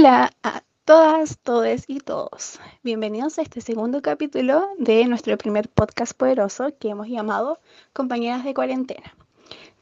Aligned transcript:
Hola 0.00 0.32
a 0.42 0.62
todas, 0.86 1.38
todes 1.40 1.84
y 1.86 1.98
todos. 2.00 2.58
Bienvenidos 2.82 3.38
a 3.38 3.42
este 3.42 3.60
segundo 3.60 4.00
capítulo 4.00 4.66
de 4.78 5.04
nuestro 5.04 5.36
primer 5.36 5.68
podcast 5.68 6.14
poderoso 6.14 6.68
que 6.78 6.88
hemos 6.88 7.06
llamado 7.08 7.58
Compañeras 7.92 8.42
de 8.42 8.54
Cuarentena. 8.54 9.14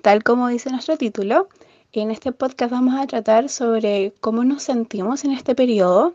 Tal 0.02 0.24
como 0.24 0.48
dice 0.48 0.72
nuestro 0.72 0.96
título, 0.96 1.48
en 1.92 2.10
este 2.10 2.32
podcast 2.32 2.72
vamos 2.72 3.00
a 3.00 3.06
tratar 3.06 3.48
sobre 3.48 4.12
cómo 4.20 4.42
nos 4.42 4.64
sentimos 4.64 5.22
en 5.22 5.30
este 5.30 5.54
periodo. 5.54 6.14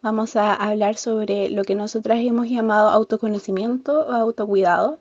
Vamos 0.00 0.34
a 0.36 0.54
hablar 0.54 0.96
sobre 0.96 1.50
lo 1.50 1.64
que 1.64 1.74
nosotras 1.74 2.20
hemos 2.22 2.48
llamado 2.48 2.88
autoconocimiento 2.88 4.06
o 4.06 4.12
autocuidado, 4.12 4.98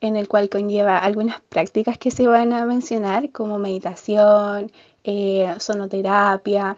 en 0.00 0.14
el 0.14 0.28
cual 0.28 0.48
conlleva 0.48 0.96
algunas 0.98 1.40
prácticas 1.40 1.98
que 1.98 2.12
se 2.12 2.28
van 2.28 2.52
a 2.52 2.64
mencionar 2.66 3.32
como 3.32 3.58
meditación, 3.58 4.70
eh, 5.02 5.52
sonoterapia, 5.58 6.76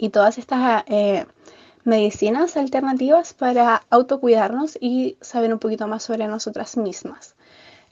y 0.00 0.08
todas 0.08 0.38
estas 0.38 0.82
eh, 0.86 1.26
medicinas 1.84 2.56
alternativas 2.56 3.34
para 3.34 3.82
autocuidarnos 3.90 4.78
y 4.80 5.18
saber 5.20 5.52
un 5.52 5.58
poquito 5.58 5.86
más 5.86 6.02
sobre 6.02 6.26
nosotras 6.26 6.78
mismas. 6.78 7.34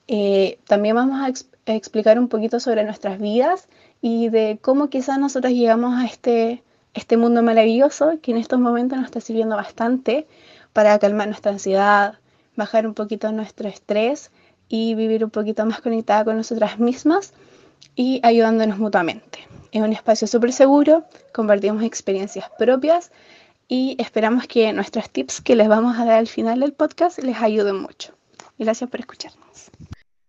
Eh, 0.08 0.58
también 0.66 0.96
vamos 0.96 1.20
a, 1.20 1.28
explicar 1.70 2.18
un 2.18 2.28
poquito 2.28 2.60
sobre 2.60 2.82
nuestras 2.82 3.20
vidas 3.20 3.68
y 4.00 4.30
de 4.30 4.58
cómo 4.62 4.88
quizás 4.88 5.18
nosotros 5.18 5.52
llegamos 5.52 5.98
a 5.98 6.06
este, 6.06 6.62
este 6.94 7.18
mundo 7.18 7.42
maravilloso 7.42 8.18
que 8.22 8.30
en 8.30 8.38
estos 8.38 8.58
momentos 8.58 8.96
nos 8.96 9.08
está 9.08 9.20
sirviendo 9.20 9.54
bastante 9.54 10.26
para 10.72 10.98
calmar 10.98 11.28
nuestra 11.28 11.52
ansiedad, 11.52 12.14
bajar 12.56 12.86
un 12.86 12.94
poquito 12.94 13.30
nuestro 13.32 13.68
estrés 13.68 14.30
y 14.70 14.94
vivir 14.94 15.24
un 15.24 15.30
poquito 15.30 15.66
más 15.66 15.82
conectada 15.82 16.24
con 16.24 16.38
nosotras 16.38 16.78
mismas 16.78 17.34
y 17.94 18.20
ayudándonos 18.22 18.78
mutuamente. 18.78 19.40
Es 19.70 19.82
un 19.82 19.92
espacio 19.92 20.26
súper 20.26 20.52
seguro, 20.52 21.04
compartimos 21.34 21.82
experiencias 21.82 22.48
propias 22.58 23.12
y 23.68 23.96
esperamos 24.00 24.46
que 24.46 24.72
nuestros 24.72 25.10
tips 25.10 25.42
que 25.42 25.56
les 25.56 25.68
vamos 25.68 25.98
a 25.98 26.06
dar 26.06 26.18
al 26.18 26.26
final 26.26 26.60
del 26.60 26.72
podcast 26.72 27.18
les 27.18 27.36
ayuden 27.36 27.76
mucho. 27.76 28.16
Gracias 28.56 28.88
por 28.88 29.00
escucharnos. 29.00 29.70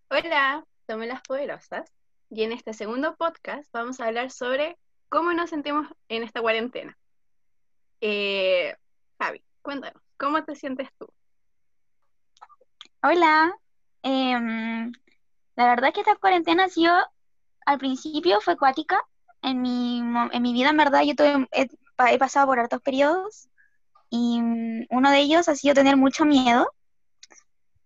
Hola, 0.10 0.66
somos 0.88 1.08
las 1.08 1.22
poderosas 1.22 1.90
y 2.30 2.44
en 2.44 2.52
este 2.52 2.74
segundo 2.74 3.16
podcast 3.16 3.72
vamos 3.72 4.02
a 4.02 4.08
hablar 4.08 4.30
sobre 4.30 4.78
cómo 5.08 5.32
nos 5.32 5.52
sentimos 5.52 5.88
en 6.10 6.24
esta 6.24 6.42
cuarentena. 6.42 6.98
Eh, 8.02 8.76
Javi, 9.20 9.42
cuéntanos, 9.62 10.04
¿cómo 10.18 10.44
te 10.44 10.56
sientes 10.56 10.90
tú? 10.98 11.08
Hola, 13.02 13.54
em, 14.04 14.92
la 15.56 15.66
verdad 15.70 15.88
es 15.88 15.94
que 15.94 16.02
esta 16.02 16.16
cuarentena 16.18 16.66
ha 16.66 16.70
sido, 16.70 16.94
al 17.66 17.78
principio 17.78 18.42
fue 18.42 18.54
acuática, 18.54 19.02
en 19.42 19.62
mi, 19.62 20.00
en 20.00 20.42
mi 20.42 20.54
vida, 20.54 20.70
en 20.70 20.78
verdad, 20.78 21.02
yo 21.04 21.14
he, 21.52 22.18
pasado 22.18 22.48
por 22.48 22.60
hartos 22.60 22.82
periodos 22.82 23.50
y 24.10 24.42
mm, 24.42 24.88
uno 24.90 25.12
de 25.12 25.20
ellos 25.20 25.50
ha 25.50 25.56
sido 25.56 25.74
tener 25.74 25.98
mucho 25.98 26.26
miedo. 26.26 26.72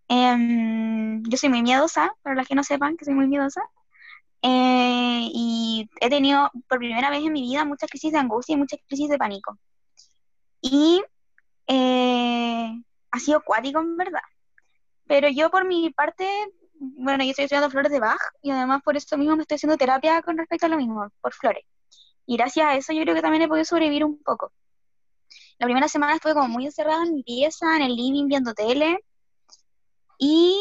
Em, 0.07 1.23
yo 1.23 1.37
soy 1.37 1.49
muy 1.49 1.61
miedosa, 1.61 2.13
para 2.21 2.35
los 2.35 2.47
que 2.47 2.55
no 2.55 2.63
sepan 2.63 2.97
que 2.97 3.05
soy 3.05 3.13
muy 3.13 3.27
miedosa. 3.27 3.61
Eh, 4.41 5.29
y 5.33 5.89
he 6.01 6.09
tenido 6.09 6.51
por 6.67 6.77
primera 6.77 7.09
vez 7.09 7.23
en 7.23 7.31
mi 7.33 7.41
vida 7.41 7.63
muchas 7.65 7.89
crisis 7.89 8.11
de 8.11 8.19
angustia 8.19 8.53
y 8.53 8.57
muchas 8.57 8.79
crisis 8.88 9.09
de 9.09 9.17
pánico. 9.17 9.57
Y 10.61 11.01
eh, 11.67 12.83
ha 13.11 13.19
sido 13.19 13.39
acuático, 13.39 13.79
en 13.79 13.97
verdad. 13.97 14.21
Pero 15.07 15.29
yo 15.29 15.49
por 15.49 15.65
mi 15.65 15.91
parte 15.91 16.27
bueno, 16.79 17.23
yo 17.23 17.31
estoy 17.31 17.45
estudiando 17.45 17.69
flores 17.69 17.91
de 17.91 17.99
Bach 17.99 18.21
y 18.41 18.52
además 18.52 18.81
por 18.83 18.97
eso 18.97 19.17
mismo 19.17 19.35
me 19.35 19.43
estoy 19.43 19.55
haciendo 19.55 19.77
terapia 19.77 20.21
con 20.21 20.38
respecto 20.38 20.66
a 20.66 20.69
lo 20.69 20.77
mismo, 20.77 21.07
por 21.21 21.33
flores. 21.33 21.63
Y 22.25 22.38
gracias 22.38 22.66
a 22.66 22.75
eso 22.75 22.93
yo 22.93 23.02
creo 23.03 23.16
que 23.16 23.21
también 23.21 23.43
he 23.43 23.47
podido 23.47 23.66
sobrevivir 23.66 24.03
un 24.03 24.21
poco. 24.23 24.51
La 25.59 25.67
primera 25.67 25.88
semana 25.88 26.16
estuve 26.16 26.34
como 26.34 26.47
muy 26.47 26.66
encerrada 26.66 27.03
en 27.03 27.13
mi 27.13 27.23
pieza, 27.23 27.75
en 27.75 27.84
el 27.84 27.95
living, 27.95 28.28
viendo 28.28 28.53
tele. 28.53 29.00
Y 30.17 30.57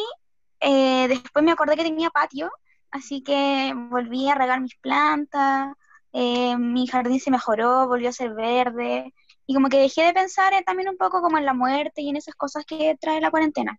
eh, 0.60 1.08
después 1.08 1.44
me 1.44 1.52
acordé 1.52 1.76
que 1.76 1.84
tenía 1.84 2.10
patio, 2.10 2.50
así 2.90 3.22
que 3.22 3.72
volví 3.90 4.28
a 4.28 4.34
regar 4.34 4.60
mis 4.60 4.76
plantas, 4.76 5.74
eh, 6.12 6.56
mi 6.56 6.86
jardín 6.86 7.20
se 7.20 7.30
mejoró, 7.30 7.86
volvió 7.88 8.08
a 8.08 8.12
ser 8.12 8.34
verde. 8.34 9.12
Y 9.46 9.54
como 9.54 9.68
que 9.68 9.78
dejé 9.78 10.04
de 10.04 10.12
pensar 10.12 10.52
también 10.64 10.88
un 10.88 10.96
poco 10.96 11.20
como 11.20 11.38
en 11.38 11.46
la 11.46 11.54
muerte 11.54 12.02
y 12.02 12.08
en 12.10 12.16
esas 12.16 12.34
cosas 12.34 12.64
que 12.64 12.96
trae 13.00 13.20
la 13.20 13.30
cuarentena 13.30 13.78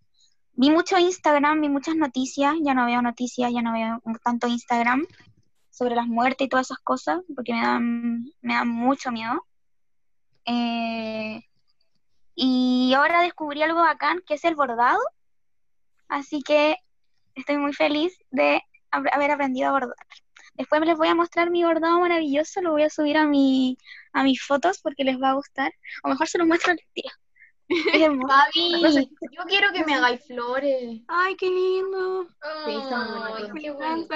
vi 0.54 0.70
mucho 0.70 0.98
Instagram, 0.98 1.62
vi 1.62 1.70
muchas 1.70 1.96
noticias, 1.96 2.56
ya 2.62 2.74
no 2.74 2.86
veo 2.86 3.02
noticias, 3.02 3.52
ya 3.52 3.62
no 3.62 3.74
veo 3.74 4.02
tanto 4.24 4.48
Instagram 4.48 5.06
sobre 5.70 5.96
las 5.96 6.08
muertes 6.08 6.46
y 6.46 6.50
todas 6.50 6.68
esas 6.68 6.80
cosas, 6.80 7.22
porque 7.36 7.54
me 7.54 7.62
dan, 7.62 8.24
me 8.42 8.54
dan 8.54 8.68
mucho 8.68 9.12
miedo. 9.12 9.46
Eh, 10.46 11.42
y 12.36 12.94
ahora 12.96 13.22
descubrí 13.22 13.64
algo 13.64 13.80
bacán, 13.82 14.22
que 14.26 14.36
es 14.36 14.44
el 14.46 14.56
bordado, 14.56 15.00
así 16.08 16.42
que 16.44 16.78
estoy 17.36 17.58
muy 17.58 17.74
feliz 17.74 18.18
de 18.32 18.62
haber 18.92 19.32
aprendido 19.32 19.70
a 19.70 19.72
bordar. 19.72 19.96
Después 20.56 20.82
les 20.82 20.98
voy 20.98 21.08
a 21.08 21.16
mostrar 21.16 21.50
mi 21.50 21.64
bordado 21.64 22.00
maravilloso, 22.00 22.62
lo 22.62 22.72
voy 22.72 22.84
a 22.84 22.90
subir 22.90 23.18
a, 23.18 23.26
mi, 23.26 23.78
a 24.12 24.24
mis 24.24 24.42
fotos 24.44 24.80
porque 24.80 25.04
les 25.04 25.20
va 25.20 25.32
a 25.32 25.34
gustar, 25.34 25.74
o 26.04 26.10
mejor 26.10 26.28
se 26.28 26.38
lo 26.38 26.46
muestro 26.46 26.74
al 26.74 26.80
tiro. 26.94 27.10
Javi, 28.28 29.10
yo 29.32 29.44
quiero 29.48 29.72
que 29.72 29.86
me 29.86 29.96
hagáis 29.96 30.26
flores. 30.26 31.02
Ay, 31.08 31.36
qué 31.36 31.50
lindo. 31.50 32.28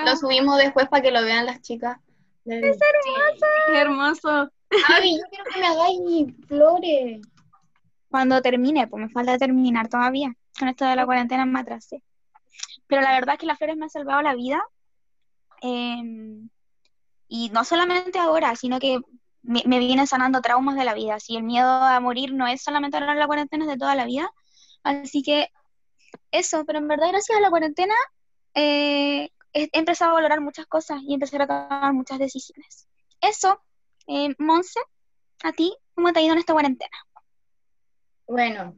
Lo 0.06 0.16
subimos 0.16 0.58
después 0.58 0.88
para 0.90 1.02
que 1.02 1.12
lo 1.12 1.22
vean 1.24 1.46
las 1.46 1.62
chicas. 1.62 1.98
Es 2.46 2.78
hermoso. 2.80 3.46
hermoso. 3.74 4.52
Javi, 4.86 5.18
yo 5.18 5.24
quiero 5.30 5.44
que 5.52 5.60
me 5.60 5.68
hagáis 5.68 6.48
flores. 6.48 7.22
Cuando 8.10 8.42
termine, 8.42 8.88
pues 8.88 9.04
me 9.04 9.10
falta 9.10 9.38
terminar 9.38 9.90
todavía. 9.90 10.34
Con 10.58 10.70
esto 10.70 10.86
de 10.86 10.96
la 10.96 11.06
cuarentena 11.06 11.46
me 11.46 11.60
atrasé. 11.60 12.04
Pero 12.88 13.02
la 13.02 13.12
verdad 13.12 13.36
es 13.36 13.40
que 13.40 13.46
las 13.46 13.58
flores 13.58 13.78
me 13.78 13.86
han 13.86 13.90
salvado 13.90 14.22
la 14.22 14.36
vida. 14.36 14.64
Em, 15.62 16.50
y 17.28 17.50
no 17.50 17.64
solamente 17.64 18.20
ahora, 18.20 18.56
sino 18.56 18.80
que 18.80 19.00
me, 19.48 19.64
me 19.66 19.80
vienen 19.80 20.06
sanando 20.06 20.42
traumas 20.42 20.76
de 20.76 20.86
la 20.86 20.94
vida. 20.94 21.20
Si 21.20 21.36
el 21.36 21.44
miedo 21.44 21.68
a 21.68 22.00
morir 22.00 22.34
no 22.34 22.48
es 22.48 22.62
solamente 22.62 22.98
ahora 22.98 23.16
la 23.16 23.28
cuarentena, 23.28 23.66
es 23.66 23.72
de 23.72 23.78
toda 23.78 23.96
la 23.96 24.06
vida. 24.06 24.30
Así 24.84 25.24
que 25.24 25.50
eso, 26.32 26.66
pero 26.66 26.80
en 26.80 26.88
verdad 26.88 27.10
gracias 27.10 27.38
a 27.38 27.42
la 27.42 27.50
cuarentena 27.50 27.96
eh, 28.54 29.30
he, 29.54 29.70
empezado 29.74 30.12
a 30.12 30.16
valorar 30.16 30.42
muchas 30.42 30.66
cosas 30.66 31.02
y 31.02 31.14
empezar 31.14 31.42
a 31.42 31.48
tomar 31.48 31.94
muchas 31.94 32.20
decisiones. 32.20 32.88
Eso, 33.22 33.62
eh, 34.08 34.36
Monse, 34.38 34.80
a 35.44 35.52
ti, 35.52 35.76
¿cómo 35.96 36.12
te 36.12 36.20
ha 36.20 36.24
ido 36.24 36.34
en 36.34 36.40
esta 36.40 36.54
cuarentena? 36.54 36.98
Bueno, 38.28 38.76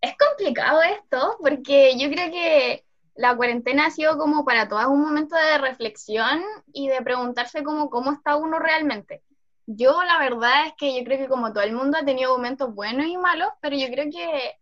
es 0.00 0.14
complicado 0.16 0.82
esto 0.82 1.36
porque 1.40 1.98
yo 1.98 2.08
creo 2.10 2.30
que 2.30 2.84
la 3.14 3.36
cuarentena 3.36 3.86
ha 3.86 3.90
sido 3.90 4.18
como 4.18 4.44
para 4.44 4.68
todas 4.68 4.86
un 4.86 5.00
momento 5.00 5.34
de 5.36 5.58
reflexión 5.58 6.42
y 6.72 6.88
de 6.88 7.02
preguntarse 7.02 7.62
como 7.62 7.90
cómo 7.90 8.12
está 8.12 8.36
uno 8.36 8.58
realmente. 8.58 9.22
Yo 9.66 10.02
la 10.04 10.18
verdad 10.18 10.66
es 10.66 10.74
que 10.74 10.96
yo 10.96 11.04
creo 11.04 11.18
que 11.18 11.28
como 11.28 11.52
todo 11.52 11.64
el 11.64 11.72
mundo 11.72 11.98
ha 11.98 12.04
tenido 12.04 12.32
momentos 12.32 12.72
buenos 12.72 13.06
y 13.06 13.16
malos, 13.16 13.48
pero 13.60 13.76
yo 13.76 13.88
creo 13.88 14.06
que 14.10 14.54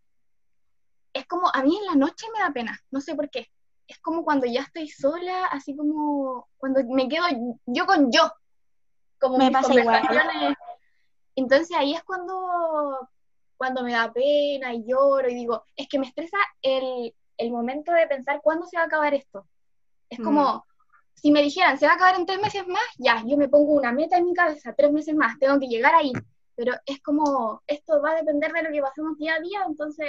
es 1.13 1.25
como, 1.27 1.47
a 1.53 1.63
mí 1.63 1.77
en 1.77 1.85
la 1.85 1.95
noche 1.95 2.25
me 2.33 2.39
da 2.39 2.51
pena, 2.51 2.79
no 2.91 2.99
sé 2.99 3.15
por 3.15 3.29
qué. 3.29 3.49
Es 3.87 3.99
como 3.99 4.23
cuando 4.23 4.47
ya 4.47 4.61
estoy 4.61 4.89
sola, 4.89 5.45
así 5.45 5.75
como 5.75 6.49
cuando 6.57 6.81
me 6.89 7.07
quedo 7.07 7.25
yo 7.67 7.85
con 7.85 8.11
yo. 8.11 8.31
Como 9.19 9.37
me 9.37 9.51
pasa 9.51 9.73
igual. 9.73 10.01
Entonces 11.35 11.75
ahí 11.77 11.93
es 11.93 12.03
cuando, 12.03 13.07
cuando 13.57 13.83
me 13.83 13.93
da 13.93 14.11
pena 14.11 14.73
y 14.73 14.85
lloro 14.85 15.29
y 15.29 15.35
digo, 15.35 15.63
es 15.75 15.87
que 15.87 15.99
me 15.99 16.07
estresa 16.07 16.37
el, 16.61 17.13
el 17.37 17.51
momento 17.51 17.91
de 17.91 18.07
pensar 18.07 18.41
cuándo 18.41 18.65
se 18.65 18.77
va 18.77 18.83
a 18.83 18.87
acabar 18.87 19.13
esto. 19.13 19.47
Es 20.09 20.19
como, 20.19 20.55
mm 20.55 20.74
si 21.25 21.31
me 21.31 21.41
dijeran, 21.41 21.79
se 21.79 21.87
va 21.87 21.93
a 21.93 21.95
acabar 21.95 22.19
en 22.19 22.27
tres 22.27 22.39
meses 22.39 22.67
más, 22.67 22.85
ya, 22.99 23.23
yo 23.25 23.35
me 23.35 23.49
pongo 23.49 23.73
una 23.73 23.91
meta 23.91 24.15
en 24.15 24.25
mi 24.25 24.33
cabeza, 24.35 24.75
tres 24.77 24.91
meses 24.91 25.15
más, 25.15 25.39
tengo 25.39 25.59
que 25.59 25.65
llegar 25.65 25.95
ahí. 25.95 26.13
Pero 26.53 26.73
es 26.85 27.01
como, 27.01 27.63
esto 27.65 27.99
va 27.99 28.11
a 28.11 28.15
depender 28.17 28.53
de 28.53 28.61
lo 28.61 28.71
que 28.71 28.79
pasemos 28.79 29.17
día 29.17 29.33
a 29.33 29.39
día, 29.39 29.61
entonces 29.67 30.07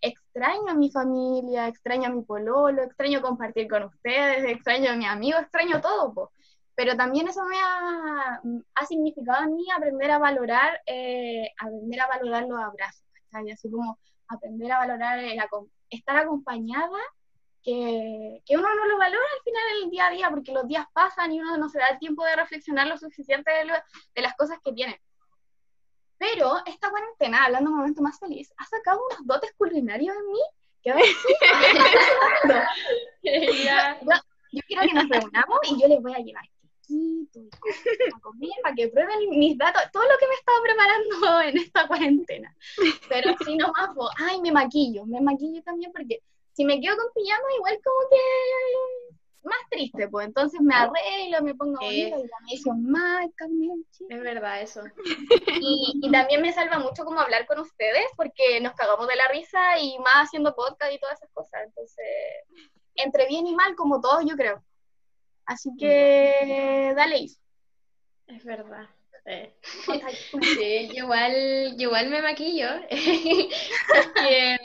extraño 0.00 0.68
a 0.68 0.74
mi 0.74 0.92
familia, 0.92 1.66
extraño 1.66 2.06
a 2.06 2.12
mi 2.12 2.22
pololo, 2.22 2.84
extraño 2.84 3.20
compartir 3.20 3.66
con 3.66 3.82
ustedes, 3.82 4.44
extraño 4.44 4.92
a 4.92 4.94
mi 4.94 5.06
amigo, 5.06 5.40
extraño 5.40 5.80
todo, 5.80 6.30
pero 6.76 6.96
también 6.96 7.26
eso 7.26 7.44
me 7.44 7.56
ha, 7.58 8.40
ha, 8.76 8.86
significado 8.86 9.42
a 9.42 9.48
mí 9.48 9.66
aprender 9.76 10.12
a 10.12 10.18
valorar, 10.18 10.80
eh, 10.86 11.50
aprender 11.60 12.00
a 12.00 12.06
valorar 12.06 12.44
los 12.44 12.60
abrazos, 12.60 13.02
así 13.32 13.68
como 13.68 13.98
aprender 14.28 14.70
a 14.70 14.78
valorar 14.78 15.18
el, 15.18 15.36
estar 15.90 16.16
acompañada 16.16 16.96
que, 18.44 18.56
uno 18.56 18.74
no 18.74 18.86
lo 18.86 18.98
valora 18.98 19.26
al 19.36 19.42
final 19.42 19.62
del 19.80 19.90
día 19.90 20.06
a 20.06 20.10
día, 20.10 20.30
porque 20.30 20.52
los 20.52 20.66
días 20.66 20.86
pasan 20.92 21.32
y 21.32 21.40
uno 21.40 21.56
no 21.58 21.68
se 21.68 21.78
da 21.78 21.88
el 21.88 21.98
tiempo 21.98 22.24
de 22.24 22.36
reflexionar 22.36 22.86
lo 22.86 22.96
suficiente 22.96 23.50
de, 23.50 24.22
las 24.22 24.34
cosas 24.36 24.58
que 24.64 24.72
tiene. 24.72 25.00
Pero 26.16 26.56
esta 26.66 26.90
cuarentena, 26.90 27.44
hablando 27.44 27.70
un 27.70 27.76
momento 27.76 28.02
más 28.02 28.18
feliz, 28.18 28.52
ha 28.56 28.64
sacado 28.64 29.00
unos 29.10 29.26
dotes 29.26 29.52
culinarios 29.56 30.16
en 30.16 30.32
mí 30.32 30.40
que 30.82 30.90
yo, 30.90 30.96
yo 34.52 34.62
quiero 34.66 34.82
que 34.82 34.94
nos 34.94 35.08
reunamos 35.08 35.58
y 35.70 35.80
yo 35.80 35.88
les 35.88 36.00
voy 36.00 36.14
a 36.14 36.18
llevar 36.18 36.44
a 38.14 38.20
comer 38.20 38.50
para 38.62 38.74
que 38.74 38.88
prueben 38.88 39.28
mis 39.28 39.58
datos, 39.58 39.82
todo 39.92 40.04
lo 40.04 40.16
que 40.18 40.26
me 40.26 40.34
estaba 40.34 40.58
preparando 40.62 41.40
en 41.42 41.58
esta 41.58 41.86
cuarentena. 41.86 42.56
Pero 43.10 43.34
así 43.38 43.56
nomás, 43.56 43.90
pues, 43.94 44.08
ay, 44.16 44.40
me 44.40 44.52
maquillo, 44.52 45.04
me 45.04 45.20
maquillo 45.20 45.62
también 45.62 45.92
porque 45.92 46.22
si 46.58 46.64
me 46.64 46.80
quedo 46.80 46.96
con 46.96 47.06
pijama, 47.14 47.54
igual 47.56 47.78
como 47.84 48.10
que 48.10 49.48
más 49.48 49.58
triste, 49.70 50.08
pues 50.08 50.26
entonces 50.26 50.60
me 50.60 50.74
arreglo, 50.74 51.40
me 51.42 51.54
pongo 51.54 51.78
bonita 51.80 52.18
y 52.18 52.22
me 52.22 52.50
dicen, 52.50 52.84
más 52.90 53.28
Es 54.08 54.20
verdad 54.20 54.60
eso. 54.60 54.82
Y, 55.62 56.00
y, 56.02 56.10
también 56.10 56.42
me 56.42 56.52
salva 56.52 56.80
mucho 56.80 57.04
como 57.04 57.20
hablar 57.20 57.46
con 57.46 57.60
ustedes 57.60 58.06
porque 58.16 58.60
nos 58.60 58.74
cagamos 58.74 59.06
de 59.06 59.14
la 59.14 59.28
risa 59.28 59.78
y 59.78 60.00
más 60.00 60.26
haciendo 60.26 60.56
podcast 60.56 60.92
y 60.92 60.98
todas 60.98 61.18
esas 61.18 61.30
cosas. 61.32 61.62
Entonces, 61.64 62.06
entre 62.96 63.28
bien 63.28 63.46
y 63.46 63.54
mal, 63.54 63.76
como 63.76 64.00
todos, 64.00 64.24
yo 64.26 64.34
creo. 64.34 64.60
Así 65.46 65.70
que, 65.78 66.92
dale, 66.96 67.26
Es 68.26 68.44
verdad. 68.44 68.88
Sí, 70.40 70.90
igual, 70.94 71.74
igual 71.78 72.08
me 72.08 72.22
maquillo. 72.22 72.68
es 72.90 74.58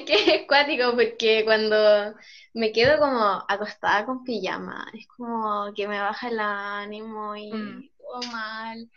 que 0.00 0.36
es 0.36 0.46
cuático 0.46 0.92
porque 0.92 1.44
cuando 1.44 2.14
me 2.54 2.72
quedo 2.72 2.98
como 2.98 3.44
acostada 3.48 4.04
con 4.04 4.24
pijama, 4.24 4.86
es 4.92 5.06
como 5.08 5.72
que 5.74 5.86
me 5.86 6.00
baja 6.00 6.28
el 6.28 6.40
ánimo 6.40 7.36
y 7.36 7.52
mm. 7.52 7.90
todo 7.98 8.20
mal. 8.32 8.88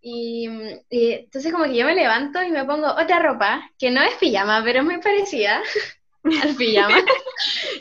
Y, 0.00 0.48
entonces 0.90 1.52
como 1.52 1.64
que 1.64 1.76
yo 1.76 1.86
me 1.86 1.94
levanto 1.94 2.42
y 2.42 2.50
me 2.50 2.64
pongo 2.64 2.88
otra 2.88 3.20
ropa, 3.20 3.70
que 3.78 3.90
no 3.90 4.02
es 4.02 4.14
pijama, 4.16 4.62
pero 4.64 4.80
es 4.80 4.84
muy 4.84 4.98
parecida 4.98 5.62
al 6.42 6.54
pijama, 6.56 6.98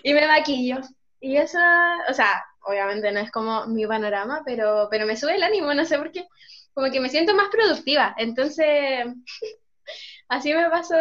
y 0.04 0.14
me 0.14 0.28
maquillo. 0.28 0.78
Y 1.20 1.38
eso, 1.38 1.60
o 2.10 2.14
sea, 2.14 2.44
obviamente 2.62 3.12
no 3.12 3.20
es 3.20 3.32
como 3.32 3.66
mi 3.68 3.86
panorama, 3.86 4.42
pero, 4.46 4.88
pero 4.90 5.06
me 5.06 5.18
sube 5.18 5.36
el 5.36 5.44
ánimo, 5.44 5.74
no 5.74 5.86
sé 5.86 5.98
por 5.98 6.12
qué 6.12 6.26
como 6.74 6.92
que 6.92 7.00
me 7.00 7.10
siento 7.10 7.34
más 7.36 7.50
productiva. 7.50 8.16
Entonces, 8.18 9.06
así 10.28 10.54
me 10.54 10.70
paso, 10.70 10.96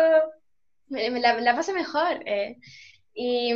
me, 0.89 1.11
la, 1.21 1.55
paso 1.55 1.73
mejor. 1.73 2.23
Eh. 2.27 2.59
Y, 3.15 3.53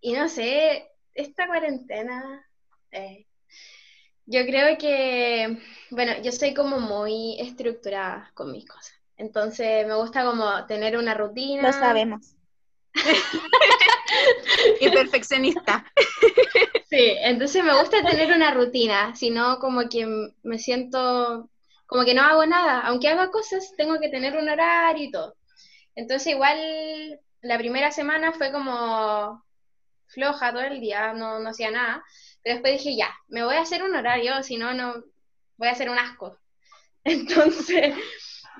y, 0.00 0.12
no 0.12 0.28
sé, 0.28 0.88
esta 1.14 1.46
cuarentena, 1.46 2.46
eh, 2.90 3.26
yo 4.26 4.44
creo 4.46 4.78
que, 4.78 5.58
bueno, 5.90 6.12
yo 6.22 6.32
soy 6.32 6.54
como 6.54 6.80
muy 6.80 7.40
estructurada 7.40 8.30
con 8.34 8.52
mis 8.52 8.66
cosas. 8.66 8.94
Entonces 9.16 9.86
me 9.86 9.94
gusta 9.94 10.24
como 10.24 10.66
tener 10.66 10.96
una 10.96 11.14
rutina. 11.14 11.62
Lo 11.62 11.72
sabemos. 11.72 12.34
y 14.80 14.88
perfeccionista. 14.90 15.84
Sí, 16.94 17.16
entonces 17.22 17.64
me 17.64 17.76
gusta 17.76 18.04
tener 18.04 18.32
una 18.32 18.52
rutina, 18.54 19.16
si 19.16 19.30
no 19.30 19.58
como 19.58 19.88
que 19.88 20.06
me 20.44 20.58
siento 20.60 21.50
como 21.86 22.04
que 22.04 22.14
no 22.14 22.22
hago 22.22 22.46
nada, 22.46 22.82
aunque 22.82 23.08
haga 23.08 23.30
cosas, 23.32 23.74
tengo 23.76 23.98
que 23.98 24.08
tener 24.10 24.36
un 24.36 24.48
horario 24.48 25.04
y 25.04 25.10
todo. 25.10 25.34
Entonces 25.96 26.34
igual 26.34 27.20
la 27.42 27.58
primera 27.58 27.90
semana 27.92 28.32
fue 28.32 28.52
como 28.52 29.44
floja 30.08 30.52
todo 30.52 30.62
el 30.62 30.80
día, 30.80 31.14
no, 31.14 31.40
no 31.40 31.50
hacía 31.50 31.70
nada, 31.72 32.04
pero 32.42 32.56
después 32.56 32.74
dije, 32.84 32.96
ya, 32.96 33.10
me 33.28 33.44
voy 33.44 33.56
a 33.56 33.62
hacer 33.62 33.82
un 33.82 33.94
horario, 33.96 34.42
si 34.44 34.56
no, 34.56 34.74
no, 34.74 35.04
voy 35.58 35.68
a 35.68 35.72
hacer 35.72 35.90
un 35.90 35.98
asco. 35.98 36.38
Entonces 37.04 37.94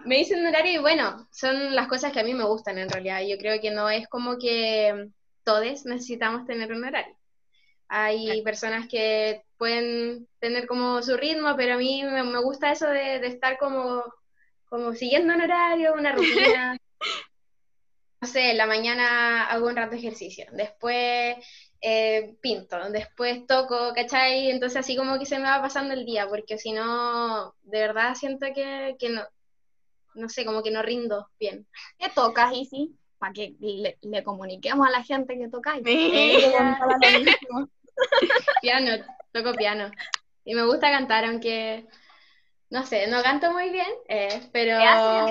me 0.06 0.20
hice 0.20 0.36
un 0.36 0.46
horario 0.46 0.72
y 0.74 0.78
bueno, 0.78 1.28
son 1.32 1.74
las 1.74 1.88
cosas 1.88 2.12
que 2.12 2.20
a 2.20 2.24
mí 2.24 2.34
me 2.34 2.44
gustan 2.46 2.78
en 2.78 2.90
realidad. 2.90 3.22
Yo 3.28 3.38
creo 3.38 3.60
que 3.60 3.70
no 3.72 3.90
es 3.90 4.08
como 4.08 4.38
que 4.38 5.08
todos 5.44 5.84
necesitamos 5.86 6.46
tener 6.46 6.72
un 6.72 6.84
horario. 6.84 7.16
Hay 7.88 8.42
personas 8.42 8.88
que 8.88 9.42
pueden 9.58 10.28
tener 10.40 10.66
como 10.66 11.02
su 11.02 11.16
ritmo, 11.16 11.54
pero 11.56 11.74
a 11.74 11.78
mí 11.78 12.02
me, 12.04 12.40
gusta 12.40 12.72
eso 12.72 12.88
de, 12.88 13.24
estar 13.26 13.58
como, 13.58 14.04
como 14.66 14.94
siguiendo 14.94 15.34
un 15.34 15.42
horario, 15.42 15.94
una 15.94 16.12
rutina. 16.12 16.76
no 18.20 18.28
sé, 18.28 18.50
en 18.52 18.56
la 18.56 18.66
mañana 18.66 19.46
hago 19.46 19.66
un 19.66 19.76
rato 19.76 19.92
de 19.92 19.98
ejercicio, 19.98 20.46
después 20.52 21.36
eh, 21.80 22.36
pinto, 22.40 22.78
después 22.90 23.46
toco, 23.46 23.92
¿cachai? 23.94 24.50
Entonces 24.50 24.78
así 24.78 24.96
como 24.96 25.18
que 25.18 25.26
se 25.26 25.38
me 25.38 25.44
va 25.44 25.60
pasando 25.60 25.92
el 25.92 26.06
día, 26.06 26.26
porque 26.28 26.56
si 26.56 26.72
no, 26.72 27.54
de 27.62 27.80
verdad 27.80 28.14
siento 28.14 28.46
que, 28.54 28.96
que 28.98 29.10
no, 29.10 29.22
no 30.14 30.28
sé, 30.28 30.44
como 30.46 30.62
que 30.62 30.70
no 30.70 30.82
rindo 30.82 31.28
bien. 31.38 31.66
¿Qué 31.98 32.08
tocas, 32.08 32.54
Isi? 32.54 32.96
Para 33.18 33.32
que 33.32 33.54
le, 33.60 34.22
comuniquemos 34.24 34.86
a 34.86 34.90
la 34.90 35.02
gente 35.02 35.38
que 35.38 35.48
tocáis. 35.48 35.82
piano, 38.60 39.04
toco 39.32 39.54
piano. 39.54 39.90
Y 40.44 40.54
me 40.54 40.66
gusta 40.66 40.90
cantar, 40.90 41.24
aunque, 41.24 41.86
no 42.70 42.84
sé, 42.84 43.06
no 43.06 43.22
canto 43.22 43.50
muy 43.52 43.70
bien, 43.70 43.88
eh, 44.08 44.42
pero... 44.52 44.78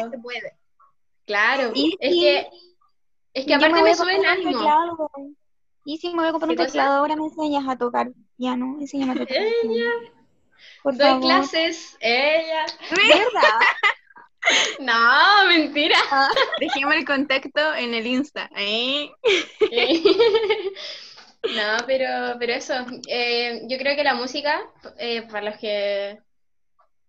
se 0.09 0.17
puede. 0.17 0.57
Claro, 1.25 1.71
es 1.75 1.97
que, 1.99 2.49
es 3.33 3.45
que 3.45 3.53
aparte 3.53 3.81
me, 3.81 3.95
sube 3.95 4.15
el 4.15 4.25
ánimo. 4.25 5.09
Y 5.85 5.97
si 5.97 6.09
me 6.09 6.15
voy 6.15 6.27
a 6.27 6.31
comprar 6.31 6.51
un 6.51 6.57
teclado, 6.57 6.97
ahora 6.97 7.15
me 7.15 7.25
enseñas 7.25 7.67
a 7.67 7.77
tocar 7.77 8.11
piano, 8.37 8.77
enséñame 8.79 9.13
a 9.13 9.15
tocar 9.15 9.37
Ella. 9.37 9.89
Doy 10.83 11.21
clases, 11.21 11.97
ella. 11.99 12.65
¿Verdad? 12.89 13.59
No, 14.79 15.47
mentira. 15.47 15.97
Ah. 16.11 16.29
Dejemos 16.59 16.95
el 16.95 17.05
contacto 17.05 17.73
en 17.75 17.93
el 17.93 18.07
Insta. 18.07 18.49
¿eh? 18.55 19.09
No, 21.43 21.85
pero, 21.85 22.37
pero 22.39 22.53
eso, 22.53 22.73
eh, 23.05 23.63
yo 23.67 23.77
creo 23.77 23.97
que 23.97 24.03
la 24.05 24.13
música, 24.13 24.61
eh, 24.97 25.23
para 25.23 25.49
los 25.49 25.59
que... 25.59 26.17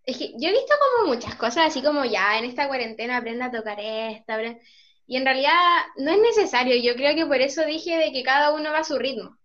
Es 0.04 0.18
que 0.18 0.32
yo 0.36 0.48
he 0.48 0.52
visto 0.52 0.74
como 0.96 1.14
muchas 1.14 1.36
cosas, 1.36 1.66
así 1.68 1.82
como 1.82 2.04
ya 2.04 2.36
en 2.36 2.44
esta 2.44 2.66
cuarentena 2.66 3.18
aprenda 3.18 3.46
a 3.46 3.52
tocar 3.52 3.78
esta, 3.78 4.42
y 5.06 5.16
en 5.16 5.24
realidad 5.24 5.52
no 5.98 6.10
es 6.10 6.18
necesario, 6.18 6.74
yo 6.82 6.96
creo 6.96 7.14
que 7.14 7.26
por 7.26 7.40
eso 7.40 7.64
dije 7.64 7.96
de 7.96 8.12
que 8.12 8.24
cada 8.24 8.52
uno 8.52 8.72
va 8.72 8.78
a 8.80 8.84
su 8.84 8.98
ritmo. 8.98 9.38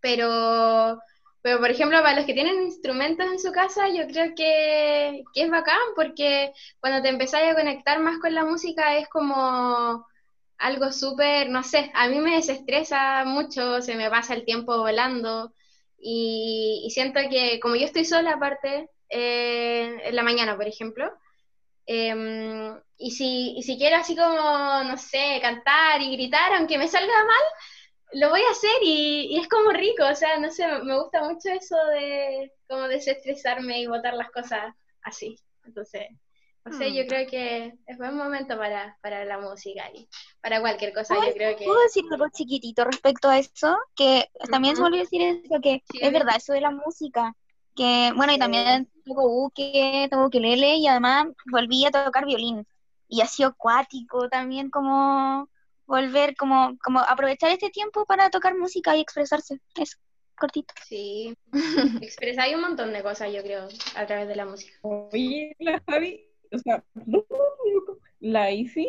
Pero, 0.00 1.00
pero 1.42 1.58
por 1.58 1.70
ejemplo, 1.70 1.98
para 2.02 2.16
los 2.16 2.26
que 2.26 2.34
tienen 2.34 2.62
instrumentos 2.62 3.26
en 3.26 3.38
su 3.38 3.52
casa, 3.52 3.88
yo 3.88 4.06
creo 4.06 4.34
que, 4.34 5.22
que 5.32 5.42
es 5.42 5.50
bacán, 5.50 5.78
porque 5.96 6.52
cuando 6.80 7.02
te 7.02 7.08
empezáis 7.08 7.52
a 7.52 7.54
conectar 7.54 7.98
más 8.00 8.18
con 8.18 8.34
la 8.34 8.44
música 8.44 8.96
es 8.96 9.08
como 9.08 10.06
algo 10.58 10.92
súper, 10.92 11.48
no 11.48 11.62
sé, 11.62 11.90
a 11.94 12.08
mí 12.08 12.18
me 12.18 12.36
desestresa 12.36 13.24
mucho, 13.24 13.80
se 13.82 13.96
me 13.96 14.10
pasa 14.10 14.34
el 14.34 14.44
tiempo 14.44 14.76
volando 14.78 15.54
y, 15.98 16.88
siento 16.90 17.20
que 17.30 17.58
como 17.60 17.76
yo 17.76 17.86
estoy 17.86 18.04
sola 18.04 18.32
aparte, 18.34 18.90
eh, 19.08 20.00
en 20.04 20.16
la 20.16 20.22
mañana, 20.22 20.56
por 20.56 20.66
ejemplo, 20.66 21.10
em, 21.86 22.78
y, 22.98 23.10
si, 23.12 23.54
y 23.56 23.62
si 23.62 23.78
quiero 23.78 23.96
así 23.96 24.14
como, 24.16 24.84
no 24.84 24.96
sé, 24.98 25.38
cantar 25.42 26.00
y 26.02 26.12
gritar, 26.12 26.52
aunque 26.54 26.78
me 26.78 26.88
salga 26.88 27.14
mal, 27.24 27.42
lo 28.12 28.30
voy 28.30 28.40
a 28.40 28.50
hacer 28.50 28.70
y, 28.82 29.28
y, 29.30 29.38
es 29.38 29.48
como 29.48 29.70
rico, 29.70 30.04
o 30.10 30.14
sea, 30.14 30.38
no 30.38 30.50
sé, 30.50 30.66
me 30.82 30.98
gusta 30.98 31.22
mucho 31.22 31.48
eso 31.50 31.76
de 31.92 32.52
como 32.68 32.88
desestresarme 32.88 33.80
y 33.80 33.86
botar 33.86 34.14
las 34.14 34.30
cosas 34.30 34.74
así. 35.02 35.36
Entonces, 35.64 36.08
no 36.64 36.76
sé, 36.76 36.92
yo 36.94 37.04
mm. 37.04 37.06
creo 37.06 37.26
que 37.28 37.74
es 37.86 37.98
buen 37.98 38.16
momento 38.16 38.56
para, 38.58 38.98
para 39.00 39.24
la 39.24 39.38
música 39.38 39.90
y 39.94 40.08
para 40.40 40.60
cualquier 40.60 40.92
cosa, 40.92 41.14
yo 41.14 41.32
creo 41.32 41.56
que... 41.56 41.64
¿Puedo 41.64 41.82
decir 41.82 42.04
algo 42.10 42.26
chiquitito 42.32 42.84
respecto 42.84 43.28
a 43.28 43.38
eso? 43.38 43.78
Que 43.94 44.28
también 44.50 44.76
se 44.76 44.82
volvió 44.82 45.00
a 45.00 45.04
decir 45.04 45.22
eso, 45.22 45.60
que 45.62 45.82
es 46.00 46.12
verdad, 46.12 46.36
eso 46.36 46.52
de 46.52 46.60
la 46.60 46.70
música, 46.70 47.34
que, 47.74 48.12
bueno, 48.14 48.32
y 48.32 48.38
también 48.38 48.90
toco 49.06 49.28
buque, 49.28 50.08
toco 50.10 50.26
ukelele, 50.26 50.76
y 50.76 50.86
además 50.86 51.28
volví 51.50 51.86
a 51.86 51.90
tocar 51.90 52.26
violín, 52.26 52.66
y 53.08 53.22
ha 53.22 53.26
sido 53.26 53.50
acuático 53.50 54.28
también 54.28 54.70
como 54.70 55.48
volver, 55.90 56.36
como, 56.36 56.78
como 56.78 57.00
aprovechar 57.00 57.50
este 57.50 57.68
tiempo 57.68 58.06
para 58.06 58.30
tocar 58.30 58.56
música 58.56 58.96
y 58.96 59.00
expresarse, 59.00 59.60
eso, 59.74 59.98
cortito. 60.36 60.72
Sí, 60.86 61.36
expresáis 62.00 62.54
un 62.54 62.62
montón 62.62 62.92
de 62.92 63.02
cosas, 63.02 63.32
yo 63.32 63.42
creo, 63.42 63.68
a 63.96 64.06
través 64.06 64.28
de 64.28 64.36
la 64.36 64.46
música. 64.46 64.72
Oye, 64.82 65.56
la 65.58 65.82
Javi, 65.88 66.24
o 66.52 66.58
sea, 66.58 66.84
la 68.20 68.52
Isi 68.52 68.88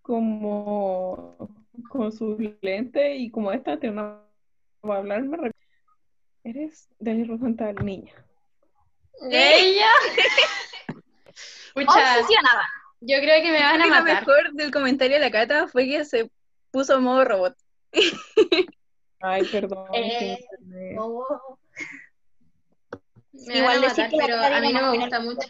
como 0.00 1.36
con 1.90 2.10
su 2.10 2.38
lente 2.62 3.16
y 3.16 3.30
como 3.30 3.52
esta 3.52 3.78
tiene 3.78 4.00
una 4.00 4.22
va 4.88 4.94
a 4.94 4.98
hablar, 4.98 5.22
me 5.22 5.50
eres 6.44 6.88
Dani 6.98 7.24
Rosenthal, 7.24 7.74
niña. 7.84 8.14
¿Ella? 9.30 9.90
Muchas. 11.74 12.26
Yo 13.00 13.18
creo 13.18 13.42
que 13.42 13.52
me 13.52 13.60
van 13.60 13.82
a 13.82 13.86
matar. 13.86 14.26
Lo 14.26 14.34
mejor 14.34 14.52
del 14.54 14.70
comentario 14.70 15.16
de 15.16 15.20
la 15.20 15.30
Cata 15.30 15.68
fue 15.68 15.86
que 15.86 16.04
se 16.04 16.30
puso 16.78 16.96
en 16.96 17.02
modo 17.02 17.24
robot. 17.24 17.56
Ay, 19.20 19.44
perdón. 19.50 19.88
Eh, 19.92 20.38
Igual 23.32 23.80
decir 23.80 24.06
pero 24.16 24.40
a 24.40 24.60
mí 24.60 24.72
no 24.72 24.92
me 24.92 24.98
gusta 24.98 25.20
mucho. 25.20 25.48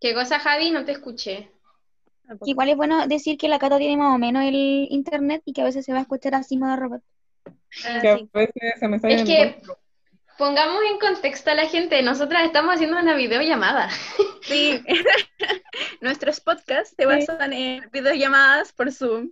¿Qué 0.00 0.14
cosa, 0.14 0.38
Javi? 0.38 0.70
No 0.70 0.86
te 0.86 0.92
escuché. 0.92 1.50
Igual 2.44 2.70
es 2.70 2.76
bueno 2.76 3.06
decir 3.06 3.36
que 3.36 3.48
la 3.48 3.58
Cata 3.58 3.76
tiene 3.76 3.98
más 3.98 4.14
o 4.14 4.18
menos 4.18 4.44
el 4.44 4.86
internet 4.90 5.42
y 5.44 5.52
que 5.52 5.60
a 5.60 5.64
veces 5.64 5.84
se 5.84 5.92
va 5.92 5.98
a 5.98 6.02
escuchar 6.02 6.34
así 6.34 6.56
modo 6.56 6.76
robot. 6.76 7.02
Ah, 7.84 7.98
que 8.00 8.08
a 8.08 8.16
veces 8.32 8.54
se 8.78 8.88
me 8.88 8.96
es 8.96 9.24
que, 9.24 9.60
pongamos 10.40 10.82
en 10.90 10.98
contexto 10.98 11.50
a 11.50 11.54
la 11.54 11.66
gente. 11.66 12.02
Nosotras 12.02 12.44
estamos 12.44 12.74
haciendo 12.74 12.98
una 12.98 13.14
videollamada. 13.14 13.90
Sí, 14.40 14.82
nuestros 16.00 16.40
podcasts 16.40 16.94
se 16.96 17.04
basan 17.04 17.52
en 17.52 17.90
videollamadas 17.92 18.72
por 18.72 18.90
Zoom. 18.90 19.30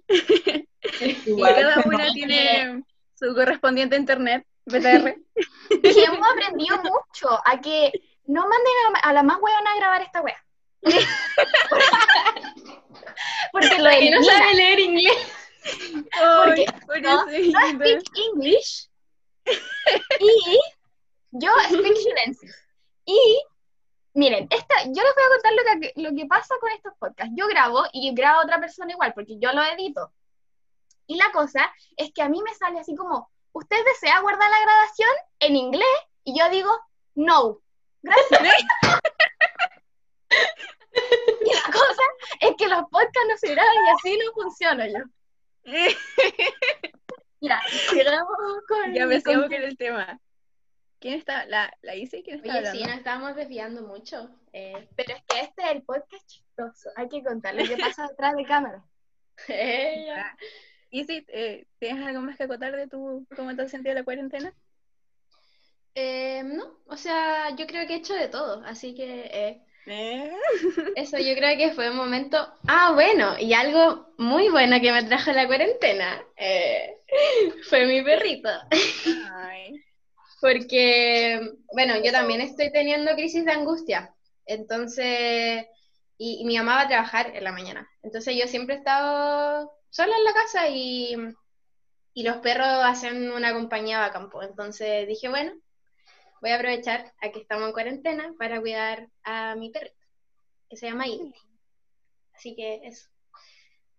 Y 1.27 1.43
cada 1.43 1.83
una 1.87 2.13
tiene 2.13 2.85
su 3.19 3.35
correspondiente 3.35 3.97
internet, 3.97 4.47
BTR. 4.67 5.17
Y 5.83 6.01
hemos 6.01 6.29
aprendido 6.29 6.77
mucho 6.79 7.41
a 7.45 7.61
que 7.61 7.93
no 8.27 8.43
manden 8.43 8.75
a 9.03 9.13
la, 9.13 9.23
más 9.23 9.39
weona 9.41 9.73
a 9.73 9.77
grabar 9.77 10.03
esta 10.03 10.21
wea. 10.21 10.45
Porque 13.53 13.79
lo 13.79 13.85
no 13.85 14.25
sabe 14.25 14.55
leer 14.55 14.81
inglés. 14.81 15.17
Ay, 16.13 16.67
no, 17.01 17.27
pobrecita. 17.27 17.73
No 17.73 17.79
speak 17.79 18.03
English. 18.33 18.89
Y 20.21 20.61
yo 21.31 21.51
speak 21.69 21.95
Chilensis. 21.97 22.55
Y 23.05 23.43
miren, 24.15 24.49
esta, 24.51 24.75
yo 24.85 25.03
les 25.03 25.15
voy 25.15 25.25
a 25.25 25.29
contar 25.31 25.53
lo 25.53 25.81
que, 25.81 25.93
lo 25.97 26.17
que 26.17 26.27
pasa 26.27 26.55
con 26.61 26.71
estos 26.73 26.93
podcasts. 26.99 27.33
Yo 27.37 27.47
grabo 27.49 27.85
y 27.93 28.13
grabo 28.15 28.41
a 28.41 28.45
otra 28.45 28.61
persona 28.61 28.93
igual, 28.93 29.13
porque 29.15 29.39
yo 29.39 29.53
lo 29.53 29.63
edito. 29.63 30.13
Y 31.07 31.17
la 31.17 31.31
cosa 31.33 31.73
es 31.97 32.13
que 32.13 32.23
a 32.23 32.29
mí 32.29 32.43
me 32.43 32.55
sale 32.55 32.81
así 32.81 32.95
como, 32.95 33.31
¿usted 33.53 33.77
desea 33.85 34.21
guardar 34.21 34.51
la 34.51 34.61
grabación 34.61 35.11
en 35.41 35.57
inglés? 35.57 35.87
Y 36.25 36.39
yo 36.39 36.51
digo, 36.51 36.71
no. 37.15 37.61
Gracias. 38.03 38.41
y 41.41 41.55
la 41.55 41.63
cosa 41.73 42.03
es 42.41 42.55
que 42.57 42.69
los 42.69 42.83
podcasts 42.91 43.29
no 43.29 43.37
se 43.39 43.55
graban 43.55 43.75
y 43.75 43.89
así 43.89 44.19
no 44.19 44.33
funciona 44.33 44.87
yo. 44.87 44.99
Mira, 47.41 47.61
sigamos 47.91 48.27
con... 48.69 48.93
Ya 48.93 49.07
me 49.07 49.23
con- 49.23 49.53
el 49.53 49.77
tema. 49.77 50.21
¿Quién 51.01 51.15
está? 51.15 51.47
¿La, 51.47 51.73
la 51.83 51.95
Isi? 51.97 52.23
¿Quién 52.23 52.37
está 52.37 52.49
Oye, 52.49 52.59
hablando? 52.59 52.81
sí, 52.81 52.85
nos 52.85 52.97
estábamos 52.97 53.37
desviando 53.37 53.83
mucho. 53.83 54.31
Eh, 54.53 54.89
Pero 54.97 55.15
es 55.15 55.23
que 55.25 55.41
este 55.41 55.63
es 55.63 55.71
el 55.73 55.83
podcast 55.83 56.27
chistoso. 56.27 56.91
Hay 56.97 57.09
que 57.09 57.23
contar 57.23 57.55
lo 57.55 57.67
que 57.67 57.77
pasa 57.77 58.09
detrás 58.09 58.35
de 58.37 58.45
cámara. 58.45 58.85
ella. 59.49 60.37
Isi, 60.91 61.25
eh, 61.29 61.67
¿tienes 61.79 62.07
algo 62.07 62.21
más 62.23 62.37
que 62.37 62.45
acotar 62.45 62.75
de 62.75 62.89
tu, 62.89 63.27
cómo 63.37 63.55
te 63.55 63.63
has 63.63 63.71
sentido 63.71 63.95
la 63.95 64.05
cuarentena? 64.05 64.55
Eh, 65.95 66.43
no, 66.45 66.79
o 66.87 66.97
sea, 66.97 67.51
yo 67.57 67.67
creo 67.67 67.87
que 67.87 67.95
he 67.95 67.97
hecho 67.97 68.15
de 68.15 68.29
todo, 68.29 68.63
así 68.65 68.95
que 68.95 69.29
eh, 69.33 69.63
Eh, 69.87 70.33
eso 70.97 71.19
yo 71.19 71.35
creo 71.35 71.57
que 71.57 71.73
fue 71.75 71.91
un 71.91 71.97
momento. 71.97 72.37
Ah, 72.67 72.93
bueno, 72.95 73.37
y 73.39 73.53
algo 73.55 74.13
muy 74.19 74.49
bueno 74.51 74.81
que 74.81 74.93
me 74.93 75.05
trajo 75.05 75.33
la 75.33 75.47
cuarentena 75.47 76.23
eh, 76.37 76.97
fue 77.69 77.87
mi 77.87 78.03
perrito. 78.03 78.49
Ay. 79.33 79.83
Porque, 80.41 81.41
bueno, 81.73 81.95
yo 82.03 82.13
también 82.13 82.41
estoy 82.41 82.71
teniendo 82.73 83.15
crisis 83.15 83.45
de 83.45 83.53
angustia. 83.53 84.15
Entonces, 84.47 85.67
y, 86.17 86.41
y 86.41 86.45
mi 86.45 86.57
mamá 86.59 86.77
va 86.77 86.81
a 86.83 86.89
trabajar 86.89 87.35
en 87.35 87.45
la 87.45 87.53
mañana. 87.53 87.89
Entonces 88.03 88.37
yo 88.37 88.47
siempre 88.47 88.77
he 88.77 88.79
estado 88.79 89.73
sola 89.91 90.17
en 90.17 90.25
la 90.25 90.33
casa 90.33 90.69
y, 90.69 91.17
y 92.15 92.23
los 92.23 92.39
perros 92.39 92.67
hacen 92.85 93.31
una 93.31 93.53
compañía 93.53 94.05
a 94.05 94.13
campo. 94.13 94.43
Entonces 94.43 95.07
dije, 95.07 95.29
bueno, 95.29 95.53
voy 96.41 96.51
a 96.51 96.57
aprovechar 96.57 97.13
a 97.21 97.31
que 97.31 97.41
estamos 97.41 97.67
en 97.67 97.73
cuarentena 97.73 98.35
para 98.39 98.61
cuidar 98.61 99.09
a 99.25 99.55
mi 99.55 99.71
perrito, 99.71 99.97
que 100.69 100.77
se 100.77 100.87
llama 100.87 101.07
Inti. 101.07 101.39
Así 102.35 102.55
que 102.55 102.81
eso. 102.85 103.09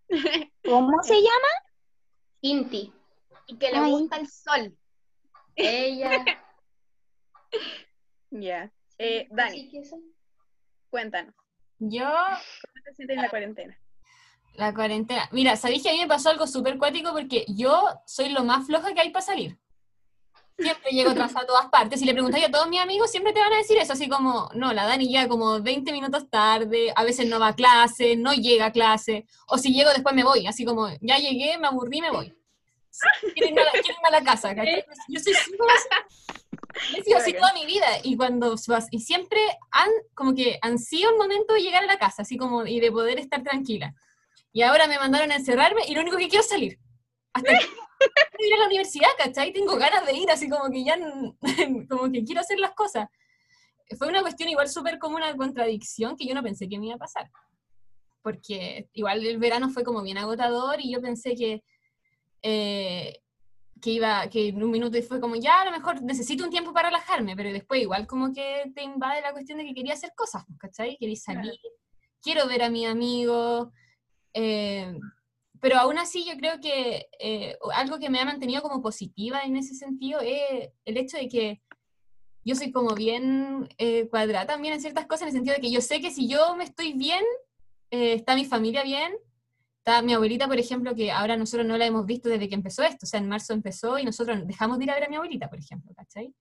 ¿Cómo 0.63 1.03
se 1.03 1.15
llama? 1.15 1.47
Inti. 2.41 2.93
Y 3.47 3.57
que 3.57 3.71
le 3.71 3.77
Ay. 3.77 3.91
gusta 3.91 4.17
el 4.17 4.27
sol. 4.27 4.77
Ella. 5.55 6.25
Ya. 8.31 8.71
Eh, 8.99 9.27
Dani, 9.31 9.71
cuéntanos, 10.91 11.33
Yo, 11.79 12.05
¿cómo 12.05 12.83
te 12.85 12.93
sientes 12.93 13.15
en 13.15 13.23
la 13.23 13.29
cuarentena? 13.29 13.79
la 14.53 14.73
cuarentena. 14.73 15.29
Mira, 15.31 15.55
¿sabéis 15.55 15.81
que 15.81 15.89
a 15.89 15.93
mí 15.93 15.99
me 15.99 16.07
pasó 16.07 16.29
algo 16.29 16.45
súper 16.45 16.77
cuático? 16.77 17.11
Porque 17.11 17.45
yo 17.47 17.81
soy 18.05 18.29
lo 18.29 18.43
más 18.43 18.67
floja 18.67 18.93
que 18.93 18.99
hay 18.99 19.09
para 19.09 19.25
salir. 19.25 19.57
Siempre 20.57 20.91
llego 20.91 21.11
atrasada 21.11 21.43
a 21.43 21.47
todas 21.47 21.67
partes. 21.67 22.01
Si 22.01 22.05
le 22.05 22.11
preguntáis 22.11 22.45
a 22.45 22.51
todos 22.51 22.67
mis 22.67 22.81
amigos, 22.81 23.09
siempre 23.09 23.31
te 23.31 23.39
van 23.39 23.53
a 23.53 23.57
decir 23.57 23.77
eso. 23.77 23.93
Así 23.93 24.09
como, 24.09 24.49
no, 24.53 24.73
la 24.73 24.85
Dani 24.85 25.07
llega 25.07 25.29
como 25.29 25.61
20 25.61 25.93
minutos 25.93 26.29
tarde, 26.29 26.91
a 26.93 27.03
veces 27.05 27.27
no 27.29 27.39
va 27.39 27.47
a 27.47 27.55
clase, 27.55 28.17
no 28.17 28.33
llega 28.33 28.65
a 28.65 28.71
clase. 28.73 29.25
O 29.47 29.57
si 29.57 29.73
llego, 29.73 29.89
después 29.91 30.13
me 30.13 30.25
voy. 30.25 30.45
Así 30.45 30.65
como, 30.65 30.89
ya 30.99 31.17
llegué, 31.17 31.57
me 31.57 31.67
aburrí, 31.67 32.01
me 32.01 32.11
voy. 32.11 32.35
Quiero 33.33 33.49
irme 33.49 33.61
a 33.61 33.65
la, 33.65 33.71
quiero 33.71 33.95
irme 33.95 34.07
a 34.07 34.11
la 34.11 34.23
casa. 34.23 34.55
¿cachai? 34.55 34.83
Yo 35.07 35.19
soy. 35.19 35.33
He 36.97 37.03
sido 37.03 37.17
así 37.17 37.33
toda 37.33 37.53
mi 37.53 37.65
vida. 37.65 37.87
Y 38.03 38.15
cuando 38.17 38.55
y 38.91 38.99
siempre 38.99 39.39
han, 39.71 39.89
como 40.13 40.33
que 40.33 40.59
han 40.61 40.77
sido 40.77 41.11
el 41.11 41.17
momento 41.17 41.53
de 41.53 41.61
llegar 41.61 41.83
a 41.83 41.87
la 41.87 41.97
casa, 41.97 42.21
así 42.21 42.37
como, 42.37 42.65
y 42.65 42.79
de 42.79 42.91
poder 42.91 43.19
estar 43.19 43.43
tranquila. 43.43 43.93
Y 44.51 44.63
ahora 44.63 44.87
me 44.87 44.97
mandaron 44.97 45.31
a 45.31 45.35
encerrarme 45.35 45.81
y 45.87 45.93
lo 45.93 46.01
único 46.01 46.17
que 46.17 46.27
quiero 46.27 46.41
es 46.41 46.49
salir. 46.49 46.79
Hasta 47.33 47.49
que 47.49 47.65
ir 48.47 48.53
a 48.53 48.57
la 48.57 48.65
universidad, 48.65 49.09
¿cachai? 49.17 49.53
Tengo 49.53 49.75
ganas 49.77 50.05
de 50.05 50.13
ir, 50.13 50.31
así 50.31 50.49
como 50.49 50.69
que 50.69 50.83
ya, 50.83 50.97
como 51.89 52.11
que 52.11 52.23
quiero 52.23 52.41
hacer 52.41 52.59
las 52.59 52.71
cosas. 52.71 53.07
Fue 53.97 54.07
una 54.07 54.21
cuestión 54.21 54.49
igual 54.49 54.69
súper 54.69 54.99
como 54.99 55.15
una 55.15 55.35
contradicción 55.35 56.15
que 56.15 56.25
yo 56.25 56.35
no 56.35 56.43
pensé 56.43 56.69
que 56.69 56.79
me 56.79 56.87
iba 56.87 56.95
a 56.95 56.99
pasar. 56.99 57.29
Porque 58.21 58.89
igual 58.93 59.25
el 59.25 59.37
verano 59.37 59.69
fue 59.69 59.83
como 59.83 60.01
bien 60.03 60.17
agotador 60.17 60.79
y 60.79 60.91
yo 60.91 61.01
pensé 61.01 61.35
que, 61.35 61.63
eh, 62.41 63.21
que 63.81 63.91
iba, 63.91 64.27
que 64.29 64.49
en 64.49 64.63
un 64.63 64.71
minuto 64.71 65.01
fue 65.01 65.19
como, 65.19 65.35
ya 65.35 65.61
a 65.61 65.65
lo 65.65 65.71
mejor 65.71 66.01
necesito 66.01 66.43
un 66.43 66.49
tiempo 66.49 66.73
para 66.73 66.89
relajarme, 66.89 67.35
pero 67.35 67.51
después 67.51 67.81
igual 67.81 68.07
como 68.07 68.33
que 68.33 68.71
te 68.75 68.83
invade 68.83 69.21
la 69.21 69.31
cuestión 69.31 69.57
de 69.57 69.65
que 69.65 69.73
quería 69.73 69.93
hacer 69.93 70.11
cosas, 70.15 70.43
¿cachai? 70.57 70.97
Quería 70.97 71.15
salir, 71.15 71.59
quiero 72.21 72.47
ver 72.47 72.63
a 72.63 72.69
mi 72.69 72.85
amigo, 72.85 73.71
eh, 74.33 74.93
pero 75.61 75.77
aún 75.77 75.97
así 75.97 76.25
yo 76.25 76.37
creo 76.37 76.59
que 76.59 77.07
eh, 77.19 77.57
algo 77.73 77.99
que 77.99 78.09
me 78.09 78.19
ha 78.19 78.25
mantenido 78.25 78.61
como 78.61 78.81
positiva 78.81 79.41
en 79.43 79.57
ese 79.57 79.75
sentido 79.75 80.19
es 80.21 80.69
el 80.85 80.97
hecho 80.97 81.17
de 81.17 81.27
que 81.27 81.61
yo 82.45 82.55
soy 82.55 82.71
como 82.71 82.95
bien 82.95 83.69
eh, 83.77 84.07
cuadrada 84.09 84.45
también 84.45 84.73
en 84.73 84.81
ciertas 84.81 85.05
cosas, 85.05 85.23
en 85.23 85.27
el 85.27 85.33
sentido 85.33 85.55
de 85.55 85.61
que 85.61 85.71
yo 85.71 85.81
sé 85.81 85.99
que 86.01 86.11
si 86.11 86.27
yo 86.27 86.55
me 86.55 86.63
estoy 86.63 86.93
bien, 86.93 87.23
eh, 87.91 88.13
está 88.13 88.35
mi 88.35 88.45
familia 88.45 88.83
bien, 88.83 89.13
está 89.79 90.01
mi 90.01 90.13
abuelita, 90.13 90.47
por 90.47 90.59
ejemplo, 90.59 90.93
que 90.93 91.11
ahora 91.11 91.35
nosotros 91.37 91.67
no 91.67 91.77
la 91.77 91.85
hemos 91.85 92.05
visto 92.05 92.29
desde 92.29 92.47
que 92.47 92.55
empezó 92.55 92.83
esto, 92.83 93.05
o 93.05 93.07
sea, 93.07 93.19
en 93.19 93.27
marzo 93.27 93.53
empezó 93.53 93.97
y 93.97 94.05
nosotros 94.05 94.45
dejamos 94.45 94.77
de 94.77 94.83
ir 94.85 94.91
a 94.91 94.95
ver 94.95 95.05
a 95.05 95.09
mi 95.09 95.15
abuelita, 95.15 95.49
por 95.49 95.59
ejemplo, 95.59 95.91
¿cachai? 95.95 96.33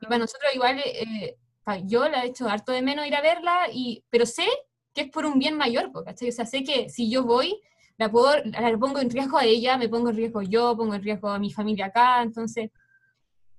Y 0.00 0.06
para 0.06 0.18
nosotros 0.18 0.50
igual, 0.54 0.78
eh, 0.78 1.36
yo 1.84 2.08
la 2.08 2.24
he 2.24 2.28
hecho 2.28 2.48
harto 2.48 2.72
de 2.72 2.82
menos 2.82 3.06
ir 3.06 3.14
a 3.14 3.20
verla, 3.20 3.66
y, 3.72 4.04
pero 4.10 4.24
sé 4.24 4.46
que 4.94 5.02
es 5.02 5.10
por 5.10 5.26
un 5.26 5.38
bien 5.38 5.56
mayor, 5.56 5.90
¿cachai? 6.04 6.28
O 6.28 6.32
sea, 6.32 6.46
sé 6.46 6.62
que 6.62 6.88
si 6.88 7.10
yo 7.10 7.24
voy, 7.24 7.60
la, 7.98 8.10
puedo, 8.10 8.32
la 8.44 8.78
pongo 8.78 9.00
en 9.00 9.10
riesgo 9.10 9.38
a 9.38 9.44
ella, 9.44 9.76
me 9.76 9.88
pongo 9.88 10.10
en 10.10 10.16
riesgo 10.16 10.42
yo, 10.42 10.76
pongo 10.76 10.94
en 10.94 11.02
riesgo 11.02 11.28
a 11.28 11.38
mi 11.38 11.52
familia 11.52 11.86
acá, 11.86 12.22
entonces, 12.22 12.70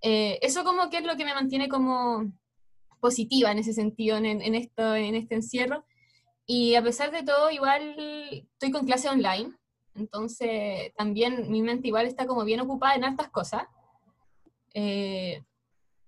eh, 0.01 0.39
eso 0.41 0.63
como 0.63 0.89
que 0.89 0.97
es 0.97 1.05
lo 1.05 1.17
que 1.17 1.25
me 1.25 1.33
mantiene 1.33 1.67
como 1.67 2.31
positiva 2.99 3.51
en 3.51 3.59
ese 3.59 3.73
sentido, 3.73 4.17
en, 4.17 4.25
en 4.25 4.55
esto, 4.55 4.95
en 4.95 5.15
este 5.15 5.35
encierro. 5.35 5.85
Y 6.49 6.75
a 6.75 6.81
pesar 6.81 7.11
de 7.11 7.23
todo, 7.23 7.51
igual 7.51 7.95
estoy 7.99 8.71
con 8.71 8.85
clase 8.85 9.09
online, 9.09 9.53
entonces 9.95 10.93
también 10.95 11.51
mi 11.51 11.61
mente 11.61 11.89
igual 11.89 12.05
está 12.05 12.25
como 12.25 12.45
bien 12.45 12.61
ocupada 12.61 12.95
en 12.95 13.03
hartas 13.03 13.29
cosas. 13.29 13.63
Eh, 14.73 15.43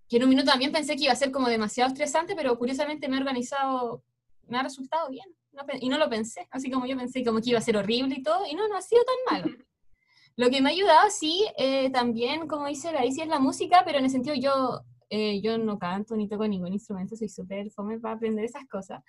que 0.08 0.18
en 0.18 0.24
un 0.24 0.30
minuto 0.30 0.50
también 0.50 0.72
pensé 0.72 0.96
que 0.96 1.04
iba 1.04 1.14
a 1.14 1.18
ser 1.18 1.32
como 1.32 1.50
demasiado 1.50 1.90
estresante, 1.90 2.36
pero 2.36 2.58
curiosamente 2.58 3.10
me 3.10 3.18
he 3.18 3.20
organizado, 3.20 4.02
me 4.48 4.58
ha 4.58 4.64
resultado 4.64 5.10
bien. 5.10 5.28
No 5.52 5.64
y 5.82 5.90
no 5.90 5.98
lo 5.98 6.10
pensé, 6.10 6.48
así 6.52 6.72
como 6.72 6.86
yo 6.86 6.96
pensé 6.96 7.24
como 7.26 7.42
que 7.42 7.50
iba 7.50 7.60
a 7.60 7.62
ser 7.62 7.76
horrible 7.76 8.16
y 8.18 8.24
todo, 8.24 8.46
y 8.46 8.56
no, 8.56 8.68
no 8.70 8.78
ha 8.78 8.82
sido 8.82 9.02
tan 9.04 9.42
malo. 9.42 9.58
Lo 10.38 10.50
que 10.50 10.62
me 10.62 10.70
ha 10.70 10.72
ayudado, 10.72 11.10
sí, 11.10 11.46
eh, 11.58 11.90
también, 11.90 12.48
como 12.48 12.68
dice 12.68 12.94
la 12.94 13.06
Isi, 13.06 13.22
es 13.22 13.28
la 13.28 13.40
música, 13.40 13.82
pero 13.86 13.98
en 13.98 14.06
el 14.06 14.12
sentido 14.12 14.36
yo, 14.36 14.82
eh, 15.10 15.42
yo 15.42 15.58
no 15.58 15.78
canto 15.78 16.16
ni 16.16 16.30
toco 16.30 16.48
ningún 16.48 16.72
instrumento, 16.72 17.18
soy 17.18 17.28
súper 17.28 17.70
fome 17.72 18.00
para 18.00 18.16
aprender 18.16 18.46
esas 18.46 18.66
cosas. 18.68 19.04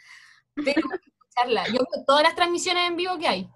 Pero 0.57 0.83
escucharla, 1.31 1.67
yo 1.67 1.79
veo 1.79 2.05
todas 2.07 2.23
las 2.23 2.35
transmisiones 2.35 2.89
en 2.89 2.97
vivo 2.97 3.19
que 3.19 3.29
hay. 3.29 3.51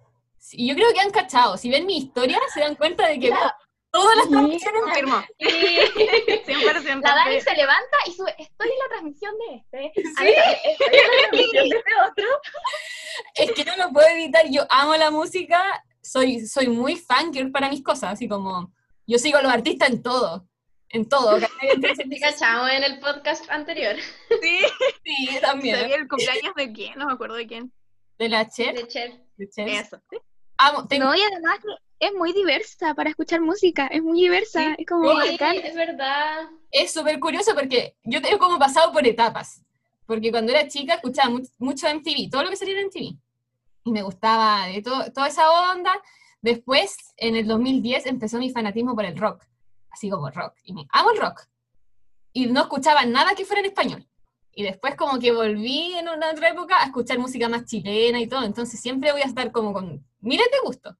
Y 0.52 0.68
yo 0.68 0.74
creo 0.74 0.92
que 0.92 1.00
han 1.00 1.10
cachado, 1.10 1.56
si 1.56 1.70
ven 1.70 1.86
mi 1.86 1.96
historia, 1.96 2.38
se 2.52 2.60
dan 2.60 2.74
cuenta 2.74 3.08
de 3.08 3.18
que 3.18 3.30
veo 3.30 3.52
todas 3.90 4.16
las 4.16 4.28
transmisiones 4.28 4.82
en 4.82 5.04
vivo. 5.06 5.16
Confirmo. 5.16 5.24
100%. 6.82 7.00
La 7.02 7.14
Dani 7.14 7.40
sí. 7.40 7.40
se 7.40 7.56
levanta 7.56 7.96
y 8.06 8.12
sube, 8.12 8.34
estoy 8.38 8.68
en 8.68 8.78
la 8.78 8.88
transmisión 8.88 9.34
de 9.38 9.56
este. 9.56 9.92
A 10.16 10.24
ver, 10.24 10.34
estoy 10.64 10.86
en 10.86 11.06
la 11.06 11.18
transmisión 11.18 11.68
de 11.68 11.76
este 11.76 11.92
otro. 12.10 12.28
Es 13.36 13.52
que 13.52 13.64
no 13.64 13.76
lo 13.76 13.92
puedo 13.92 14.08
evitar, 14.08 14.44
yo 14.50 14.66
amo 14.68 14.96
la 14.96 15.10
música, 15.12 15.84
soy, 16.02 16.46
soy 16.48 16.66
muy 16.66 16.96
fangirl 16.96 17.52
para 17.52 17.68
mis 17.68 17.80
cosas, 17.80 18.14
así 18.14 18.26
como, 18.26 18.72
yo 19.06 19.18
sigo 19.18 19.38
a 19.38 19.42
los 19.42 19.52
artistas 19.52 19.90
en 19.90 20.02
todo, 20.02 20.48
en 20.94 21.08
todo. 21.08 21.38
Te 21.38 21.48
cachamos 22.20 22.70
en 22.70 22.84
el 22.84 22.98
podcast 23.00 23.48
anterior 23.50 23.96
Sí, 24.40 24.58
sí, 25.04 25.38
también. 25.40 25.78
¿Sabía 25.80 25.96
el 25.96 26.08
cumpleaños 26.08 26.54
de 26.54 26.72
quién? 26.72 26.98
No 26.98 27.06
me 27.06 27.12
acuerdo 27.12 27.34
de 27.34 27.46
quién. 27.46 27.72
De 28.18 28.28
la 28.28 28.48
Cher, 28.48 28.74
de 28.74 28.86
Cher. 28.88 29.20
de 29.36 29.48
Cher. 29.50 29.68
Eso. 29.68 30.00
Amo, 30.56 30.86
tengo- 30.86 31.06
No, 31.06 31.14
y 31.14 31.20
además 31.20 31.58
que 31.60 32.06
es 32.06 32.14
muy 32.14 32.32
diversa 32.32 32.94
para 32.94 33.10
escuchar 33.10 33.40
música, 33.40 33.86
es 33.88 34.02
muy 34.02 34.20
diversa, 34.20 34.74
es 34.78 34.86
como 34.86 35.20
Sí, 35.22 35.36
es 35.62 35.74
verdad. 35.74 36.48
Es 36.70 36.92
súper 36.92 37.18
curioso 37.18 37.54
porque 37.54 37.96
yo 38.04 38.20
tengo 38.22 38.38
como 38.38 38.58
pasado 38.58 38.92
por 38.92 39.06
etapas. 39.06 39.62
Porque 40.06 40.30
cuando 40.30 40.52
era 40.52 40.68
chica 40.68 40.94
escuchaba 40.94 41.30
mu- 41.30 41.48
mucho 41.58 41.88
MTV, 41.88 42.28
todo 42.30 42.42
lo 42.44 42.50
que 42.50 42.56
salía 42.56 42.78
en 42.78 42.86
MTV. 42.86 43.16
Y 43.86 43.90
me 43.92 44.02
gustaba 44.02 44.66
de 44.66 44.82
todo, 44.82 45.10
toda 45.12 45.28
esa 45.28 45.50
onda. 45.72 45.92
Después, 46.42 46.94
en 47.16 47.36
el 47.36 47.46
2010, 47.46 48.06
empezó 48.06 48.38
mi 48.38 48.50
fanatismo 48.50 48.94
por 48.94 49.06
el 49.06 49.16
rock. 49.16 49.42
Así 49.94 50.10
como 50.10 50.28
rock. 50.28 50.54
Y 50.64 50.72
me 50.72 50.86
amo 50.90 51.12
el 51.12 51.20
rock. 51.20 51.46
Y 52.32 52.46
no 52.46 52.62
escuchaba 52.62 53.04
nada 53.04 53.36
que 53.36 53.44
fuera 53.44 53.60
en 53.60 53.66
español. 53.66 54.08
Y 54.52 54.64
después 54.64 54.96
como 54.96 55.20
que 55.20 55.30
volví 55.30 55.94
en 55.94 56.08
una 56.08 56.32
otra 56.32 56.48
época 56.48 56.82
a 56.82 56.86
escuchar 56.86 57.20
música 57.20 57.48
más 57.48 57.64
chilena 57.64 58.20
y 58.20 58.26
todo. 58.26 58.42
Entonces 58.42 58.80
siempre 58.80 59.12
voy 59.12 59.22
a 59.22 59.26
estar 59.26 59.52
como 59.52 59.72
con 59.72 60.04
miles 60.20 60.48
de 60.50 60.58
gusto. 60.66 60.96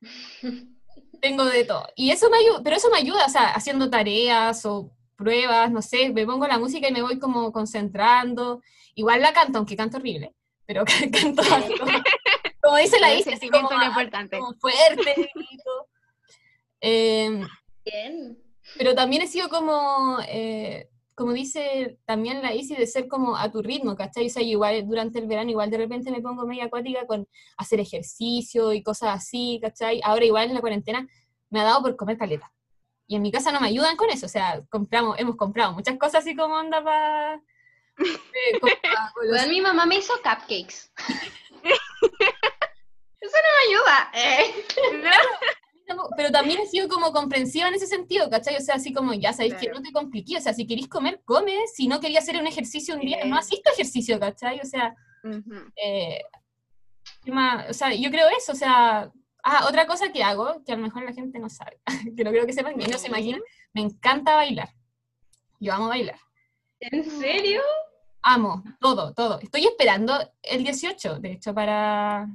Tengo 1.20 1.44
de 1.44 1.64
todo. 1.64 1.86
Y 1.96 2.10
eso 2.10 2.30
me 2.30 2.38
ayuda, 2.38 2.62
pero 2.64 2.76
eso 2.76 2.88
me 2.90 2.96
ayuda, 2.96 3.26
o 3.26 3.28
sea, 3.28 3.50
haciendo 3.50 3.90
tareas 3.90 4.64
o 4.64 4.90
pruebas, 5.16 5.70
no 5.70 5.82
sé, 5.82 6.10
me 6.10 6.24
pongo 6.24 6.46
la 6.46 6.58
música 6.58 6.88
y 6.88 6.92
me 6.92 7.02
voy 7.02 7.18
como 7.18 7.52
concentrando. 7.52 8.62
Igual 8.94 9.20
la 9.20 9.34
canto, 9.34 9.58
aunque 9.58 9.76
canto 9.76 9.98
horrible, 9.98 10.34
pero 10.64 10.84
canto 11.12 11.42
algo. 11.42 11.84
Como 12.62 12.76
dice 12.78 12.98
la 13.00 13.08
sentimiento 13.20 13.68
como, 13.68 14.30
como 14.30 14.54
fuerte, 14.54 15.30
grito. 15.34 15.88
Eh, 16.80 17.42
Bien. 17.90 18.38
pero 18.76 18.94
también 18.94 19.22
he 19.22 19.26
sido 19.26 19.48
como, 19.48 20.18
eh, 20.28 20.88
como 21.14 21.32
dice 21.32 21.98
también 22.04 22.42
la 22.42 22.54
Isi, 22.54 22.74
de 22.76 22.86
ser 22.86 23.08
como 23.08 23.36
a 23.36 23.50
tu 23.50 23.62
ritmo, 23.62 23.96
¿cachai? 23.96 24.26
O 24.26 24.30
sea, 24.30 24.42
igual 24.42 24.86
durante 24.86 25.18
el 25.18 25.26
verano, 25.26 25.50
igual 25.50 25.70
de 25.70 25.78
repente 25.78 26.10
me 26.10 26.20
pongo 26.20 26.46
media 26.46 26.66
acuática 26.66 27.06
con 27.06 27.26
hacer 27.56 27.80
ejercicio 27.80 28.72
y 28.72 28.82
cosas 28.82 29.10
así, 29.16 29.58
¿cachai? 29.62 30.00
Ahora 30.04 30.24
igual 30.24 30.48
en 30.48 30.54
la 30.54 30.60
cuarentena 30.60 31.06
me 31.50 31.60
ha 31.60 31.64
dado 31.64 31.82
por 31.82 31.96
comer 31.96 32.18
caleta. 32.18 32.52
Y 33.06 33.16
en 33.16 33.22
mi 33.22 33.32
casa 33.32 33.50
no 33.52 33.60
me 33.60 33.68
ayudan 33.68 33.96
con 33.96 34.10
eso, 34.10 34.26
o 34.26 34.28
sea, 34.28 34.62
compramos, 34.68 35.18
hemos 35.18 35.36
comprado 35.36 35.72
muchas 35.72 35.96
cosas 35.98 36.16
así 36.22 36.36
como 36.36 36.54
onda 36.54 36.84
para... 36.84 37.42
Igual 39.24 39.48
mi 39.48 39.60
mamá 39.60 39.86
me 39.86 39.96
hizo 39.96 40.12
cupcakes. 40.18 40.92
Eso 43.20 43.36
no 43.42 43.50
me 43.56 43.62
ayuda. 43.66 44.10
eh. 44.14 44.54
Pero 46.16 46.30
también 46.30 46.60
he 46.60 46.66
sido 46.66 46.88
como 46.88 47.12
comprensiva 47.12 47.68
en 47.68 47.74
ese 47.74 47.86
sentido, 47.86 48.28
¿cachai? 48.28 48.56
O 48.56 48.60
sea, 48.60 48.76
así 48.76 48.92
como, 48.92 49.14
ya 49.14 49.32
sabéis 49.32 49.54
que 49.54 49.68
no 49.68 49.82
te 49.82 49.92
compliqué, 49.92 50.36
o 50.36 50.40
sea, 50.40 50.52
si 50.52 50.66
queréis 50.66 50.88
comer, 50.88 51.20
come, 51.24 51.56
si 51.74 51.88
no 51.88 52.00
quería 52.00 52.18
hacer 52.18 52.36
un 52.38 52.46
ejercicio 52.46 52.94
un 52.94 53.00
día, 53.00 53.24
no 53.24 53.36
asisto 53.36 53.70
ejercicio, 53.72 54.18
¿cachai? 54.18 54.60
O 54.60 54.64
sea, 54.64 54.94
eh, 55.76 56.22
¿qué 57.24 57.32
más? 57.32 57.70
o 57.70 57.74
sea, 57.74 57.94
yo 57.94 58.10
creo 58.10 58.28
eso, 58.36 58.52
o 58.52 58.56
sea, 58.56 59.10
ah, 59.42 59.66
otra 59.68 59.86
cosa 59.86 60.12
que 60.12 60.22
hago, 60.22 60.62
que 60.64 60.72
a 60.72 60.76
lo 60.76 60.82
mejor 60.82 61.04
la 61.04 61.12
gente 61.12 61.38
no 61.38 61.48
sabe, 61.48 61.80
que 62.16 62.24
no 62.24 62.30
creo 62.30 62.46
que 62.46 62.52
sepan, 62.52 62.76
que 62.76 62.88
no 62.88 62.98
se 62.98 63.08
imaginan, 63.08 63.40
me 63.72 63.82
encanta 63.82 64.34
bailar. 64.34 64.70
Yo 65.60 65.72
amo 65.74 65.88
bailar. 65.88 66.18
¿En 66.80 67.04
serio? 67.10 67.60
Amo, 68.22 68.62
todo, 68.80 69.12
todo. 69.14 69.40
Estoy 69.40 69.64
esperando 69.64 70.14
el 70.42 70.62
18, 70.62 71.18
de 71.18 71.32
hecho, 71.32 71.54
para, 71.54 72.28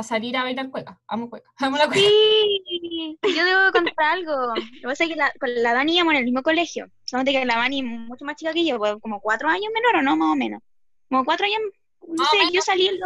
para 0.00 0.08
salir 0.08 0.36
a 0.36 0.44
bailar 0.44 0.70
cueca. 0.70 0.98
Amo 1.08 1.28
cueca. 1.28 1.50
Amo 1.58 1.76
la 1.76 1.86
cueca. 1.86 2.00
Sí, 2.00 3.18
yo 3.22 3.44
debo 3.44 3.72
contar 3.72 3.94
algo. 4.12 4.32
Lo 4.46 4.54
que 4.54 4.86
pasa 4.88 5.04
es 5.04 5.10
que 5.10 5.16
la, 5.16 5.32
con 5.38 5.50
la 5.62 5.74
Dani 5.74 5.94
íbamos 5.94 6.14
en 6.14 6.18
el 6.20 6.24
mismo 6.24 6.42
colegio, 6.42 6.90
solamente 7.04 7.32
que 7.32 7.44
la 7.44 7.56
Dani 7.56 7.80
es 7.80 7.84
mucho 7.84 8.24
más 8.24 8.36
chica 8.36 8.52
que 8.52 8.64
yo, 8.64 8.78
pues, 8.78 8.94
como 9.00 9.20
cuatro 9.20 9.48
años 9.48 9.70
menor 9.72 9.96
o 9.96 10.02
no, 10.02 10.16
más 10.16 10.32
o 10.32 10.36
menos. 10.36 10.62
Como 11.08 11.24
cuatro 11.24 11.46
años, 11.46 11.60
no 12.06 12.24
sé, 12.24 12.38
menos. 12.38 12.52
yo 12.52 12.62
salí 12.62 12.88
el, 12.88 13.00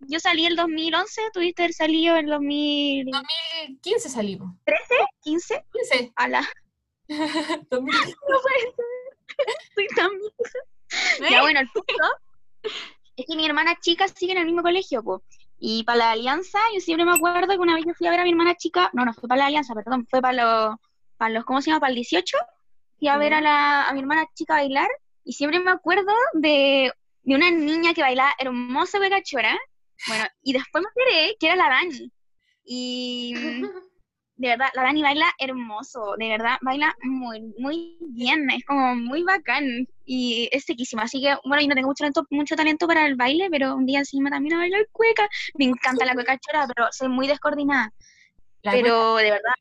yo 0.00 0.20
salí 0.20 0.46
el 0.46 0.56
2011, 0.56 1.22
tuviste 1.32 1.64
el 1.64 1.72
salido 1.72 2.16
en 2.16 2.26
2015, 2.26 3.12
2015 3.68 4.08
salimos. 4.08 4.54
15. 5.22 5.64
a 6.16 6.28
la... 6.28 6.48
2015. 7.08 8.16
No 8.28 8.38
puede 8.42 8.60
ser, 8.60 8.74
soy 9.74 9.86
tan 9.96 10.10
vieja. 10.18 11.30
Ya 11.30 11.40
bueno, 11.42 11.60
el 11.60 11.68
punto 11.68 11.94
es 13.16 13.26
que 13.26 13.36
mi 13.36 13.46
hermana 13.46 13.78
chica 13.80 14.08
sigue 14.08 14.32
en 14.32 14.38
el 14.38 14.46
mismo 14.46 14.62
colegio, 14.62 15.02
pues. 15.02 15.20
Y 15.62 15.84
para 15.84 15.98
la 15.98 16.10
alianza, 16.12 16.58
yo 16.74 16.80
siempre 16.80 17.04
me 17.04 17.12
acuerdo 17.12 17.52
que 17.52 17.58
una 17.58 17.74
vez 17.74 17.84
yo 17.86 17.92
fui 17.92 18.06
a 18.06 18.10
ver 18.10 18.20
a 18.20 18.24
mi 18.24 18.30
hermana 18.30 18.54
chica, 18.54 18.90
no, 18.94 19.04
no 19.04 19.12
fue 19.12 19.28
para 19.28 19.40
la 19.40 19.46
alianza, 19.46 19.74
perdón, 19.74 20.06
fue 20.08 20.22
para 20.22 20.42
los, 20.42 20.76
para 21.18 21.34
los, 21.34 21.44
¿cómo 21.44 21.60
se 21.60 21.70
llama? 21.70 21.80
Para 21.80 21.90
el 21.90 21.96
18, 21.96 22.36
fui 22.98 23.08
a 23.08 23.18
ver 23.18 23.34
a, 23.34 23.42
la, 23.42 23.86
a 23.86 23.92
mi 23.92 24.00
hermana 24.00 24.24
chica 24.34 24.54
bailar, 24.54 24.88
y 25.22 25.34
siempre 25.34 25.60
me 25.60 25.70
acuerdo 25.70 26.12
de, 26.32 26.90
de 27.24 27.34
una 27.34 27.50
niña 27.50 27.92
que 27.92 28.00
bailaba 28.00 28.32
hermosa 28.38 28.98
cachora, 29.10 29.58
bueno, 30.08 30.24
y 30.42 30.54
después 30.54 30.82
me 30.82 31.02
enteré 31.02 31.36
que 31.38 31.46
era 31.48 31.56
la 31.56 31.68
Dani, 31.68 32.10
y 32.64 33.34
de 34.36 34.48
verdad, 34.48 34.68
la 34.74 34.82
Dani 34.84 35.02
baila 35.02 35.26
hermoso, 35.38 36.14
de 36.18 36.28
verdad, 36.28 36.56
baila 36.62 36.96
muy, 37.02 37.52
muy 37.58 37.98
bien, 38.00 38.48
es 38.48 38.64
como 38.64 38.94
muy 38.94 39.22
bacán 39.24 39.86
y 40.12 40.48
es 40.50 40.64
sequísima. 40.64 41.04
Así 41.04 41.20
que, 41.22 41.36
bueno, 41.44 41.62
yo 41.62 41.68
no 41.68 41.74
tengo 41.76 41.86
mucho 41.86 42.02
talento, 42.02 42.26
mucho 42.30 42.56
talento 42.56 42.88
para 42.88 43.06
el 43.06 43.14
baile, 43.14 43.48
pero 43.48 43.76
un 43.76 43.86
día 43.86 44.00
encima 44.00 44.28
también 44.28 44.54
a 44.54 44.58
bailar 44.58 44.88
cueca. 44.90 45.28
Me 45.54 45.66
encanta 45.66 46.04
la 46.04 46.14
cueca 46.14 46.36
chora, 46.36 46.66
pero 46.66 46.88
soy 46.90 47.08
muy 47.08 47.28
descoordinada. 47.28 47.92
La 48.62 48.72
pero 48.72 49.14
de 49.16 49.30
verdad, 49.30 49.54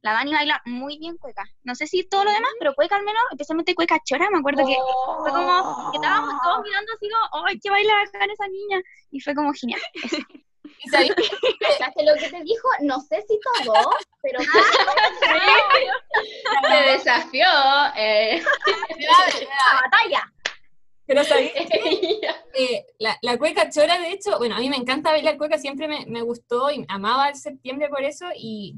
la 0.00 0.14
Dani 0.14 0.32
baila 0.32 0.62
muy 0.64 0.96
bien 0.98 1.18
cueca. 1.18 1.44
No 1.62 1.74
sé 1.74 1.86
si 1.86 2.08
todo 2.08 2.24
lo 2.24 2.32
demás, 2.32 2.50
pero 2.58 2.74
cueca 2.74 2.96
al 2.96 3.04
menos, 3.04 3.22
especialmente 3.32 3.74
cueca 3.74 3.98
chora, 4.02 4.30
me 4.30 4.38
acuerdo 4.38 4.64
que 4.64 4.76
fue 5.20 5.30
como 5.30 5.90
que 5.90 5.98
estábamos 5.98 6.40
todos 6.42 6.62
mirando 6.64 6.92
así 6.94 7.08
como, 7.10 7.46
¡ay, 7.46 7.60
qué 7.60 7.68
baila 7.68 7.92
bacán 7.92 8.30
esa 8.30 8.48
niña! 8.48 8.80
Y 9.10 9.20
fue 9.20 9.34
como 9.34 9.52
genial. 9.52 9.80
¿Cachaste 10.90 12.04
lo 12.04 12.14
que 12.14 12.28
te 12.30 12.42
dijo? 12.42 12.68
No 12.80 13.00
sé 13.00 13.22
si 13.28 13.38
todo, 13.64 13.90
pero 14.20 14.40
te 16.62 16.90
desafió 16.92 17.46
eh, 17.96 18.42
la 18.98 19.80
batalla. 19.82 20.32
Pero 21.06 21.24
sabéis 21.24 21.52
Eh, 22.54 22.84
la, 22.98 23.16
la 23.22 23.38
cueca 23.38 23.70
chora, 23.70 23.98
de 23.98 24.10
hecho, 24.12 24.36
bueno, 24.38 24.56
a 24.56 24.58
mí 24.58 24.68
me 24.68 24.76
encanta 24.76 25.10
bailar 25.10 25.38
cueca, 25.38 25.56
siempre 25.58 25.88
me, 25.88 26.04
me 26.06 26.20
gustó 26.22 26.70
y 26.70 26.84
amaba 26.88 27.28
el 27.30 27.34
septiembre 27.34 27.88
por 27.88 28.02
eso, 28.02 28.26
y, 28.36 28.76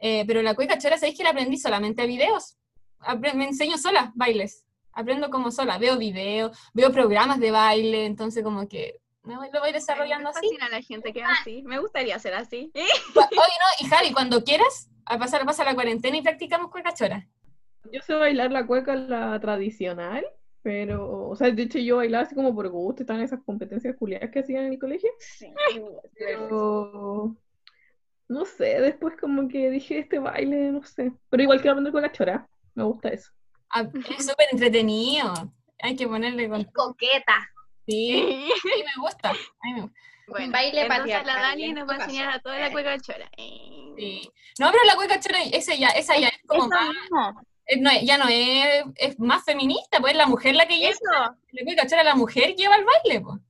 eh, 0.00 0.24
pero 0.26 0.42
la 0.42 0.54
cueca 0.54 0.78
chora, 0.78 0.98
¿sabéis 0.98 1.16
que 1.16 1.22
la 1.24 1.30
aprendí 1.30 1.56
solamente 1.56 2.02
a 2.02 2.06
videos? 2.06 2.56
Apre- 3.00 3.34
me 3.34 3.44
enseño 3.44 3.78
sola 3.78 4.10
bailes, 4.16 4.64
aprendo 4.92 5.30
como 5.30 5.52
sola, 5.52 5.78
veo 5.78 5.96
videos, 5.96 6.58
veo 6.74 6.90
programas 6.90 7.38
de 7.38 7.52
baile, 7.52 8.04
entonces 8.04 8.42
como 8.42 8.66
que 8.68 8.98
me 9.28 9.36
voy, 9.36 9.50
lo 9.52 9.60
voy 9.60 9.72
desarrollando 9.72 10.24
Me 10.24 10.30
así. 10.30 10.48
fascina 10.48 10.68
la 10.70 10.80
gente 10.80 11.12
que 11.12 11.20
es 11.20 11.26
así. 11.40 11.62
Me 11.62 11.78
gustaría 11.78 12.18
ser 12.18 12.34
así. 12.34 12.72
Oye, 12.74 13.28
no, 13.34 13.86
y 13.86 13.88
Javi, 13.88 14.12
cuando 14.12 14.42
quieras, 14.42 14.90
a 15.04 15.18
pasar, 15.18 15.44
pasa 15.44 15.64
la 15.64 15.74
cuarentena 15.74 16.16
y 16.16 16.22
practicamos 16.22 16.70
cueca 16.70 16.94
chora. 16.94 17.28
Yo 17.92 18.00
sé 18.00 18.14
bailar 18.14 18.50
la 18.50 18.66
cueca, 18.66 18.94
la 18.96 19.38
tradicional, 19.38 20.24
pero, 20.62 21.28
o 21.28 21.36
sea, 21.36 21.50
de 21.50 21.62
hecho 21.62 21.78
yo 21.78 21.96
bailaba 21.96 22.24
así 22.24 22.34
como 22.34 22.54
por 22.54 22.68
gusto, 22.70 23.02
estaban 23.02 23.22
esas 23.22 23.42
competencias 23.44 23.96
culiadas 23.96 24.30
que 24.30 24.40
hacían 24.40 24.64
en 24.64 24.72
el 24.72 24.78
colegio, 24.78 25.10
pero 26.18 27.36
no 28.28 28.44
sé, 28.44 28.80
después 28.80 29.14
como 29.18 29.48
que 29.48 29.70
dije 29.70 29.98
este 29.98 30.18
baile, 30.18 30.72
no 30.72 30.82
sé, 30.82 31.12
pero 31.30 31.42
igual 31.42 31.60
quiero 31.60 31.72
aprender 31.72 31.92
cueca 31.92 32.12
chora, 32.12 32.48
me 32.74 32.84
gusta 32.84 33.08
eso. 33.08 33.30
Ah, 33.70 33.82
es 33.82 34.26
súper 34.26 34.48
entretenido, 34.52 35.32
hay 35.80 35.96
que 35.96 36.08
ponerle 36.08 36.48
con... 36.48 36.64
Coqueta. 36.64 37.50
Sí, 37.88 38.46
sí, 38.62 38.84
me 38.84 39.02
gusta. 39.02 39.30
a 39.30 39.32
mí 39.32 39.72
me 39.72 39.80
gusta. 39.82 39.96
Bueno, 40.26 40.52
Baile 40.52 40.84
patriarcal, 40.84 41.26
la 41.26 41.40
Dani 41.40 41.72
nos 41.72 41.88
va 41.88 41.94
a 41.94 41.96
enseñar 41.96 42.28
a 42.34 42.38
toda 42.38 42.58
la 42.58 42.70
cueca 42.70 42.98
chora. 42.98 43.30
Eh. 43.38 43.94
Sí. 43.96 44.30
No, 44.58 44.70
pero 44.70 44.84
la 44.84 44.94
cueca 44.94 45.18
chora, 45.18 45.38
esa 45.42 45.74
ya, 45.74 45.88
esa 45.88 46.18
ya 46.18 46.28
es 46.28 46.38
como 46.46 46.64
Eso 46.64 46.68
más, 46.68 46.88
mismo, 46.88 47.42
no, 47.78 47.90
ya 48.02 48.18
no 48.18 48.28
es, 48.28 48.84
es 48.96 49.18
más 49.18 49.42
feminista, 49.44 50.00
pues 50.00 50.12
es 50.12 50.18
la 50.18 50.26
mujer 50.26 50.54
la 50.54 50.66
que 50.66 50.76
lleva, 50.76 50.90
eso. 50.90 51.36
la 51.52 51.64
cueca 51.64 51.86
chora, 51.86 52.04
la 52.04 52.14
mujer 52.14 52.54
lleva 52.56 52.76
el 52.76 52.84
baile, 52.84 53.20
pues. 53.22 53.40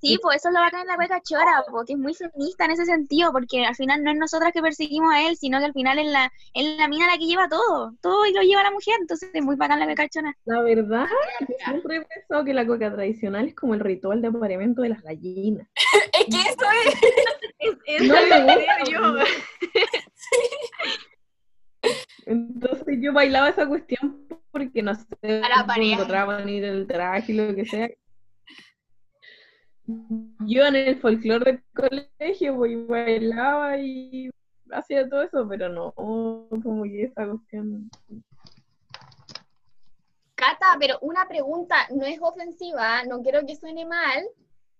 Sí, 0.00 0.18
pues 0.22 0.36
eso 0.36 0.48
es 0.48 0.54
lo 0.54 0.60
bacán 0.60 0.82
en 0.82 0.86
la 0.86 0.96
cueca 0.96 1.20
chora, 1.22 1.64
porque 1.70 1.94
es 1.94 1.98
muy 1.98 2.14
feminista 2.14 2.64
en 2.66 2.70
ese 2.70 2.84
sentido, 2.84 3.32
porque 3.32 3.64
al 3.66 3.74
final 3.74 4.02
no 4.04 4.10
es 4.12 4.16
nosotras 4.16 4.52
que 4.52 4.62
perseguimos 4.62 5.12
a 5.12 5.28
él, 5.28 5.36
sino 5.36 5.58
que 5.58 5.64
al 5.64 5.72
final 5.72 5.98
es 5.98 6.06
la, 6.10 6.30
es 6.54 6.76
la 6.76 6.86
mina 6.88 7.06
la 7.08 7.18
que 7.18 7.26
lleva 7.26 7.48
todo, 7.48 7.94
todo 8.00 8.24
y 8.26 8.32
lo 8.32 8.42
lleva 8.42 8.62
la 8.62 8.70
mujer, 8.70 8.94
entonces 9.00 9.30
es 9.32 9.42
muy 9.42 9.56
bacán 9.56 9.80
la 9.80 9.86
cueca 9.86 10.08
chora. 10.08 10.32
La 10.44 10.62
verdad, 10.62 11.06
yo 11.40 11.46
siempre 11.64 11.96
he 11.96 12.02
pensado 12.02 12.44
que 12.44 12.54
la 12.54 12.64
cueca 12.66 12.92
tradicional 12.92 13.48
es 13.48 13.54
como 13.54 13.74
el 13.74 13.80
ritual 13.80 14.22
de 14.22 14.28
apareamiento 14.28 14.82
de 14.82 14.90
las 14.90 15.02
gallinas. 15.02 15.66
Es 16.18 16.26
que 16.26 16.40
eso 16.40 16.66
es, 16.84 16.94
Es- 17.86 18.08
No 18.08 18.14
eso 18.14 18.14
me 18.14 18.22
es 18.22 18.28
lo 18.30 18.46
que 18.46 18.54
gusta, 18.54 18.76
creo 18.84 19.16
yo. 19.16 19.24
Entonces 22.26 22.98
yo 23.00 23.12
bailaba 23.12 23.48
esa 23.48 23.66
cuestión 23.66 24.26
porque 24.50 24.82
no 24.82 24.94
sé, 24.94 25.06
encontraban 25.22 26.48
ir 26.48 26.64
el 26.64 26.86
traje 26.86 27.32
y 27.32 27.36
lo 27.36 27.54
que 27.54 27.64
sea. 27.64 27.88
Yo 30.46 30.66
en 30.66 30.76
el 30.76 31.00
folclore 31.00 31.52
del 31.52 31.62
colegio 31.74 32.56
pues, 32.56 32.86
bailaba 32.86 33.78
y 33.78 34.28
hacía 34.70 35.08
todo 35.08 35.22
eso, 35.22 35.48
pero 35.48 35.70
no, 35.70 35.92
como 35.94 36.82
que 36.84 37.04
esa 37.04 37.26
cuestión. 37.26 37.90
Cata, 40.34 40.76
pero 40.78 40.98
una 41.00 41.26
pregunta, 41.26 41.88
no 41.90 42.04
es 42.04 42.18
ofensiva, 42.20 43.02
no 43.04 43.22
quiero 43.22 43.46
que 43.46 43.56
suene 43.56 43.86
mal, 43.86 44.28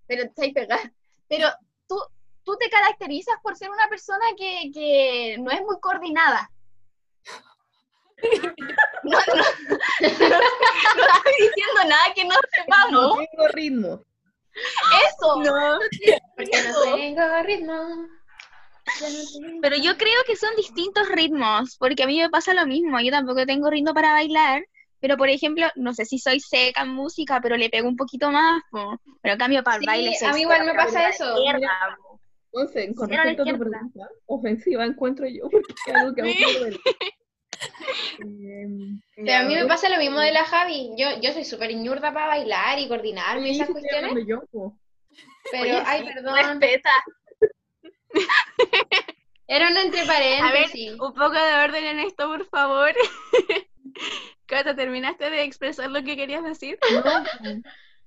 pero 0.06 0.24
estáis 0.24 0.52
pegada. 0.52 0.92
Pero 1.26 1.48
tú, 1.88 1.96
tú 2.44 2.56
te 2.58 2.68
caracterizas 2.68 3.36
por 3.42 3.56
ser 3.56 3.70
una 3.70 3.88
persona 3.88 4.24
que, 4.36 4.70
que 4.72 5.36
no 5.38 5.50
es 5.50 5.62
muy 5.62 5.80
coordinada. 5.80 6.50
No, 9.04 9.16
no, 9.16 9.34
no, 9.36 9.42
no 10.00 10.06
estoy 10.10 11.32
diciendo 11.38 11.84
nada 11.88 12.12
que 12.16 12.24
no 12.24 12.34
No 12.34 12.40
sepamos. 12.52 13.18
tengo 13.30 13.48
ritmo. 13.52 14.02
Eso. 15.08 15.36
No. 15.44 15.78
Porque 16.36 16.58
no 16.62 16.94
tengo 16.96 17.42
ritmo. 17.42 18.08
Pero 19.60 19.76
yo 19.76 19.96
creo 19.96 20.20
que 20.26 20.36
son 20.36 20.54
distintos 20.56 21.08
ritmos, 21.08 21.76
porque 21.78 22.02
a 22.04 22.06
mí 22.06 22.20
me 22.20 22.30
pasa 22.30 22.54
lo 22.54 22.66
mismo. 22.66 23.00
Yo 23.00 23.10
tampoco 23.10 23.44
tengo 23.44 23.70
ritmo 23.70 23.92
para 23.92 24.12
bailar, 24.12 24.64
pero 25.00 25.16
por 25.16 25.28
ejemplo, 25.28 25.66
no 25.76 25.92
sé 25.94 26.04
si 26.04 26.18
soy 26.18 26.40
seca 26.40 26.82
en 26.82 26.90
música, 26.90 27.40
pero 27.42 27.56
le 27.56 27.68
pego 27.70 27.88
un 27.88 27.96
poquito 27.96 28.30
más. 28.30 28.62
po. 28.70 28.98
Pero 29.22 29.34
en 29.34 29.38
cambio, 29.38 29.62
para 29.62 29.76
el 29.76 29.82
Sí, 29.82 29.86
baile 29.86 30.14
soy 30.18 30.28
a 30.28 30.32
mí 30.32 30.40
igual 30.42 30.64
me 30.64 30.74
pasa 30.74 31.08
eso. 31.08 31.36
Entonces, 32.50 32.96
con 32.96 33.08
respecto 33.10 33.42
a 33.42 33.46
tu 33.46 33.58
pregunta, 33.58 34.08
ofensiva 34.26 34.84
encuentro 34.86 35.26
yo, 35.26 35.42
porque 35.50 35.74
es 35.86 35.94
algo 35.94 36.14
que 36.14 36.22
a 36.22 36.24
Em, 38.20 39.00
Pero 39.16 39.34
a 39.34 39.42
mí 39.48 39.54
me 39.54 39.66
pasa 39.66 39.88
lo 39.88 39.98
mismo 39.98 40.20
de 40.20 40.32
la 40.32 40.44
Javi. 40.44 40.90
Yo, 40.96 41.20
yo 41.20 41.32
soy 41.32 41.44
súper 41.44 41.74
ñurda 41.74 42.12
para 42.12 42.26
bailar 42.28 42.78
y 42.78 42.88
coordinarme 42.88 43.48
y 43.48 43.52
esas 43.52 43.70
cuestiones. 43.70 44.12
yo. 44.26 44.42
Pero, 45.50 45.62
Oye, 45.62 45.82
ay, 45.86 46.06
sí, 46.06 46.12
perdón. 46.14 46.36
Respeta. 46.60 46.90
Era 49.46 49.68
una 49.70 49.82
entre 49.82 50.00
A 50.00 50.04
ver, 50.04 50.40
paréntesis. 50.40 50.92
un 50.92 51.14
poco 51.14 51.32
de 51.32 51.54
orden 51.64 51.84
en 51.84 52.00
esto, 52.00 52.26
por 52.28 52.44
favor. 52.46 52.92
Cata, 54.46 54.74
¿terminaste 54.76 55.30
de 55.30 55.42
expresar 55.42 55.90
lo 55.90 56.02
que 56.02 56.16
querías 56.16 56.44
decir? 56.44 56.78
No. 56.92 57.24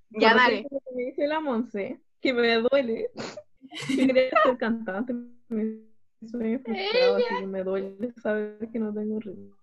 Ya, 0.09 0.33
dale. 0.33 0.65
me 0.95 1.03
dice 1.05 1.27
la 1.27 1.39
Monse, 1.39 1.99
que 2.21 2.33
me 2.33 2.55
duele. 2.55 3.09
Quería 3.87 4.29
ser 4.43 4.57
cantante, 4.57 5.13
me 5.47 5.90
sueño 6.29 6.59
frustrado, 6.59 7.15
así 7.17 7.35
que 7.39 7.47
me 7.47 7.63
duele 7.63 8.13
saber 8.21 8.69
que 8.71 8.79
no 8.79 8.93
tengo 8.93 9.19
ritmo. 9.19 9.55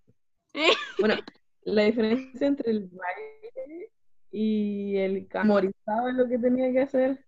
Bueno, 0.99 1.15
la 1.63 1.83
diferencia 1.83 2.47
entre 2.47 2.73
el 2.73 2.89
baile 2.89 3.91
y 4.33 4.97
el 4.97 5.29
camorizado 5.29 6.09
es 6.09 6.15
lo 6.15 6.29
que 6.29 6.39
tenía 6.39 6.73
que 6.73 6.81
hacer, 6.81 7.25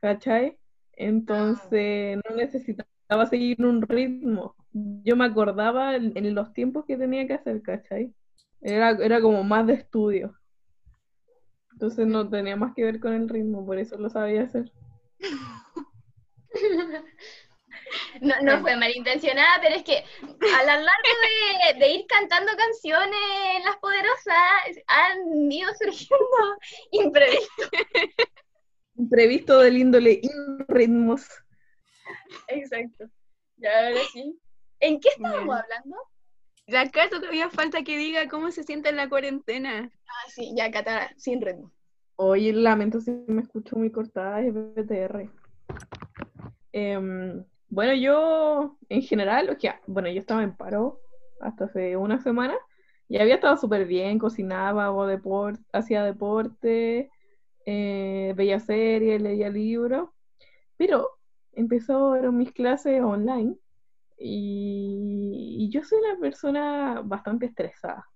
¿cachai? 0.00 0.58
Entonces 0.94 2.18
no 2.28 2.36
necesitaba 2.36 3.26
seguir 3.26 3.64
un 3.64 3.82
ritmo. 3.82 4.56
Yo 4.72 5.14
me 5.14 5.26
acordaba 5.26 5.94
en, 5.94 6.12
en 6.16 6.34
los 6.34 6.52
tiempos 6.52 6.84
que 6.86 6.96
tenía 6.96 7.26
que 7.26 7.34
hacer, 7.34 7.62
¿cachai? 7.62 8.12
Era, 8.60 8.90
era 8.90 9.20
como 9.20 9.44
más 9.44 9.66
de 9.66 9.74
estudio. 9.74 10.34
Entonces 11.72 12.06
no 12.06 12.28
tenía 12.28 12.56
más 12.56 12.74
que 12.74 12.84
ver 12.84 13.00
con 13.00 13.12
el 13.12 13.28
ritmo, 13.28 13.64
por 13.64 13.78
eso 13.78 13.96
lo 13.98 14.08
sabía 14.08 14.44
hacer. 14.44 14.72
No, 18.20 18.34
no 18.42 18.60
fue 18.60 18.76
malintencionada, 18.76 19.60
pero 19.62 19.76
es 19.76 19.84
que 19.84 19.98
a 19.98 20.62
lo 20.62 20.66
largo 20.66 21.12
de, 21.72 21.78
de 21.78 21.88
ir 21.90 22.06
cantando 22.06 22.52
canciones 22.56 23.18
en 23.56 23.64
Las 23.64 23.76
Poderosas 23.76 24.84
han 24.88 25.52
ido 25.52 25.70
surgiendo 25.74 26.58
imprevistos. 26.90 27.70
Imprevisto 28.96 29.60
del 29.60 29.78
índole 29.78 30.20
ritmos. 30.68 31.26
Exacto. 32.48 33.08
Ya 33.56 33.88
ahora 33.88 34.00
sí. 34.12 34.38
¿En 34.80 35.00
qué 35.00 35.08
estábamos 35.08 35.44
Bien. 35.44 35.58
hablando? 35.58 35.96
Ya, 36.68 36.90
Cata, 36.90 37.20
todavía 37.20 37.48
falta 37.48 37.82
que 37.82 37.96
diga 37.96 38.28
cómo 38.28 38.50
se 38.50 38.64
siente 38.64 38.88
en 38.88 38.96
la 38.96 39.08
cuarentena. 39.08 39.90
Ah, 40.08 40.30
sí, 40.30 40.52
ya, 40.56 40.70
Cata, 40.70 41.12
sin 41.16 41.40
ritmo. 41.40 41.72
Oye, 42.16 42.52
lamento 42.52 43.00
si 43.00 43.10
me 43.28 43.42
escucho 43.42 43.76
muy 43.76 43.92
cortada, 43.92 44.40
es 44.40 44.52
BTR. 44.52 45.30
Em, 46.72 47.44
bueno, 47.68 47.94
yo 47.94 48.76
en 48.88 49.02
general, 49.02 49.50
o 49.50 49.58
sea, 49.58 49.80
bueno, 49.86 50.08
yo 50.08 50.20
estaba 50.20 50.42
en 50.42 50.56
paro 50.56 51.00
hasta 51.40 51.64
hace 51.66 51.96
una 51.96 52.20
semana 52.20 52.56
y 53.08 53.18
había 53.18 53.36
estado 53.36 53.56
súper 53.56 53.86
bien, 53.86 54.18
cocinaba, 54.18 54.86
hago 54.86 55.06
deporte, 55.06 55.62
hacía 55.72 56.04
deporte, 56.04 57.10
eh, 57.66 58.32
veía 58.36 58.60
series, 58.60 59.20
leía 59.22 59.48
libros, 59.50 60.10
pero 60.76 61.10
empezaron 61.52 62.36
mis 62.36 62.52
clases 62.52 63.02
online 63.02 63.56
y, 64.18 65.56
y 65.58 65.70
yo 65.70 65.82
soy 65.84 65.98
una 65.98 66.18
persona 66.18 67.02
bastante 67.04 67.46
estresada. 67.46 68.06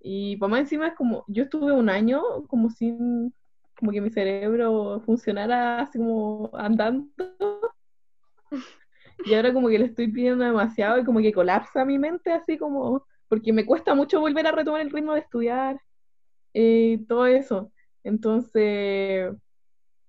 Y 0.00 0.36
para 0.36 0.50
más 0.50 0.60
encima 0.60 0.88
es 0.88 0.94
como, 0.94 1.24
yo 1.28 1.44
estuve 1.44 1.72
un 1.72 1.88
año 1.88 2.22
como 2.48 2.70
sin, 2.70 3.32
como 3.78 3.92
que 3.92 4.00
mi 4.00 4.10
cerebro 4.10 5.00
funcionara 5.06 5.80
así 5.80 5.98
como 5.98 6.50
andando. 6.54 7.08
Y 9.24 9.34
ahora 9.34 9.52
como 9.52 9.68
que 9.68 9.78
le 9.78 9.86
estoy 9.86 10.08
pidiendo 10.08 10.44
demasiado 10.44 10.98
y 10.98 11.04
como 11.04 11.20
que 11.20 11.32
colapsa 11.32 11.84
mi 11.84 11.98
mente 11.98 12.32
así 12.32 12.58
como, 12.58 13.06
porque 13.28 13.52
me 13.52 13.66
cuesta 13.66 13.94
mucho 13.94 14.20
volver 14.20 14.46
a 14.46 14.52
retomar 14.52 14.80
el 14.80 14.90
ritmo 14.90 15.14
de 15.14 15.20
estudiar 15.20 15.80
y 16.52 16.98
todo 17.06 17.26
eso. 17.26 17.72
Entonces, 18.04 19.32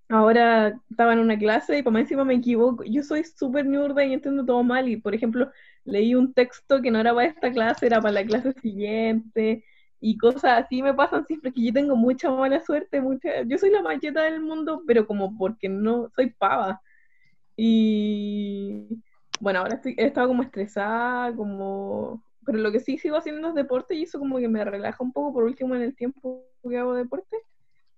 ahora 0.10 0.80
estaba 0.90 1.14
en 1.14 1.20
una 1.20 1.38
clase 1.38 1.78
y 1.78 1.84
para 1.84 1.94
más 1.94 2.02
encima 2.04 2.24
me 2.26 2.36
equivoco. 2.36 2.84
Yo 2.84 3.04
soy 3.04 3.24
súper 3.24 3.66
ñurda 3.66 4.04
y 4.06 4.14
entiendo 4.14 4.46
todo 4.46 4.64
mal 4.64 4.88
y, 4.90 4.98
por 4.98 5.16
ejemplo, 5.16 5.52
leí 5.86 6.16
un 6.16 6.34
texto 6.34 6.82
que 6.82 6.92
no 6.92 7.00
era 7.00 7.14
para 7.14 7.28
esta 7.28 7.52
clase, 7.52 7.86
era 7.88 8.02
para 8.02 8.14
la 8.14 8.26
clase 8.26 8.54
siguiente 8.62 9.66
y 10.00 10.18
cosas 10.18 10.66
así 10.66 10.84
me 10.84 10.94
pasan 10.94 11.26
siempre, 11.26 11.54
que 11.54 11.64
yo 11.66 11.74
tengo 11.74 11.96
mucha 11.96 12.30
mala 12.30 12.62
suerte, 12.62 13.02
mucha... 13.02 13.44
yo 13.44 13.58
soy 13.58 13.70
la 13.72 13.82
macheta 13.82 14.24
del 14.24 14.42
mundo, 14.42 14.84
pero 14.86 15.08
como 15.08 15.38
porque 15.38 15.70
no 15.70 16.10
soy 16.16 16.32
pava. 16.32 16.82
Y 17.56 19.02
bueno, 19.40 19.60
ahora 19.60 19.76
estoy, 19.76 19.96
he 19.98 20.06
estado 20.06 20.28
como 20.28 20.44
estresada, 20.44 21.36
como... 21.36 22.24
Pero 22.46 22.58
lo 22.58 22.72
que 22.72 22.82
sí 22.82 22.98
sigo 22.98 23.16
haciendo 23.16 23.50
es 23.50 23.56
deporte 23.56 23.96
y 23.96 24.04
eso 24.04 24.20
como 24.20 24.38
que 24.38 24.50
me 24.50 24.66
relaja 24.66 25.04
un 25.04 25.14
poco 25.14 25.34
por 25.34 25.44
último 25.46 25.76
en 25.76 25.82
el 25.82 25.96
tiempo 25.96 26.46
que 26.68 26.78
hago 26.78 26.94
deporte. 26.94 27.38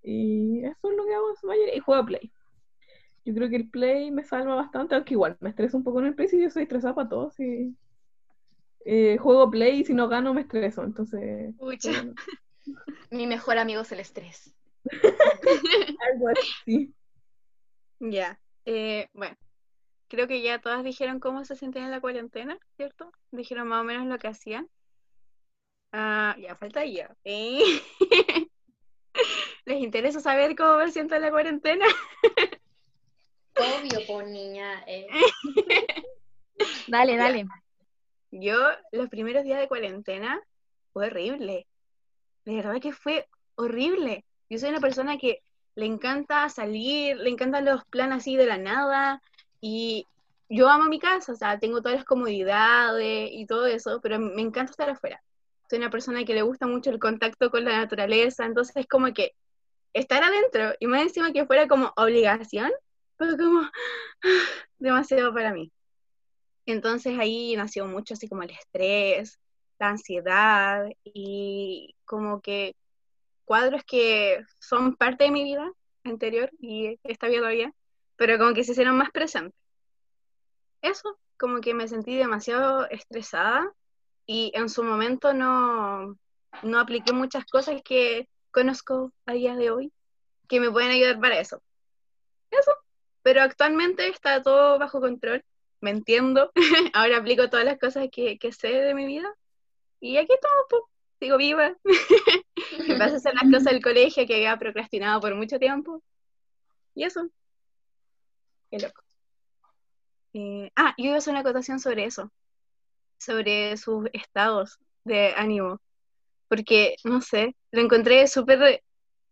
Y 0.02 0.64
eso 0.64 0.90
es 0.90 0.96
lo 0.96 1.04
que 1.04 1.14
hago 1.14 1.30
en 1.30 1.36
su 1.36 1.46
mayoría. 1.48 1.76
Y 1.76 1.80
juego 1.80 2.02
a 2.02 2.06
Play. 2.06 2.32
Yo 3.24 3.34
creo 3.34 3.48
que 3.48 3.56
el 3.56 3.68
Play 3.70 4.12
me 4.12 4.22
salva 4.22 4.54
bastante, 4.54 4.94
aunque 4.94 5.14
igual 5.14 5.36
me 5.40 5.50
estreso 5.50 5.76
un 5.76 5.82
poco 5.82 5.98
en 5.98 6.06
el 6.06 6.14
Play 6.14 6.28
si 6.28 6.40
yo 6.40 6.48
soy 6.48 6.62
estresada 6.62 6.94
para 6.94 7.08
todo. 7.08 7.32
Si, 7.32 7.76
eh, 8.84 9.18
juego 9.18 9.50
Play 9.50 9.80
y 9.80 9.84
si 9.84 9.94
no 9.94 10.08
gano 10.08 10.32
me 10.32 10.42
estreso. 10.42 10.84
Entonces, 10.84 11.56
bueno, 11.56 12.14
Mi 13.10 13.26
mejor 13.26 13.58
amigo 13.58 13.82
es 13.82 13.92
el 13.92 14.00
estrés. 14.00 14.54
algo 16.12 16.28
así. 16.28 16.92
Ya. 17.98 18.38
Eh, 18.66 19.08
bueno, 19.14 19.34
creo 20.08 20.26
que 20.28 20.42
ya 20.42 20.60
todas 20.60 20.84
dijeron 20.84 21.20
cómo 21.20 21.44
se 21.44 21.56
sentían 21.56 21.86
en 21.86 21.90
la 21.90 22.00
cuarentena, 22.00 22.58
¿cierto? 22.76 23.12
Dijeron 23.30 23.68
más 23.68 23.80
o 23.80 23.84
menos 23.84 24.06
lo 24.06 24.18
que 24.18 24.28
hacían. 24.28 24.68
Ah, 25.92 26.36
ya 26.38 26.56
falta 26.56 26.84
yo. 26.84 27.04
¿eh? 27.24 27.60
¿Les 29.64 29.80
interesa 29.80 30.20
saber 30.20 30.54
cómo 30.54 30.78
me 30.78 30.90
siento 30.90 31.14
en 31.14 31.22
la 31.22 31.30
cuarentena? 31.30 31.86
Obvio, 33.56 34.06
por 34.06 34.26
niña. 34.26 34.84
eh. 34.86 35.06
Dale, 36.88 37.16
dale. 37.16 37.46
Yo, 38.30 38.56
los 38.92 39.08
primeros 39.08 39.44
días 39.44 39.58
de 39.58 39.68
cuarentena, 39.68 40.40
fue 40.92 41.06
horrible. 41.06 41.66
De 42.44 42.54
verdad 42.54 42.80
que 42.80 42.92
fue 42.92 43.28
horrible. 43.56 44.24
Yo 44.48 44.58
soy 44.58 44.70
una 44.70 44.80
persona 44.80 45.18
que 45.18 45.42
le 45.74 45.86
encanta 45.86 46.48
salir, 46.48 47.16
le 47.16 47.30
encantan 47.30 47.64
los 47.64 47.84
planes 47.86 48.18
así 48.18 48.36
de 48.36 48.46
la 48.46 48.56
nada, 48.56 49.20
y 49.60 50.06
yo 50.48 50.68
amo 50.68 50.84
mi 50.84 50.98
casa, 50.98 51.32
o 51.32 51.36
sea, 51.36 51.58
tengo 51.58 51.80
todas 51.82 51.96
las 51.96 52.04
comodidades 52.04 53.30
y 53.32 53.46
todo 53.46 53.66
eso, 53.66 54.00
pero 54.02 54.18
me 54.18 54.42
encanta 54.42 54.70
estar 54.70 54.90
afuera. 54.90 55.22
Soy 55.68 55.78
una 55.78 55.90
persona 55.90 56.24
que 56.24 56.34
le 56.34 56.42
gusta 56.42 56.66
mucho 56.66 56.90
el 56.90 56.98
contacto 57.00 57.50
con 57.50 57.64
la 57.64 57.78
naturaleza, 57.78 58.44
entonces 58.44 58.76
es 58.76 58.86
como 58.86 59.12
que 59.12 59.32
estar 59.92 60.22
adentro, 60.22 60.74
y 60.78 60.86
más 60.86 61.02
encima 61.02 61.32
que 61.32 61.46
fuera 61.46 61.66
como 61.68 61.92
obligación, 61.96 62.70
fue 63.16 63.36
como 63.36 63.62
demasiado 64.78 65.32
para 65.34 65.52
mí. 65.52 65.72
Entonces 66.66 67.18
ahí 67.18 67.54
nació 67.56 67.86
mucho 67.86 68.14
así 68.14 68.28
como 68.28 68.42
el 68.42 68.50
estrés, 68.50 69.38
la 69.78 69.90
ansiedad 69.90 70.86
y 71.04 71.94
como 72.04 72.40
que 72.40 72.74
cuadros 73.44 73.84
que 73.84 74.44
son 74.58 74.96
parte 74.96 75.24
de 75.24 75.30
mi 75.30 75.44
vida 75.44 75.70
anterior 76.04 76.50
y 76.60 76.98
esta 77.04 77.28
vida 77.28 77.40
todavía, 77.40 77.72
pero 78.16 78.38
como 78.38 78.54
que 78.54 78.64
se 78.64 78.72
hicieron 78.72 78.96
más 78.96 79.10
presentes. 79.10 79.58
Eso, 80.82 81.18
como 81.38 81.60
que 81.60 81.74
me 81.74 81.88
sentí 81.88 82.16
demasiado 82.16 82.88
estresada 82.90 83.72
y 84.26 84.52
en 84.54 84.68
su 84.68 84.82
momento 84.82 85.32
no, 85.34 86.18
no 86.62 86.78
apliqué 86.78 87.12
muchas 87.12 87.44
cosas 87.46 87.80
que 87.84 88.28
conozco 88.50 89.12
a 89.26 89.32
día 89.32 89.56
de 89.56 89.70
hoy 89.70 89.92
que 90.48 90.60
me 90.60 90.70
pueden 90.70 90.90
ayudar 90.90 91.20
para 91.20 91.40
eso. 91.40 91.62
Eso, 92.50 92.72
pero 93.22 93.42
actualmente 93.42 94.08
está 94.08 94.42
todo 94.42 94.78
bajo 94.78 95.00
control 95.00 95.44
me 95.80 95.90
entiendo, 95.90 96.52
ahora 96.94 97.18
aplico 97.18 97.48
todas 97.48 97.64
las 97.64 97.78
cosas 97.78 98.08
que, 98.10 98.38
que 98.38 98.52
sé 98.52 98.68
de 98.68 98.94
mi 98.94 99.06
vida 99.06 99.32
y 100.00 100.16
aquí 100.16 100.32
estamos, 100.32 100.66
pues, 100.68 100.82
sigo 101.20 101.36
viva. 101.36 101.76
A 103.00 103.04
hacer 103.04 103.34
las 103.34 103.44
cosas 103.44 103.64
del 103.64 103.82
colegio 103.82 104.26
que 104.26 104.34
había 104.34 104.56
procrastinado 104.58 105.20
por 105.20 105.34
mucho 105.34 105.58
tiempo 105.58 106.02
y 106.94 107.04
eso. 107.04 107.28
Qué 108.70 108.78
loco. 108.78 109.02
Eh, 110.32 110.70
ah, 110.76 110.94
yo 110.98 111.06
iba 111.06 111.14
a 111.14 111.18
hacer 111.18 111.32
una 111.32 111.40
acotación 111.40 111.80
sobre 111.80 112.04
eso, 112.04 112.30
sobre 113.18 113.76
sus 113.76 114.08
estados 114.12 114.78
de 115.04 115.32
ánimo, 115.36 115.80
porque, 116.48 116.96
no 117.04 117.20
sé, 117.22 117.56
lo 117.70 117.80
encontré 117.80 118.26
súper 118.26 118.82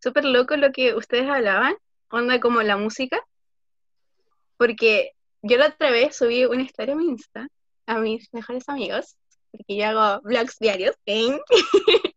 súper 0.05 0.27
loco 0.27 0.57
lo 0.59 0.71
que 0.71 0.95
ustedes 0.95 1.29
hablaban, 1.31 1.75
onda 2.11 2.39
como 2.39 2.61
la 2.63 2.77
música, 2.77 3.19
porque 4.59 5.13
yo 5.41 5.57
la 5.57 5.69
otra 5.69 5.91
vez 5.91 6.15
subí 6.15 6.45
una 6.45 6.63
historia 6.63 6.93
a 6.93 6.97
mi 6.99 7.07
Insta, 7.07 7.49
a 7.87 7.99
mis 7.99 8.29
mejores 8.35 8.69
amigos, 8.69 9.17
porque 9.51 9.77
yo 9.77 9.87
hago 9.87 10.21
vlogs 10.23 10.59
diarios, 10.59 10.95
¿eh? 11.07 11.41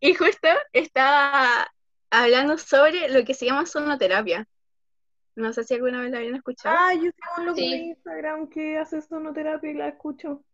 y 0.00 0.14
justo 0.14 0.48
estaba 0.74 1.70
hablando 2.10 2.58
sobre 2.58 3.08
lo 3.08 3.24
que 3.24 3.32
se 3.32 3.46
llama 3.46 3.64
sonoterapia. 3.64 4.46
No 5.40 5.52
sé 5.52 5.64
si 5.64 5.74
alguna 5.74 6.00
vez 6.02 6.10
la 6.10 6.18
habían 6.18 6.34
escuchado. 6.36 6.76
Ah, 6.78 6.94
yo 6.94 7.00
tengo 7.00 7.34
un 7.38 7.46
loco 7.46 7.56
Sí. 7.58 7.70
de 7.70 7.76
Instagram 7.76 8.48
que 8.48 8.78
hace 8.78 9.00
sonoterapia 9.02 9.70
y 9.70 9.74
la 9.74 9.88
escucho. 9.88 10.44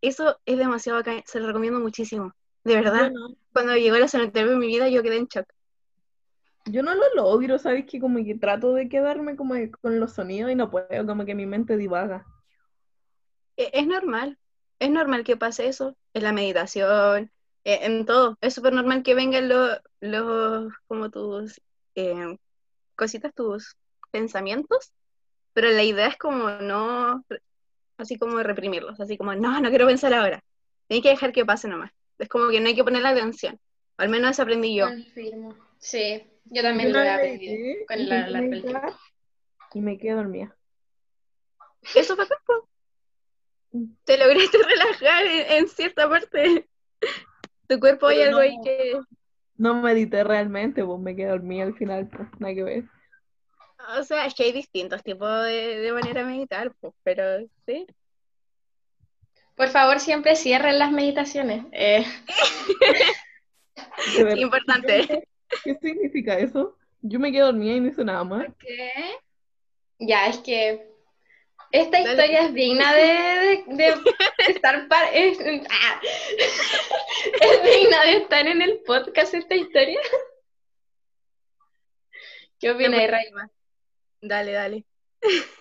Eso 0.00 0.38
es 0.44 0.58
demasiado 0.58 0.98
bacán, 0.98 1.22
se 1.26 1.40
lo 1.40 1.46
recomiendo 1.46 1.80
muchísimo. 1.80 2.32
De 2.64 2.74
verdad, 2.76 3.10
no, 3.10 3.34
cuando 3.52 3.76
llegó 3.76 3.96
la 3.96 4.08
sonoterapia 4.08 4.52
en 4.52 4.58
mi 4.58 4.66
vida, 4.68 4.88
yo 4.88 5.02
quedé 5.02 5.16
en 5.16 5.26
shock. 5.26 5.46
yo 6.66 6.82
no 6.82 6.94
lo 6.94 7.02
logro, 7.16 7.58
¿sabes? 7.58 7.86
Que 7.86 7.98
como 8.00 8.24
que 8.24 8.36
trato 8.36 8.72
de 8.74 8.88
quedarme 8.88 9.34
como 9.36 9.54
con 9.80 9.98
los 9.98 10.12
sonidos 10.12 10.50
y 10.52 10.54
no 10.54 10.70
puedo, 10.70 11.06
como 11.06 11.24
que 11.24 11.34
mi 11.34 11.44
mente 11.46 11.76
divaga. 11.76 12.24
E- 13.56 13.70
Es 13.72 13.86
normal, 13.86 14.38
es 14.78 14.90
normal 14.90 15.24
que 15.24 15.36
pase 15.36 15.66
eso 15.68 15.96
en 16.14 16.22
la 16.22 16.32
meditación, 16.32 17.30
e- 17.64 17.84
en 17.86 18.06
todo. 18.06 18.38
Es 18.40 18.54
súper 18.54 18.72
normal 18.72 19.02
que 19.02 19.14
vengan 19.14 19.48
los, 19.48 19.78
los 20.00 20.72
como 20.86 21.10
tus 21.10 21.60
eh, 21.96 22.36
cositas, 22.96 23.32
tus 23.34 23.76
pensamientos, 24.12 24.92
pero 25.52 25.70
la 25.70 25.82
idea 25.82 26.06
es 26.06 26.16
como 26.16 26.48
no, 26.50 27.24
así 27.96 28.18
como 28.18 28.42
reprimirlos, 28.42 29.00
así 29.00 29.16
como, 29.16 29.34
no, 29.34 29.60
no 29.60 29.68
quiero 29.70 29.86
pensar 29.86 30.14
ahora. 30.14 30.42
Tienes 30.86 31.02
que 31.02 31.10
dejar 31.10 31.32
que 31.32 31.44
pase 31.44 31.68
nomás. 31.68 31.90
Es 32.18 32.28
como 32.28 32.48
que 32.50 32.60
no 32.60 32.68
hay 32.68 32.76
que 32.76 32.84
ponerle 32.84 33.08
atención. 33.08 33.58
Al 33.96 34.08
menos 34.08 34.32
eso 34.32 34.42
aprendí 34.42 34.76
yo. 34.76 34.86
Confirmo. 34.86 35.56
Sí, 35.78 36.22
yo 36.44 36.62
también 36.62 36.90
Yo 36.90 36.94
lo 36.94 37.02
he 37.02 37.10
aprendido 37.10 37.86
con 37.88 38.08
la, 38.08 38.28
la 38.28 38.40
meditar 38.40 38.94
Y 39.74 39.80
me 39.80 39.98
quedé 39.98 40.12
dormida. 40.12 40.56
Eso 41.94 42.14
fue 42.14 42.26
campo. 42.28 42.68
Te 44.04 44.18
lograste 44.18 44.58
relajar 44.68 45.26
en, 45.26 45.52
en 45.52 45.68
cierta 45.68 46.08
parte. 46.08 46.68
Tu 47.66 47.80
cuerpo 47.80 48.06
hay 48.06 48.22
algo 48.22 48.38
ahí 48.38 48.56
no. 48.56 48.62
que... 48.62 49.00
No 49.56 49.80
medité 49.80 50.24
realmente, 50.24 50.84
pues 50.84 51.00
me 51.00 51.14
quedé 51.14 51.28
dormida 51.28 51.64
al 51.64 51.74
final, 51.74 52.08
pues 52.08 52.28
nada 52.38 52.54
que 52.54 52.62
ver. 52.64 52.84
O 53.98 54.02
sea, 54.04 54.26
es 54.26 54.34
que 54.34 54.44
hay 54.44 54.52
distintos 54.52 55.02
tipos 55.02 55.28
de, 55.44 55.78
de 55.78 55.92
manera 55.92 56.22
de 56.22 56.26
meditar, 56.30 56.72
pues, 56.80 56.92
pero 57.02 57.40
sí. 57.66 57.86
Por 59.56 59.68
favor, 59.68 60.00
siempre 60.00 60.34
cierren 60.36 60.78
las 60.78 60.90
meditaciones. 60.92 61.64
Eh, 61.72 62.04
Importante. 64.36 65.28
¿Qué 65.64 65.74
significa 65.80 66.38
eso? 66.38 66.76
Yo 67.02 67.18
me 67.18 67.30
quedé 67.32 67.42
dormida 67.42 67.74
y 67.74 67.80
no 67.80 67.88
hice 67.88 68.04
nada 68.04 68.24
más. 68.24 68.46
¿qué? 68.58 68.90
Ya, 69.98 70.26
es 70.26 70.38
que 70.38 70.88
esta 71.70 71.98
Dale. 71.98 72.10
historia 72.10 72.42
es 72.46 72.54
digna 72.54 72.92
de, 72.94 73.64
de- 73.66 73.74
de 73.76 74.52
estar 74.52 74.88
par- 74.88 75.10
es, 75.12 75.38
ah. 75.70 76.00
es 77.40 77.62
digna 77.62 78.02
de 78.04 78.16
estar 78.18 78.46
en 78.46 78.62
el 78.62 78.80
podcast 78.86 79.34
esta 79.34 79.54
historia. 79.54 80.00
¿Qué 82.58 82.70
opinas, 82.70 83.10
Ray? 83.10 83.26
Dale, 84.22 84.52
dale. 84.52 84.86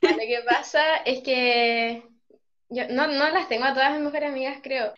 Lo 0.01 0.17
que 0.17 0.41
pasa 0.47 0.97
es 1.05 1.21
que 1.23 2.03
yo 2.69 2.83
no, 2.89 3.07
no 3.07 3.29
las 3.29 3.47
tengo 3.49 3.65
a 3.65 3.73
todas 3.73 3.91
mis 3.93 4.01
mejores 4.01 4.29
amigas, 4.29 4.59
creo. 4.63 4.93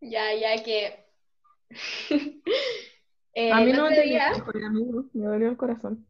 Ya, 0.00 0.34
ya 0.34 0.62
que 0.62 1.04
eh, 3.34 3.52
A 3.52 3.60
mí 3.60 3.72
no 3.72 3.88
me 3.90 4.00
día, 4.02 4.30
mejor 4.30 4.64
amigo, 4.64 5.04
me 5.14 5.26
dolió 5.26 5.48
el 5.50 5.56
corazón. 5.56 6.06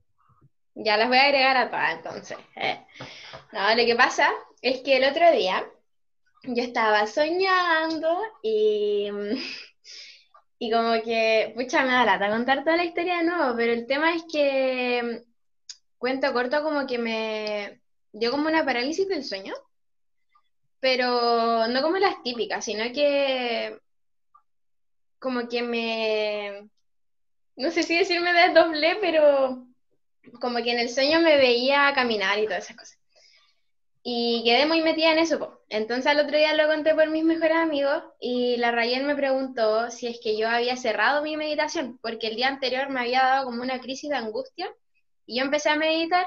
ya 0.74 0.96
las 0.96 1.08
voy 1.08 1.18
a 1.18 1.24
agregar 1.24 1.56
a 1.56 1.70
todas 1.70 1.92
entonces. 1.96 2.38
eh. 2.56 2.80
No, 3.52 3.70
lo 3.74 3.84
que 3.86 3.96
pasa 3.96 4.30
es 4.62 4.80
que 4.82 4.96
el 4.98 5.04
otro 5.04 5.30
día 5.32 5.64
yo 6.44 6.62
estaba 6.62 7.06
soñando 7.06 8.08
y, 8.42 9.10
y 10.58 10.70
como 10.70 11.02
que, 11.02 11.52
pucha, 11.54 11.82
me 11.84 11.92
da 11.92 12.04
lata 12.04 12.30
contar 12.30 12.64
toda 12.64 12.76
la 12.76 12.84
historia 12.84 13.18
de 13.18 13.24
nuevo, 13.24 13.54
pero 13.56 13.72
el 13.72 13.86
tema 13.86 14.14
es 14.14 14.24
que, 14.30 15.22
cuento 16.04 16.34
corto, 16.34 16.62
como 16.62 16.86
que 16.86 16.98
me 16.98 17.80
dio 18.12 18.30
como 18.30 18.46
una 18.46 18.62
parálisis 18.62 19.08
del 19.08 19.24
sueño, 19.24 19.54
pero 20.78 21.66
no 21.66 21.80
como 21.80 21.96
las 21.96 22.22
típicas, 22.22 22.62
sino 22.62 22.84
que 22.92 23.78
como 25.18 25.48
que 25.48 25.62
me, 25.62 26.68
no 27.56 27.70
sé 27.70 27.84
si 27.84 27.96
decirme 27.96 28.34
desdoblé, 28.34 28.96
pero 29.00 29.66
como 30.42 30.62
que 30.62 30.72
en 30.72 30.80
el 30.80 30.90
sueño 30.90 31.20
me 31.20 31.38
veía 31.38 31.90
caminar 31.94 32.38
y 32.38 32.44
todas 32.44 32.64
esas 32.64 32.76
cosas. 32.76 32.98
Y 34.02 34.42
quedé 34.44 34.66
muy 34.66 34.82
metida 34.82 35.10
en 35.10 35.20
eso. 35.20 35.62
Entonces 35.70 36.06
al 36.06 36.20
otro 36.20 36.36
día 36.36 36.52
lo 36.52 36.66
conté 36.66 36.94
por 36.94 37.08
mis 37.08 37.24
mejores 37.24 37.56
amigos 37.56 38.04
y 38.20 38.58
la 38.58 38.72
Rayen 38.72 39.06
me 39.06 39.16
preguntó 39.16 39.90
si 39.90 40.08
es 40.08 40.20
que 40.22 40.36
yo 40.36 40.50
había 40.50 40.76
cerrado 40.76 41.22
mi 41.22 41.38
meditación, 41.38 41.98
porque 42.02 42.26
el 42.26 42.36
día 42.36 42.48
anterior 42.48 42.90
me 42.90 43.00
había 43.00 43.22
dado 43.22 43.46
como 43.46 43.62
una 43.62 43.80
crisis 43.80 44.10
de 44.10 44.16
angustia 44.16 44.70
y 45.26 45.38
yo 45.38 45.44
empecé 45.44 45.70
a 45.70 45.76
meditar 45.76 46.26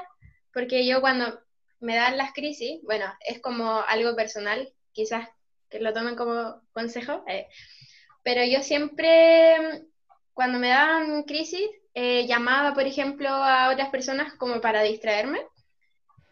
porque 0.52 0.86
yo 0.86 1.00
cuando 1.00 1.40
me 1.80 1.96
dan 1.96 2.16
las 2.16 2.32
crisis, 2.32 2.80
bueno, 2.82 3.06
es 3.20 3.40
como 3.40 3.80
algo 3.86 4.16
personal, 4.16 4.72
quizás 4.92 5.28
que 5.70 5.80
lo 5.80 5.92
tomen 5.92 6.16
como 6.16 6.62
consejo, 6.72 7.24
eh, 7.28 7.46
pero 8.22 8.44
yo 8.44 8.62
siempre 8.62 9.86
cuando 10.32 10.58
me 10.58 10.68
daban 10.68 11.22
crisis 11.24 11.68
eh, 11.94 12.26
llamaba, 12.26 12.74
por 12.74 12.84
ejemplo, 12.84 13.28
a 13.28 13.70
otras 13.70 13.90
personas 13.90 14.34
como 14.34 14.60
para 14.60 14.82
distraerme 14.82 15.40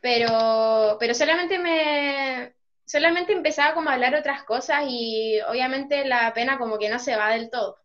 pero, 0.07 0.99
pero 1.01 1.15
solamente 1.15 1.59
me, 1.59 2.55
solamente 2.85 3.33
empezaba 3.33 3.75
como 3.75 3.91
a 3.91 3.95
hablar 3.95 4.15
otras 4.15 4.45
cosas 4.45 4.85
y 4.89 5.41
obviamente 5.49 6.05
la 6.05 6.33
pena 6.33 6.59
como 6.59 6.79
que 6.79 6.89
no 6.89 7.01
se 7.01 7.17
va 7.17 7.31
del 7.31 7.51
todo. 7.51 7.77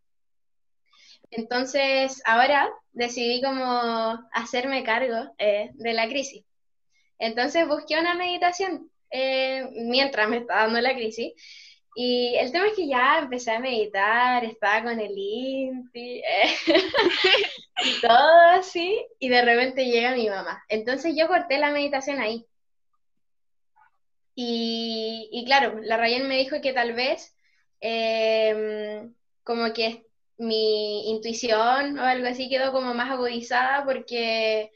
Entonces 1.32 2.22
ahora 2.24 2.70
decidí 2.94 3.42
como 3.42 4.20
hacerme 4.32 4.84
cargo 4.84 5.34
eh, 5.38 5.72
de 5.74 5.94
la 5.94 6.08
crisis. 6.08 6.44
Entonces 7.20 7.68
busqué 7.68 8.00
una 8.00 8.16
meditación 8.16 8.90
eh, 9.12 9.68
mientras 9.74 10.30
me 10.30 10.38
estaba 10.38 10.64
dando 10.64 10.82
la 10.82 10.94
crisis. 10.94 11.34
Y 11.96 12.36
el 12.38 12.52
tema 12.52 12.68
es 12.68 12.74
que 12.74 12.88
ya 12.88 13.20
empecé 13.20 13.52
a 13.52 13.60
meditar, 13.60 14.46
estaba 14.46 14.84
con 14.84 15.00
el 15.00 15.12
INTI, 15.14 16.20
eh, 16.20 16.56
y 17.84 18.02
todo 18.02 18.40
así, 18.52 19.06
y 19.20 19.28
de 19.28 19.42
repente 19.42 19.86
llega 19.86 20.16
mi 20.16 20.30
mamá. 20.30 20.64
Entonces 20.70 21.14
yo 21.18 21.28
corté 21.28 21.58
la 21.58 21.72
meditación 21.72 22.22
ahí. 22.22 22.46
Y, 24.34 25.44
claro, 25.46 25.80
la 25.82 25.98
Rayen 25.98 26.28
me 26.28 26.38
dijo 26.38 26.62
que 26.62 26.74
tal 26.74 26.94
vez 26.94 27.36
como 29.44 29.74
que 29.74 30.06
mi 30.42 31.12
intuición 31.12 32.00
o 32.00 32.04
algo 32.04 32.28
así 32.28 32.50
quedó 32.50 32.72
como 32.72 32.94
más 32.96 33.12
agudizada 33.12 33.86
porque, 33.86 34.72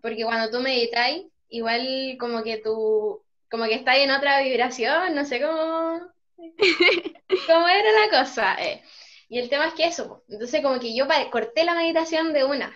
porque 0.00 0.24
cuando 0.24 0.50
tú 0.56 0.62
meditáis, 0.62 1.26
igual 1.48 2.16
como 2.18 2.44
que 2.44 2.58
tú, 2.58 3.20
como 3.50 3.64
que 3.64 3.74
estás 3.74 3.96
en 3.98 4.12
otra 4.12 4.40
vibración, 4.40 5.14
no 5.16 5.24
sé 5.24 5.40
cómo, 5.40 6.00
cómo 7.46 7.68
era 7.68 7.90
la 8.06 8.18
cosa. 8.22 8.54
eh. 8.62 8.82
Y 9.28 9.40
el 9.40 9.48
tema 9.48 9.66
es 9.66 9.74
que 9.74 9.84
eso, 9.86 10.08
po. 10.08 10.24
entonces 10.28 10.62
como 10.62 10.78
que 10.78 10.94
yo 10.94 11.06
corté 11.32 11.64
la 11.64 11.74
meditación 11.74 12.32
de 12.32 12.44
una. 12.44 12.72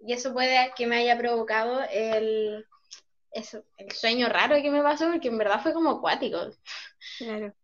Y 0.00 0.14
eso 0.14 0.32
puede 0.32 0.72
que 0.74 0.86
me 0.86 0.96
haya 0.96 1.18
provocado 1.18 1.82
el, 1.90 2.66
eso, 3.32 3.62
el 3.76 3.90
sueño 3.92 4.30
raro 4.30 4.56
que 4.62 4.70
me 4.70 4.82
pasó, 4.82 5.10
porque 5.10 5.28
en 5.28 5.36
verdad 5.36 5.60
fue 5.62 5.74
como 5.74 5.90
acuático. 5.90 6.50
Claro. 7.18 7.54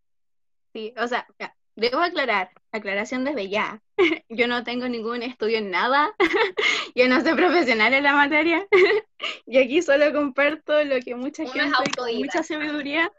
Sí, 0.74 0.92
o 0.98 1.08
sea, 1.08 1.26
debo 1.76 2.00
aclarar, 2.00 2.50
aclaración 2.72 3.24
desde 3.24 3.48
ya. 3.48 3.82
Yo 4.28 4.48
no 4.48 4.64
tengo 4.64 4.88
ningún 4.88 5.22
estudio 5.22 5.58
en 5.58 5.70
nada. 5.70 6.14
Yo 6.94 7.08
no 7.08 7.20
soy 7.20 7.34
profesional 7.34 7.94
en 7.94 8.02
la 8.02 8.14
materia. 8.14 8.66
Y 9.48 9.58
aquí 9.58 9.80
solo 9.80 10.12
comparto 10.12 10.82
lo 10.84 11.00
que 11.00 11.14
mucha 11.14 11.46
gente 11.46 11.90
con 11.96 12.14
mucha 12.16 12.42
sabiduría 12.42 13.10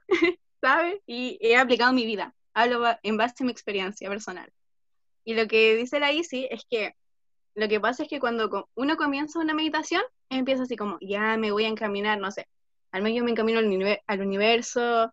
sabe 0.61 1.01
y 1.07 1.39
he 1.41 1.55
aplicado 1.55 1.93
mi 1.93 2.05
vida. 2.05 2.35
Hablo 2.53 2.83
en 3.01 3.17
base 3.17 3.35
a 3.39 3.45
mi 3.45 3.51
experiencia 3.51 4.09
personal. 4.09 4.51
Y 5.23 5.33
lo 5.33 5.47
que 5.47 5.75
dice 5.75 5.99
la 5.99 6.11
Isi 6.11 6.47
es 6.51 6.65
que 6.69 6.95
lo 7.55 7.67
que 7.67 7.79
pasa 7.79 8.03
es 8.03 8.09
que 8.09 8.19
cuando 8.19 8.69
uno 8.75 8.97
comienza 8.97 9.39
una 9.39 9.53
meditación, 9.53 10.03
empieza 10.29 10.63
así 10.63 10.75
como, 10.75 10.97
ya 11.01 11.37
me 11.37 11.51
voy 11.51 11.65
a 11.65 11.69
encaminar, 11.69 12.19
no 12.19 12.29
sé, 12.29 12.47
al 12.91 13.01
menos 13.01 13.17
yo 13.17 13.23
me 13.23 13.31
encamino 13.31 13.59
al 13.59 14.21
universo, 14.21 15.11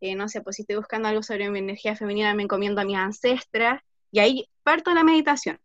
eh, 0.00 0.14
no 0.14 0.28
sé, 0.28 0.40
pues 0.42 0.56
si 0.56 0.62
estoy 0.62 0.76
buscando 0.76 1.08
algo 1.08 1.22
sobre 1.22 1.50
mi 1.50 1.58
energía 1.58 1.96
femenina, 1.96 2.34
me 2.34 2.42
encomiendo 2.42 2.80
a 2.80 2.84
mis 2.84 2.96
ancestras, 2.96 3.80
y 4.10 4.18
ahí 4.20 4.48
parto 4.62 4.92
la 4.94 5.04
meditación. 5.04 5.58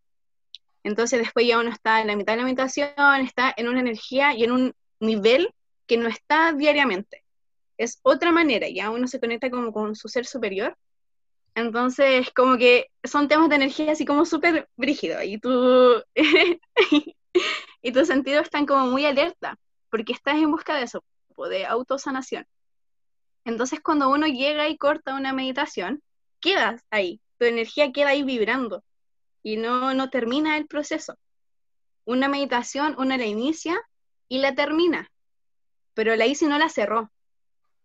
Entonces 0.83 1.19
después 1.19 1.47
ya 1.47 1.59
uno 1.59 1.69
está 1.69 2.01
en 2.01 2.07
la 2.07 2.15
mitad 2.15 2.33
de 2.33 2.37
la 2.37 2.43
meditación, 2.43 2.89
está 3.21 3.53
en 3.55 3.67
una 3.67 3.79
energía 3.81 4.33
y 4.33 4.43
en 4.43 4.51
un 4.51 4.73
nivel 4.99 5.53
que 5.87 5.97
no 5.97 6.07
está 6.07 6.53
diariamente. 6.53 7.23
es 7.77 7.99
otra 8.03 8.31
manera, 8.31 8.67
ya 8.69 8.91
uno 8.91 9.07
se 9.07 9.19
conecta 9.19 9.49
como 9.49 9.73
con 9.73 9.95
su 9.95 10.07
ser 10.07 10.25
superior. 10.25 10.77
Entonces, 11.55 12.31
como 12.31 12.57
que 12.57 12.87
son 13.03 13.27
temas 13.27 13.49
de 13.49 13.55
energía 13.55 13.91
así 13.91 14.05
como 14.05 14.25
súper 14.25 14.69
brígidos 14.77 15.23
y 15.25 15.37
tú 15.37 16.03
y 17.81 17.91
tus 17.91 18.07
sentidos 18.07 18.43
están 18.43 18.65
como 18.65 18.87
muy 18.87 19.05
alerta, 19.05 19.57
porque 19.89 20.13
estás 20.13 20.35
en 20.35 20.51
busca 20.51 20.75
de 20.75 20.83
eso, 20.83 21.03
de 21.49 21.65
autosanación. 21.65 22.45
Entonces, 23.45 23.79
cuando 23.81 24.09
uno 24.09 24.27
llega 24.27 24.69
y 24.69 24.77
corta 24.77 25.15
una 25.15 25.33
meditación, 25.33 26.01
quedas 26.39 26.83
ahí, 26.91 27.21
tu 27.37 27.45
energía 27.45 27.91
queda 27.91 28.09
ahí 28.09 28.23
vibrando 28.23 28.83
y 29.43 29.57
no, 29.57 29.93
no 29.93 30.09
termina 30.09 30.57
el 30.57 30.67
proceso. 30.67 31.17
Una 32.05 32.27
meditación 32.27 32.95
uno 32.97 33.17
la 33.17 33.25
inicia 33.25 33.79
y 34.27 34.39
la 34.39 34.53
termina, 34.53 35.09
pero 35.93 36.15
la 36.15 36.25
hizo 36.25 36.45
y 36.45 36.47
no 36.49 36.57
la 36.57 36.69
cerró. 36.69 37.11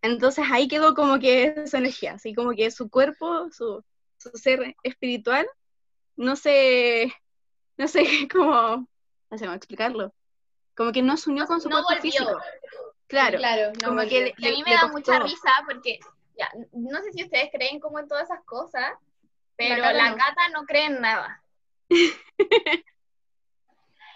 Entonces 0.02 0.44
ahí 0.50 0.68
quedó 0.68 0.94
como 0.94 1.18
que 1.18 1.54
esa 1.56 1.78
energía, 1.78 2.12
así 2.14 2.34
como 2.34 2.52
que 2.52 2.70
su 2.70 2.88
cuerpo, 2.90 3.48
su, 3.50 3.82
su 4.18 4.30
ser 4.34 4.76
espiritual, 4.82 5.46
no 6.16 6.36
sé, 6.36 7.12
no 7.76 7.88
sé 7.88 8.04
cómo, 8.32 8.88
no 9.30 9.38
sé 9.38 9.44
cómo 9.44 9.56
explicarlo, 9.56 10.14
como 10.76 10.92
que 10.92 11.02
no 11.02 11.16
se 11.16 11.30
unió 11.30 11.46
con 11.46 11.60
su 11.60 11.68
no 11.68 11.82
cuerpo 11.82 11.88
volvió. 11.88 12.02
físico. 12.02 12.40
Claro, 13.08 13.38
Claro, 13.38 13.72
no 13.82 13.88
como 13.88 14.00
que 14.02 14.34
le- 14.36 14.48
a 14.48 14.50
mí 14.50 14.62
me 14.66 14.72
da 14.74 14.80
costó. 14.90 14.92
mucha 15.12 15.18
risa 15.20 15.50
porque, 15.66 15.98
ya, 16.36 16.48
no 16.72 17.00
sé 17.02 17.12
si 17.12 17.22
ustedes 17.24 17.50
creen 17.52 17.78
como 17.80 17.98
en 18.00 18.08
todas 18.08 18.24
esas 18.24 18.44
cosas, 18.44 18.92
pero 19.56 19.82
Cata 19.82 19.92
la 19.92 20.10
no. 20.10 20.16
Cata 20.16 20.48
no 20.52 20.64
cree 20.64 20.86
en 20.86 21.00
nada. 21.00 21.42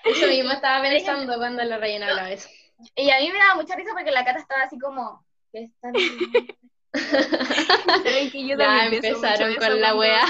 Eso 0.05 0.27
mismo 0.27 0.51
estaba 0.53 0.83
pensando 0.83 1.37
cuando 1.37 1.63
lo 1.65 1.79
Ryan 1.79 2.03
hablaba 2.05 2.31
eso. 2.33 2.49
Y 2.97 3.11
a 3.11 3.19
mí 3.19 3.31
me 3.31 3.39
daba 3.39 3.57
mucha 3.57 3.77
risa 3.77 3.91
porque 3.93 4.11
la 4.11 4.25
Cata 4.25 4.39
estaba 4.39 4.63
así 4.63 4.79
como, 4.79 5.25
¿qué 5.53 5.65
están 5.65 5.93
que 8.33 8.47
yo 8.49 8.57
Ya 8.57 8.87
empezaron 8.87 9.55
con 9.57 9.81
la 9.81 9.95
wea. 9.95 10.25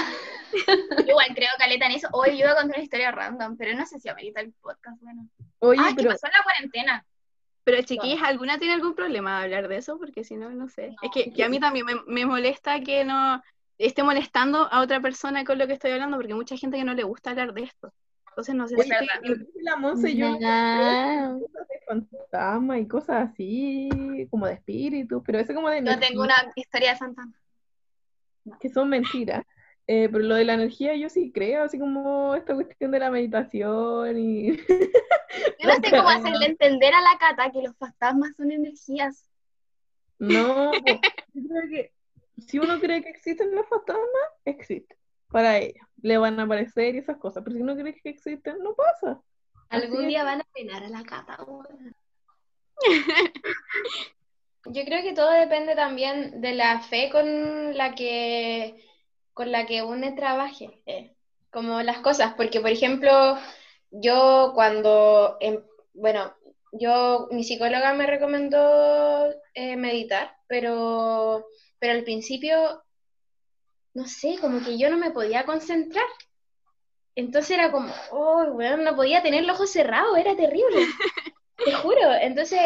Igual 1.07 1.27
creo 1.33 1.49
caleta 1.57 1.85
en 1.85 1.93
eso. 1.93 2.09
Hoy 2.11 2.31
yo 2.31 2.39
iba 2.45 2.51
a 2.51 2.55
contar 2.55 2.75
una 2.75 2.83
historia 2.83 3.11
random, 3.11 3.55
pero 3.57 3.73
no 3.75 3.85
sé 3.85 3.99
si 3.99 4.09
amerita 4.09 4.41
el 4.41 4.51
podcast, 4.61 4.99
bueno. 5.01 5.27
Oye, 5.59 5.79
ah, 5.81 5.87
¿qué 5.89 5.95
pero 5.95 6.09
pasó 6.11 6.27
en 6.27 6.33
la 6.33 6.43
cuarentena? 6.43 7.05
Pero 7.63 7.81
chiquillas, 7.83 8.23
¿alguna 8.23 8.57
tiene 8.57 8.73
algún 8.73 8.95
problema 8.95 9.37
de 9.39 9.43
hablar 9.45 9.67
de 9.67 9.77
eso? 9.77 9.97
Porque 9.97 10.23
si 10.23 10.35
no, 10.35 10.49
no 10.49 10.67
sé. 10.67 10.95
es 11.01 11.11
que, 11.11 11.31
que 11.31 11.43
a 11.43 11.49
mí 11.49 11.59
también 11.59 11.85
me, 11.85 11.95
me 12.07 12.25
molesta 12.25 12.79
que 12.81 13.05
no 13.05 13.41
esté 13.77 14.03
molestando 14.03 14.67
a 14.71 14.81
otra 14.81 14.99
persona 14.99 15.43
con 15.43 15.57
lo 15.57 15.67
que 15.67 15.73
estoy 15.73 15.91
hablando, 15.91 16.17
porque 16.17 16.33
hay 16.33 16.37
mucha 16.37 16.57
gente 16.57 16.77
que 16.77 16.83
no 16.83 16.93
le 16.93 17.03
gusta 17.03 17.31
hablar 17.31 17.53
de 17.53 17.63
esto. 17.63 17.93
Entonces 18.29 18.55
no 18.55 18.67
sé 18.67 18.77
Es 18.77 18.85
si 18.85 18.89
verdad. 18.91 19.07
estoy- 19.23 19.47
la 19.61 19.75
Monse 19.75 20.15
yo 20.15 20.29
no 20.29 21.39
cosas 21.39 21.67
de 21.67 21.79
fantasma 21.87 22.79
y 22.79 22.87
cosas 22.87 23.29
así, 23.29 24.27
como 24.29 24.47
de 24.47 24.53
espíritus, 24.53 25.21
pero 25.25 25.39
eso 25.39 25.53
como 25.53 25.69
de 25.69 25.77
Yo 25.77 25.83
energía, 25.83 26.07
tengo 26.09 26.23
una 26.23 26.35
historia 26.55 26.93
de 26.93 26.97
fantasma. 26.97 27.33
que 28.59 28.69
son 28.69 28.89
mentiras. 28.89 29.43
Eh, 29.93 30.07
pero 30.09 30.23
lo 30.23 30.35
de 30.35 30.45
la 30.45 30.53
energía 30.53 30.95
yo 30.95 31.09
sí 31.09 31.33
creo, 31.33 31.63
así 31.63 31.77
como 31.77 32.33
esta 32.33 32.53
cuestión 32.53 32.91
de 32.91 32.99
la 32.99 33.11
meditación 33.11 34.17
y... 34.17 34.51
Yo 35.59 35.67
no 35.67 35.75
sé 35.75 35.89
cómo 35.89 36.07
hacerle 36.07 36.45
entender 36.45 36.93
a 36.93 37.01
la 37.01 37.17
Cata 37.19 37.51
que 37.51 37.61
los 37.61 37.75
fantasmas 37.75 38.33
son 38.37 38.51
energías. 38.51 39.29
No, 40.17 40.71
yo 41.33 41.49
creo 41.49 41.69
que 41.69 41.91
si 42.37 42.57
uno 42.59 42.79
cree 42.79 43.03
que 43.03 43.09
existen 43.09 43.53
los 43.53 43.67
fantasmas, 43.67 44.07
existen 44.45 44.97
para 45.27 45.57
ella. 45.57 45.85
Le 46.01 46.17
van 46.17 46.39
a 46.39 46.43
aparecer 46.43 46.95
y 46.95 46.99
esas 46.99 47.17
cosas, 47.17 47.43
pero 47.43 47.57
si 47.57 47.61
uno 47.61 47.75
cree 47.75 47.93
que 47.93 48.09
existen, 48.09 48.59
no 48.59 48.73
pasa. 48.73 49.21
Algún 49.67 50.07
día 50.07 50.23
van 50.23 50.39
a 50.39 50.47
penar 50.53 50.85
a 50.85 50.89
la 50.89 51.03
cata. 51.03 51.37
Yo 54.65 54.85
creo 54.85 55.03
que 55.03 55.13
todo 55.13 55.31
depende 55.31 55.75
también 55.75 56.39
de 56.39 56.53
la 56.53 56.79
fe 56.79 57.09
con 57.11 57.75
la 57.75 57.93
que 57.93 58.90
con 59.33 59.51
la 59.51 59.65
que 59.65 59.83
uno 59.83 60.13
trabaje, 60.15 60.81
eh, 60.85 61.15
como 61.51 61.81
las 61.81 61.99
cosas, 61.99 62.33
porque 62.35 62.61
por 62.61 62.69
ejemplo, 62.71 63.37
yo 63.91 64.51
cuando, 64.55 65.37
em- 65.39 65.63
bueno, 65.93 66.33
yo, 66.73 67.27
mi 67.31 67.43
psicóloga 67.43 67.93
me 67.93 68.07
recomendó 68.07 69.31
eh, 69.53 69.75
meditar, 69.77 70.35
pero, 70.47 71.45
pero 71.79 71.93
al 71.93 72.03
principio, 72.03 72.83
no 73.93 74.05
sé, 74.05 74.37
como 74.41 74.59
que 74.65 74.77
yo 74.77 74.89
no 74.89 74.97
me 74.97 75.11
podía 75.11 75.45
concentrar. 75.45 76.05
Entonces 77.15 77.51
era 77.51 77.71
como, 77.71 77.93
oh, 78.11 78.43
weón, 78.53 78.83
no 78.83 78.95
podía 78.95 79.21
tener 79.21 79.43
los 79.45 79.55
ojos 79.55 79.71
cerrados, 79.71 80.17
era 80.17 80.35
terrible. 80.35 80.85
Te 81.65 81.73
juro. 81.73 82.13
Entonces, 82.21 82.59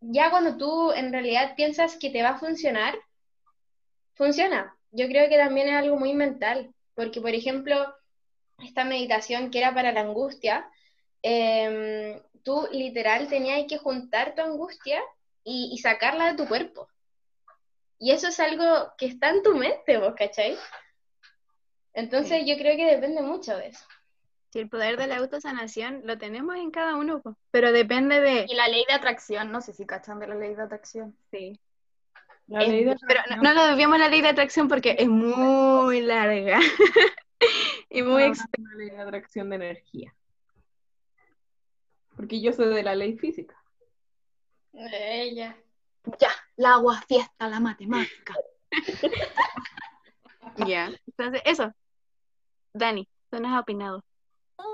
ya 0.00 0.30
cuando 0.30 0.56
tú 0.56 0.92
en 0.92 1.12
realidad 1.12 1.54
piensas 1.56 1.96
que 1.96 2.10
te 2.10 2.22
va 2.22 2.30
a 2.30 2.38
funcionar, 2.38 2.94
funciona. 4.14 4.74
Yo 4.92 5.08
creo 5.08 5.28
que 5.28 5.36
también 5.36 5.68
es 5.68 5.74
algo 5.74 5.96
muy 5.96 6.14
mental, 6.14 6.72
porque 6.94 7.20
por 7.20 7.30
ejemplo, 7.30 7.94
esta 8.58 8.84
meditación 8.84 9.50
que 9.50 9.58
era 9.58 9.74
para 9.74 9.92
la 9.92 10.02
angustia, 10.02 10.70
em, 11.22 12.20
tú 12.42 12.68
literal 12.70 13.28
tenías 13.28 13.64
que 13.68 13.78
juntar 13.78 14.34
tu 14.34 14.42
angustia 14.42 15.00
y, 15.44 15.70
y 15.72 15.78
sacarla 15.78 16.26
de 16.26 16.36
tu 16.36 16.46
cuerpo. 16.46 16.88
Y 17.98 18.10
eso 18.10 18.28
es 18.28 18.40
algo 18.40 18.92
que 18.98 19.06
está 19.06 19.30
en 19.30 19.42
tu 19.42 19.54
mente, 19.54 19.98
¿vos 19.98 20.14
cachai? 20.16 20.56
Entonces 21.94 22.44
yo 22.46 22.56
creo 22.56 22.76
que 22.76 22.86
depende 22.86 23.22
mucho 23.22 23.56
de 23.56 23.68
eso. 23.68 23.84
Si 24.50 24.58
el 24.58 24.68
poder 24.68 24.98
de 24.98 25.06
la 25.06 25.16
autosanación 25.16 26.02
lo 26.04 26.18
tenemos 26.18 26.56
en 26.56 26.70
cada 26.70 26.96
uno, 26.96 27.22
pero 27.50 27.72
depende 27.72 28.20
de... 28.20 28.44
Y 28.48 28.54
la 28.54 28.68
ley 28.68 28.84
de 28.86 28.94
atracción, 28.94 29.50
no 29.50 29.60
sé 29.62 29.72
si 29.72 29.86
cachan 29.86 30.18
de 30.18 30.26
la 30.26 30.34
ley 30.34 30.54
de 30.54 30.62
atracción. 30.62 31.16
Sí. 31.30 31.58
La 32.52 32.62
Es- 32.62 32.68
ley 32.68 32.84
de 32.84 32.96
pero 33.08 33.20
no, 33.30 33.42
no 33.42 33.54
lo 33.54 33.66
desviamos 33.66 33.98
la 33.98 34.08
ley 34.08 34.20
de 34.20 34.28
atracción 34.28 34.68
porque 34.68 34.94
es 34.98 35.08
muy 35.08 36.00
larga 36.02 36.60
y 37.90 38.02
muy 38.02 38.24
ex- 38.24 38.44
una 38.58 38.74
ley 38.74 38.90
de 38.90 39.00
atracción 39.00 39.48
de 39.50 39.56
energía. 39.56 40.14
Porque 42.14 42.40
yo 42.42 42.52
soy 42.52 42.68
de 42.74 42.82
la 42.82 42.94
ley 42.94 43.16
física. 43.16 43.56
Ella. 44.74 45.56
Ya, 46.20 46.30
la 46.56 46.74
agua, 46.74 47.00
fiesta, 47.08 47.48
la 47.48 47.58
matemática. 47.60 48.34
Ya. 50.66 50.90
Entonces, 51.06 51.40
eso. 51.46 51.72
Dani, 52.74 53.08
tú 53.30 53.40
no 53.40 53.54
has 53.54 53.62
opinado. 53.62 54.04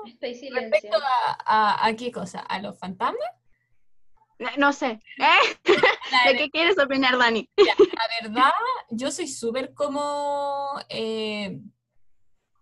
Estoy 0.06 0.30
Respecto 0.32 0.46
silenciando. 0.46 0.98
a, 0.98 1.38
a- 1.44 1.86
¿a 1.86 1.94
qué 1.96 2.10
cosa? 2.10 2.40
¿A 2.40 2.60
los 2.60 2.78
fantasmas? 2.78 3.28
No, 4.38 4.48
no 4.56 4.72
sé. 4.72 5.00
¿Eh? 5.18 5.56
¿De 6.32 6.36
qué 6.36 6.50
quieres 6.50 6.78
opinar, 6.78 7.18
Dani? 7.18 7.48
La 7.56 8.28
verdad, 8.28 8.52
yo 8.90 9.10
soy 9.10 9.26
súper 9.28 9.74
como, 9.74 10.80
eh, 10.88 11.58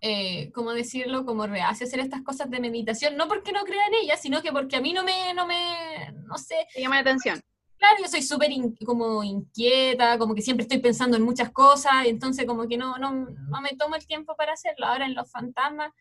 eh, 0.01 0.51
¿cómo 0.55 0.73
decirlo? 0.73 1.25
Como 1.25 1.47
reacia 1.47 1.85
a 1.85 1.89
hacer 1.89 2.01
estas 2.01 2.23
cosas 2.23 2.51
de 2.51 2.61
meditación, 2.61 3.17
no 3.17 3.29
porque 3.29 3.53
no 3.53 3.65
crea 3.65 3.87
en 3.89 3.95
ellas, 3.95 4.21
sino 4.23 4.43
que 4.43 4.53
porque 4.53 4.77
a 4.77 4.81
mí 4.81 4.93
no 4.93 5.05
me, 5.05 5.35
no 5.35 5.47
me, 5.47 6.13
no 6.25 6.39
sé, 6.39 6.67
Te 6.75 6.81
llama 6.81 6.97
la 6.97 7.01
atención. 7.03 7.41
claro, 7.79 7.97
yo 8.03 8.09
soy 8.09 8.23
súper 8.23 8.51
in- 8.53 8.77
como 8.85 9.23
inquieta, 9.25 10.19
como 10.19 10.35
que 10.35 10.43
siempre 10.43 10.63
estoy 10.63 10.79
pensando 10.79 11.17
en 11.17 11.23
muchas 11.25 11.51
cosas, 11.51 12.05
y 12.05 12.09
entonces 12.09 12.47
como 12.47 12.67
que 12.69 12.77
no, 12.77 12.99
no, 12.99 13.13
no 13.13 13.61
me 13.61 13.71
tomo 13.77 13.97
el 13.97 14.07
tiempo 14.07 14.35
para 14.37 14.53
hacerlo. 14.53 14.87
Ahora 14.87 15.07
en 15.07 15.15
los 15.15 15.31
fantasmas, 15.31 15.93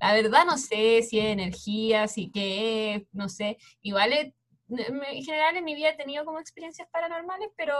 la 0.00 0.12
verdad 0.12 0.44
no 0.44 0.58
sé 0.58 1.02
si 1.02 1.18
es 1.18 1.26
energía, 1.26 2.08
si 2.08 2.30
qué 2.30 2.94
es, 2.94 3.02
no 3.12 3.28
sé, 3.28 3.56
igual 3.82 4.12
he- 4.12 4.34
en 4.68 5.22
general 5.22 5.56
en 5.56 5.64
mi 5.64 5.74
vida 5.74 5.90
he 5.90 5.96
tenido 5.96 6.24
como 6.24 6.40
experiencias 6.40 6.88
paranormales, 6.90 7.48
pero, 7.56 7.76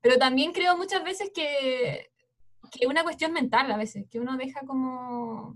pero 0.00 0.16
también 0.18 0.52
creo 0.52 0.76
muchas 0.76 1.02
veces 1.04 1.30
que 1.34 2.10
que 2.70 2.84
es 2.84 2.90
una 2.90 3.02
cuestión 3.02 3.32
mental 3.32 3.70
a 3.70 3.76
veces, 3.76 4.06
que 4.10 4.20
uno 4.20 4.36
deja 4.36 4.60
como 4.66 5.54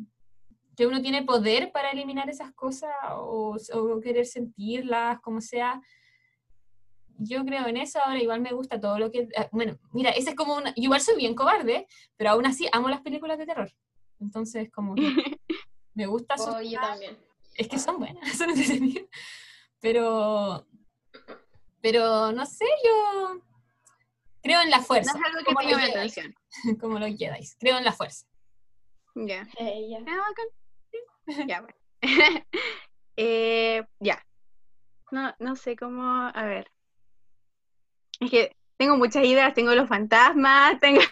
que 0.77 0.87
uno 0.87 1.03
tiene 1.03 1.25
poder 1.25 1.73
para 1.73 1.91
eliminar 1.91 2.31
esas 2.31 2.53
cosas 2.55 2.91
o, 3.17 3.57
o 3.75 4.01
querer 4.01 4.25
sentirlas, 4.25 5.21
como 5.21 5.41
sea. 5.41 5.81
Yo 7.19 7.45
creo 7.45 7.67
en 7.67 7.77
eso, 7.77 7.99
ahora 8.03 8.23
igual 8.23 8.41
me 8.41 8.53
gusta 8.53 8.81
todo 8.81 8.99
lo 8.99 9.11
que... 9.11 9.29
eh, 9.37 9.49
Bueno, 9.53 9.79
mira, 9.93 10.11
ese 10.11 10.31
es 10.31 10.37
como 10.37 10.57
una... 10.57 10.71
yo 10.71 10.85
igual 10.85 11.03
soy 11.03 11.17
bien 11.17 11.35
cobarde, 11.35 11.87
pero 12.17 12.31
aún 12.31 12.47
así 12.47 12.67
amo 12.73 12.89
las 12.89 13.03
películas 13.03 13.37
de 13.37 13.45
terror. 13.45 13.71
Entonces, 14.21 14.71
como 14.71 14.95
que 14.95 15.03
me 15.95 16.07
gusta 16.07 16.37
Oh, 16.39 16.63
yo 16.63 16.81
también. 16.81 17.19
Es 17.57 17.69
que 17.69 17.79
son 17.79 17.99
buenas, 17.99 18.27
son 18.39 18.49
entretenidas. 18.49 19.05
Pero, 19.81 20.67
pero 21.81 22.33
no 22.33 22.45
sé, 22.45 22.67
yo 22.85 23.41
creo 24.43 24.61
en 24.63 24.71
la 24.71 24.79
No 24.79 24.85
fuerza, 24.85 25.13
es 25.19 25.25
algo 25.25 25.39
que 25.45 25.55
te 25.55 25.71
llame 25.71 25.85
atención. 25.85 26.35
como 26.81 26.99
los 26.99 27.17
Jedi. 27.17 27.49
Creo 27.59 27.79
en 27.79 27.85
la 27.85 27.93
fuerza. 27.93 28.27
Ya. 29.15 29.49
Ella. 29.59 29.99
Ah, 30.07 30.23
bacán. 30.29 30.47
Ya, 31.49 31.61
bueno. 31.61 31.77
Eh, 33.23 33.85
ya. 33.99 34.25
No, 35.11 35.35
no 35.41 35.55
sé 35.55 35.77
cómo, 35.77 36.03
a 36.03 36.45
ver. 36.45 36.71
Es 38.19 38.31
que 38.31 38.57
tengo 38.79 38.97
muchas 38.97 39.25
ideas, 39.25 39.53
tengo 39.53 39.75
los 39.75 39.89
fantasmas, 39.89 40.81
tengo, 40.81 41.03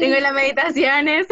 tengo 0.00 0.18
las 0.18 0.32
meditaciones. 0.32 1.28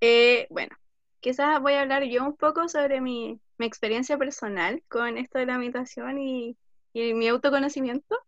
Eh, 0.00 0.46
bueno, 0.50 0.76
quizás 1.20 1.60
voy 1.60 1.74
a 1.74 1.82
hablar 1.82 2.04
yo 2.04 2.24
un 2.24 2.36
poco 2.36 2.68
sobre 2.68 3.00
mi, 3.00 3.40
mi 3.58 3.66
experiencia 3.66 4.18
personal 4.18 4.82
con 4.88 5.18
esto 5.18 5.38
de 5.38 5.46
la 5.46 5.58
meditación 5.58 6.18
y, 6.18 6.56
y 6.92 7.14
mi 7.14 7.28
autoconocimiento. 7.28 8.18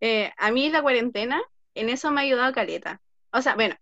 Eh, 0.00 0.30
a 0.36 0.50
mí 0.50 0.70
la 0.70 0.82
cuarentena, 0.82 1.42
en 1.74 1.88
eso 1.88 2.10
me 2.10 2.20
ha 2.20 2.24
ayudado 2.24 2.52
Caleta. 2.52 3.00
O 3.32 3.42
sea, 3.42 3.54
bueno, 3.54 3.76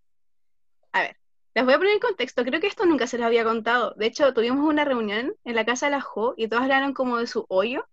a 0.93 1.03
ver, 1.03 1.17
les 1.55 1.65
voy 1.65 1.75
a 1.75 1.79
poner 1.79 1.95
en 1.95 2.01
contexto. 2.01 2.45
Creo 2.45 2.61
que 2.61 2.67
esto 2.67 2.87
nunca 2.87 3.07
se 3.07 3.19
les 3.19 3.27
había 3.27 3.45
contado. 3.45 3.95
De 3.97 4.07
hecho, 4.07 4.33
tuvimos 4.35 4.67
una 4.69 4.85
reunión 4.85 5.35
en 5.45 5.55
la 5.55 5.65
casa 5.65 5.87
de 5.87 5.93
la 5.93 6.01
Jo 6.01 6.35
y 6.37 6.49
todos 6.49 6.63
hablaron 6.63 6.95
como 6.95 7.19
de 7.19 7.27
su 7.27 7.47
hoyo 7.49 7.87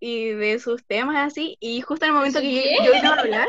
y 0.00 0.30
de 0.30 0.58
sus 0.58 0.84
temas 0.86 1.16
así. 1.26 1.56
Y 1.60 1.80
justo 1.80 2.04
en 2.04 2.10
el 2.10 2.16
momento 2.16 2.40
que 2.40 2.54
yo, 2.54 2.84
yo 2.84 2.94
iba 2.94 3.08
a 3.08 3.20
hablar, 3.20 3.48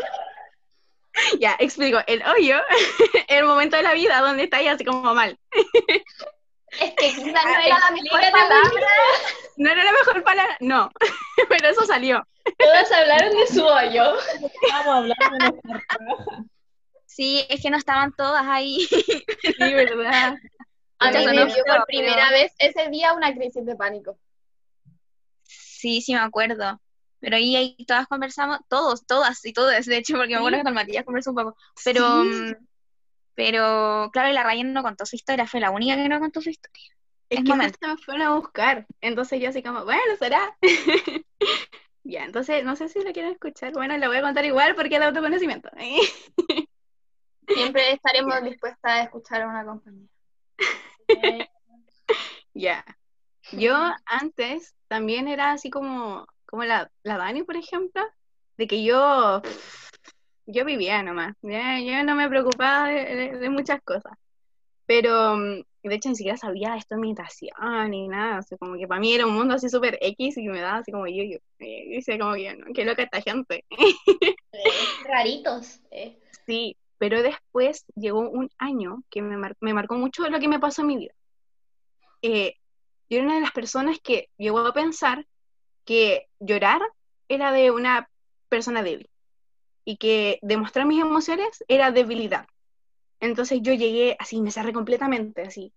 ya, 1.39 1.55
explico. 1.59 1.99
El 2.07 2.21
hoyo 2.23 2.57
es 3.27 3.37
el 3.37 3.45
momento 3.45 3.77
de 3.77 3.83
la 3.83 3.93
vida 3.93 4.21
donde 4.21 4.43
estáis 4.43 4.69
así 4.69 4.85
como 4.85 5.13
mal. 5.13 5.37
Es 6.79 6.91
que 6.93 7.07
quizás 7.15 7.23
no 7.45 7.59
era 7.59 7.79
la 7.79 7.91
mejor 7.91 8.21
palabra. 8.31 8.87
No 9.57 9.69
era 9.71 9.83
la 9.83 9.91
mejor 9.91 10.23
palabra, 10.23 10.57
no, 10.59 10.91
pero 11.49 11.69
eso 11.69 11.85
salió. 11.85 12.25
Todos 12.57 12.91
hablaron 12.91 13.35
de 13.35 13.47
su 13.47 13.65
hoyo. 13.65 14.13
Estamos 14.61 14.87
hablando 14.87 15.15
de 15.31 15.37
nuestra 15.51 15.73
raja. 15.73 16.43
Sí, 17.05 17.45
es 17.49 17.61
que 17.61 17.69
no 17.71 17.77
estaban 17.77 18.13
todas 18.15 18.43
ahí. 18.45 18.85
Sí, 18.87 19.55
¿verdad? 19.59 20.37
A 20.99 21.11
mí 21.11 21.25
me 21.25 21.31
dio 21.31 21.45
por 21.47 21.63
pero- 21.65 21.85
primera 21.87 22.29
vez 22.31 22.53
ese 22.59 22.89
día 22.89 23.13
una 23.13 23.33
crisis 23.33 23.65
de 23.65 23.75
pánico. 23.75 24.17
Sí, 25.43 26.01
sí 26.01 26.13
me 26.13 26.19
acuerdo. 26.19 26.79
Pero 27.19 27.35
ahí, 27.35 27.55
ahí 27.55 27.75
todas 27.87 28.07
conversamos, 28.07 28.59
todos, 28.69 29.05
todas 29.07 29.43
y 29.43 29.51
todas, 29.51 29.85
de 29.87 29.97
hecho, 29.97 30.15
porque 30.17 30.33
me 30.33 30.37
acuerdo 30.37 30.59
que 30.59 30.63
con 30.63 30.73
Matías 30.75 31.03
conversó 31.03 31.31
un 31.31 31.35
poco. 31.37 31.57
Pero, 31.83 32.23
Sí. 32.23 32.53
Pero 33.37 34.09
claro, 34.11 34.29
y 34.29 34.33
la 34.33 34.41
Ryan 34.41 34.73
no 34.73 34.81
contó 34.81 35.05
su 35.05 35.15
historia, 35.15 35.45
fue 35.45 35.59
la 35.59 35.69
única 35.69 35.95
que 35.95 36.09
no 36.09 36.19
contó 36.19 36.41
su 36.41 36.49
historia. 36.49 36.89
Es 37.29 37.37
Es 37.37 37.45
que 37.45 37.49
momento. 37.51 37.77
me 37.87 37.95
fueron 37.97 38.23
a 38.23 38.33
buscar. 38.33 38.87
Entonces 38.99 39.39
yo 39.39 39.49
así 39.49 39.61
como, 39.61 39.85
bueno, 39.85 40.01
será. 40.17 40.57
ya, 42.03 42.23
entonces 42.25 42.65
no 42.65 42.75
sé 42.75 42.89
si 42.89 42.99
lo 43.03 43.13
quieren 43.13 43.33
escuchar. 43.33 43.73
Bueno, 43.73 43.95
lo 43.99 44.07
voy 44.07 44.17
a 44.17 44.21
contar 44.23 44.43
igual 44.43 44.73
porque 44.73 44.95
es 44.95 45.01
de 45.01 45.05
autoconocimiento. 45.05 45.69
Siempre 47.47 47.91
estaremos 47.91 48.41
dispuestas 48.41 48.91
a 48.91 49.03
escuchar 49.03 49.43
a 49.43 49.47
una 49.47 49.63
compañera. 49.63 50.07
Ya. 52.55 52.83
Yo 53.51 53.75
antes 54.05 54.73
también 54.87 55.27
era 55.27 55.51
así 55.51 55.69
como, 55.69 56.25
como 56.47 56.63
la, 56.63 56.89
la 57.03 57.17
Dani, 57.17 57.43
por 57.43 57.55
ejemplo, 57.55 58.01
de 58.57 58.65
que 58.65 58.83
yo, 58.83 59.43
yo 60.47 60.65
vivía 60.65 61.03
nomás. 61.03 61.35
ya, 61.41 61.79
Yo 61.79 62.03
no 62.03 62.15
me 62.15 62.27
preocupaba 62.29 62.87
de, 62.89 63.15
de- 63.15 63.37
de 63.37 63.49
muchas 63.49 63.81
cosas. 63.83 64.13
Pero 64.85 65.35
mm, 65.37 65.63
de 65.83 65.95
hecho 65.95 66.09
ni 66.09 66.15
siquiera 66.15 66.37
sabía 66.37 66.75
esto 66.77 66.95
de 66.95 67.01
meditación 67.01 67.51
ni 67.89 68.07
nada. 68.07 68.39
O 68.39 68.41
sea, 68.43 68.57
como 68.57 68.75
que 68.77 68.87
para 68.87 68.99
mí 69.01 69.13
era 69.13 69.25
un 69.25 69.33
mundo 69.35 69.53
así 69.55 69.69
súper 69.69 69.97
X 70.01 70.37
y 70.37 70.47
me 70.47 70.61
daba 70.61 70.77
así 70.79 70.91
como 70.91 71.07
yo, 71.07 71.23
yo. 71.23 71.37
Y 71.59 71.95
decía 71.95 72.17
como 72.17 72.33
que, 72.35 72.55
no, 72.55 72.65
qué 72.73 72.85
loca 72.85 73.03
esta 73.03 73.21
gente. 73.21 73.65
Raritos. 75.05 75.79
eh. 75.91 76.17
Sí, 76.45 76.77
pero 76.97 77.21
después 77.21 77.85
llegó 77.95 78.21
un 78.29 78.49
año 78.57 79.03
que 79.09 79.21
me, 79.21 79.37
mar- 79.37 79.55
me 79.59 79.73
marcó 79.73 79.95
mucho 79.95 80.27
lo 80.29 80.39
que 80.39 80.47
me 80.47 80.59
pasó 80.59 80.81
en 80.81 80.87
mi 80.87 80.97
vida. 80.97 81.13
Eh, 82.21 82.55
yo 83.09 83.17
era 83.17 83.25
una 83.25 83.35
de 83.35 83.41
las 83.41 83.51
personas 83.51 83.99
que 84.01 84.29
llegó 84.37 84.59
a 84.59 84.73
pensar 84.73 85.25
que 85.85 86.27
llorar 86.39 86.81
era 87.29 87.51
de 87.51 87.71
una 87.71 88.09
persona 88.49 88.83
débil 88.83 89.09
y 89.87 89.95
que 89.95 90.37
demostrar 90.41 90.85
mis 90.85 91.01
emociones 91.01 91.63
era 91.69 91.91
debilidad. 91.91 92.45
Entonces 93.21 93.59
yo 93.61 93.73
llegué 93.73 94.17
así, 94.19 94.41
me 94.41 94.51
cerré 94.51 94.73
completamente, 94.73 95.43
así. 95.43 95.71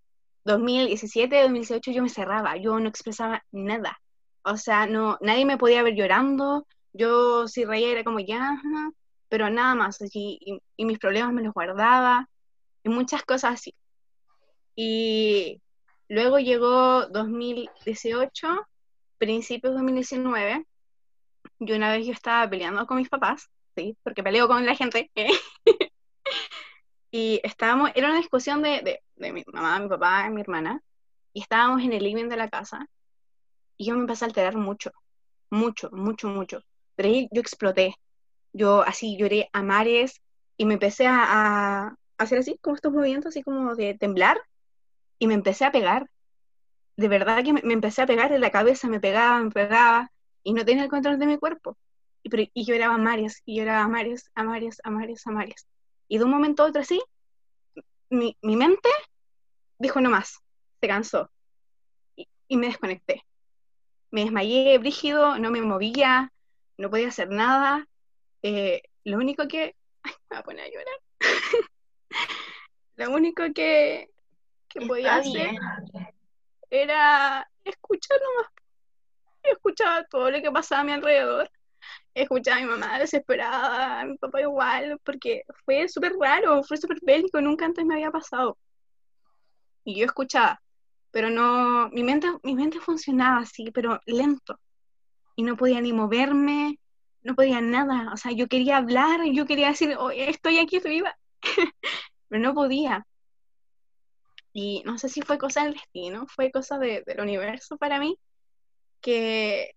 2017, 0.45 1.43
2018 1.43 1.93
yo 1.93 2.03
me 2.03 2.09
cerraba, 2.09 2.57
yo 2.57 2.81
no 2.81 2.89
expresaba 2.89 3.45
nada. 3.53 4.01
O 4.43 4.57
sea, 4.57 4.89
no, 4.89 5.17
nadie 5.21 5.47
me 5.47 5.59
podía 5.59 5.85
ver 5.85 5.95
llorando. 5.95 6.67
Yo 6.93 7.47
si 7.47 7.65
reía 7.65 7.93
era 7.93 8.03
como 8.03 8.19
ya, 8.19 8.61
pero 9.29 9.49
nada 9.49 9.77
más. 9.77 10.03
así, 10.03 10.39
y, 10.41 10.61
y 10.77 10.85
mis 10.87 10.99
problemas 10.99 11.33
me 11.33 11.43
los 11.45 11.55
guardaba 11.55 12.29
y 12.83 12.89
muchas 12.89 13.23
cosas 13.23 13.55
así. 13.55 13.75
Y 14.75 15.63
luego 16.09 16.41
llegó 16.41 17.07
2018, 17.07 18.67
principios 19.19 19.73
de 19.73 19.77
2019, 19.77 20.67
y 21.61 21.73
una 21.73 21.93
vez 21.93 22.07
yo 22.07 22.13
estaba 22.13 22.51
peleando 22.51 22.85
con 22.89 22.97
mis 22.97 23.09
papás, 23.09 23.49
sí, 23.81 23.97
porque 24.03 24.23
peleo 24.23 24.49
con 24.49 24.67
la 24.67 24.75
gente, 24.77 25.11
¿eh? 25.15 25.31
y 27.11 27.41
estábamos, 27.43 27.91
era 27.95 28.09
una 28.09 28.19
discusión 28.19 28.63
de, 28.63 29.01
de, 29.17 29.33
mi 29.33 29.43
mamá, 29.53 29.79
mi 29.81 29.89
papá 29.89 30.29
mi 30.31 30.41
hermana, 30.41 30.83
y 31.33 31.43
estábamos 31.43 31.83
en 31.83 31.93
el 31.93 32.05
living 32.05 32.29
de 32.29 32.37
la 32.37 32.49
casa, 32.49 32.87
y 33.77 33.87
yo 33.87 33.95
me 33.95 34.01
empecé 34.01 34.25
a 34.25 34.29
alterar 34.29 34.57
mucho, 34.57 34.91
mucho, 35.51 35.91
mucho, 35.93 36.29
mucho. 36.29 36.63
Pero 36.97 37.09
ahí 37.09 37.29
yo 37.33 37.41
exploté, 37.41 37.95
yo 38.53 38.83
así 38.83 39.17
lloré 39.19 39.49
a 39.53 39.63
mares, 39.63 40.21
y 40.57 40.67
me 40.67 40.75
empecé 40.75 41.07
a, 41.07 41.89
a 41.89 41.97
hacer 42.19 42.39
así, 42.39 42.59
como 42.61 42.77
estos 42.77 42.93
movimientos, 42.93 43.31
así 43.31 43.43
como 43.43 43.75
de 43.75 43.95
temblar, 43.95 44.39
y 45.19 45.27
me 45.27 45.35
empecé 45.35 45.65
a 45.65 45.73
pegar. 45.73 46.07
De 46.97 47.09
verdad 47.09 47.43
que 47.45 47.53
me, 47.55 47.63
me 47.63 47.75
empecé 47.75 48.03
a 48.03 48.07
pegar 48.07 48.33
en 48.33 48.41
la 48.43 48.51
cabeza, 48.51 48.89
me 48.89 49.01
pegaba, 49.01 49.43
me 49.43 49.51
pegaba, 49.51 50.13
y 50.43 50.53
no 50.53 50.65
tenía 50.65 50.85
el 50.85 50.91
control 50.91 51.19
de 51.19 51.27
mi 51.27 51.39
cuerpo. 51.39 51.77
Y, 52.23 52.29
pero- 52.29 52.51
y 52.53 52.65
lloraba 52.65 52.95
a 52.95 52.99
mares, 52.99 53.43
y 53.45 53.57
lloraba 53.59 53.85
a 53.85 53.89
mares, 53.89 54.31
a 54.35 54.43
mares, 54.43 54.81
a 54.85 54.91
mares, 54.91 55.27
a 55.27 55.31
mares. 55.31 55.67
Y 56.09 56.19
de 56.19 56.25
un 56.25 56.31
momento 56.31 56.63
a 56.63 56.67
otro 56.67 56.83
así, 56.83 57.01
mi, 58.11 58.37
mi 58.43 58.57
mente 58.57 58.89
dijo 59.79 60.01
no 60.01 60.11
más, 60.11 60.41
se 60.81 60.89
cansó. 60.89 61.31
Y, 62.17 62.29
y 62.49 62.57
me 62.57 62.67
desconecté. 62.67 63.25
Me 64.11 64.23
desmayé 64.25 64.77
brígido, 64.79 65.39
no 65.39 65.51
me 65.51 65.63
movía, 65.63 66.33
no 66.77 66.91
podía 66.91 67.09
hacer 67.09 67.29
nada. 67.31 67.87
Eh, 68.43 68.83
lo 69.05 69.19
único 69.19 69.47
que... 69.49 69.77
Ay, 70.03 70.13
me 70.29 70.37
voy 70.37 70.39
a 70.39 70.43
poner 70.43 70.65
a 70.65 70.69
llorar. 70.69 70.99
lo 72.97 73.11
único 73.13 73.43
que, 73.55 74.11
que 74.69 74.81
podía 74.87 75.17
hacer 75.17 75.51
era 76.71 77.49
escuchar 77.65 78.19
nomás. 78.21 78.53
Yo 79.45 79.53
escuchaba 79.53 80.05
todo 80.05 80.31
lo 80.31 80.43
que 80.43 80.51
pasaba 80.51 80.83
a 80.83 80.85
mi 80.85 80.93
alrededor. 80.93 81.51
Escuchaba 82.15 82.59
a 82.59 82.61
mi 82.61 82.67
mamá 82.67 82.99
desesperada, 82.99 84.01
a 84.01 84.05
mi 84.07 84.17
papá 84.19 84.41
igual, 84.41 84.99
porque 85.05 85.43
fue 85.65 85.89
súper 85.89 86.13
raro, 86.21 86.63
fue 86.65 86.77
súper 86.77 86.99
bélico, 87.03 87.41
nunca 87.41 87.65
antes 87.67 87.85
me 87.85 87.95
había 87.95 88.11
pasado. 88.11 88.59
Y 89.85 89.99
yo 89.99 90.07
escuchaba, 90.07 90.61
pero 91.11 91.31
no, 91.31 91.89
mi 91.91 92.03
mente, 92.05 92.29
mi 92.43 92.55
mente 92.55 92.81
funcionaba 92.81 93.41
así, 93.41 93.71
pero 93.73 94.01
lento. 94.07 94.59
Y 95.37 95.45
no 95.45 95.57
podía 95.57 95.81
ni 95.83 95.93
moverme, 95.93 96.79
no 97.23 97.35
podía 97.37 97.61
nada. 97.61 98.13
O 98.15 98.19
sea, 98.19 98.33
yo 98.33 98.49
quería 98.49 98.79
hablar, 98.79 99.23
yo 99.33 99.47
quería 99.47 99.69
decir, 99.71 99.97
"Oye, 99.99 100.31
estoy 100.31 100.59
aquí, 100.61 100.79
estoy 100.79 100.93
viva, 100.97 101.17
pero 102.29 102.43
no 102.43 102.55
podía. 102.55 103.07
Y 104.53 104.83
no 104.85 104.99
sé 104.99 105.09
si 105.09 105.23
fue 105.23 105.39
cosa 105.39 105.65
del 105.65 105.75
destino, 105.75 106.27
fue 106.27 106.51
cosa 106.51 106.79
de- 106.79 107.03
del 107.07 107.21
universo 107.21 107.77
para 107.79 107.99
mí, 108.01 108.19
que, 109.03 109.73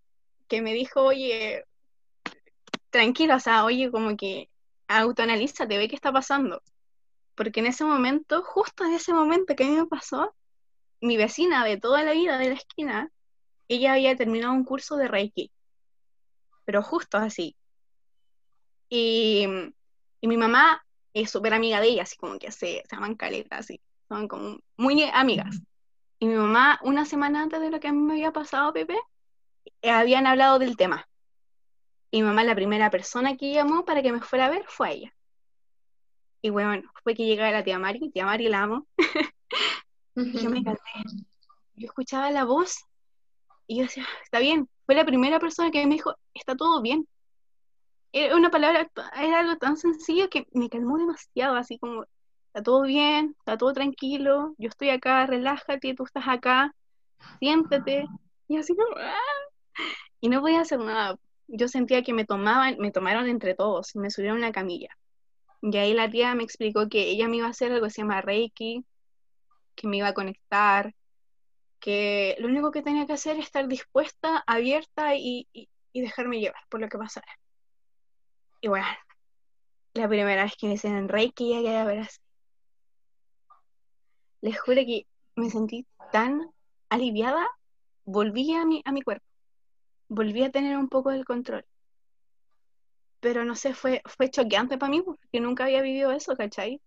que 0.49 0.61
me 0.63 0.73
dijo, 0.73 1.03
oye, 1.03 1.65
tranquilo, 2.93 3.35
o 3.35 3.39
sea, 3.39 3.65
oye, 3.65 3.91
como 3.91 4.15
que 4.15 4.49
autoanalízate, 4.87 5.77
ve 5.77 5.89
qué 5.89 5.95
está 5.95 6.13
pasando. 6.13 6.61
Porque 7.35 7.59
en 7.59 7.65
ese 7.65 7.83
momento, 7.83 8.43
justo 8.43 8.85
en 8.85 8.93
ese 8.93 9.13
momento 9.13 9.55
que 9.55 9.63
a 9.63 9.67
mí 9.67 9.75
me 9.75 9.87
pasó, 9.87 10.35
mi 11.01 11.17
vecina 11.17 11.65
de 11.65 11.77
toda 11.77 12.03
la 12.03 12.13
vida 12.13 12.37
de 12.37 12.49
la 12.49 12.53
esquina, 12.53 13.11
ella 13.67 13.93
había 13.93 14.15
terminado 14.15 14.53
un 14.53 14.63
curso 14.63 14.95
de 14.95 15.07
Reiki, 15.07 15.51
pero 16.65 16.83
justo 16.83 17.17
así. 17.17 17.55
Y, 18.89 19.47
y 20.21 20.27
mi 20.27 20.37
mamá 20.37 20.85
es 21.13 21.31
súper 21.31 21.55
amiga 21.55 21.81
de 21.81 21.87
ella, 21.87 22.03
así 22.03 22.15
como 22.15 22.37
que 22.37 22.51
se, 22.51 22.83
se 22.87 22.95
llaman 22.95 23.15
caleta, 23.15 23.57
así, 23.57 23.81
son 24.07 24.27
como 24.27 24.59
muy 24.77 25.03
amigas. 25.11 25.59
Y 26.19 26.27
mi 26.27 26.35
mamá, 26.35 26.79
una 26.83 27.05
semana 27.05 27.41
antes 27.41 27.59
de 27.59 27.71
lo 27.71 27.79
que 27.79 27.87
a 27.87 27.91
mí 27.91 27.99
me 27.99 28.13
había 28.13 28.31
pasado, 28.31 28.71
Pepe, 28.71 28.99
eh, 29.81 29.89
habían 29.89 30.27
hablado 30.27 30.59
del 30.59 30.77
tema. 30.77 31.07
Y 32.13 32.21
mi 32.21 32.27
mamá, 32.27 32.43
la 32.43 32.53
primera 32.53 32.91
persona 32.91 33.35
que 33.37 33.51
llamó 33.51 33.85
para 33.85 34.03
que 34.03 34.11
me 34.11 34.21
fuera 34.21 34.45
a 34.45 34.49
ver 34.51 34.63
fue 34.67 34.87
a 34.87 34.91
ella. 34.91 35.15
Y 36.43 36.51
bueno, 36.51 36.87
fue 37.01 37.15
que 37.15 37.25
llegara 37.25 37.49
la 37.51 37.63
tía 37.63 37.79
Mari, 37.79 38.11
tía 38.11 38.23
Mari 38.23 38.49
la 38.49 38.61
amo, 38.61 38.85
yo 40.15 40.51
me 40.51 40.63
calmé. 40.63 40.77
Yo 41.73 41.87
escuchaba 41.87 42.29
la 42.29 42.43
voz 42.43 42.85
y 43.65 43.77
yo 43.77 43.85
decía, 43.85 44.05
está 44.23 44.37
bien. 44.37 44.69
Fue 44.85 44.93
la 44.93 45.05
primera 45.05 45.39
persona 45.39 45.71
que 45.71 45.83
me 45.87 45.95
dijo, 45.95 46.13
está 46.35 46.55
todo 46.55 46.83
bien. 46.83 47.07
Era 48.11 48.35
una 48.35 48.51
palabra, 48.51 48.87
era 49.15 49.39
algo 49.39 49.55
tan 49.57 49.75
sencillo 49.75 50.29
que 50.29 50.45
me 50.51 50.69
calmó 50.69 50.99
demasiado, 50.99 51.55
así 51.55 51.79
como, 51.79 52.05
está 52.45 52.61
todo 52.61 52.83
bien, 52.83 53.35
está 53.39 53.57
todo 53.57 53.73
tranquilo, 53.73 54.53
yo 54.59 54.69
estoy 54.69 54.91
acá, 54.91 55.25
relájate, 55.25 55.95
tú 55.95 56.03
estás 56.03 56.27
acá, 56.27 56.75
siéntate. 57.39 58.05
Y 58.47 58.57
así 58.57 58.75
como, 58.75 58.95
"Ah". 58.97 59.17
Y 60.21 60.29
no 60.29 60.41
podía 60.41 60.61
hacer 60.61 60.77
nada. 60.77 61.17
Yo 61.47 61.67
sentía 61.67 62.03
que 62.03 62.13
me 62.13 62.25
tomaban, 62.25 62.77
me 62.79 62.91
tomaron 62.91 63.27
entre 63.27 63.55
todos 63.55 63.95
me 63.95 64.09
subieron 64.09 64.37
a 64.37 64.39
una 64.47 64.51
camilla. 64.51 64.89
Y 65.61 65.77
ahí 65.77 65.93
la 65.93 66.09
tía 66.09 66.35
me 66.35 66.43
explicó 66.43 66.89
que 66.89 67.09
ella 67.09 67.27
me 67.27 67.37
iba 67.37 67.47
a 67.47 67.51
hacer 67.51 67.71
algo 67.71 67.85
que 67.85 67.91
se 67.91 68.01
llama 68.01 68.21
Reiki, 68.21 68.85
que 69.75 69.87
me 69.87 69.97
iba 69.97 70.09
a 70.09 70.13
conectar, 70.13 70.93
que 71.79 72.35
lo 72.39 72.47
único 72.47 72.71
que 72.71 72.81
tenía 72.83 73.05
que 73.05 73.13
hacer 73.13 73.37
es 73.37 73.45
estar 73.45 73.67
dispuesta, 73.67 74.43
abierta 74.47 75.15
y, 75.15 75.47
y- 75.53 75.69
y 75.93 76.01
dejarme 76.01 76.39
llevar 76.39 76.61
por 76.69 76.81
lo 76.81 76.89
que 76.89 76.97
pasara. 76.97 77.27
Y 78.61 78.67
bueno, 78.67 78.87
la 79.93 80.07
primera 80.07 80.43
vez 80.43 80.53
que 80.57 80.67
me 80.67 80.73
hicieron 80.73 81.09
Reiki 81.09 81.51
ya 81.51 81.61
quedé 81.61 81.83
ver 81.85 81.99
así. 81.99 82.19
Les 84.41 84.59
juro 84.59 84.81
que 84.85 85.07
me 85.35 85.49
sentí 85.49 85.85
tan 86.11 86.41
aliviada, 86.89 87.47
volví 88.05 88.53
a 88.53 88.65
mi, 88.65 88.81
a 88.85 88.91
mi 88.91 89.01
cuerpo, 89.01 89.25
volví 90.13 90.43
a 90.43 90.51
tener 90.51 90.77
un 90.77 90.89
poco 90.89 91.11
del 91.11 91.25
control. 91.25 91.65
Pero 93.19 93.45
no 93.45 93.55
sé, 93.55 93.73
fue, 93.73 94.01
fue 94.05 94.29
choqueante 94.29 94.77
para 94.77 94.91
mí 94.91 95.01
porque 95.01 95.39
nunca 95.39 95.65
había 95.65 95.81
vivido 95.81 96.11
eso, 96.11 96.35
¿cachai? 96.35 96.81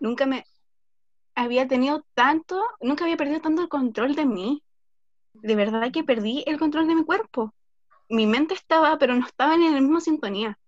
Nunca 0.00 0.26
me 0.26 0.44
había 1.34 1.66
tenido 1.66 2.04
tanto, 2.14 2.62
nunca 2.80 3.04
había 3.04 3.16
perdido 3.16 3.40
tanto 3.40 3.62
el 3.62 3.68
control 3.68 4.14
de 4.14 4.26
mí. 4.26 4.62
De 5.32 5.56
verdad 5.56 5.90
que 5.92 6.04
perdí 6.04 6.44
el 6.46 6.58
control 6.58 6.86
de 6.86 6.94
mi 6.94 7.04
cuerpo. 7.04 7.54
Mi 8.08 8.26
mente 8.26 8.54
estaba, 8.54 8.98
pero 8.98 9.14
no 9.14 9.26
estaba 9.26 9.54
en 9.54 9.74
la 9.74 9.80
misma 9.80 10.00
sintonía. 10.00 10.58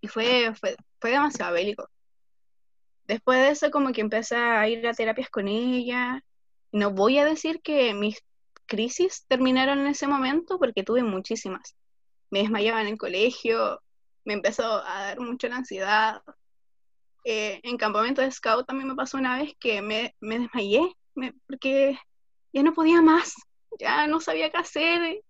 Y 0.00 0.08
fue, 0.08 0.54
fue, 0.54 0.76
fue 1.00 1.10
demasiado 1.10 1.52
bélico. 1.52 1.88
Después 3.04 3.38
de 3.38 3.50
eso, 3.50 3.70
como 3.70 3.92
que 3.92 4.00
empecé 4.00 4.36
a 4.36 4.66
ir 4.68 4.86
a 4.86 4.94
terapias 4.94 5.28
con 5.30 5.48
ella. 5.48 6.22
No 6.72 6.92
voy 6.92 7.18
a 7.18 7.24
decir 7.24 7.60
que 7.60 7.92
mis 7.92 8.22
crisis 8.70 9.26
terminaron 9.26 9.80
en 9.80 9.88
ese 9.88 10.06
momento, 10.06 10.58
porque 10.58 10.84
tuve 10.84 11.02
muchísimas. 11.02 11.76
Me 12.30 12.38
desmayaba 12.38 12.80
en 12.80 12.86
el 12.86 12.98
colegio, 12.98 13.82
me 14.24 14.34
empezó 14.34 14.64
a 14.64 15.02
dar 15.02 15.20
mucha 15.20 15.48
la 15.48 15.56
ansiedad. 15.56 16.22
Eh, 17.24 17.60
en 17.64 17.76
campamento 17.76 18.22
de 18.22 18.30
scout 18.30 18.66
también 18.66 18.88
me 18.88 18.94
pasó 18.94 19.18
una 19.18 19.36
vez 19.36 19.52
que 19.58 19.82
me, 19.82 20.14
me 20.20 20.38
desmayé, 20.38 20.94
porque 21.46 21.98
ya 22.52 22.62
no 22.62 22.72
podía 22.72 23.02
más, 23.02 23.34
ya 23.78 24.06
no 24.06 24.20
sabía 24.20 24.50
qué 24.50 24.58
hacer, 24.58 25.20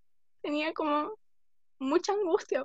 tenía 0.43 0.73
como 0.73 1.13
mucha 1.79 2.13
angustia 2.13 2.65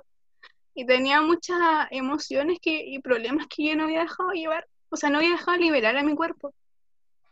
y 0.74 0.84
tenía 0.84 1.22
muchas 1.22 1.58
emociones 1.90 2.58
que, 2.60 2.84
y 2.84 3.00
problemas 3.00 3.46
que 3.48 3.68
yo 3.68 3.76
no 3.76 3.84
había 3.84 4.02
dejado 4.02 4.30
llevar, 4.32 4.68
o 4.90 4.96
sea, 4.96 5.08
no 5.08 5.18
había 5.18 5.30
dejado 5.30 5.56
liberar 5.56 5.96
a 5.96 6.02
mi 6.02 6.14
cuerpo. 6.14 6.54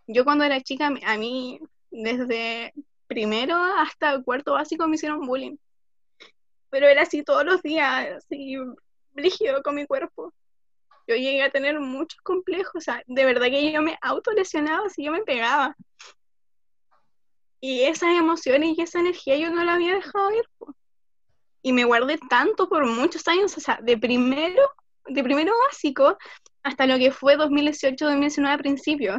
Yo 0.06 0.24
cuando 0.24 0.44
era 0.44 0.62
chica, 0.62 0.86
a 0.86 1.18
mí, 1.18 1.60
desde 1.90 2.72
primero 3.06 3.56
hasta 3.56 4.22
cuarto 4.22 4.52
básico 4.52 4.86
me 4.88 4.96
hicieron 4.96 5.26
bullying, 5.26 5.56
pero 6.70 6.86
era 6.88 7.02
así 7.02 7.22
todos 7.22 7.44
los 7.44 7.62
días, 7.62 8.16
así 8.16 8.56
rígido 9.14 9.62
con 9.62 9.74
mi 9.76 9.86
cuerpo. 9.86 10.32
Yo 11.06 11.16
llegué 11.16 11.42
a 11.42 11.50
tener 11.50 11.78
muchos 11.80 12.20
complejos, 12.22 12.74
o 12.76 12.80
sea, 12.80 13.02
de 13.06 13.24
verdad 13.24 13.46
que 13.46 13.70
yo 13.70 13.82
me 13.82 13.98
autolesionaba 14.00 14.88
si 14.88 15.04
yo 15.04 15.12
me 15.12 15.22
pegaba. 15.22 15.76
Y 17.60 17.82
esas 17.82 18.10
emociones 18.10 18.76
y 18.76 18.82
esa 18.82 19.00
energía 19.00 19.36
yo 19.36 19.50
no 19.50 19.64
la 19.64 19.74
había 19.74 19.94
dejado 19.94 20.30
ir. 20.32 20.44
Y 21.62 21.72
me 21.72 21.84
guardé 21.84 22.18
tanto 22.28 22.68
por 22.68 22.86
muchos 22.86 23.26
años, 23.28 23.56
o 23.56 23.60
sea, 23.60 23.78
de 23.82 23.96
primero, 23.96 24.62
de 25.06 25.22
primero 25.22 25.52
básico 25.68 26.16
hasta 26.62 26.86
lo 26.86 26.98
que 26.98 27.10
fue 27.10 27.36
2018, 27.36 28.04
2019 28.04 28.54
a 28.54 28.58
principios. 28.58 29.16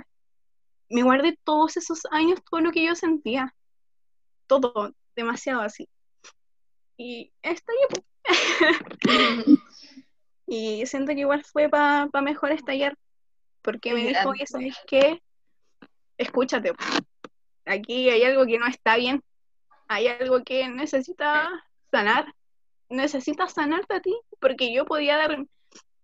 Me 0.90 1.04
guardé 1.04 1.38
todos 1.44 1.78
esos 1.78 2.02
años, 2.12 2.40
todo 2.50 2.62
lo 2.62 2.72
que 2.72 2.84
yo 2.84 2.96
sentía. 2.96 3.56
Todo, 4.48 4.94
demasiado 5.16 5.62
así. 5.62 5.90
Y 6.98 7.32
está. 7.42 7.74
Y 10.48 10.86
siento 10.86 11.14
que 11.14 11.22
igual 11.22 11.44
fue 11.44 11.70
para 11.70 12.08
mejor 12.22 12.52
estallar, 12.52 12.96
porque 13.62 13.94
me 13.94 14.08
dijo, 14.08 14.30
oye, 14.30 14.46
¿sabes 14.46 14.76
qué? 14.86 15.22
Escúchate, 16.18 16.72
aquí 17.66 18.10
hay 18.10 18.24
algo 18.24 18.46
que 18.46 18.60
no 18.60 18.68
está 18.68 18.96
bien, 18.96 19.24
hay 19.88 20.08
algo 20.08 20.44
que 20.44 20.70
necesita 20.70 21.50
sanar, 21.90 22.34
necesitas 22.90 23.54
sanarte 23.54 23.96
a 23.96 24.02
ti, 24.02 24.16
porque 24.40 24.72
yo 24.72 24.86
podía 24.86 25.18
dar, 25.18 25.46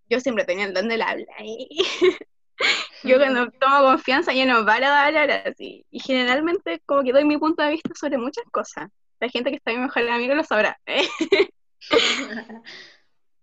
yo 0.09 0.19
siempre 0.19 0.43
tenía 0.43 0.65
el 0.65 0.73
don 0.73 0.89
del 0.89 1.03
habla, 1.03 1.33
y 1.39 1.67
yo 3.03 3.17
cuando 3.17 3.49
tomo 3.51 3.79
confianza 3.81 4.33
ya 4.33 4.45
no 4.45 4.65
paro 4.65 4.85
de 4.87 4.91
hablar 4.93 5.31
así, 5.47 5.85
y 5.89 5.99
generalmente 5.99 6.81
como 6.85 7.03
que 7.03 7.13
doy 7.13 7.25
mi 7.25 7.37
punto 7.37 7.63
de 7.63 7.71
vista 7.71 7.91
sobre 7.95 8.17
muchas 8.17 8.45
cosas, 8.51 8.89
la 9.19 9.29
gente 9.29 9.49
que 9.51 9.57
está 9.57 9.71
mi 9.71 9.79
mejor 9.79 10.07
amigo 10.09 10.35
lo 10.35 10.43
sabrá, 10.43 10.79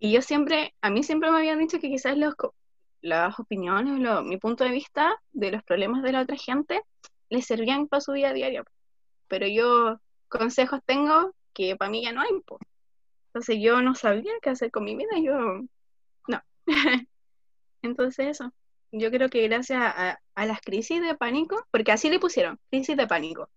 Y 0.01 0.13
yo 0.13 0.23
siempre, 0.23 0.75
a 0.81 0.91
mí 0.91 1.03
siempre 1.03 1.31
me 1.31 1.39
habían 1.39 1.59
dicho 1.59 1.81
que 1.81 1.89
quizás 1.89 2.17
los, 2.17 2.35
las 3.01 3.39
opiniones, 3.41 3.99
lo- 4.01 4.23
mi 4.23 4.37
punto 4.37 4.65
de 4.65 4.71
vista 4.71 5.17
de 5.33 5.51
los 5.51 5.63
problemas 5.65 6.03
de 6.03 6.13
la 6.13 6.23
otra 6.23 6.37
gente 6.37 6.83
les 7.31 7.47
servían 7.47 7.89
para 7.89 8.01
su 8.01 8.13
vida 8.13 8.33
diaria. 8.33 8.63
Pero 9.29 9.47
yo 9.49 10.01
consejos 10.29 10.81
tengo 10.87 11.35
que 11.53 11.77
para 11.77 11.91
mí 11.91 12.03
ya 12.05 12.13
no 12.13 12.21
hay. 12.21 12.29
po. 12.47 12.59
Entonces 13.29 13.59
yo 13.61 13.83
no 13.83 13.95
sabía 13.95 14.33
qué 14.43 14.51
hacer 14.51 14.71
con 14.71 14.85
mi 14.85 14.97
vida, 14.97 15.11
yo 15.23 15.63
no. 16.29 16.43
Entonces 17.83 18.29
eso, 18.29 18.53
yo 18.93 19.11
creo 19.11 19.29
que 19.31 19.47
gracias 19.49 19.81
a, 19.83 20.21
las 20.47 20.61
crisis 20.61 21.03
de 21.03 21.15
pánico, 21.15 21.67
porque 21.71 21.93
así 21.93 22.11
le 22.11 22.21
pusieron, 22.21 22.59
crisis 22.71 22.97
de 22.97 23.07
pánico. 23.07 23.51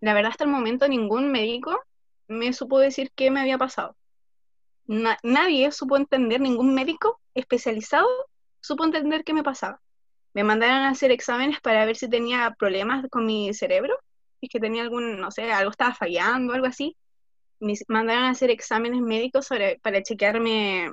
La 0.00 0.14
verdad 0.14 0.32
hasta 0.32 0.44
el 0.44 0.50
momento 0.50 0.88
ningún 0.88 1.30
médico 1.32 1.78
me 2.28 2.52
supo 2.52 2.78
decir 2.78 3.10
qué 3.14 3.30
me 3.30 3.40
había 3.40 3.58
pasado 3.58 3.96
na- 4.86 5.18
nadie 5.22 5.70
supo 5.72 5.96
entender, 5.96 6.40
ningún 6.40 6.74
médico 6.74 7.20
especializado 7.34 8.08
supo 8.60 8.84
entender 8.84 9.24
qué 9.24 9.34
me 9.34 9.42
pasaba. 9.42 9.80
Me 10.34 10.44
mandaron 10.44 10.78
a 10.78 10.90
hacer 10.90 11.10
exámenes 11.12 11.60
para 11.60 11.84
ver 11.86 11.96
si 11.96 12.08
tenía 12.08 12.54
problemas 12.58 13.06
con 13.10 13.26
mi 13.26 13.52
cerebro, 13.54 13.96
es 14.40 14.50
que 14.50 14.60
tenía 14.60 14.82
algún, 14.82 15.20
no 15.20 15.30
sé, 15.30 15.52
algo 15.52 15.70
estaba 15.70 15.94
fallando, 15.94 16.54
algo 16.54 16.66
así. 16.66 16.96
Me 17.60 17.74
mandaron 17.88 18.24
a 18.24 18.30
hacer 18.30 18.50
exámenes 18.50 19.00
médicos 19.00 19.48
para 19.82 20.02
chequearme 20.02 20.92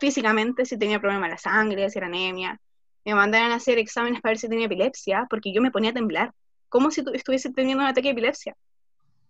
físicamente 0.00 0.64
si 0.66 0.78
tenía 0.78 1.00
problema 1.00 1.26
en 1.26 1.32
la 1.32 1.38
sangre, 1.38 1.90
si 1.90 1.98
era 1.98 2.08
anemia. 2.08 2.60
Me 3.04 3.14
mandaron 3.14 3.52
a 3.52 3.56
hacer 3.56 3.78
exámenes 3.78 4.20
para 4.20 4.32
ver 4.32 4.38
si 4.38 4.48
tenía 4.48 4.66
epilepsia, 4.66 5.26
porque 5.30 5.52
yo 5.52 5.62
me 5.62 5.70
ponía 5.70 5.90
a 5.90 5.94
temblar, 5.94 6.32
como 6.68 6.90
si 6.90 7.04
tu- 7.04 7.12
estuviese 7.14 7.52
teniendo 7.52 7.82
un 7.84 7.90
ataque 7.90 8.08
de 8.08 8.12
epilepsia. 8.12 8.56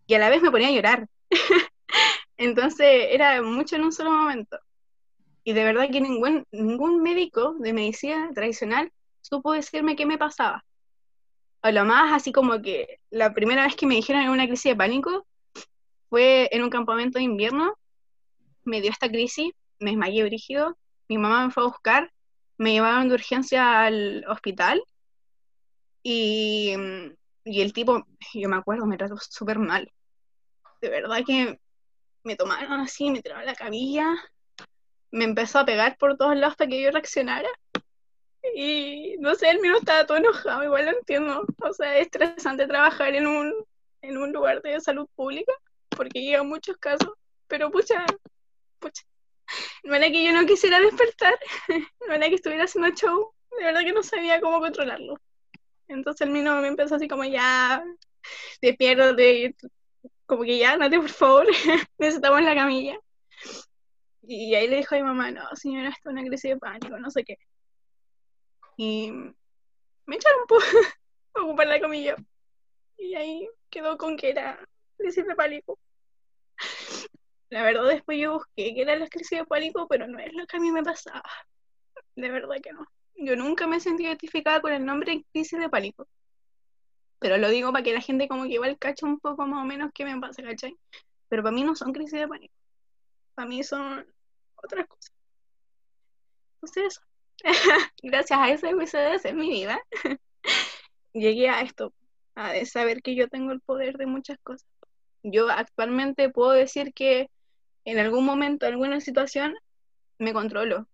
Y 0.06 0.14
a 0.14 0.18
la 0.18 0.30
vez 0.30 0.42
me 0.42 0.50
ponía 0.50 0.68
a 0.68 0.72
llorar. 0.72 1.08
Entonces 2.36 2.86
era 3.10 3.42
mucho 3.42 3.76
en 3.76 3.84
un 3.84 3.92
solo 3.92 4.10
momento. 4.12 4.58
Y 5.44 5.52
de 5.54 5.64
verdad 5.64 5.90
que 5.92 6.00
ningún, 6.00 6.44
ningún 6.52 7.02
médico 7.02 7.54
de 7.60 7.72
medicina 7.72 8.30
tradicional 8.34 8.92
supo 9.22 9.52
decirme 9.52 9.96
qué 9.96 10.06
me 10.06 10.18
pasaba. 10.18 10.64
O 11.62 11.70
lo 11.70 11.84
más 11.84 12.12
así 12.12 12.32
como 12.32 12.62
que 12.62 12.98
la 13.10 13.34
primera 13.34 13.64
vez 13.64 13.76
que 13.76 13.86
me 13.86 13.94
dijeron 13.96 14.22
en 14.22 14.30
una 14.30 14.46
crisis 14.46 14.72
de 14.72 14.76
pánico 14.76 15.26
fue 16.10 16.48
en 16.52 16.62
un 16.64 16.70
campamento 16.70 17.18
de 17.18 17.24
invierno. 17.26 17.74
Me 18.64 18.80
dio 18.82 18.90
esta 18.90 19.08
crisis, 19.10 19.52
me 19.80 19.90
desmayé 19.90 20.24
brígido. 20.24 20.78
Mi 21.08 21.18
mamá 21.18 21.44
me 21.46 21.52
fue 21.52 21.64
a 21.64 21.66
buscar, 21.66 22.12
me 22.58 22.72
llevaron 22.72 23.08
de 23.08 23.14
urgencia 23.14 23.84
al 23.84 24.24
hospital. 24.28 24.82
Y, 26.02 26.74
y 27.44 27.60
el 27.60 27.72
tipo, 27.72 28.06
yo 28.34 28.48
me 28.48 28.56
acuerdo, 28.56 28.86
me 28.86 28.96
trató 28.96 29.16
súper 29.18 29.58
mal. 29.58 29.90
De 30.80 30.88
verdad 30.88 31.18
que 31.26 31.58
me 32.22 32.36
tomaron 32.36 32.80
así, 32.80 33.10
me 33.10 33.22
tiraron 33.22 33.46
la 33.46 33.54
camilla, 33.54 34.14
me 35.10 35.24
empezó 35.24 35.58
a 35.58 35.64
pegar 35.64 35.96
por 35.98 36.16
todos 36.16 36.36
lados 36.36 36.52
hasta 36.52 36.66
que 36.66 36.80
yo 36.80 36.90
reaccionara. 36.90 37.48
Y 38.54 39.16
no 39.18 39.34
sé, 39.34 39.50
el 39.50 39.60
mío 39.60 39.76
estaba 39.76 40.06
todo 40.06 40.18
enojado, 40.18 40.64
igual 40.64 40.86
lo 40.86 40.92
entiendo. 40.92 41.44
O 41.62 41.72
sea, 41.72 41.98
es 41.98 42.06
estresante 42.06 42.66
trabajar 42.66 43.14
en 43.14 43.26
un, 43.26 43.52
en 44.02 44.16
un 44.16 44.32
lugar 44.32 44.62
de 44.62 44.80
salud 44.80 45.08
pública, 45.14 45.52
porque 45.90 46.22
llegan 46.22 46.48
muchos 46.48 46.76
casos, 46.78 47.12
pero 47.46 47.70
pucha, 47.70 48.04
pucha. 48.78 49.02
No 49.84 49.94
era 49.94 50.09
que 50.09 50.24
yo 50.24 50.32
no 50.32 50.46
quisiera 50.46 50.80
despertar, 50.80 51.38
no 52.09 52.14
era 52.14 52.28
que 52.28 52.36
estuviera 52.36 52.64
haciendo 52.64 52.90
show, 52.94 53.32
de 53.59 53.64
verdad 53.64 53.80
que 53.80 53.92
no 53.92 54.03
sabía 54.03 54.40
cómo 54.40 54.61
controlarlo. 54.61 55.20
Entonces 55.88 56.26
el 56.26 56.32
mío 56.32 56.55
me 56.57 56.68
empezó 56.68 56.94
así 56.94 57.09
como 57.09 57.24
ya, 57.24 57.82
despiértate, 58.62 59.57
como 60.26 60.44
que 60.44 60.59
ya, 60.59 60.76
Nate, 60.76 60.98
por 60.98 61.09
favor, 61.09 61.46
necesitamos 61.98 62.42
la 62.42 62.55
camilla. 62.55 62.98
Y 64.22 64.55
ahí 64.55 64.68
le 64.68 64.76
dijo 64.76 64.94
a 64.94 64.98
mi 64.98 65.05
mamá, 65.05 65.32
no, 65.32 65.42
señora, 65.57 65.88
esto 65.88 66.11
es 66.11 66.12
una 66.12 66.24
crisis 66.24 66.51
de 66.51 66.57
pánico, 66.57 66.96
no 66.98 67.11
sé 67.11 67.24
qué. 67.24 67.36
Y 68.76 69.11
me 70.07 70.16
echaron 70.16 70.46
por 70.46 70.62
ocupar 71.34 71.66
la 71.66 71.80
camilla. 71.80 72.16
Y 72.96 73.14
ahí 73.14 73.48
quedó 73.70 73.98
con 73.98 74.16
que 74.16 74.30
era 74.30 74.64
crisis 74.96 75.26
de 75.26 75.34
pánico. 75.34 75.78
La 77.51 77.62
verdad, 77.64 77.88
después 77.88 78.18
yo 78.18 78.34
busqué 78.34 78.74
qué 78.74 78.82
eran 78.82 79.01
las 79.01 79.11
crisis 79.11 79.38
de 79.38 79.44
pánico, 79.44 79.86
pero 79.88 80.07
no 80.07 80.18
es 80.20 80.32
lo 80.32 80.46
que 80.46 80.57
a 80.57 80.61
mí 80.61 80.70
me 80.70 80.82
pasaba. 80.84 81.22
De 82.14 82.30
verdad 82.30 82.57
que 82.62 82.72
no. 82.72 82.86
Yo 83.16 83.36
nunca 83.36 83.66
me 83.66 83.80
sentí 83.80 84.05
identificada 84.05 84.61
con 84.61 84.72
el 84.72 84.84
nombre 84.84 85.24
crisis 85.32 85.59
de 85.59 85.68
pánico. 85.68 86.07
Pero 87.18 87.38
lo 87.38 87.51
digo 87.51 87.72
para 87.72 87.82
que 87.84 87.92
la 87.92 88.01
gente 88.01 88.28
como 88.28 88.44
que 88.44 88.55
igual 88.55 88.78
cache 88.78 89.05
un 89.05 89.18
poco 89.18 89.46
más 89.46 89.62
o 89.62 89.66
menos 89.66 89.90
qué 89.92 90.05
me 90.05 90.18
pasa, 90.20 90.42
¿cachai? 90.42 90.76
Pero 91.28 91.42
para 91.42 91.55
mí 91.55 91.64
no 91.64 91.74
son 91.74 91.92
crisis 91.92 92.20
de 92.20 92.28
pánico. 92.28 92.55
Para 93.34 93.48
mí 93.48 93.62
son 93.64 94.07
otras 94.57 94.86
cosas. 94.86 95.12
Entonces, 96.55 97.01
gracias 98.03 98.38
a 98.38 98.51
ese 98.51 98.70
episodio 98.70 99.18
en 99.24 99.36
mi 99.36 99.51
vida, 99.51 99.80
llegué 101.12 101.48
a 101.48 101.62
esto, 101.62 101.92
a 102.34 102.53
de 102.53 102.64
saber 102.64 103.03
que 103.03 103.14
yo 103.14 103.28
tengo 103.28 103.53
el 103.53 103.61
poder 103.61 103.96
de 103.96 104.07
muchas 104.07 104.38
cosas. 104.42 104.66
Yo 105.22 105.51
actualmente 105.51 106.30
puedo 106.30 106.53
decir 106.53 106.94
que 106.94 107.28
en 107.84 107.98
algún 107.98 108.24
momento, 108.24 108.66
en 108.66 108.72
alguna 108.72 109.00
situación, 109.00 109.56
me 110.18 110.32
controlo. 110.32 110.86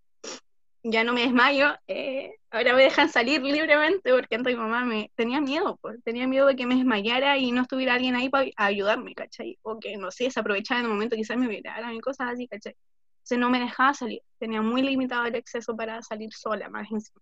Ya 0.83 1.03
no 1.03 1.13
me 1.13 1.23
desmayo, 1.23 1.75
eh, 1.89 2.37
ahora 2.51 2.75
me 2.75 2.85
dejan 2.85 3.09
salir 3.09 3.43
libremente 3.43 4.13
porque 4.13 4.37
antes 4.37 4.55
mi 4.55 4.61
mamá 4.61 4.85
me 4.85 5.11
tenía 5.17 5.41
miedo, 5.41 5.79
pues, 5.83 6.01
tenía 6.05 6.29
miedo 6.29 6.47
de 6.47 6.55
que 6.55 6.65
me 6.65 6.77
desmayara 6.77 7.37
y 7.39 7.51
no 7.51 7.63
estuviera 7.63 7.95
alguien 7.95 8.15
ahí 8.15 8.29
para 8.29 8.49
ayudarme, 8.57 9.15
¿cachai? 9.15 9.59
O 9.63 9.81
que, 9.81 9.97
no 9.97 10.13
sé, 10.13 10.31
se 10.31 10.39
aprovechara 10.39 10.81
en 10.81 10.87
el 10.87 10.93
momento 10.93 11.17
quizás 11.17 11.37
me 11.39 11.49
violaran 11.49 11.93
y 11.95 12.01
cosas 12.01 12.33
así, 12.33 12.47
¿cachai? 12.47 12.77
Entonces 13.17 13.39
no 13.39 13.51
me 13.51 13.59
dejaba 13.59 13.95
salir, 13.95 14.21
tenía 14.39 14.63
muy 14.63 14.83
limitado 14.83 15.25
el 15.25 15.35
acceso 15.35 15.75
para 15.75 16.01
salir 16.03 16.33
sola, 16.33 16.69
más 16.69 16.89
encima. 16.93 17.21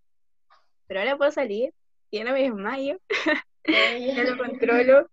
Pero 0.86 1.00
ahora 1.00 1.16
puedo 1.16 1.30
salir, 1.30 1.72
y 2.10 2.18
ahora 2.18 2.34
me 2.34 2.42
desmayo, 2.42 2.98
ya 3.66 4.24
lo 4.24 4.36
controlo, 4.36 5.08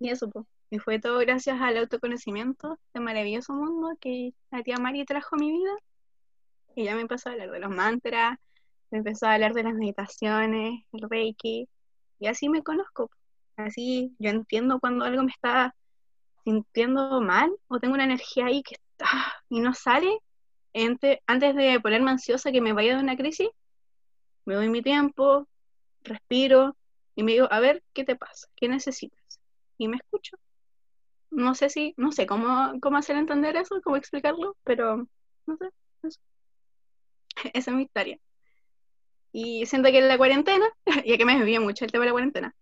y 0.00 0.10
eso, 0.10 0.28
pues. 0.28 0.44
Y 0.70 0.78
fue 0.78 0.98
todo 0.98 1.18
gracias 1.20 1.60
al 1.60 1.78
autoconocimiento, 1.78 2.78
este 2.86 3.00
maravilloso 3.00 3.54
mundo 3.54 3.96
que 4.00 4.34
la 4.50 4.62
tía 4.62 4.76
Mari 4.76 5.04
trajo 5.04 5.36
a 5.36 5.38
mi 5.38 5.50
vida. 5.50 5.72
Y 6.76 6.84
ya 6.84 6.94
me 6.94 7.02
empezó 7.02 7.28
a 7.28 7.32
hablar 7.32 7.50
de 7.50 7.60
los 7.60 7.70
mantras, 7.70 8.38
me 8.90 8.98
empezó 8.98 9.26
a 9.26 9.34
hablar 9.34 9.54
de 9.54 9.62
las 9.64 9.74
meditaciones, 9.74 10.84
el 10.92 11.08
reiki, 11.08 11.68
y 12.18 12.26
así 12.26 12.48
me 12.48 12.62
conozco. 12.62 13.10
Así 13.56 14.14
yo 14.18 14.30
entiendo 14.30 14.78
cuando 14.80 15.04
algo 15.04 15.22
me 15.22 15.32
está 15.32 15.74
sintiendo 16.44 17.20
mal 17.20 17.50
o 17.68 17.78
tengo 17.80 17.94
una 17.94 18.04
energía 18.04 18.46
ahí 18.46 18.62
que 18.62 18.76
está 18.76 19.06
y 19.48 19.60
no 19.60 19.74
sale. 19.74 20.18
antes 21.26 21.56
de 21.56 21.80
ponerme 21.80 22.10
ansiosa 22.10 22.52
que 22.52 22.60
me 22.60 22.72
vaya 22.72 22.96
de 22.96 23.02
una 23.02 23.16
crisis, 23.16 23.48
me 24.44 24.54
doy 24.54 24.68
mi 24.68 24.82
tiempo, 24.82 25.48
respiro 26.02 26.76
y 27.16 27.22
me 27.22 27.32
digo, 27.32 27.48
a 27.50 27.60
ver, 27.60 27.82
¿qué 27.94 28.04
te 28.04 28.16
pasa? 28.16 28.48
¿Qué 28.56 28.68
necesitas? 28.68 29.40
Y 29.78 29.88
me 29.88 29.96
escucho 29.96 30.38
no 31.30 31.54
sé 31.54 31.68
si, 31.68 31.94
no 31.96 32.12
sé 32.12 32.26
cómo, 32.26 32.78
cómo 32.80 32.96
hacer 32.98 33.16
entender 33.16 33.56
eso, 33.56 33.80
cómo 33.82 33.96
explicarlo, 33.96 34.56
pero 34.64 35.06
no 35.46 35.56
sé, 35.56 35.70
eso. 36.02 36.20
esa 37.54 37.70
es 37.70 37.76
mi 37.76 37.82
historia. 37.84 38.18
Y 39.32 39.66
siento 39.66 39.90
que 39.90 39.98
en 39.98 40.08
la 40.08 40.18
cuarentena, 40.18 40.66
ya 41.06 41.16
que 41.16 41.24
me 41.24 41.36
desvié 41.36 41.60
mucho 41.60 41.84
el 41.84 41.92
tema 41.92 42.04
de 42.04 42.08
la 42.08 42.12
cuarentena, 42.12 42.54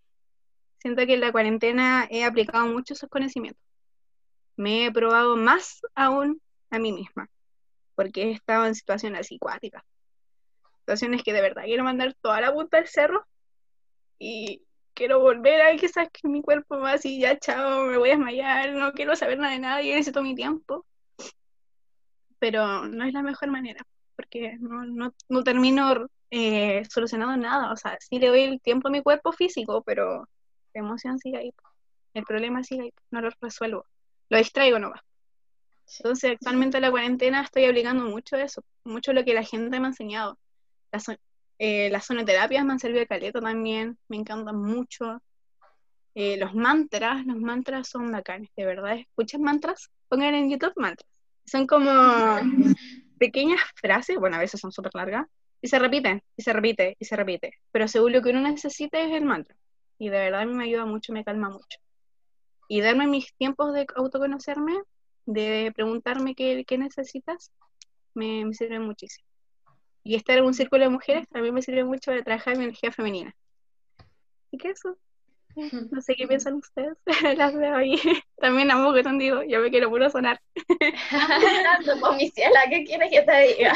siento 0.78 1.06
que 1.06 1.14
en 1.14 1.20
la 1.20 1.32
cuarentena 1.32 2.06
he 2.10 2.24
aplicado 2.24 2.66
mucho 2.66 2.94
esos 2.94 3.08
conocimientos. 3.08 3.62
Me 4.56 4.86
he 4.86 4.92
probado 4.92 5.36
más 5.36 5.80
aún 5.94 6.40
a 6.70 6.78
mí 6.78 6.92
misma, 6.92 7.28
porque 7.94 8.24
he 8.24 8.30
estado 8.32 8.66
en 8.66 8.74
situaciones 8.74 9.28
acuáticas, 9.32 9.82
situaciones 10.80 11.22
que 11.22 11.32
de 11.32 11.42
verdad 11.42 11.64
quiero 11.64 11.84
mandar 11.84 12.14
toda 12.20 12.40
la 12.40 12.52
punta 12.52 12.78
del 12.78 12.88
cerro 12.88 13.26
y, 14.18 14.65
quiero 14.96 15.20
volver 15.20 15.60
a 15.60 15.76
quizás 15.76 16.08
que 16.10 16.26
mi 16.26 16.42
cuerpo 16.42 16.80
va 16.80 16.92
así, 16.94 17.20
ya 17.20 17.38
chao, 17.38 17.84
me 17.84 17.98
voy 17.98 18.10
a 18.10 18.12
desmayar, 18.14 18.72
no 18.72 18.92
quiero 18.92 19.14
saber 19.14 19.38
nada 19.38 19.52
de 19.52 19.60
nadie, 19.60 19.94
necesito 19.94 20.22
mi 20.22 20.34
tiempo. 20.34 20.86
Pero 22.38 22.86
no 22.86 23.04
es 23.04 23.12
la 23.12 23.22
mejor 23.22 23.50
manera, 23.50 23.82
porque 24.16 24.56
no, 24.58 25.12
no, 25.28 25.42
termino 25.44 26.08
eh, 26.30 26.82
solucionando 26.90 27.36
nada. 27.36 27.72
O 27.72 27.76
sea, 27.76 27.96
sí 28.00 28.18
le 28.18 28.28
doy 28.28 28.42
el 28.42 28.60
tiempo 28.60 28.88
a 28.88 28.90
mi 28.90 29.02
cuerpo 29.02 29.32
físico, 29.32 29.82
pero 29.82 30.28
la 30.74 30.80
emoción 30.80 31.18
sigue 31.18 31.38
ahí. 31.38 31.52
El 32.14 32.24
problema 32.24 32.62
sigue 32.64 32.84
ahí, 32.84 32.92
no 33.10 33.20
lo 33.20 33.30
resuelvo. 33.40 33.86
Lo 34.30 34.38
distraigo 34.38 34.78
nomás. 34.78 35.00
Entonces, 35.98 36.32
actualmente 36.32 36.78
en 36.78 36.82
la 36.82 36.90
cuarentena 36.90 37.42
estoy 37.42 37.66
aplicando 37.66 38.04
mucho 38.04 38.36
eso, 38.36 38.62
mucho 38.84 39.12
lo 39.12 39.24
que 39.24 39.34
la 39.34 39.44
gente 39.44 39.78
me 39.78 39.86
ha 39.86 39.90
enseñado. 39.90 40.38
Eh, 41.58 41.88
las 41.90 42.04
sonoterapias 42.06 42.64
me 42.64 42.72
han 42.72 42.78
servido 42.78 43.00
de 43.00 43.06
caleta 43.06 43.40
también, 43.40 43.98
me 44.08 44.16
encantan 44.16 44.60
mucho. 44.60 45.22
Eh, 46.14 46.36
los 46.38 46.54
mantras, 46.54 47.24
los 47.26 47.36
mantras 47.36 47.88
son 47.88 48.10
bacanes, 48.10 48.50
de 48.56 48.64
verdad. 48.64 48.96
¿Escuchan 48.96 49.42
mantras? 49.42 49.90
Pongan 50.08 50.34
en 50.34 50.50
YouTube 50.50 50.72
mantras. 50.76 51.08
Son 51.44 51.66
como 51.66 51.90
pequeñas 53.18 53.60
frases, 53.74 54.16
bueno, 54.18 54.36
a 54.36 54.40
veces 54.40 54.60
son 54.60 54.72
súper 54.72 54.92
largas, 54.94 55.26
y 55.60 55.68
se 55.68 55.78
repiten, 55.78 56.22
y 56.36 56.42
se 56.42 56.52
repite, 56.52 56.96
y 56.98 57.04
se 57.04 57.16
repite. 57.16 57.52
Pero 57.72 57.88
según 57.88 58.12
lo 58.12 58.22
que 58.22 58.30
uno 58.30 58.40
necesite 58.40 59.04
es 59.04 59.12
el 59.12 59.24
mantra. 59.24 59.56
Y 59.98 60.08
de 60.08 60.18
verdad 60.18 60.42
a 60.42 60.46
mí 60.46 60.54
me 60.54 60.64
ayuda 60.64 60.84
mucho, 60.84 61.12
me 61.12 61.24
calma 61.24 61.48
mucho. 61.48 61.78
Y 62.68 62.80
darme 62.80 63.06
mis 63.06 63.32
tiempos 63.34 63.72
de 63.72 63.86
autoconocerme, 63.94 64.74
de 65.24 65.72
preguntarme 65.74 66.34
qué, 66.34 66.64
necesitas, 66.78 67.50
me 68.14 68.52
sirve 68.52 68.78
muchísimo. 68.78 69.25
Y 70.06 70.14
estar 70.14 70.38
en 70.38 70.44
un 70.44 70.54
círculo 70.54 70.84
de 70.84 70.88
mujeres 70.88 71.28
también 71.28 71.52
me 71.52 71.62
sirve 71.62 71.82
mucho 71.82 72.12
de 72.12 72.22
trabajar 72.22 72.56
mi 72.56 72.62
energía 72.62 72.92
femenina. 72.92 73.34
¿Y 74.52 74.58
qué 74.58 74.70
eso? 74.70 74.96
No 75.90 76.00
sé 76.00 76.14
qué 76.14 76.28
piensan 76.28 76.54
ustedes. 76.54 76.96
Las 77.36 77.56
veo 77.56 77.74
ahí. 77.74 77.98
También 78.40 78.70
amo 78.70 78.92
que 78.92 79.02
digo, 79.18 79.42
yo 79.42 79.60
me 79.60 79.70
quiero 79.70 79.90
puro 79.90 80.08
sonar. 80.08 80.40
Mi 82.16 82.30
¿qué 82.30 82.84
quieres 82.84 83.10
que 83.10 83.22
te 83.22 83.38
diga? 83.48 83.72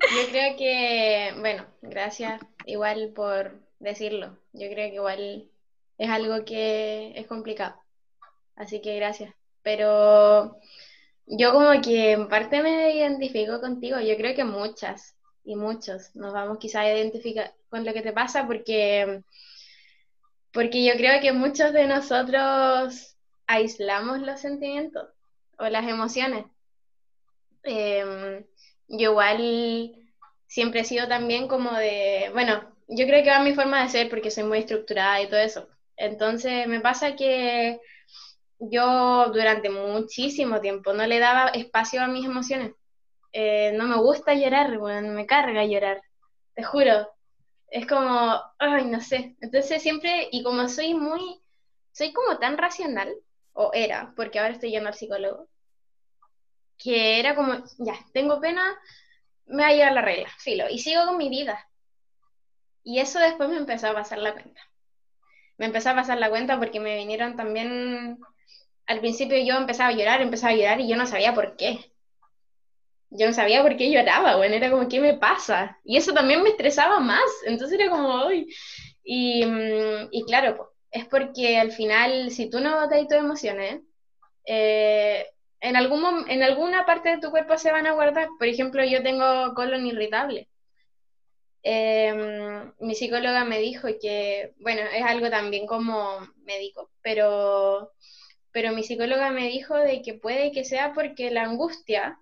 yo 0.00 0.30
creo 0.30 0.56
que, 0.56 1.34
bueno, 1.38 1.66
gracias 1.82 2.40
igual 2.64 3.12
por 3.14 3.60
decirlo. 3.78 4.36
Yo 4.52 4.68
creo 4.68 4.88
que 4.88 4.96
igual 4.96 5.48
es 5.98 6.10
algo 6.10 6.44
que 6.44 7.12
es 7.14 7.26
complicado. 7.28 7.76
Así 8.56 8.80
que 8.80 8.96
gracias. 8.96 9.32
Pero 9.62 10.58
yo 11.26 11.52
como 11.52 11.80
que 11.82 12.12
en 12.12 12.28
parte 12.28 12.62
me 12.62 12.94
identifico 12.94 13.60
contigo, 13.60 13.98
yo 14.00 14.16
creo 14.16 14.34
que 14.34 14.44
muchas 14.44 15.16
y 15.44 15.56
muchos 15.56 16.14
nos 16.14 16.32
vamos 16.32 16.58
quizá 16.58 16.80
a 16.80 16.92
identificar 16.92 17.54
con 17.68 17.84
lo 17.84 17.92
que 17.92 18.02
te 18.02 18.12
pasa 18.12 18.46
porque, 18.46 19.22
porque 20.52 20.84
yo 20.84 20.94
creo 20.94 21.20
que 21.20 21.32
muchos 21.32 21.72
de 21.72 21.86
nosotros 21.86 23.16
aislamos 23.46 24.20
los 24.20 24.40
sentimientos 24.40 25.08
o 25.58 25.68
las 25.68 25.86
emociones. 25.88 26.46
Em, 27.62 28.44
yo 28.88 29.10
igual 29.10 29.92
siempre 30.46 30.80
he 30.80 30.84
sido 30.84 31.08
también 31.08 31.48
como 31.48 31.72
de, 31.72 32.30
bueno, 32.32 32.76
yo 32.88 33.06
creo 33.06 33.22
que 33.24 33.30
va 33.30 33.40
mi 33.40 33.54
forma 33.54 33.82
de 33.82 33.88
ser 33.88 34.08
porque 34.08 34.30
soy 34.30 34.44
muy 34.44 34.58
estructurada 34.58 35.20
y 35.22 35.28
todo 35.28 35.40
eso. 35.40 35.68
Entonces 35.96 36.66
me 36.68 36.80
pasa 36.80 37.16
que 37.16 37.80
yo 38.58 39.30
durante 39.32 39.70
muchísimo 39.70 40.60
tiempo 40.60 40.92
no 40.92 41.06
le 41.06 41.18
daba 41.18 41.48
espacio 41.48 42.02
a 42.02 42.08
mis 42.08 42.24
emociones. 42.24 42.72
Eh, 43.32 43.72
no 43.76 43.84
me 43.86 43.96
gusta 43.96 44.34
llorar, 44.34 44.78
bueno, 44.78 45.12
me 45.12 45.26
carga 45.26 45.64
llorar, 45.64 46.02
te 46.54 46.62
juro. 46.62 47.12
Es 47.68 47.86
como, 47.86 48.40
ay, 48.58 48.86
no 48.86 49.00
sé. 49.00 49.36
Entonces 49.40 49.82
siempre, 49.82 50.28
y 50.30 50.42
como 50.42 50.68
soy 50.68 50.94
muy, 50.94 51.40
soy 51.92 52.12
como 52.12 52.38
tan 52.38 52.56
racional, 52.58 53.14
o 53.52 53.72
era, 53.74 54.12
porque 54.16 54.38
ahora 54.38 54.54
estoy 54.54 54.70
yendo 54.70 54.88
al 54.88 54.94
psicólogo, 54.94 55.48
que 56.78 57.20
era 57.20 57.34
como, 57.34 57.64
ya, 57.78 57.94
tengo 58.12 58.40
pena, 58.40 58.62
me 59.46 59.62
va 59.62 59.68
a 59.68 59.72
llegar 59.72 59.92
la 59.92 60.02
regla, 60.02 60.28
filo, 60.38 60.68
y 60.70 60.78
sigo 60.78 61.06
con 61.06 61.16
mi 61.16 61.28
vida. 61.28 61.68
Y 62.84 63.00
eso 63.00 63.18
después 63.18 63.48
me 63.48 63.56
empezó 63.56 63.88
a 63.88 63.94
pasar 63.94 64.18
la 64.18 64.32
cuenta. 64.32 64.60
Me 65.58 65.66
empezó 65.66 65.90
a 65.90 65.94
pasar 65.94 66.18
la 66.18 66.30
cuenta 66.30 66.58
porque 66.58 66.80
me 66.80 66.96
vinieron 66.96 67.36
también 67.36 68.18
al 68.86 69.00
principio 69.00 69.38
yo 69.38 69.56
empezaba 69.56 69.90
a 69.90 69.92
llorar, 69.92 70.22
empezaba 70.22 70.52
a 70.52 70.56
llorar 70.56 70.80
y 70.80 70.88
yo 70.88 70.96
no 70.96 71.06
sabía 71.06 71.34
por 71.34 71.56
qué. 71.56 71.92
Yo 73.10 73.26
no 73.26 73.32
sabía 73.32 73.62
por 73.62 73.76
qué 73.76 73.90
lloraba, 73.90 74.36
bueno, 74.36 74.54
era 74.56 74.70
como, 74.70 74.88
¿qué 74.88 75.00
me 75.00 75.14
pasa? 75.14 75.78
Y 75.84 75.96
eso 75.96 76.12
también 76.12 76.42
me 76.42 76.50
estresaba 76.50 76.98
más, 77.00 77.24
entonces 77.46 77.78
era 77.78 77.90
como, 77.90 78.26
uy. 78.26 78.52
Y, 79.04 79.44
mm, 79.46 80.08
y 80.10 80.24
claro, 80.24 80.74
es 80.90 81.06
porque 81.06 81.58
al 81.58 81.72
final, 81.72 82.30
si 82.30 82.50
tú 82.50 82.60
no 82.60 82.88
das 82.88 83.08
tus 83.08 83.18
emociones, 83.18 83.80
eh, 84.46 85.26
en, 85.60 85.76
algún, 85.76 86.28
en 86.28 86.42
alguna 86.42 86.86
parte 86.86 87.10
de 87.10 87.18
tu 87.18 87.30
cuerpo 87.30 87.58
se 87.58 87.72
van 87.72 87.86
a 87.86 87.92
guardar. 87.92 88.28
Por 88.38 88.48
ejemplo, 88.48 88.84
yo 88.84 89.02
tengo 89.02 89.54
colon 89.54 89.86
irritable. 89.86 90.48
Em, 91.62 92.72
mi 92.78 92.94
psicóloga 92.94 93.44
me 93.44 93.58
dijo 93.58 93.88
que, 94.00 94.54
bueno, 94.60 94.82
es 94.94 95.02
algo 95.04 95.28
también 95.30 95.66
como 95.66 96.20
médico, 96.44 96.90
pero 97.02 97.92
pero 98.56 98.72
mi 98.72 98.82
psicóloga 98.82 99.32
me 99.32 99.48
dijo 99.48 99.74
de 99.74 100.00
que 100.00 100.14
puede 100.14 100.50
que 100.50 100.64
sea 100.64 100.94
porque 100.94 101.30
la 101.30 101.42
angustia 101.42 102.18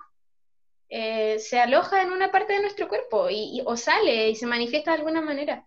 eh, 0.89 1.39
se 1.39 1.61
aloja 1.61 2.03
en 2.03 2.11
una 2.11 2.33
parte 2.33 2.55
de 2.55 2.61
nuestro 2.61 2.89
cuerpo 2.89 3.31
y, 3.31 3.63
o 3.65 3.77
sale 3.77 4.31
y 4.31 4.35
se 4.35 4.45
manifiesta 4.45 4.91
de 4.91 4.97
alguna 4.97 5.21
manera. 5.21 5.65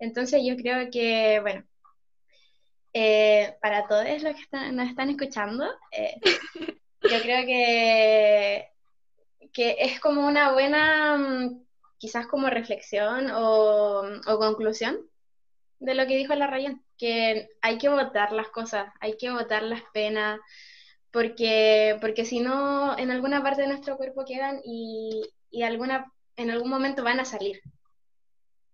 Entonces 0.00 0.42
yo 0.44 0.56
creo 0.56 0.90
que, 0.90 1.38
bueno, 1.40 1.64
eh, 2.92 3.56
para 3.62 3.86
todos 3.86 4.20
los 4.24 4.34
que 4.34 4.72
nos 4.72 4.88
están 4.88 5.10
escuchando, 5.10 5.64
eh, 5.92 6.16
yo 7.02 7.22
creo 7.22 7.46
que, 7.46 8.68
que 9.52 9.76
es 9.78 10.00
como 10.00 10.26
una 10.26 10.52
buena, 10.52 11.16
mm, 11.16 11.64
quizás 11.96 12.26
como 12.26 12.50
reflexión 12.50 13.30
o 13.30 14.02
conclusión 14.40 14.98
de 15.78 15.94
lo 15.94 16.06
que 16.06 16.16
dijo 16.16 16.34
la 16.34 16.46
Rayan 16.46 16.82
que 16.96 17.48
hay 17.62 17.78
que 17.78 17.88
votar 17.88 18.32
las 18.32 18.48
cosas, 18.48 18.92
hay 19.00 19.16
que 19.16 19.30
votar 19.30 19.62
las 19.62 19.82
penas, 19.92 20.40
porque, 21.12 21.96
porque 22.00 22.24
si 22.24 22.40
no, 22.40 22.98
en 22.98 23.10
alguna 23.10 23.42
parte 23.42 23.62
de 23.62 23.68
nuestro 23.68 23.96
cuerpo 23.96 24.24
quedan 24.24 24.60
y, 24.64 25.22
alguna, 25.62 26.12
en 26.36 26.50
algún 26.50 26.70
momento 26.70 27.02
van 27.04 27.20
a 27.20 27.24
salir. 27.24 27.60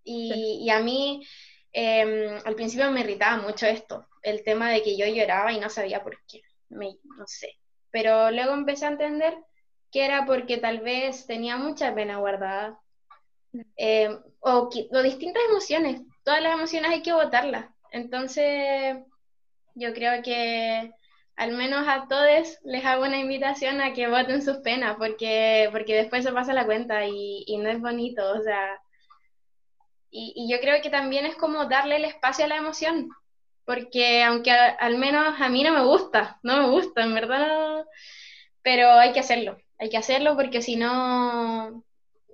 Y, 0.04 0.68
a 0.70 0.80
mí 0.80 1.26
em, 1.72 2.38
al 2.44 2.54
principio 2.54 2.90
me 2.90 3.00
irritaba 3.00 3.42
mucho 3.42 3.66
esto, 3.66 4.06
el 4.22 4.42
tema 4.42 4.70
de 4.70 4.82
que 4.82 4.96
yo 4.96 5.06
lloraba 5.06 5.52
y 5.52 5.60
no 5.60 5.70
sabía 5.70 6.02
por 6.02 6.18
qué, 6.26 6.42
no 6.70 7.26
sé. 7.26 7.52
Pero 7.90 8.30
luego 8.30 8.52
empecé 8.54 8.86
a 8.86 8.90
entender 8.90 9.36
que 9.92 10.04
era 10.04 10.26
porque 10.26 10.56
tal 10.58 10.80
vez 10.80 11.26
tenía 11.26 11.56
mucha 11.56 11.94
pena 11.94 12.18
guardada. 12.18 12.80
Eh, 13.76 14.18
o, 14.40 14.68
qui- 14.68 14.88
o 14.90 15.02
distintas 15.02 15.42
emociones. 15.48 16.00
Todas 16.24 16.42
las 16.42 16.54
emociones 16.54 16.90
hay 16.90 17.02
que 17.02 17.12
votarlas. 17.12 17.66
Entonces, 17.92 18.96
yo 19.74 19.92
creo 19.94 20.22
que 20.22 20.92
al 21.36 21.52
menos 21.52 21.86
a 21.88 22.06
todos 22.08 22.58
les 22.64 22.84
hago 22.84 23.04
una 23.04 23.18
invitación 23.18 23.80
a 23.80 23.92
que 23.92 24.08
voten 24.08 24.42
sus 24.42 24.58
penas, 24.58 24.96
porque, 24.98 25.68
porque 25.72 25.94
después 25.96 26.24
se 26.24 26.32
pasa 26.32 26.52
la 26.54 26.64
cuenta 26.66 27.04
y, 27.06 27.44
no 27.58 27.68
es 27.70 27.80
bonito. 27.80 28.22
O 28.32 28.42
sea, 28.42 28.80
y, 30.10 30.48
yo 30.50 30.60
creo 30.60 30.80
que 30.82 30.90
también 30.90 31.26
es 31.26 31.36
como 31.36 31.66
darle 31.66 31.96
el 31.96 32.04
espacio 32.04 32.44
a 32.44 32.48
la 32.48 32.56
emoción, 32.56 33.10
porque 33.64 34.22
aunque 34.22 34.50
a- 34.52 34.68
al 34.70 34.98
menos 34.98 35.40
a 35.40 35.48
mí 35.48 35.62
no 35.64 35.72
me 35.72 35.84
gusta, 35.84 36.38
no 36.42 36.56
me 36.62 36.68
gusta, 36.70 37.02
en 37.02 37.14
verdad, 37.14 37.84
pero 38.62 38.90
hay 38.92 39.12
que 39.12 39.20
hacerlo, 39.20 39.58
hay 39.78 39.90
que 39.90 39.98
hacerlo 39.98 40.36
porque 40.36 40.62
si 40.62 40.76
no, 40.76 41.84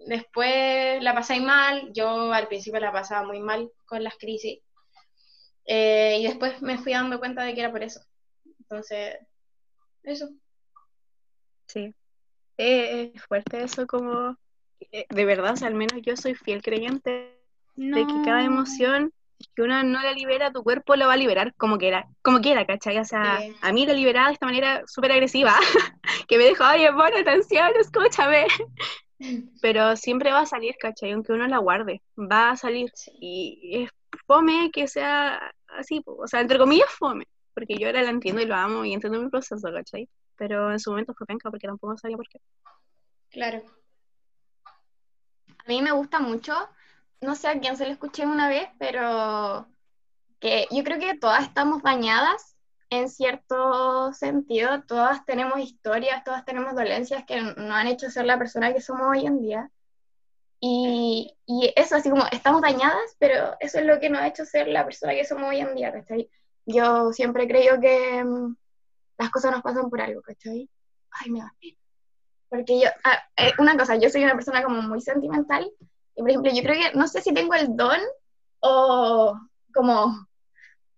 después 0.06 1.02
la 1.02 1.14
pasáis 1.14 1.42
mal, 1.42 1.90
yo 1.92 2.32
al 2.32 2.48
principio 2.48 2.80
la 2.80 2.92
pasaba 2.92 3.26
muy 3.26 3.40
mal 3.40 3.70
con 3.86 4.02
las 4.02 4.16
crisis, 4.16 4.60
eh, 5.66 6.18
y 6.20 6.24
después 6.26 6.60
me 6.62 6.78
fui 6.78 6.92
dando 6.92 7.18
cuenta 7.18 7.42
de 7.44 7.54
que 7.54 7.60
era 7.60 7.70
por 7.70 7.82
eso. 7.82 8.00
Entonces, 8.60 9.18
eso. 10.02 10.28
Sí. 11.66 11.94
Eh, 12.58 13.12
es 13.14 13.22
fuerte 13.24 13.62
eso 13.62 13.86
como, 13.86 14.36
eh, 14.92 15.06
de 15.08 15.24
verdad, 15.24 15.52
o 15.52 15.56
sea, 15.56 15.68
al 15.68 15.74
menos 15.74 16.00
yo 16.02 16.16
soy 16.16 16.34
fiel 16.34 16.62
creyente 16.62 17.38
de 17.76 18.06
que 18.06 18.20
cada 18.20 18.40
No. 18.40 18.46
emoción 18.46 19.12
que 19.56 19.62
uno 19.62 19.82
no 19.84 20.02
la 20.02 20.12
libera, 20.12 20.52
tu 20.52 20.62
cuerpo 20.62 20.96
lo 20.96 21.06
va 21.06 21.14
a 21.14 21.16
liberar 21.16 21.54
como 21.56 21.78
quiera, 21.78 22.06
como 22.20 22.40
quiera, 22.40 22.66
¿cachai? 22.66 22.98
O 22.98 23.04
sea, 23.06 23.40
Sí. 23.40 23.56
a 23.62 23.72
mí 23.72 23.86
lo 23.86 23.94
liberaba 23.94 24.26
de 24.26 24.34
esta 24.34 24.44
manera 24.44 24.82
súper 24.86 25.12
agresiva, 25.12 25.54
que 26.28 26.36
me 26.36 26.44
dijo, 26.44 26.62
oye, 26.64 26.92
pon 26.92 27.14
atención, 27.14 27.70
escúchame. 27.80 28.46
Pero 29.60 29.96
siempre 29.96 30.32
va 30.32 30.40
a 30.40 30.46
salir, 30.46 30.76
¿cachai? 30.78 31.12
Aunque 31.12 31.32
uno 31.32 31.46
la 31.46 31.58
guarde, 31.58 32.02
va 32.16 32.50
a 32.50 32.56
salir. 32.56 32.90
Sí. 32.94 33.12
Y 33.20 33.82
es 33.82 33.90
fome 34.26 34.70
que 34.72 34.88
sea 34.88 35.52
así, 35.68 36.02
o 36.06 36.26
sea, 36.26 36.40
entre 36.40 36.58
comillas 36.58 36.88
fome, 36.90 37.26
porque 37.54 37.76
yo 37.76 37.86
ahora 37.86 38.02
la 38.02 38.10
entiendo 38.10 38.40
y 38.40 38.46
lo 38.46 38.54
amo 38.54 38.84
y 38.84 38.92
entiendo 38.92 39.20
mi 39.20 39.28
proceso, 39.28 39.72
¿cachai? 39.72 40.08
Pero 40.36 40.72
en 40.72 40.80
su 40.80 40.90
momento 40.90 41.14
fue 41.14 41.26
penca 41.26 41.50
porque 41.50 41.66
tampoco 41.66 41.96
sabía 41.98 42.16
por 42.16 42.28
qué. 42.28 42.40
Claro. 43.30 43.62
A 45.58 45.68
mí 45.68 45.82
me 45.82 45.92
gusta 45.92 46.20
mucho, 46.20 46.54
no 47.20 47.34
sé 47.34 47.48
a 47.48 47.60
quién 47.60 47.76
se 47.76 47.86
lo 47.86 47.92
escuché 47.92 48.26
una 48.26 48.48
vez, 48.48 48.68
pero 48.78 49.68
que 50.40 50.66
yo 50.70 50.82
creo 50.82 50.98
que 50.98 51.18
todas 51.18 51.42
estamos 51.42 51.82
dañadas 51.82 52.56
en 52.90 53.08
cierto 53.08 54.12
sentido, 54.12 54.82
todas 54.82 55.24
tenemos 55.24 55.60
historias, 55.60 56.24
todas 56.24 56.44
tenemos 56.44 56.74
dolencias 56.74 57.24
que 57.24 57.40
nos 57.40 57.56
han 57.56 57.86
hecho 57.86 58.10
ser 58.10 58.26
la 58.26 58.38
persona 58.38 58.72
que 58.74 58.80
somos 58.80 59.08
hoy 59.08 59.26
en 59.26 59.40
día. 59.40 59.70
Y, 60.58 61.34
y 61.46 61.72
eso, 61.76 61.96
así 61.96 62.10
como 62.10 62.24
estamos 62.32 62.60
dañadas, 62.60 63.16
pero 63.18 63.56
eso 63.60 63.78
es 63.78 63.86
lo 63.86 63.98
que 64.00 64.10
nos 64.10 64.20
ha 64.20 64.26
hecho 64.26 64.44
ser 64.44 64.68
la 64.68 64.84
persona 64.84 65.14
que 65.14 65.24
somos 65.24 65.48
hoy 65.48 65.60
en 65.60 65.74
día, 65.74 65.92
¿cachai? 65.92 66.28
Yo 66.66 67.12
siempre 67.12 67.48
creo 67.48 67.80
que 67.80 68.22
mm, 68.24 68.56
las 69.18 69.30
cosas 69.30 69.52
nos 69.52 69.62
pasan 69.62 69.88
por 69.88 70.00
algo, 70.00 70.20
¿cachai? 70.22 70.68
Ay, 71.12 71.30
me 71.30 71.40
da 71.40 71.54
pena. 71.60 71.76
Porque 72.48 72.80
yo, 72.80 72.88
ah, 73.04 73.18
eh, 73.36 73.52
una 73.58 73.76
cosa, 73.78 73.96
yo 73.96 74.10
soy 74.10 74.24
una 74.24 74.34
persona 74.34 74.62
como 74.64 74.82
muy 74.82 75.00
sentimental, 75.00 75.70
y 76.16 76.20
por 76.20 76.28
ejemplo, 76.28 76.52
yo 76.52 76.62
creo 76.62 76.74
que, 76.74 76.98
no 76.98 77.06
sé 77.06 77.22
si 77.22 77.32
tengo 77.32 77.54
el 77.54 77.76
don 77.76 78.00
o 78.58 79.38
como, 79.72 80.26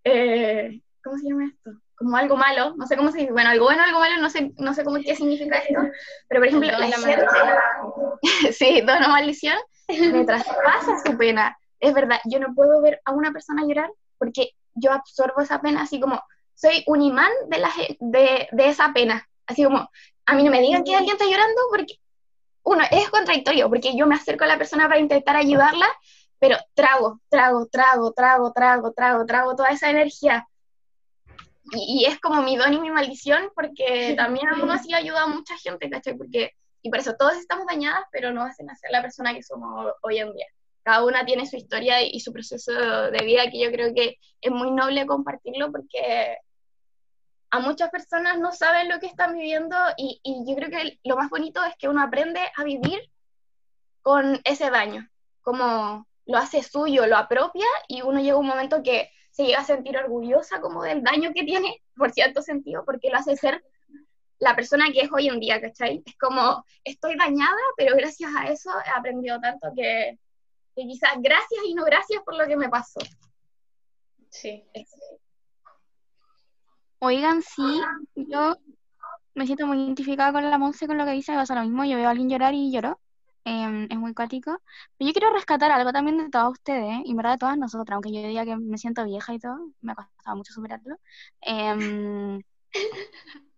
eh, 0.05 0.81
¿cómo 1.05 1.19
se 1.19 1.29
llama 1.29 1.47
esto? 1.47 1.82
Como 2.03 2.17
algo 2.17 2.37
malo, 2.37 2.75
no 2.77 2.87
sé 2.87 2.97
cómo 2.97 3.13
se 3.13 3.19
dice, 3.19 3.33
bueno, 3.33 3.51
algo 3.51 3.67
bueno, 3.67 3.83
algo 3.83 4.01
malo, 4.01 4.21
no 4.21 4.31
sé, 4.31 4.53
no 4.59 4.75
sé 4.75 4.85
cómo 4.85 4.99
qué 5.01 5.15
significa 5.15 5.59
esto, 5.59 5.81
pero 6.29 6.41
por 6.41 6.49
ejemplo, 6.49 6.71
la 6.71 6.87
gente, 6.89 7.27
sí, 8.53 8.81
don 8.81 9.05
o 9.05 9.09
maldición, 9.09 9.57
me 9.89 10.25
traspasa 10.25 10.99
su 11.05 11.17
pena. 11.17 11.57
Es 11.81 11.95
verdad, 11.95 12.21
yo 12.25 12.39
no 12.39 12.55
puedo 12.55 12.81
ver 12.81 13.01
a 13.05 13.13
una 13.13 13.33
persona 13.33 13.63
llorar 13.67 13.91
porque 14.19 14.51
yo 14.75 14.93
absorbo 14.93 15.41
esa 15.43 15.61
pena, 15.61 15.83
así 15.83 16.01
como 16.01 16.23
soy 16.55 16.85
un 16.87 17.03
imán 17.03 17.31
de, 17.49 17.59
la, 17.59 17.71
de, 17.99 18.49
de 18.53 18.69
esa 18.69 18.93
pena. 18.93 19.27
Así 19.47 19.65
como, 19.65 19.89
a 20.27 20.35
mí 20.35 20.45
no 20.45 20.51
me 20.51 20.61
digan 20.61 20.85
que 20.85 20.95
alguien 20.95 21.17
está 21.17 21.25
llorando 21.25 21.61
porque, 21.71 21.95
uno, 22.63 22.85
es 22.91 23.11
contradictorio, 23.11 23.69
porque 23.69 23.97
yo 23.97 24.07
me 24.07 24.15
acerco 24.15 24.45
a 24.45 24.47
la 24.47 24.59
persona 24.59 24.89
para 24.89 25.01
intentar 25.01 25.37
ayudarla, 25.37 25.87
pero 26.39 26.57
trago, 26.75 27.21
trago, 27.29 27.67
trago, 27.67 28.13
trago, 28.13 28.53
trago, 28.53 28.93
trago, 28.93 29.27
trago 29.27 29.57
toda 29.57 29.71
esa 29.71 29.91
energía. 29.91 30.49
Y, 31.71 32.03
y 32.03 32.05
es 32.07 32.19
como 32.21 32.43
mi 32.43 32.57
don 32.57 32.73
y 32.75 32.81
mi 32.81 32.91
maldición, 32.91 33.51
porque 33.55 34.15
también 34.17 34.49
aún 34.49 34.71
así 34.71 34.93
ayuda 34.95 35.23
a 35.23 35.27
mucha 35.29 35.57
gente, 35.59 35.89
¿cachai? 35.91 36.17
Porque, 36.17 36.53
y 36.83 36.91
por 36.91 36.99
eso 36.99 37.15
todos 37.19 37.35
estamos 37.37 37.67
dañadas, 37.67 38.05
pero 38.11 38.33
no 38.33 38.43
hacen 38.43 38.67
ser 38.77 38.91
la 38.91 39.03
persona 39.03 39.35
que 39.35 39.43
somos 39.43 39.87
ho- 39.87 39.97
hoy 40.03 40.19
en 40.19 40.33
día. 40.33 40.47
Cada 40.83 41.05
una 41.05 41.25
tiene 41.25 41.47
su 41.47 41.57
historia 41.57 42.03
y 42.03 42.19
su 42.19 42.33
proceso 42.33 42.73
de 42.73 43.25
vida 43.25 43.49
que 43.51 43.61
yo 43.61 43.71
creo 43.71 43.95
que 43.95 44.17
es 44.41 44.51
muy 44.51 44.73
noble 44.73 45.07
compartirlo 45.07 45.71
porque 45.71 46.37
a 47.51 47.61
muchas 47.61 47.91
personas 47.91 48.39
no 48.39 48.51
saben 48.53 48.89
lo 48.89 48.99
que 48.99 49.07
están 49.07 49.35
viviendo 49.35 49.77
y, 49.97 50.21
y 50.25 50.45
yo 50.49 50.57
creo 50.57 50.71
que 50.71 50.99
lo 51.05 51.17
más 51.17 51.29
bonito 51.29 51.63
es 51.65 51.75
que 51.77 51.89
uno 51.89 52.03
aprende 52.03 52.41
a 52.57 52.65
vivir 52.65 52.99
con 54.01 54.41
ese 54.45 54.71
daño, 54.71 55.09
como 55.43 56.07
lo 56.27 56.39
hace 56.39 56.63
suyo, 56.63 57.07
lo 57.07 57.17
apropia 57.17 57.67
y 57.89 58.03
uno 58.03 58.21
llega 58.21 58.35
a 58.35 58.39
un 58.39 58.47
momento 58.47 58.83
que 58.83 59.11
se 59.33 59.45
llega 59.45 59.61
a 59.61 59.65
sentir 59.65 59.97
orgullosa 59.97 60.61
como 60.61 60.83
del 60.83 61.03
daño 61.03 61.33
que 61.35 61.43
tiene, 61.43 61.83
por 61.97 62.13
cierto 62.13 62.43
sentido, 62.43 62.85
porque 62.85 63.11
lo 63.11 63.17
hace 63.17 63.37
ser 63.37 63.65
la 64.39 64.55
persona 64.55 64.87
que 64.93 65.01
es 65.01 65.11
hoy 65.13 65.29
en 65.29 65.41
día, 65.41 65.61
¿cachai? 65.61 66.03
Es 66.05 66.17
como, 66.19 66.65
estoy 66.85 67.17
dañada, 67.17 67.61
pero 67.77 67.97
gracias 67.97 68.31
a 68.37 68.49
eso 68.49 68.71
he 68.87 68.99
aprendido 68.99 69.41
tanto 69.41 69.69
que, 69.75 70.19
que 70.77 70.83
quizás 70.83 71.13
gracias 71.19 71.65
y 71.67 71.75
no 71.75 71.85
gracias 71.85 72.23
por 72.23 72.37
lo 72.37 72.47
que 72.47 72.57
me 72.57 72.69
pasó. 72.69 73.01
Sí. 74.29 74.65
Oigan, 76.99 77.43
sí, 77.43 77.83
yo 78.15 78.57
me 79.35 79.47
siento 79.47 79.67
muy 79.67 79.79
identificada 79.79 80.33
con 80.33 80.49
la 80.49 80.59
Monse, 80.59 80.87
con 80.87 80.99
lo 80.99 81.05
que 81.05 81.13
dice, 81.13 81.33
me 81.33 81.39
pasa 81.39 81.55
lo 81.55 81.63
mismo, 81.63 81.85
yo 81.85 81.97
veo 81.97 82.09
a 82.09 82.11
alguien 82.11 82.29
llorar 82.29 82.55
y 82.55 82.71
lloro, 82.71 83.01
em, 83.45 83.89
es 83.91 83.99
muy 83.99 84.15
cuático, 84.15 84.61
pero 84.97 85.09
yo 85.09 85.13
quiero 85.13 85.33
rescatar 85.33 85.71
algo 85.71 85.93
también 85.93 86.19
de 86.19 86.31
todas 86.31 86.53
ustedes, 86.53 87.01
y 87.05 87.11
en 87.11 87.17
verdad 87.17 87.33
de 87.33 87.39
todas 87.39 87.59
nosotras, 87.59 87.97
aunque 87.97 88.13
yo 88.13 88.27
diga 88.27 88.45
que 88.45 88.57
me 88.57 88.79
siento 88.79 89.05
vieja 89.05 89.35
y 89.35 89.39
todo, 89.39 89.71
me 89.81 89.93
ha 89.93 89.95
costado 89.97 90.37
mucho 90.37 90.53
superarlo, 90.53 90.97
em, 91.41 92.43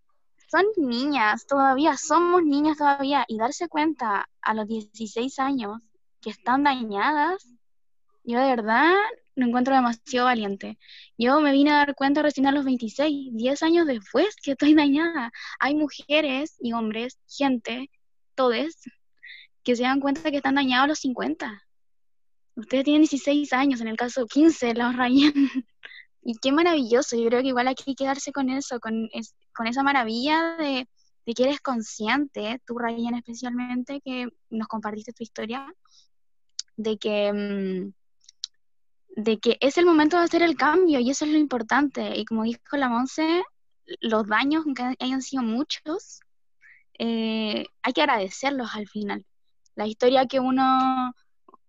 son 0.50 0.64
niñas 0.76 1.46
todavía, 1.46 1.96
somos 1.96 2.42
niñas 2.44 2.78
todavía, 2.78 3.24
y 3.28 3.38
darse 3.38 3.68
cuenta 3.68 4.28
a 4.42 4.54
los 4.54 4.66
16 4.68 5.38
años 5.38 5.82
que 6.20 6.30
están 6.30 6.64
dañadas, 6.64 7.46
yo 8.24 8.40
de 8.40 8.46
verdad 8.46 8.94
lo 9.36 9.46
encuentro 9.46 9.74
demasiado 9.74 10.26
valiente. 10.26 10.78
Yo 11.18 11.40
me 11.40 11.52
vine 11.52 11.70
a 11.70 11.76
dar 11.76 11.94
cuenta 11.94 12.22
recién 12.22 12.46
a 12.46 12.52
los 12.52 12.64
26, 12.64 13.34
10 13.34 13.62
años 13.62 13.86
después 13.86 14.36
que 14.42 14.52
estoy 14.52 14.74
dañada. 14.74 15.32
Hay 15.58 15.74
mujeres 15.74 16.56
y 16.60 16.72
hombres, 16.72 17.18
gente, 17.28 17.90
todes, 18.34 18.76
que 19.64 19.76
se 19.76 19.82
dan 19.82 20.00
cuenta 20.00 20.30
que 20.30 20.36
están 20.38 20.54
dañados 20.56 20.84
a 20.84 20.88
los 20.88 20.98
50. 21.00 21.62
Ustedes 22.56 22.84
tienen 22.84 23.02
16 23.02 23.52
años, 23.52 23.80
en 23.80 23.88
el 23.88 23.96
caso 23.96 24.26
15, 24.26 24.74
los 24.74 24.94
rayan. 24.96 25.32
Y 26.26 26.36
qué 26.38 26.52
maravilloso, 26.52 27.16
yo 27.16 27.26
creo 27.28 27.42
que 27.42 27.48
igual 27.48 27.68
hay 27.68 27.74
que 27.74 27.94
quedarse 27.94 28.32
con 28.32 28.48
eso, 28.48 28.80
con, 28.80 29.10
es- 29.12 29.34
con 29.54 29.66
esa 29.66 29.82
maravilla 29.82 30.56
de, 30.56 30.88
de 31.26 31.34
que 31.34 31.42
eres 31.44 31.60
consciente, 31.60 32.62
tú 32.66 32.78
Ryan 32.78 33.14
especialmente, 33.16 34.00
que 34.02 34.28
nos 34.48 34.66
compartiste 34.66 35.12
tu 35.12 35.22
historia, 35.22 35.66
de 36.76 36.96
que, 36.96 37.30
mm, 37.30 37.92
de 39.22 39.38
que 39.38 39.58
es 39.60 39.76
el 39.78 39.84
momento 39.86 40.16
de 40.16 40.24
hacer 40.24 40.42
el 40.42 40.56
cambio 40.56 40.98
y 40.98 41.10
eso 41.10 41.24
es 41.26 41.30
lo 41.32 41.38
importante. 41.38 42.16
Y 42.18 42.24
como 42.24 42.44
dijo 42.44 42.76
la 42.78 42.88
Monse, 42.88 43.42
los 44.00 44.26
daños, 44.26 44.64
aunque 44.64 44.96
hayan 45.00 45.20
sido 45.22 45.42
muchos, 45.42 46.20
eh, 46.98 47.66
hay 47.82 47.92
que 47.92 48.00
agradecerlos 48.02 48.74
al 48.74 48.88
final. 48.88 49.26
La 49.76 49.86
historia 49.86 50.26
que 50.26 50.40
uno, 50.40 51.14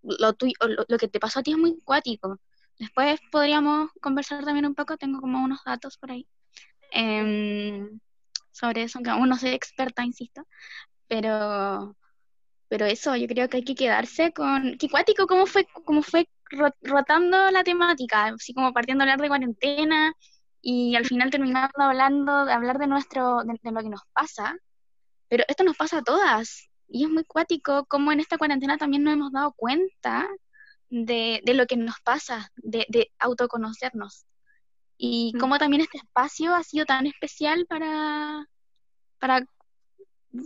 lo, 0.03 0.29
o 0.29 0.67
lo, 0.67 0.85
lo 0.87 0.97
que 0.97 1.07
te 1.07 1.19
pasó 1.19 1.39
a 1.39 1.43
ti 1.43 1.51
es 1.51 1.57
muy 1.57 1.79
cuático. 1.83 2.39
Después 2.79 3.19
podríamos 3.31 3.89
conversar 4.01 4.43
también 4.45 4.65
un 4.65 4.75
poco, 4.75 4.97
tengo 4.97 5.21
como 5.21 5.43
unos 5.43 5.61
datos 5.65 5.97
por 5.97 6.11
ahí 6.11 6.27
em, 6.91 7.99
sobre 8.51 8.83
eso, 8.83 8.97
aunque 8.99 9.11
aún 9.11 9.29
no 9.29 9.37
soy 9.37 9.51
experta, 9.51 10.03
insisto, 10.05 10.43
pero, 11.07 11.95
pero 12.69 12.85
eso, 12.85 13.15
yo 13.15 13.27
creo 13.27 13.49
que 13.49 13.57
hay 13.57 13.63
que 13.63 13.75
quedarse 13.75 14.33
con... 14.33 14.77
Qué 14.79 14.89
cuático 14.89 15.27
cómo 15.27 15.45
fue, 15.47 15.67
cómo 15.85 16.01
fue 16.03 16.29
ro- 16.51 16.75
rotando 16.81 17.51
la 17.51 17.63
temática, 17.63 18.27
así 18.27 18.53
como 18.53 18.73
partiendo 18.73 19.03
a 19.03 19.05
hablar 19.05 19.21
de 19.21 19.27
cuarentena 19.29 20.13
y 20.61 20.95
al 20.95 21.05
final 21.05 21.29
terminando 21.31 21.71
hablando 21.83 22.45
de 22.45 22.53
hablar 22.53 22.79
de 22.79 22.87
nuestro, 22.87 23.43
de, 23.43 23.59
de 23.61 23.71
lo 23.71 23.81
que 23.81 23.89
nos 23.89 24.01
pasa, 24.13 24.55
pero 25.29 25.43
esto 25.47 25.63
nos 25.63 25.77
pasa 25.77 25.99
a 25.99 26.03
todas 26.03 26.69
y 26.87 27.05
es 27.05 27.09
muy 27.09 27.23
cuático 27.23 27.85
como 27.85 28.11
en 28.11 28.19
esta 28.19 28.37
cuarentena 28.37 28.77
también 28.77 29.03
nos 29.03 29.13
hemos 29.13 29.31
dado 29.31 29.53
cuenta 29.53 30.27
de, 30.89 31.41
de 31.43 31.53
lo 31.53 31.65
que 31.65 31.77
nos 31.77 31.99
pasa, 32.01 32.51
de, 32.55 32.85
de 32.89 33.11
autoconocernos 33.19 34.25
y 34.97 35.33
Mm. 35.35 35.39
cómo 35.39 35.57
también 35.57 35.81
este 35.81 35.97
espacio 35.97 36.55
ha 36.55 36.63
sido 36.63 36.85
tan 36.85 37.05
especial 37.07 37.65
para, 37.67 38.47
para 39.19 39.45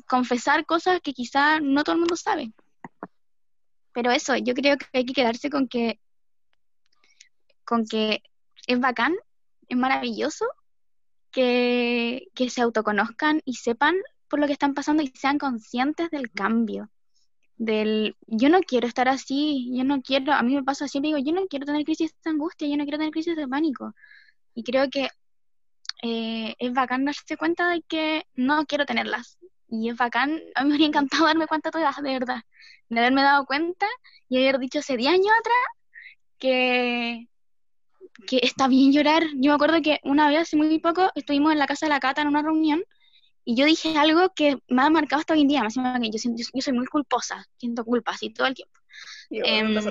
confesar 0.08 0.66
cosas 0.66 1.02
que 1.02 1.14
quizá 1.14 1.60
no 1.60 1.84
todo 1.84 1.94
el 1.96 2.00
mundo 2.00 2.16
sabe. 2.16 2.52
Pero 3.94 4.12
eso, 4.12 4.36
yo 4.38 4.54
creo 4.54 4.78
que 4.78 4.86
hay 4.94 5.06
que 5.06 5.14
quedarse 5.14 5.50
con 5.50 5.68
que, 5.68 6.00
con 7.66 7.86
que 7.86 8.24
es 8.68 8.80
bacán, 8.80 9.16
es 9.68 9.78
maravilloso 9.78 10.46
que, 11.32 12.28
que 12.34 12.50
se 12.50 12.62
autoconozcan 12.62 13.42
y 13.46 13.56
sepan 13.56 13.96
por 14.30 14.40
lo 14.40 14.48
que 14.48 14.54
están 14.54 14.74
pasando 14.74 15.04
y 15.04 15.08
sean 15.08 15.38
conscientes 15.38 16.10
del 16.12 16.32
cambio. 16.32 16.90
Del, 17.58 18.16
yo 18.28 18.50
no 18.50 18.62
quiero 18.62 18.88
estar 18.88 19.10
así, 19.10 19.70
yo 19.76 19.84
no 19.84 20.02
quiero, 20.02 20.34
a 20.34 20.44
mí 20.44 20.56
me 20.56 20.64
pasa 20.64 20.88
siempre, 20.88 21.10
digo, 21.10 21.20
yo 21.20 21.34
no 21.34 21.48
quiero 21.48 21.66
tener 21.66 21.84
crisis 21.84 22.16
de 22.24 22.30
angustia, 22.30 22.68
yo 22.68 22.78
no 22.78 22.84
quiero 22.84 23.00
tener 23.00 23.12
crisis 23.12 23.36
de 23.36 23.48
pánico. 23.48 23.94
Y 24.54 24.64
creo 24.64 24.90
que 24.90 25.10
eh, 26.02 26.56
es 26.58 26.74
bacán 26.74 27.06
darse 27.06 27.38
cuenta 27.38 27.70
de 27.70 27.82
que 27.82 28.26
no 28.36 28.66
quiero 28.66 28.86
tenerlas. 28.86 29.38
Y 29.68 29.90
es 29.90 29.98
bacán, 29.98 30.40
a 30.56 30.64
mí 30.64 30.70
me 30.70 30.76
habría 30.76 30.88
encantado 30.88 31.26
darme 31.26 31.48
cuenta 31.48 31.72
todas, 31.72 32.02
de 32.02 32.12
verdad. 32.14 32.42
De 32.90 33.00
haberme 33.00 33.24
dado 33.24 33.46
cuenta 33.46 33.88
y 34.30 34.38
haber 34.38 34.60
dicho 34.60 34.80
hace 34.80 34.98
10 34.98 35.14
años 35.14 35.32
atrás 35.40 35.58
que, 36.40 37.28
que 38.28 38.40
está 38.44 38.68
bien 38.68 38.94
llorar. 38.94 39.24
Yo 39.36 39.52
me 39.52 39.56
acuerdo 39.56 39.82
que 39.82 40.00
una 40.04 40.30
vez, 40.30 40.40
hace 40.44 40.58
muy 40.58 40.80
poco, 40.80 41.12
estuvimos 41.16 41.52
en 41.52 41.60
la 41.60 41.68
casa 41.68 41.86
de 41.86 41.92
la 41.92 42.00
Cata 42.00 42.22
en 42.22 42.30
una 42.30 42.42
reunión 42.42 42.84
y 43.50 43.56
yo 43.56 43.66
dije 43.66 43.97
algo 43.97 44.30
que 44.36 44.58
me 44.68 44.84
ha 44.84 44.89
marcado 44.91 45.22
hasta 45.22 45.34
hoy 45.34 45.41
en 45.41 45.47
día. 45.47 45.64
Me 45.64 46.02
que 46.02 46.12
yo, 46.12 46.20
siento- 46.20 46.43
yo 46.54 46.62
soy 46.62 46.74
muy 46.74 46.86
culposa, 46.86 47.43
siento 47.58 47.84
culpa 47.84 48.12
así 48.12 48.30
todo 48.32 48.45
el 48.45 48.54
tiempo. 48.54 48.80
Em, 49.47 49.74
pasa- 49.76 49.89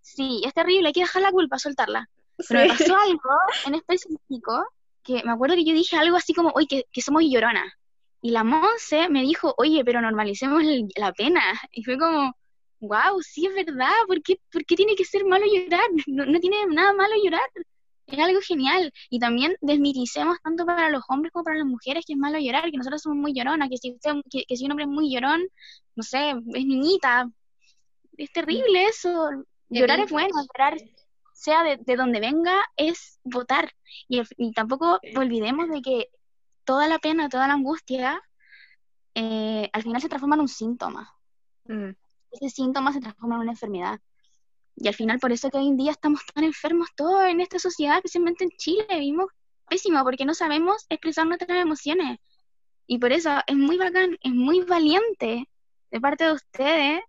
sí, 0.00 0.42
es 0.46 0.54
terrible, 0.54 0.86
hay 0.88 0.92
que 0.94 1.00
dejar 1.00 1.20
la 1.20 1.30
culpa, 1.30 1.58
soltarla. 1.58 2.08
Pero 2.48 2.60
me 2.60 2.68
pasó 2.68 2.96
algo 3.04 3.30
en 3.66 3.74
específico 3.74 4.66
que 5.02 5.22
me 5.24 5.32
acuerdo 5.32 5.56
que 5.56 5.64
yo 5.66 5.74
dije 5.74 5.96
algo 5.96 6.16
así 6.16 6.32
como, 6.32 6.50
oye, 6.54 6.66
que, 6.68 6.84
que 6.90 7.02
somos 7.02 7.22
lloronas. 7.22 7.70
Y 8.22 8.30
la 8.30 8.44
Monse 8.44 9.10
me 9.10 9.20
dijo, 9.22 9.54
oye, 9.58 9.84
pero 9.84 10.00
normalicemos 10.00 10.62
la 10.96 11.12
pena. 11.12 11.42
Y 11.72 11.84
fue 11.84 11.98
como, 11.98 12.34
wow, 12.80 13.20
sí 13.22 13.46
es 13.46 13.54
verdad, 13.54 13.92
¿por 14.06 14.22
qué, 14.22 14.40
por 14.50 14.64
qué 14.64 14.74
tiene 14.76 14.94
que 14.94 15.04
ser 15.04 15.26
malo 15.26 15.44
llorar? 15.46 15.88
No, 16.06 16.24
no 16.24 16.40
tiene 16.40 16.64
nada 16.68 16.94
malo 16.94 17.12
llorar. 17.22 17.42
Es 18.10 18.18
algo 18.18 18.40
genial. 18.40 18.92
Y 19.08 19.18
también 19.18 19.56
desmiticemos 19.60 20.38
tanto 20.42 20.66
para 20.66 20.90
los 20.90 21.02
hombres 21.08 21.32
como 21.32 21.44
para 21.44 21.58
las 21.58 21.66
mujeres 21.66 22.04
que 22.06 22.14
es 22.14 22.18
malo 22.18 22.38
llorar, 22.38 22.70
que 22.70 22.76
nosotros 22.76 23.02
somos 23.02 23.18
muy 23.18 23.32
lloronas, 23.32 23.68
que 23.68 23.76
si, 23.78 23.92
usted- 23.92 24.22
que, 24.30 24.44
que 24.44 24.56
si 24.56 24.64
un 24.64 24.72
hombre 24.72 24.84
es 24.84 24.90
muy 24.90 25.12
llorón, 25.12 25.42
no 25.94 26.02
sé, 26.02 26.30
es 26.30 26.66
niñita. 26.66 27.30
Es 28.16 28.32
terrible 28.32 28.84
eso. 28.86 29.30
Llorar 29.68 30.00
es 30.00 30.10
bueno, 30.10 30.34
llorar 30.42 30.76
sea 31.32 31.62
de, 31.62 31.76
de 31.78 31.96
donde 31.96 32.20
venga, 32.20 32.54
es 32.76 33.18
votar. 33.24 33.72
Y, 34.08 34.20
y 34.36 34.52
tampoco 34.52 34.98
olvidemos 35.16 35.68
de 35.68 35.80
que 35.80 36.08
toda 36.64 36.86
la 36.88 36.98
pena, 36.98 37.28
toda 37.28 37.46
la 37.46 37.54
angustia, 37.54 38.20
eh, 39.14 39.70
al 39.72 39.82
final 39.82 40.02
se 40.02 40.08
transforma 40.08 40.34
en 40.34 40.42
un 40.42 40.48
síntoma. 40.48 41.14
Mm. 41.66 41.90
Ese 42.32 42.50
síntoma 42.50 42.92
se 42.92 43.00
transforma 43.00 43.36
en 43.36 43.40
una 43.42 43.52
enfermedad. 43.52 44.00
Y 44.80 44.88
al 44.88 44.94
final, 44.94 45.20
por 45.20 45.30
eso 45.32 45.50
que 45.50 45.58
hoy 45.58 45.68
en 45.68 45.76
día 45.76 45.92
estamos 45.92 46.22
tan 46.34 46.44
enfermos 46.44 46.88
todos 46.96 47.24
en 47.24 47.40
esta 47.40 47.58
sociedad, 47.58 47.96
especialmente 47.98 48.44
en 48.44 48.50
Chile, 48.52 48.86
vivimos 48.90 49.26
pésimo 49.68 50.02
porque 50.04 50.24
no 50.24 50.34
sabemos 50.34 50.86
expresar 50.88 51.26
nuestras 51.26 51.60
emociones. 51.62 52.18
Y 52.86 52.98
por 52.98 53.12
eso 53.12 53.30
es 53.46 53.56
muy 53.56 53.78
bacán, 53.78 54.16
es 54.22 54.32
muy 54.32 54.62
valiente 54.62 55.48
de 55.90 56.00
parte 56.00 56.24
de 56.24 56.32
ustedes 56.32 57.00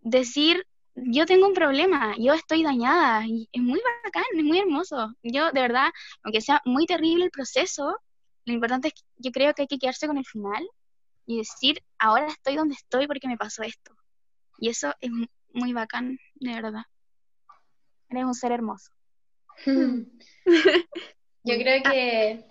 decir, 0.00 0.66
yo 0.94 1.26
tengo 1.26 1.46
un 1.48 1.54
problema, 1.54 2.14
yo 2.18 2.34
estoy 2.34 2.62
dañada, 2.62 3.26
y 3.26 3.48
es 3.52 3.62
muy 3.62 3.80
bacán, 4.04 4.24
es 4.36 4.44
muy 4.44 4.58
hermoso. 4.60 5.14
Yo, 5.22 5.50
de 5.52 5.60
verdad, 5.60 5.90
aunque 6.22 6.40
sea 6.40 6.60
muy 6.64 6.86
terrible 6.86 7.24
el 7.26 7.30
proceso, 7.30 7.96
lo 8.46 8.52
importante 8.54 8.88
es 8.88 8.94
que 8.94 9.02
yo 9.18 9.30
creo 9.32 9.54
que 9.54 9.62
hay 9.62 9.68
que 9.68 9.78
quedarse 9.78 10.06
con 10.06 10.18
el 10.18 10.26
final 10.26 10.66
y 11.26 11.38
decir, 11.38 11.82
ahora 11.98 12.26
estoy 12.28 12.56
donde 12.56 12.74
estoy 12.74 13.06
porque 13.06 13.28
me 13.28 13.36
pasó 13.38 13.62
esto. 13.62 13.96
Y 14.58 14.70
eso 14.70 14.92
es 15.00 15.10
mu- 15.10 15.26
muy 15.52 15.72
bacán, 15.72 16.18
de 16.36 16.54
verdad. 16.54 16.82
Eres 18.14 18.26
un 18.26 18.34
ser 18.34 18.52
hermoso. 18.52 18.90
Yo 19.66 21.54
creo 21.58 21.82
que. 21.82 22.44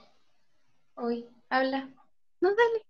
Uy, 0.97 1.25
habla. 1.49 1.89
No, 2.41 2.49
dale. 2.49 2.85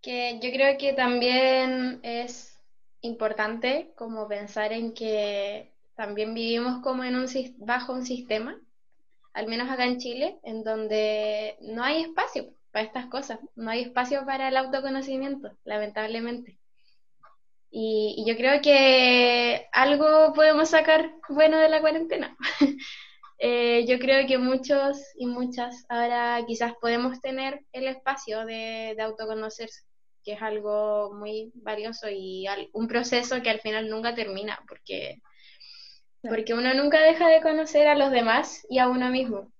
Que 0.00 0.38
yo 0.40 0.50
creo 0.52 0.78
que 0.78 0.92
también 0.92 1.98
es 2.04 2.56
importante 3.00 3.92
como 3.96 4.28
pensar 4.28 4.72
en 4.72 4.94
que 4.94 5.72
también 5.96 6.34
vivimos 6.34 6.80
como 6.82 7.02
en 7.02 7.16
un 7.16 7.26
bajo 7.58 7.92
un 7.92 8.06
sistema, 8.06 8.56
al 9.32 9.48
menos 9.48 9.68
acá 9.68 9.84
en 9.84 9.98
Chile, 9.98 10.38
en 10.44 10.62
donde 10.62 11.56
no 11.60 11.82
hay 11.82 12.02
espacio 12.02 12.54
para 12.70 12.84
estas 12.84 13.06
cosas, 13.06 13.40
no 13.56 13.70
hay 13.70 13.82
espacio 13.82 14.24
para 14.24 14.48
el 14.48 14.56
autoconocimiento, 14.56 15.50
lamentablemente. 15.64 16.58
Y, 17.70 18.14
y 18.18 18.28
yo 18.30 18.36
creo 18.36 18.60
que 18.62 19.68
algo 19.72 20.32
podemos 20.34 20.70
sacar 20.70 21.12
bueno 21.28 21.58
de 21.58 21.68
la 21.68 21.80
cuarentena. 21.80 22.36
Eh, 23.40 23.86
yo 23.86 23.98
creo 24.00 24.26
que 24.26 24.38
muchos 24.38 24.98
y 25.16 25.26
muchas 25.26 25.84
ahora 25.88 26.44
quizás 26.46 26.74
podemos 26.80 27.20
tener 27.20 27.60
el 27.72 27.86
espacio 27.88 28.44
de, 28.44 28.94
de 28.96 29.02
autoconocerse, 29.02 29.82
que 30.24 30.32
es 30.32 30.42
algo 30.42 31.12
muy 31.14 31.52
valioso 31.54 32.08
y 32.10 32.46
al- 32.48 32.68
un 32.72 32.88
proceso 32.88 33.40
que 33.42 33.50
al 33.50 33.60
final 33.60 33.88
nunca 33.90 34.14
termina, 34.14 34.58
porque, 34.68 35.20
porque 36.28 36.54
uno 36.54 36.72
nunca 36.74 37.00
deja 37.00 37.28
de 37.28 37.42
conocer 37.42 37.88
a 37.88 37.96
los 37.96 38.12
demás 38.12 38.64
y 38.68 38.78
a 38.78 38.88
uno 38.88 39.10
mismo. 39.10 39.52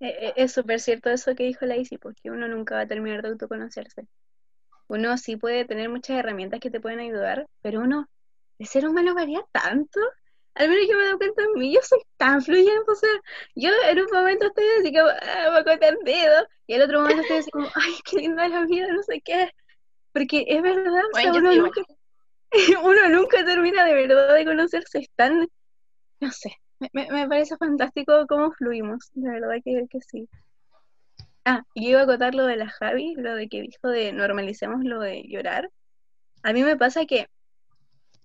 Eh, 0.00 0.28
eh, 0.28 0.32
Es 0.36 0.52
súper 0.52 0.80
cierto 0.80 1.10
eso 1.10 1.34
que 1.34 1.44
dijo 1.44 1.66
Laisy, 1.66 1.98
porque 1.98 2.30
uno 2.30 2.48
nunca 2.48 2.76
va 2.76 2.82
a 2.82 2.86
terminar 2.86 3.22
de 3.22 3.28
autoconocerse. 3.30 4.06
Uno 4.88 5.16
sí 5.18 5.36
puede 5.36 5.64
tener 5.64 5.88
muchas 5.88 6.18
herramientas 6.18 6.60
que 6.60 6.70
te 6.70 6.80
pueden 6.80 7.00
ayudar, 7.00 7.46
pero 7.62 7.80
uno, 7.80 8.08
de 8.58 8.66
ser 8.66 8.86
humano 8.86 9.14
varía 9.14 9.44
tanto. 9.52 10.00
Al 10.54 10.68
menos 10.68 10.88
yo 10.88 10.96
me 10.96 11.04
doy 11.06 11.18
cuenta 11.18 11.42
de 11.42 11.48
mí, 11.54 11.74
yo 11.74 11.80
soy 11.82 12.00
tan 12.16 12.40
fluyente, 12.40 12.90
o 12.90 12.94
sea, 12.94 13.10
yo 13.54 13.70
en 13.90 14.00
un 14.00 14.06
momento 14.10 14.46
estoy 14.46 14.64
así 14.80 14.92
como, 14.92 15.08
ah, 15.08 15.50
me 15.52 15.64
corta 15.64 15.88
el 15.88 15.98
dedo, 16.02 16.46
y 16.66 16.74
en 16.74 16.82
otro 16.82 17.00
momento 17.00 17.22
estoy 17.22 17.38
así 17.38 17.50
como, 17.50 17.68
ay, 17.74 17.92
qué 18.04 18.16
linda 18.16 18.48
la 18.48 18.64
vida, 18.64 18.86
no 18.90 19.02
sé 19.02 19.20
qué. 19.22 19.50
Porque 20.12 20.44
es 20.48 20.62
verdad, 20.62 21.02
o 21.12 21.14
sea, 21.14 21.32
uno 21.34 21.54
nunca, 21.54 21.82
uno 22.84 23.08
nunca 23.10 23.44
termina 23.44 23.84
de 23.84 23.94
verdad 23.94 24.34
de 24.34 24.44
conocerse, 24.46 25.00
es 25.00 25.10
tan, 25.14 25.46
no 26.20 26.30
sé, 26.30 26.56
me 26.92 27.28
parece 27.28 27.56
fantástico 27.58 28.24
cómo 28.26 28.50
fluimos, 28.52 29.10
de 29.12 29.30
verdad 29.30 29.56
que, 29.62 29.86
que 29.90 30.00
sí. 30.00 30.26
Ah, 31.48 31.62
y 31.74 31.84
yo 31.84 31.90
iba 31.90 32.00
a 32.00 32.02
acotar 32.02 32.34
lo 32.34 32.44
de 32.44 32.56
la 32.56 32.68
Javi, 32.68 33.14
lo 33.14 33.36
de 33.36 33.48
que 33.48 33.60
dijo 33.62 33.88
de 33.88 34.12
normalicemos 34.12 34.84
lo 34.84 34.98
de 34.98 35.22
llorar. 35.28 35.70
A 36.42 36.52
mí 36.52 36.64
me 36.64 36.76
pasa 36.76 37.06
que 37.06 37.28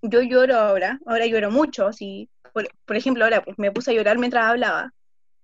yo 0.01 0.21
lloro 0.23 0.55
ahora, 0.57 0.99
ahora 1.05 1.27
lloro 1.27 1.51
mucho, 1.51 1.85
así, 1.85 2.27
por, 2.51 2.67
por 2.85 2.95
ejemplo, 2.95 3.23
ahora 3.23 3.43
pues 3.43 3.59
me 3.59 3.71
puse 3.71 3.91
a 3.91 3.93
llorar 3.93 4.17
mientras 4.17 4.45
hablaba, 4.45 4.91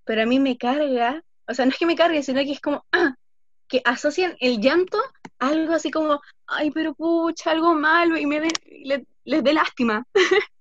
pero 0.05 0.23
a 0.23 0.25
mí 0.25 0.39
me 0.39 0.57
carga, 0.57 1.21
o 1.47 1.53
sea, 1.53 1.65
no 1.65 1.71
es 1.71 1.77
que 1.77 1.85
me 1.85 1.95
cargue, 1.95 2.23
sino 2.23 2.41
que 2.41 2.51
es 2.53 2.59
como, 2.61 2.83
ah, 2.91 3.13
que 3.69 3.81
asocian 3.85 4.35
el 4.39 4.59
llanto 4.59 4.97
a 5.37 5.49
algo 5.49 5.73
así 5.73 5.91
como, 5.91 6.19
ay, 6.47 6.71
pero 6.71 6.95
pucha, 6.95 7.51
algo 7.51 7.75
malo, 7.75 8.17
y 8.17 8.25
me 8.25 8.39
de- 8.41 8.53
le- 8.85 9.05
les 9.23 9.43
dé 9.43 9.53
lástima. 9.53 10.03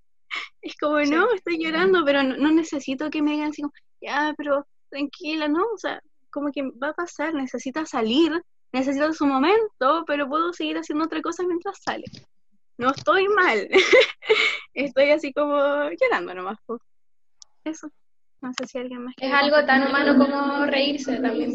Es 0.60 0.76
como, 0.76 0.98
Sí. 1.02 1.10
no, 1.10 1.32
estoy 1.32 1.58
llorando, 1.64 2.04
pero 2.04 2.22
no, 2.24 2.36
no 2.36 2.50
necesito 2.50 3.08
que 3.08 3.22
me 3.22 3.32
digan 3.32 3.50
así 3.50 3.62
como, 3.62 3.72
ya, 4.02 4.34
pero 4.36 4.66
tranquila, 4.90 5.48
¿no? 5.48 5.62
O 5.72 5.78
sea, 5.78 6.02
como 6.36 6.52
que 6.52 6.62
va 6.82 6.88
a 6.90 6.92
pasar, 6.92 7.32
necesita 7.32 7.86
salir, 7.86 8.30
necesita 8.72 9.10
su 9.14 9.26
momento, 9.26 10.04
pero 10.06 10.28
puedo 10.28 10.52
seguir 10.52 10.76
haciendo 10.76 11.06
otra 11.06 11.22
cosa 11.22 11.42
mientras 11.46 11.78
sale. 11.82 12.04
No 12.78 12.90
estoy 12.90 13.26
mal. 13.28 13.66
Estoy 14.74 15.10
así 15.12 15.32
como 15.32 15.56
llorando 15.98 16.34
nomás. 16.34 16.58
po. 16.66 16.78
Eso. 17.64 17.88
No 18.42 18.52
sé 18.52 18.66
si 18.66 18.76
alguien 18.78 19.02
más 19.04 19.14
Es 19.18 19.32
algo 19.32 19.64
tan 19.64 19.86
humano 19.88 20.18
como 20.18 20.66
reírse 20.66 21.16
también. 21.20 21.52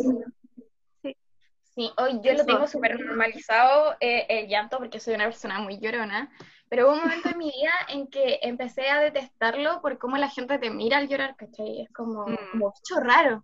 Sí, 1.76 1.90
hoy 1.98 2.20
yo 2.24 2.34
lo 2.34 2.44
tengo 2.46 2.68
súper 2.68 3.00
normalizado 3.00 3.96
eh, 4.02 4.26
el 4.30 4.48
llanto 4.50 4.78
porque 4.80 5.00
soy 5.00 5.14
una 5.14 5.26
persona 5.26 5.60
muy 5.60 5.80
llorona, 5.80 6.30
pero 6.68 6.88
hubo 6.88 6.96
un 6.96 7.02
momento 7.02 7.30
en 7.30 7.38
mi 7.38 7.46
vida 7.46 7.72
en 7.88 8.08
que 8.08 8.40
empecé 8.42 8.90
a 8.90 9.00
detestarlo 9.00 9.80
por 9.82 9.98
cómo 9.98 10.18
la 10.18 10.28
gente 10.30 10.58
te 10.60 10.70
mira 10.70 10.98
al 10.98 11.08
llorar, 11.08 11.36
¿cachai? 11.38 11.82
Es 11.84 11.90
como, 11.94 12.26
Mm. 12.28 12.36
como 12.52 12.74
bicho 12.74 13.00
raro. 13.00 13.44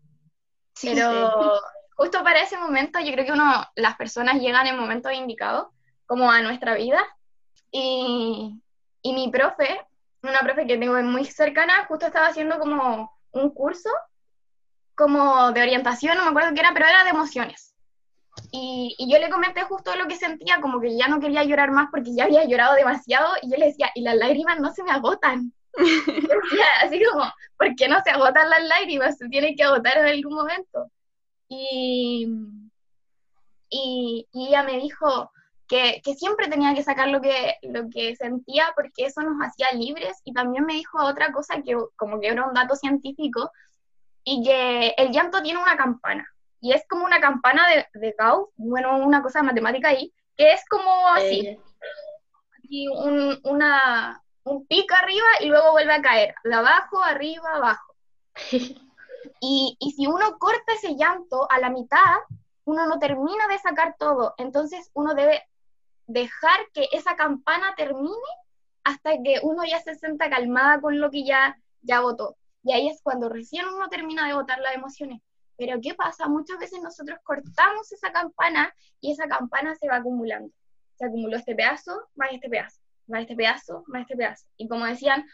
Sí, 0.77 0.91
Pero 0.93 1.59
justo 1.95 2.23
para 2.23 2.41
ese 2.41 2.57
momento 2.57 2.99
yo 2.99 3.11
creo 3.11 3.25
que 3.25 3.31
uno, 3.31 3.65
las 3.75 3.95
personas 3.95 4.35
llegan 4.35 4.67
en 4.67 4.77
momentos 4.77 5.11
indicados, 5.11 5.69
como 6.05 6.29
a 6.29 6.41
nuestra 6.41 6.75
vida, 6.75 7.03
y, 7.71 8.61
y 9.01 9.13
mi 9.13 9.29
profe, 9.31 9.81
una 10.21 10.41
profe 10.41 10.67
que 10.67 10.77
tengo 10.77 10.93
muy 11.01 11.25
cercana, 11.25 11.85
justo 11.87 12.05
estaba 12.05 12.27
haciendo 12.27 12.59
como 12.59 13.11
un 13.31 13.49
curso, 13.49 13.89
como 14.93 15.51
de 15.51 15.63
orientación, 15.63 16.15
no 16.15 16.25
me 16.25 16.29
acuerdo 16.29 16.53
qué 16.53 16.59
era, 16.59 16.73
pero 16.73 16.85
era 16.85 17.03
de 17.03 17.09
emociones. 17.09 17.75
Y, 18.51 18.95
y 18.99 19.11
yo 19.11 19.17
le 19.17 19.31
comenté 19.31 19.63
justo 19.63 19.95
lo 19.95 20.07
que 20.07 20.15
sentía, 20.15 20.61
como 20.61 20.79
que 20.79 20.95
ya 20.95 21.07
no 21.07 21.19
quería 21.19 21.43
llorar 21.43 21.71
más 21.71 21.87
porque 21.89 22.13
ya 22.13 22.25
había 22.25 22.45
llorado 22.45 22.75
demasiado, 22.75 23.33
y 23.41 23.49
yo 23.49 23.57
le 23.57 23.65
decía, 23.65 23.89
y 23.95 24.01
las 24.01 24.15
lágrimas 24.15 24.59
no 24.59 24.71
se 24.71 24.83
me 24.83 24.91
agotan. 24.91 25.53
Así 26.81 27.03
como, 27.03 27.31
¿por 27.57 27.75
qué 27.75 27.87
no 27.87 28.01
se 28.03 28.09
agotan 28.11 28.49
las 28.49 28.63
lágrimas? 28.63 29.17
Se 29.17 29.27
tienen 29.29 29.55
que 29.55 29.63
agotar 29.63 29.97
en 29.97 30.07
algún 30.07 30.33
momento. 30.33 30.91
Y, 31.47 32.27
y, 33.69 34.27
y 34.31 34.47
ella 34.47 34.63
me 34.63 34.77
dijo 34.77 35.31
que, 35.67 36.01
que 36.03 36.15
siempre 36.15 36.47
tenía 36.47 36.73
que 36.73 36.83
sacar 36.83 37.09
lo 37.09 37.21
que, 37.21 37.55
lo 37.61 37.89
que 37.89 38.15
sentía 38.15 38.71
porque 38.75 39.05
eso 39.05 39.21
nos 39.21 39.37
hacía 39.41 39.67
libres 39.73 40.21
y 40.23 40.33
también 40.33 40.65
me 40.65 40.73
dijo 40.73 41.03
otra 41.03 41.31
cosa 41.31 41.61
que 41.61 41.75
como 41.95 42.19
que 42.19 42.27
era 42.27 42.45
un 42.45 42.53
dato 42.53 42.75
científico 42.75 43.51
y 44.23 44.43
que 44.43 44.93
el 44.97 45.11
llanto 45.11 45.41
tiene 45.41 45.61
una 45.61 45.77
campana 45.77 46.27
y 46.59 46.73
es 46.73 46.83
como 46.89 47.05
una 47.05 47.19
campana 47.19 47.67
de, 47.69 47.99
de 47.99 48.15
Gauss, 48.17 48.49
bueno, 48.55 48.97
una 48.97 49.21
cosa 49.21 49.39
de 49.39 49.45
matemática 49.45 49.89
ahí, 49.89 50.13
que 50.35 50.53
es 50.53 50.61
como 50.69 51.07
así, 51.09 51.47
Eh, 51.47 51.59
y 52.69 52.87
un, 52.87 53.39
una, 53.43 54.21
un 54.47 54.65
pico 54.65 54.95
arriba 54.95 55.27
y 55.41 55.47
luego 55.47 55.71
vuelve 55.71 55.93
a 55.93 56.01
caer, 56.01 56.35
de 56.43 56.53
abajo, 56.53 57.01
arriba, 57.01 57.55
abajo. 57.55 57.93
Y, 59.41 59.75
y 59.79 59.91
si 59.91 60.07
uno 60.07 60.37
corta 60.39 60.73
ese 60.73 60.95
llanto 60.95 61.51
a 61.51 61.59
la 61.59 61.69
mitad, 61.69 62.15
uno 62.63 62.87
no 62.87 62.97
termina 62.97 63.47
de 63.47 63.59
sacar 63.59 63.95
todo, 63.99 64.33
entonces 64.37 64.89
uno 64.93 65.13
debe 65.13 65.43
dejar 66.07 66.59
que 66.73 66.87
esa 66.91 67.15
campana 67.15 67.75
termine 67.75 68.15
hasta 68.83 69.11
que 69.21 69.39
uno 69.43 69.63
ya 69.65 69.81
se 69.81 69.95
sienta 69.95 70.29
calmada 70.29 70.79
con 70.79 70.99
lo 70.99 71.11
que 71.11 71.23
ya, 71.23 71.57
ya 71.81 71.99
votó. 71.99 72.37
Y 72.63 72.71
ahí 72.71 72.87
es 72.87 73.01
cuando 73.01 73.29
recién 73.29 73.67
uno 73.67 73.89
termina 73.89 74.27
de 74.27 74.33
votar 74.33 74.59
las 74.59 74.75
emociones. 74.75 75.21
Pero 75.57 75.79
¿qué 75.81 75.93
pasa? 75.93 76.27
Muchas 76.27 76.57
veces 76.57 76.81
nosotros 76.81 77.19
cortamos 77.23 77.91
esa 77.91 78.11
campana 78.11 78.73
y 79.01 79.11
esa 79.11 79.27
campana 79.27 79.75
se 79.75 79.87
va 79.87 79.97
acumulando. 79.97 80.53
Se 80.95 81.05
acumuló 81.05 81.37
este 81.37 81.55
pedazo, 81.55 82.09
más 82.15 82.29
este 82.31 82.49
pedazo, 82.49 82.79
más 83.07 83.21
este 83.21 83.35
pedazo, 83.35 83.83
más 83.87 84.01
este 84.01 84.15
pedazo. 84.15 84.45
Y 84.57 84.67
como 84.67 84.85
decían, 84.85 85.25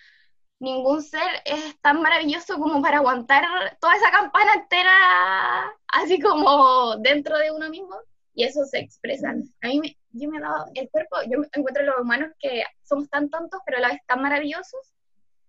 ningún 0.60 1.02
ser 1.02 1.30
es 1.46 1.80
tan 1.82 2.02
maravilloso 2.02 2.58
como 2.58 2.82
para 2.82 2.98
aguantar 2.98 3.44
toda 3.80 3.96
esa 3.96 4.12
campana 4.12 4.54
entera 4.54 5.74
así 5.88 6.20
como 6.20 6.96
dentro 6.98 7.38
de 7.38 7.52
uno 7.52 7.70
mismo 7.70 7.96
y 8.34 8.44
eso 8.46 8.66
se 8.66 8.80
expresa. 8.80 9.30
A 9.30 9.68
mí 9.68 9.80
me, 9.80 9.98
yo 10.12 10.30
me 10.30 10.38
he 10.38 10.42
dado 10.42 10.66
el 10.74 10.90
cuerpo, 10.90 11.18
yo 11.30 11.44
encuentro 11.52 11.84
los 11.84 12.00
humanos 12.00 12.32
que 12.40 12.64
somos 12.84 13.10
tan 13.10 13.30
tontos 13.30 13.60
pero 13.66 13.78
a 13.78 13.82
la 13.82 13.90
vez 13.90 14.00
tan 14.08 14.22
maravillosos 14.22 14.94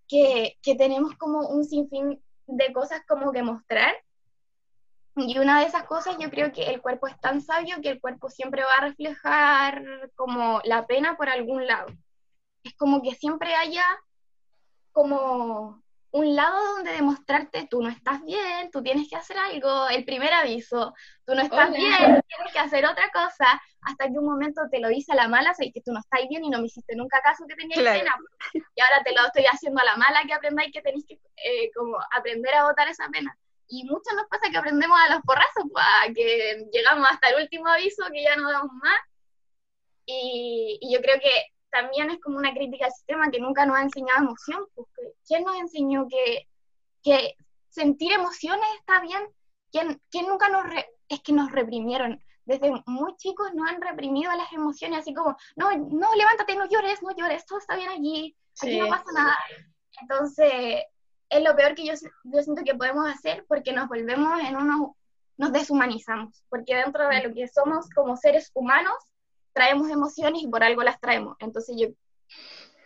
que, 0.09 0.59
que 0.62 0.75
tenemos 0.75 1.16
como 1.16 1.49
un 1.49 1.64
sinfín 1.64 2.20
de 2.47 2.72
cosas 2.72 3.03
como 3.07 3.33
que 3.33 3.43
mostrar 3.43 3.95
y 5.16 5.39
una 5.39 5.61
de 5.61 5.66
esas 5.66 5.85
cosas 5.85 6.16
yo 6.18 6.29
creo 6.29 6.53
que 6.53 6.64
el 6.64 6.83
cuerpo 6.83 7.07
es 7.07 7.18
tan 7.20 7.41
sabio 7.41 7.81
que 7.81 7.89
el 7.89 8.01
cuerpo 8.01 8.29
siempre 8.29 8.64
va 8.64 8.75
a 8.79 8.89
reflejar 8.89 10.11
como 10.16 10.61
la 10.64 10.87
pena 10.87 11.16
por 11.16 11.29
algún 11.29 11.66
lado. 11.66 11.87
Es 12.65 12.75
como 12.77 13.03
que 13.03 13.15
siempre 13.15 13.55
haya 13.55 13.85
como 14.93 15.83
un 16.12 16.37
lado 16.37 16.77
donde 16.77 16.93
demostrarte 16.93 17.67
tú 17.69 17.83
no 17.83 17.89
estás 17.89 18.23
bien, 18.25 18.71
tú 18.71 18.83
tienes 18.83 19.09
que 19.09 19.17
hacer 19.17 19.37
algo, 19.37 19.89
el 19.89 20.05
primer 20.05 20.33
aviso, 20.33 20.95
tú 21.27 21.35
no 21.35 21.43
estás 21.43 21.71
Hola. 21.71 21.77
bien, 21.77 22.23
tienes 22.29 22.53
que 22.53 22.59
hacer 22.61 22.87
otra 22.87 23.11
cosa, 23.11 23.61
hasta 23.81 24.07
que 24.07 24.19
un 24.19 24.27
momento 24.27 24.62
te 24.71 24.79
lo 24.79 24.89
dice 24.89 25.12
a 25.12 25.17
la 25.17 25.27
mala, 25.29 25.53
sé 25.55 25.73
que 25.73 25.81
tú 25.81 25.93
no 25.93 25.99
estás 25.99 26.21
bien 26.29 26.45
y 26.45 26.51
no 26.51 26.61
me 26.61 26.67
hiciste 26.67 26.95
nunca 26.95 27.21
caso 27.21 27.45
que 27.49 27.57
tenías 27.57 27.81
Claro. 27.81 27.99
pena, 27.99 28.17
y 28.53 28.81
ahora 28.81 29.03
te 29.03 29.12
lo 29.12 29.27
estoy 29.27 29.45
haciendo 29.47 29.81
a 29.83 29.85
la 29.85 29.97
mala 29.97 30.23
que 30.25 30.35
aprendáis 30.35 30.73
que 30.73 30.83
tenéis 30.83 31.05
que 31.05 31.15
eh, 31.15 31.71
como 31.75 31.99
aprender 32.12 32.55
a 32.55 32.65
botar 32.65 32.87
esa 32.89 33.09
pena. 33.09 33.37
Y 33.67 33.83
mucho 33.85 34.15
nos 34.15 34.29
pasa 34.29 34.51
que 34.51 34.59
aprendemos 34.59 34.97
a 35.01 35.15
los 35.15 35.23
porrazos, 35.23 35.65
pues, 35.73 36.15
que 36.15 36.69
llegamos 36.73 37.09
hasta 37.11 37.31
el 37.31 37.43
último 37.43 37.67
aviso 37.67 38.05
que 38.12 38.23
ya 38.23 38.37
no 38.37 38.53
damos 38.53 38.73
más. 38.75 39.01
Y, 40.07 40.79
y 40.81 40.95
yo 40.95 41.01
creo 41.01 41.19
que 41.19 41.54
también 41.75 42.11
es 42.11 42.20
como 42.20 42.39
una 42.39 42.55
crítica 42.55 42.87
al 42.87 42.93
sistema 42.93 43.31
que 43.31 43.41
nunca 43.41 43.66
nos 43.66 43.77
ha 43.77 43.83
enseñado 43.83 44.20
emoción. 44.25 44.64
Porque 44.75 45.03
¿Quién 45.27 45.45
nos 45.45 45.57
enseñó 45.57 46.07
que, 46.09 46.49
que 47.03 47.35
sentir 47.68 48.12
emociones 48.12 48.66
está 48.81 49.01
bien? 49.01 49.22
¿Quién, 49.72 50.01
quién 50.11 50.27
nunca 50.29 50.49
nos... 50.49 50.64
re- 50.64 50.89
es 51.09 51.20
que 51.20 51.33
nos 51.33 51.51
reprimieron. 51.53 52.22
Desde 52.47 52.70
muy 52.87 53.16
chicos 53.16 53.53
nos 53.55 53.68
han 53.70 53.81
reprimido 53.81 54.31
las 54.33 54.53
emociones, 54.53 55.01
así 55.01 55.12
como, 55.14 55.37
no, 55.57 55.70
no, 55.77 56.14
levántate, 56.14 56.55
no 56.57 56.66
llores, 56.68 57.03
no 57.03 57.11
llores, 57.16 57.45
todo 57.47 57.59
está 57.59 57.75
bien 57.77 57.89
allí, 57.91 58.37
aquí 58.62 58.72
Sí. 58.72 58.79
no 58.79 58.89
pasa 58.89 59.05
nada. 59.14 59.37
Entonces, 60.01 60.83
es 61.31 61.43
lo 61.43 61.57
peor 61.57 61.75
que 61.75 61.87
yo, 61.87 61.95
yo 62.25 62.43
siento 62.43 62.62
que 62.64 62.75
podemos 62.75 63.09
hacer 63.09 63.45
porque 63.49 63.72
nos 63.72 63.89
volvemos 63.89 64.41
en 64.41 64.57
unos, 64.57 64.91
nos 65.37 65.53
deshumanizamos, 65.53 66.43
porque 66.49 66.75
dentro 66.77 67.09
de 67.09 67.27
lo 67.29 67.35
que 67.35 67.49
somos 67.49 67.89
como 67.91 68.16
seres 68.16 68.51
humanos, 68.55 68.95
traemos 69.55 69.89
emociones 69.91 70.43
y 70.43 70.49
por 70.49 70.63
algo 70.63 70.83
las 70.83 71.01
traemos. 71.01 71.37
Entonces, 71.39 71.75
yo, 71.79 71.89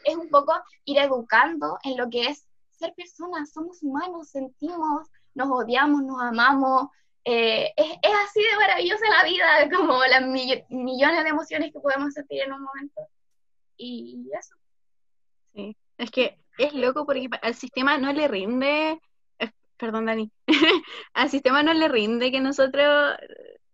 es 0.04 0.16
un 0.16 0.28
poco 0.28 0.52
ir 0.84 0.98
educando 0.98 1.78
en 1.82 1.96
lo 1.96 2.08
que 2.08 2.26
es 2.26 2.46
ser 2.70 2.94
personas, 2.94 3.52
somos 3.52 3.82
humanos, 3.82 4.28
sentimos, 4.28 5.08
nos 5.34 5.48
odiamos, 5.50 6.02
nos 6.02 6.22
amamos. 6.22 6.88
eh, 7.24 7.72
es, 7.76 7.86
es 8.02 8.12
así 8.24 8.40
de 8.40 8.56
maravillosa 8.58 9.04
la 9.10 9.24
vida, 9.24 9.46
como 9.76 9.98
las 10.04 10.22
mill- 10.22 10.64
millones 10.68 11.24
de 11.24 11.30
emociones 11.30 11.72
que 11.72 11.80
podemos 11.80 12.12
sentir 12.14 12.42
en 12.42 12.52
un 12.52 12.62
momento. 12.62 13.00
Y 13.76 14.28
eso. 14.38 14.54
Sí, 15.54 15.76
es 15.98 16.10
que 16.10 16.38
es 16.58 16.72
loco 16.74 17.04
porque 17.06 17.28
al 17.42 17.54
sistema 17.54 17.98
no 17.98 18.12
le 18.12 18.28
rinde, 18.28 19.00
perdón 19.76 20.06
Dani, 20.06 20.30
al 21.14 21.30
sistema 21.30 21.62
no 21.62 21.72
le 21.72 21.88
rinde 21.88 22.32
que 22.32 22.40
nosotros 22.40 23.16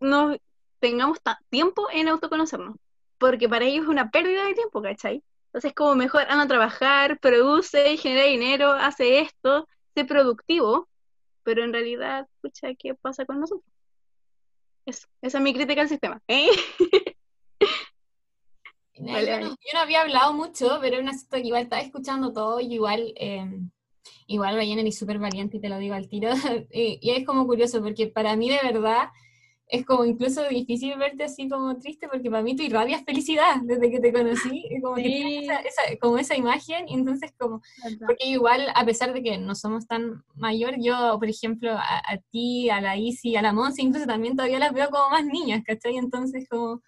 nos 0.00 0.36
tengamos 0.80 1.18
tiempo 1.48 1.88
en 1.90 2.08
autoconocernos, 2.08 2.76
porque 3.30 3.48
para 3.48 3.64
ellos 3.64 3.84
es 3.84 3.88
una 3.88 4.10
pérdida 4.10 4.44
de 4.44 4.54
tiempo, 4.54 4.82
¿cachai? 4.82 5.22
Entonces 5.46 5.72
como 5.72 5.94
mejor 5.94 6.22
anda 6.28 6.42
a 6.44 6.48
trabajar, 6.48 7.18
produce, 7.20 7.96
genera 7.96 8.24
dinero, 8.24 8.72
hace 8.72 9.20
esto, 9.20 9.66
sé 9.94 10.04
productivo, 10.04 10.88
pero 11.42 11.64
en 11.64 11.72
realidad, 11.72 12.26
escucha, 12.34 12.74
¿qué 12.78 12.94
pasa 12.94 13.24
con 13.24 13.40
nosotros? 13.40 13.64
Esa 14.84 15.08
es 15.22 15.40
mi 15.40 15.54
crítica 15.54 15.80
al 15.80 15.88
sistema. 15.88 16.20
¿eh? 16.28 16.48
Vale, 18.98 19.26
yo, 19.26 19.40
no, 19.40 19.48
yo 19.48 19.72
no 19.72 19.80
había 19.80 20.02
hablado 20.02 20.34
mucho, 20.34 20.78
pero 20.80 21.00
una 21.00 21.12
que 21.30 21.40
igual 21.40 21.62
estaba 21.62 21.82
escuchando 21.82 22.32
todo 22.32 22.60
y 22.60 22.74
igual, 22.74 23.14
eh, 23.16 23.48
igual 24.26 24.56
Ballena 24.56 24.82
eres 24.82 24.98
súper 24.98 25.18
valiente 25.18 25.56
y 25.56 25.60
te 25.60 25.68
lo 25.70 25.78
digo 25.78 25.94
al 25.94 26.08
tiro. 26.08 26.30
y, 26.70 26.98
y 27.00 27.10
es 27.10 27.26
como 27.26 27.46
curioso 27.46 27.82
porque 27.82 28.06
para 28.06 28.36
mí 28.36 28.50
de 28.50 28.60
verdad 28.62 29.08
es 29.74 29.84
como 29.86 30.04
incluso 30.04 30.42
difícil 30.48 30.96
verte 30.96 31.24
así 31.24 31.48
como 31.48 31.76
triste 31.78 32.08
porque 32.08 32.30
para 32.30 32.42
mí 32.42 32.56
tú 32.56 32.62
irradias 32.62 33.04
felicidad 33.04 33.56
desde 33.62 33.90
que 33.90 34.00
te 34.00 34.12
conocí, 34.12 34.64
como 34.82 34.96
que 34.96 35.38
esa, 35.44 35.56
esa- 35.60 35.96
como 36.00 36.18
esa 36.18 36.36
imagen 36.36 36.88
y 36.88 36.94
entonces 36.94 37.32
como, 37.38 37.60
porque 38.06 38.26
igual 38.26 38.66
a 38.74 38.84
pesar 38.84 39.12
de 39.12 39.22
que 39.22 39.38
no 39.38 39.54
somos 39.54 39.86
tan 39.86 40.24
mayor, 40.34 40.74
yo 40.78 41.16
por 41.18 41.28
ejemplo 41.28 41.72
a, 41.72 41.98
a 41.98 42.18
ti, 42.30 42.70
a 42.70 42.80
la 42.80 42.96
Isi, 42.96 43.36
a 43.36 43.42
la 43.42 43.52
Monse, 43.52 43.82
incluso 43.82 44.06
también 44.06 44.36
todavía 44.36 44.58
las 44.58 44.72
veo 44.72 44.88
como 44.90 45.10
más 45.10 45.24
niñas, 45.24 45.62
¿cachai? 45.66 45.96
Entonces 45.96 46.46
como... 46.48 46.82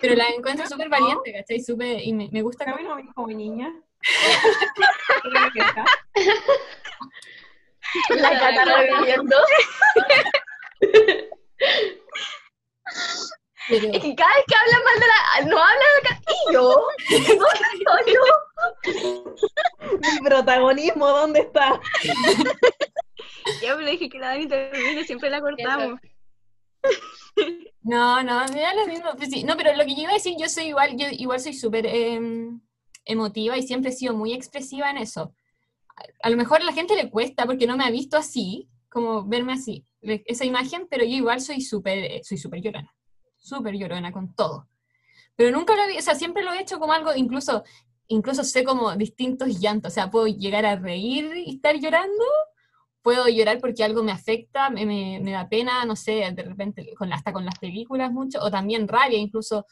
Pero 0.00 0.14
la 0.14 0.28
encuentro 0.28 0.66
súper 0.66 0.88
valiente, 0.88 1.32
¿cachai? 1.32 1.60
Súper, 1.60 2.00
y 2.02 2.12
me, 2.14 2.30
me 2.32 2.40
gusta 2.42 2.64
A 2.64 2.72
como- 2.72 2.88
no 2.88 2.96
me 2.96 3.12
como 3.12 3.28
niña. 3.28 3.72
La 8.10 8.30
Cata 8.38 8.64
reviviendo. 8.64 9.36
pero- 13.68 13.90
Es 13.92 14.00
que 14.02 14.14
cada 14.14 14.34
vez 14.34 14.44
que 14.46 14.54
hablan 14.54 14.84
mal 14.84 15.00
de 15.00 15.06
la. 15.06 15.50
No 15.50 15.62
habla 15.62 15.84
de 15.84 16.02
la 16.02 16.08
Cata. 16.08 16.32
¿Y 16.32 16.52
yo? 16.54 16.86
¿Dónde 17.10 17.66
estoy 17.74 18.14
yo? 18.14 19.34
Mi 20.00 20.28
protagonismo, 20.28 21.06
¿dónde 21.08 21.40
está? 21.40 21.80
Ya 23.62 23.74
le 23.74 23.90
dije 23.92 24.08
que 24.08 24.18
la 24.18 24.28
Dani 24.28 24.46
termine, 24.48 25.04
siempre 25.04 25.30
la 25.30 25.40
cortamos. 25.40 26.00
No, 27.82 28.22
no, 28.22 28.46
me 28.48 28.60
da 28.60 28.74
lo 28.74 28.86
mismo. 28.86 29.10
pues 29.16 29.30
sí, 29.30 29.44
no, 29.44 29.56
pero 29.56 29.74
lo 29.74 29.84
que 29.84 29.94
yo 29.94 30.02
iba 30.02 30.10
a 30.10 30.14
decir, 30.14 30.34
yo 30.38 30.48
soy 30.48 30.64
igual, 30.66 30.96
yo 30.96 31.06
igual 31.10 31.40
soy 31.40 31.54
súper 31.54 31.86
em, 31.86 32.60
emotiva 33.04 33.56
y 33.56 33.62
siempre 33.62 33.90
he 33.90 33.94
sido 33.94 34.14
muy 34.14 34.32
expresiva 34.34 34.90
en 34.90 34.98
eso. 34.98 35.34
A, 35.96 36.02
a 36.26 36.30
lo 36.30 36.36
mejor 36.36 36.60
a 36.60 36.64
la 36.64 36.72
gente 36.72 36.94
le 36.94 37.10
cuesta 37.10 37.46
porque 37.46 37.66
no 37.66 37.76
me 37.76 37.84
ha 37.84 37.90
visto 37.90 38.16
así, 38.16 38.68
como 38.88 39.24
verme 39.26 39.52
así, 39.54 39.84
esa 40.00 40.44
imagen, 40.44 40.86
pero 40.90 41.04
yo 41.04 41.10
igual 41.16 41.40
soy 41.40 41.60
súper, 41.60 41.98
eh, 41.98 42.20
soy 42.24 42.38
súper 42.38 42.60
llorona, 42.62 42.94
súper 43.36 43.74
llorona 43.76 44.12
con 44.12 44.34
todo. 44.34 44.68
Pero 45.36 45.50
nunca 45.56 45.76
lo 45.76 45.82
he, 45.84 45.98
o 45.98 46.02
sea, 46.02 46.14
siempre 46.14 46.42
lo 46.42 46.52
he 46.52 46.60
hecho 46.60 46.78
como 46.78 46.92
algo, 46.92 47.14
incluso, 47.14 47.62
incluso 48.08 48.44
sé 48.44 48.64
como 48.64 48.96
distintos 48.96 49.60
llantos, 49.60 49.92
o 49.92 49.94
sea, 49.94 50.10
puedo 50.10 50.26
llegar 50.26 50.66
a 50.66 50.76
reír 50.76 51.30
y 51.36 51.56
estar 51.56 51.76
llorando, 51.78 52.24
puedo 53.02 53.28
llorar 53.28 53.58
porque 53.60 53.84
algo 53.84 54.02
me 54.02 54.12
afecta, 54.12 54.70
me, 54.70 54.84
me- 54.86 55.20
me 55.22 55.32
da 55.32 55.48
pena, 55.48 55.84
no 55.84 55.96
sé, 55.96 56.30
de 56.32 56.42
repente 56.42 56.94
con, 56.96 57.12
hasta 57.12 57.32
con 57.32 57.44
las 57.44 57.58
películas 57.58 58.12
mucho, 58.12 58.40
o 58.42 58.50
también 58.50 58.88
rabia, 58.88 59.18
incluso 59.18 59.66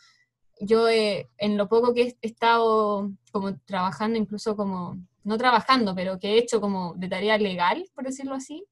yo 0.61 0.89
eh, 0.89 1.29
en 1.39 1.57
lo 1.59 1.69
poco 1.69 1.93
que 1.93 2.03
he 2.03 2.27
estado 2.27 3.11
como 3.33 3.59
trabajando, 3.61 4.19
incluso 4.19 4.57
como, 4.57 4.97
no 5.25 5.37
trabajando, 5.39 5.95
pero 5.95 6.19
que 6.19 6.35
he 6.35 6.39
hecho 6.39 6.61
como 6.61 6.95
de 6.97 7.09
tarea 7.09 7.37
legal, 7.39 7.85
por 7.95 8.05
decirlo 8.05 8.35
así, 8.35 8.64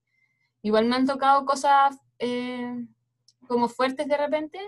igual 0.65 0.87
me 0.87 0.97
han 0.97 1.07
tocado 1.07 1.45
cosas 1.45 1.95
eh, 2.19 2.75
como 3.47 3.69
fuertes 3.69 4.09
de 4.09 4.17
repente, 4.17 4.59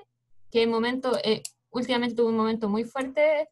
que 0.51 0.62
en 0.62 0.70
momento, 0.70 1.18
eh, 1.24 1.42
últimamente 1.70 2.14
tuve 2.14 2.28
un 2.28 2.36
momento 2.36 2.68
muy 2.68 2.84
fuerte 2.84 3.49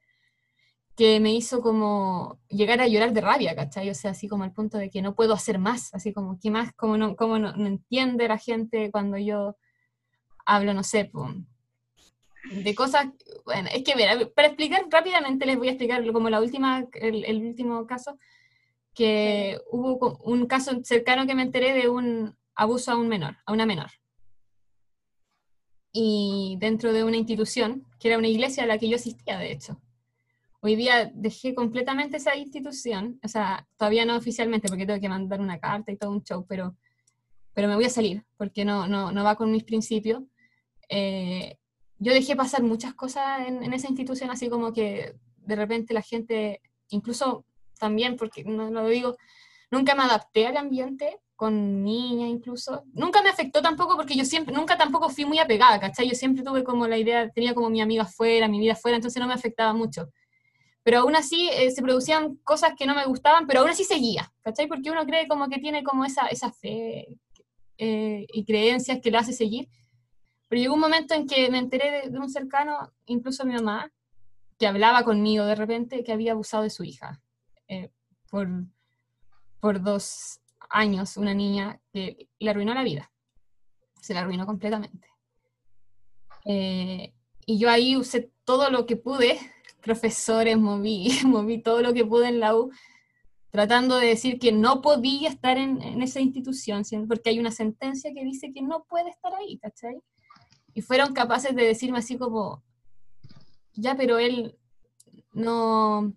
que 0.94 1.20
me 1.20 1.32
hizo 1.34 1.62
como 1.62 2.38
llegar 2.48 2.82
a 2.82 2.86
llorar 2.86 3.14
de 3.14 3.22
rabia, 3.22 3.56
¿cachai? 3.56 3.88
O 3.88 3.94
sea, 3.94 4.10
así 4.10 4.28
como 4.28 4.44
al 4.44 4.52
punto 4.52 4.76
de 4.76 4.90
que 4.90 5.00
no 5.00 5.14
puedo 5.14 5.32
hacer 5.32 5.58
más, 5.58 5.92
así 5.94 6.12
como, 6.12 6.38
¿qué 6.38 6.50
más? 6.50 6.72
Como 6.74 6.98
no, 6.98 7.16
cómo 7.16 7.38
no, 7.38 7.52
no 7.56 7.66
entiende 7.66 8.28
la 8.28 8.38
gente 8.38 8.90
cuando 8.92 9.16
yo 9.16 9.56
hablo, 10.44 10.74
no 10.74 10.84
sé, 10.84 11.06
po, 11.06 11.30
de 12.52 12.74
cosas, 12.74 13.06
bueno, 13.46 13.70
es 13.72 13.82
que 13.82 13.96
mira, 13.96 14.18
para 14.36 14.48
explicar 14.48 14.84
rápidamente 14.90 15.46
les 15.46 15.56
voy 15.56 15.68
a 15.68 15.72
explicar 15.72 16.04
como 16.12 16.28
la 16.28 16.42
última, 16.42 16.86
el, 16.92 17.24
el 17.24 17.46
último 17.46 17.86
caso, 17.86 18.18
que 18.94 19.58
hubo 19.70 20.18
un 20.24 20.46
caso 20.46 20.72
cercano 20.84 21.26
que 21.26 21.34
me 21.34 21.42
enteré 21.42 21.74
de 21.74 21.88
un 21.88 22.36
abuso 22.54 22.92
a 22.92 22.96
un 22.96 23.08
menor, 23.08 23.36
a 23.44 23.52
una 23.52 23.66
menor. 23.66 23.90
Y 25.92 26.56
dentro 26.60 26.92
de 26.92 27.04
una 27.04 27.16
institución, 27.16 27.86
que 27.98 28.08
era 28.08 28.18
una 28.18 28.28
iglesia 28.28 28.64
a 28.64 28.66
la 28.66 28.78
que 28.78 28.88
yo 28.88 28.96
asistía, 28.96 29.38
de 29.38 29.52
hecho. 29.52 29.80
Hoy 30.60 30.76
día 30.76 31.10
dejé 31.14 31.54
completamente 31.54 32.16
esa 32.16 32.36
institución, 32.36 33.20
o 33.22 33.28
sea, 33.28 33.68
todavía 33.76 34.06
no 34.06 34.16
oficialmente 34.16 34.68
porque 34.68 34.86
tengo 34.86 35.00
que 35.00 35.08
mandar 35.08 35.40
una 35.40 35.58
carta 35.58 35.92
y 35.92 35.96
todo 35.96 36.10
un 36.10 36.22
show, 36.22 36.46
pero, 36.48 36.74
pero 37.52 37.68
me 37.68 37.74
voy 37.74 37.84
a 37.84 37.90
salir 37.90 38.24
porque 38.36 38.64
no, 38.64 38.88
no, 38.88 39.12
no 39.12 39.24
va 39.24 39.36
con 39.36 39.52
mis 39.52 39.64
principios. 39.64 40.22
Eh, 40.88 41.58
yo 41.98 42.12
dejé 42.12 42.34
pasar 42.34 42.62
muchas 42.62 42.94
cosas 42.94 43.46
en, 43.46 43.62
en 43.62 43.72
esa 43.74 43.88
institución, 43.88 44.30
así 44.30 44.48
como 44.48 44.72
que 44.72 45.16
de 45.36 45.56
repente 45.56 45.94
la 45.94 46.02
gente, 46.02 46.62
incluso 46.88 47.44
también, 47.78 48.16
porque 48.16 48.44
no 48.44 48.70
lo 48.70 48.88
digo, 48.88 49.16
nunca 49.70 49.94
me 49.94 50.02
adapté 50.02 50.46
al 50.46 50.56
ambiente, 50.56 51.20
con 51.36 51.82
niñas 51.82 52.30
incluso. 52.30 52.84
Nunca 52.92 53.22
me 53.22 53.28
afectó 53.28 53.60
tampoco 53.60 53.96
porque 53.96 54.16
yo 54.16 54.24
siempre, 54.24 54.54
nunca 54.54 54.76
tampoco 54.78 55.08
fui 55.08 55.24
muy 55.24 55.38
apegada, 55.38 55.80
¿cachai? 55.80 56.08
Yo 56.08 56.14
siempre 56.14 56.44
tuve 56.44 56.64
como 56.64 56.86
la 56.86 56.96
idea, 56.96 57.28
tenía 57.30 57.54
como 57.54 57.70
mi 57.70 57.80
amiga 57.80 58.04
afuera, 58.04 58.48
mi 58.48 58.60
vida 58.60 58.72
afuera, 58.72 58.96
entonces 58.96 59.20
no 59.20 59.26
me 59.26 59.34
afectaba 59.34 59.72
mucho. 59.72 60.10
Pero 60.82 61.00
aún 61.00 61.16
así 61.16 61.48
eh, 61.52 61.70
se 61.70 61.82
producían 61.82 62.36
cosas 62.44 62.74
que 62.76 62.86
no 62.86 62.94
me 62.94 63.06
gustaban, 63.06 63.46
pero 63.46 63.60
aún 63.60 63.70
así 63.70 63.84
seguía, 63.84 64.32
¿cachai? 64.42 64.66
Porque 64.68 64.90
uno 64.90 65.04
cree 65.06 65.26
como 65.26 65.48
que 65.48 65.58
tiene 65.58 65.82
como 65.82 66.04
esa, 66.04 66.26
esa 66.26 66.52
fe 66.52 67.18
eh, 67.78 68.26
y 68.32 68.44
creencias 68.44 69.00
que 69.02 69.10
le 69.10 69.18
hace 69.18 69.32
seguir. 69.32 69.68
Pero 70.48 70.60
llegó 70.60 70.74
un 70.74 70.80
momento 70.80 71.14
en 71.14 71.26
que 71.26 71.50
me 71.50 71.58
enteré 71.58 71.90
de, 71.90 72.10
de 72.10 72.18
un 72.18 72.30
cercano, 72.30 72.92
incluso 73.06 73.44
mi 73.44 73.54
mamá, 73.54 73.90
que 74.58 74.66
hablaba 74.66 75.04
conmigo 75.04 75.46
de 75.46 75.56
repente 75.56 76.04
que 76.04 76.12
había 76.12 76.32
abusado 76.32 76.62
de 76.62 76.70
su 76.70 76.84
hija 76.84 77.23
eh, 77.68 77.90
por, 78.30 78.48
por 79.60 79.82
dos 79.82 80.40
años, 80.70 81.16
una 81.16 81.34
niña 81.34 81.80
que 81.92 82.28
le 82.38 82.50
arruinó 82.50 82.74
la 82.74 82.82
vida. 82.82 83.10
Se 84.00 84.14
la 84.14 84.20
arruinó 84.20 84.46
completamente. 84.46 85.08
Eh, 86.44 87.14
y 87.46 87.58
yo 87.58 87.70
ahí 87.70 87.96
usé 87.96 88.30
todo 88.44 88.70
lo 88.70 88.86
que 88.86 88.96
pude, 88.96 89.38
profesores, 89.82 90.58
moví, 90.58 91.10
moví 91.26 91.62
todo 91.62 91.80
lo 91.82 91.94
que 91.94 92.04
pude 92.04 92.28
en 92.28 92.40
la 92.40 92.56
U, 92.56 92.70
tratando 93.50 93.96
de 93.96 94.08
decir 94.08 94.38
que 94.38 94.50
no 94.52 94.82
podía 94.82 95.28
estar 95.28 95.58
en, 95.58 95.80
en 95.80 96.02
esa 96.02 96.20
institución, 96.20 96.82
porque 97.06 97.30
hay 97.30 97.38
una 97.38 97.52
sentencia 97.52 98.12
que 98.12 98.24
dice 98.24 98.52
que 98.52 98.62
no 98.62 98.84
puede 98.84 99.10
estar 99.10 99.32
ahí, 99.34 99.58
¿cachai? 99.58 100.00
Y 100.74 100.82
fueron 100.82 101.14
capaces 101.14 101.54
de 101.54 101.64
decirme 101.64 101.98
así 101.98 102.18
como, 102.18 102.64
ya, 103.74 103.96
pero 103.96 104.18
él 104.18 104.58
no, 105.32 106.12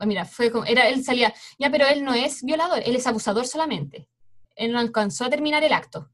mira, 0.00 0.24
fue 0.24 0.50
como, 0.50 0.64
era, 0.64 0.88
él 0.88 1.04
salía, 1.04 1.32
ya, 1.58 1.70
pero 1.70 1.86
él 1.86 2.04
no 2.04 2.14
es 2.14 2.42
violador, 2.42 2.82
él 2.84 2.96
es 2.96 3.06
abusador 3.06 3.46
solamente. 3.46 4.08
Él 4.56 4.72
no 4.72 4.78
alcanzó 4.78 5.24
a 5.24 5.30
terminar 5.30 5.64
el 5.64 5.72
acto. 5.72 6.10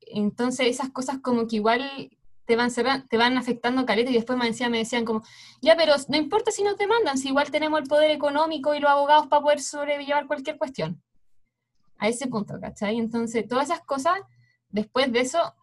Entonces 0.00 0.68
esas 0.68 0.90
cosas 0.90 1.18
como 1.20 1.46
que 1.46 1.56
igual 1.56 2.10
te 2.46 2.56
van, 2.56 2.70
te 3.08 3.16
van 3.18 3.36
afectando 3.36 3.84
caleta 3.84 4.10
y 4.10 4.14
después 4.14 4.38
me 4.38 4.46
decían, 4.46 4.70
me 4.70 4.78
decían 4.78 5.04
como, 5.04 5.22
ya, 5.60 5.76
pero 5.76 5.94
no 6.08 6.16
importa 6.16 6.50
si 6.50 6.62
nos 6.62 6.78
demandan, 6.78 7.18
si 7.18 7.28
igual 7.28 7.50
tenemos 7.50 7.78
el 7.80 7.86
poder 7.86 8.10
económico 8.10 8.74
y 8.74 8.80
los 8.80 8.90
abogados 8.90 9.26
para 9.26 9.42
poder 9.42 9.60
sobrellevar 9.60 10.26
cualquier 10.26 10.56
cuestión. 10.56 11.02
A 11.98 12.08
ese 12.08 12.26
punto, 12.26 12.58
¿cachai? 12.58 12.96
Entonces 12.96 13.46
todas 13.46 13.68
esas 13.68 13.84
cosas, 13.84 14.20
después 14.70 15.12
de 15.12 15.20
eso, 15.20 15.54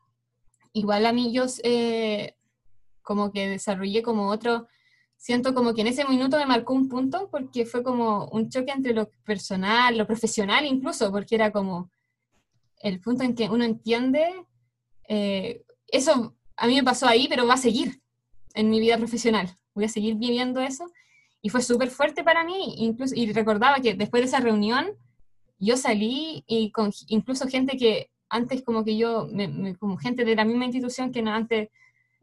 igual 0.74 1.08
a 1.08 1.14
mí 1.14 1.34
yo 1.34 1.46
eh, 1.64 2.36
como 3.02 3.32
que 3.32 3.50
desarrollé 3.50 4.04
como 4.04 4.30
otro, 4.30 4.68
siento 5.26 5.56
como 5.56 5.74
que 5.74 5.82
en 5.82 5.88
ese 5.88 6.06
minuto 6.06 6.38
me 6.38 6.46
marcó 6.46 6.74
un 6.74 6.88
punto 6.88 7.30
porque 7.32 7.66
fue 7.66 7.82
como 7.82 8.28
un 8.28 8.48
choque 8.48 8.72
entre 8.72 8.94
lo 8.94 9.10
personal, 9.26 9.98
lo 9.98 10.06
profesional 10.06 10.66
incluso, 10.68 11.12
porque 11.12 11.34
era 11.34 11.52
como 11.52 11.90
el 12.84 13.00
punto 13.00 13.24
en 13.24 13.34
que 13.34 13.50
uno 13.50 13.64
entiende, 13.64 14.24
eh, 15.10 15.64
eso 15.88 16.36
a 16.56 16.68
mí 16.68 16.76
me 16.76 16.84
pasó 16.84 17.08
ahí, 17.08 17.26
pero 17.28 17.48
va 17.48 17.56
a 17.56 17.58
seguir 17.68 18.00
en 18.54 18.70
mi 18.70 18.80
vida 18.80 19.00
profesional, 19.00 19.48
voy 19.74 19.86
a 19.86 19.90
seguir 19.90 20.14
viviendo 20.14 20.60
eso, 20.62 20.86
y 21.42 21.50
fue 21.50 21.64
súper 21.64 21.90
fuerte 21.90 22.24
para 22.24 22.44
mí, 22.44 22.76
incluso, 22.78 23.16
y 23.16 23.34
recordaba 23.34 23.80
que 23.80 23.96
después 23.96 24.22
de 24.22 24.28
esa 24.28 24.42
reunión, 24.42 24.92
yo 25.58 25.76
salí 25.76 26.44
y 26.46 26.70
con 26.72 26.92
incluso 27.08 27.48
gente 27.48 27.78
que 27.78 28.12
antes 28.30 28.62
como 28.62 28.84
que 28.86 28.96
yo, 28.96 29.28
me- 29.32 29.48
me- 29.48 29.76
como 29.76 29.98
gente 29.98 30.24
de 30.24 30.36
la 30.36 30.46
misma 30.46 30.66
institución 30.66 31.12
que 31.12 31.22
antes 31.22 31.70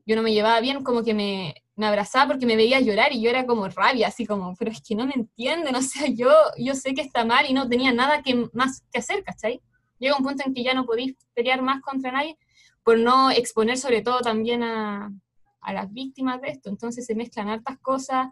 yo 0.07 0.17
no 0.17 0.23
me 0.23 0.33
llevaba 0.33 0.61
bien, 0.61 0.83
como 0.85 1.03
que 1.05 1.15
me, 1.15 1.55
me 1.77 1.87
abrazaba 1.87 2.29
porque 2.29 2.47
me 2.47 2.57
veía 2.57 2.81
llorar 2.81 3.13
y 3.13 3.21
yo 3.23 3.31
era 3.31 3.47
como 3.47 3.69
rabia, 3.69 4.09
así 4.09 4.27
como, 4.27 4.55
pero 4.57 4.71
es 4.71 4.81
que 4.83 4.95
no 4.95 5.07
me 5.07 5.15
entienden, 5.15 5.75
o 5.77 5.83
sea, 5.83 6.07
yo, 6.09 6.31
yo 6.59 6.75
sé 6.75 6.95
que 6.95 7.03
está 7.03 7.25
mal 7.25 7.47
y 7.49 7.53
no 7.55 7.69
tenía 7.69 7.93
nada 7.93 8.23
que, 8.23 8.49
más 8.53 8.83
que 8.93 8.99
hacer, 8.99 9.23
¿cachai? 9.25 9.61
Llega 9.99 10.17
un 10.17 10.25
punto 10.25 10.43
en 10.47 10.55
que 10.55 10.65
ya 10.65 10.75
no 10.75 10.85
podéis 10.85 11.15
pelear 11.35 11.63
más 11.63 11.81
contra 11.83 12.11
nadie 12.13 12.37
por 12.83 12.99
no 12.99 13.31
exponer 13.31 13.79
sobre 13.79 14.03
todo 14.03 14.21
también 14.21 14.63
a, 14.65 15.13
a 15.61 15.73
las 15.73 15.93
víctimas 15.93 16.41
de 16.41 16.49
esto, 16.49 16.69
entonces 16.69 17.07
se 17.07 17.15
mezclan 17.15 17.49
hartas 17.49 17.79
cosas. 17.79 18.29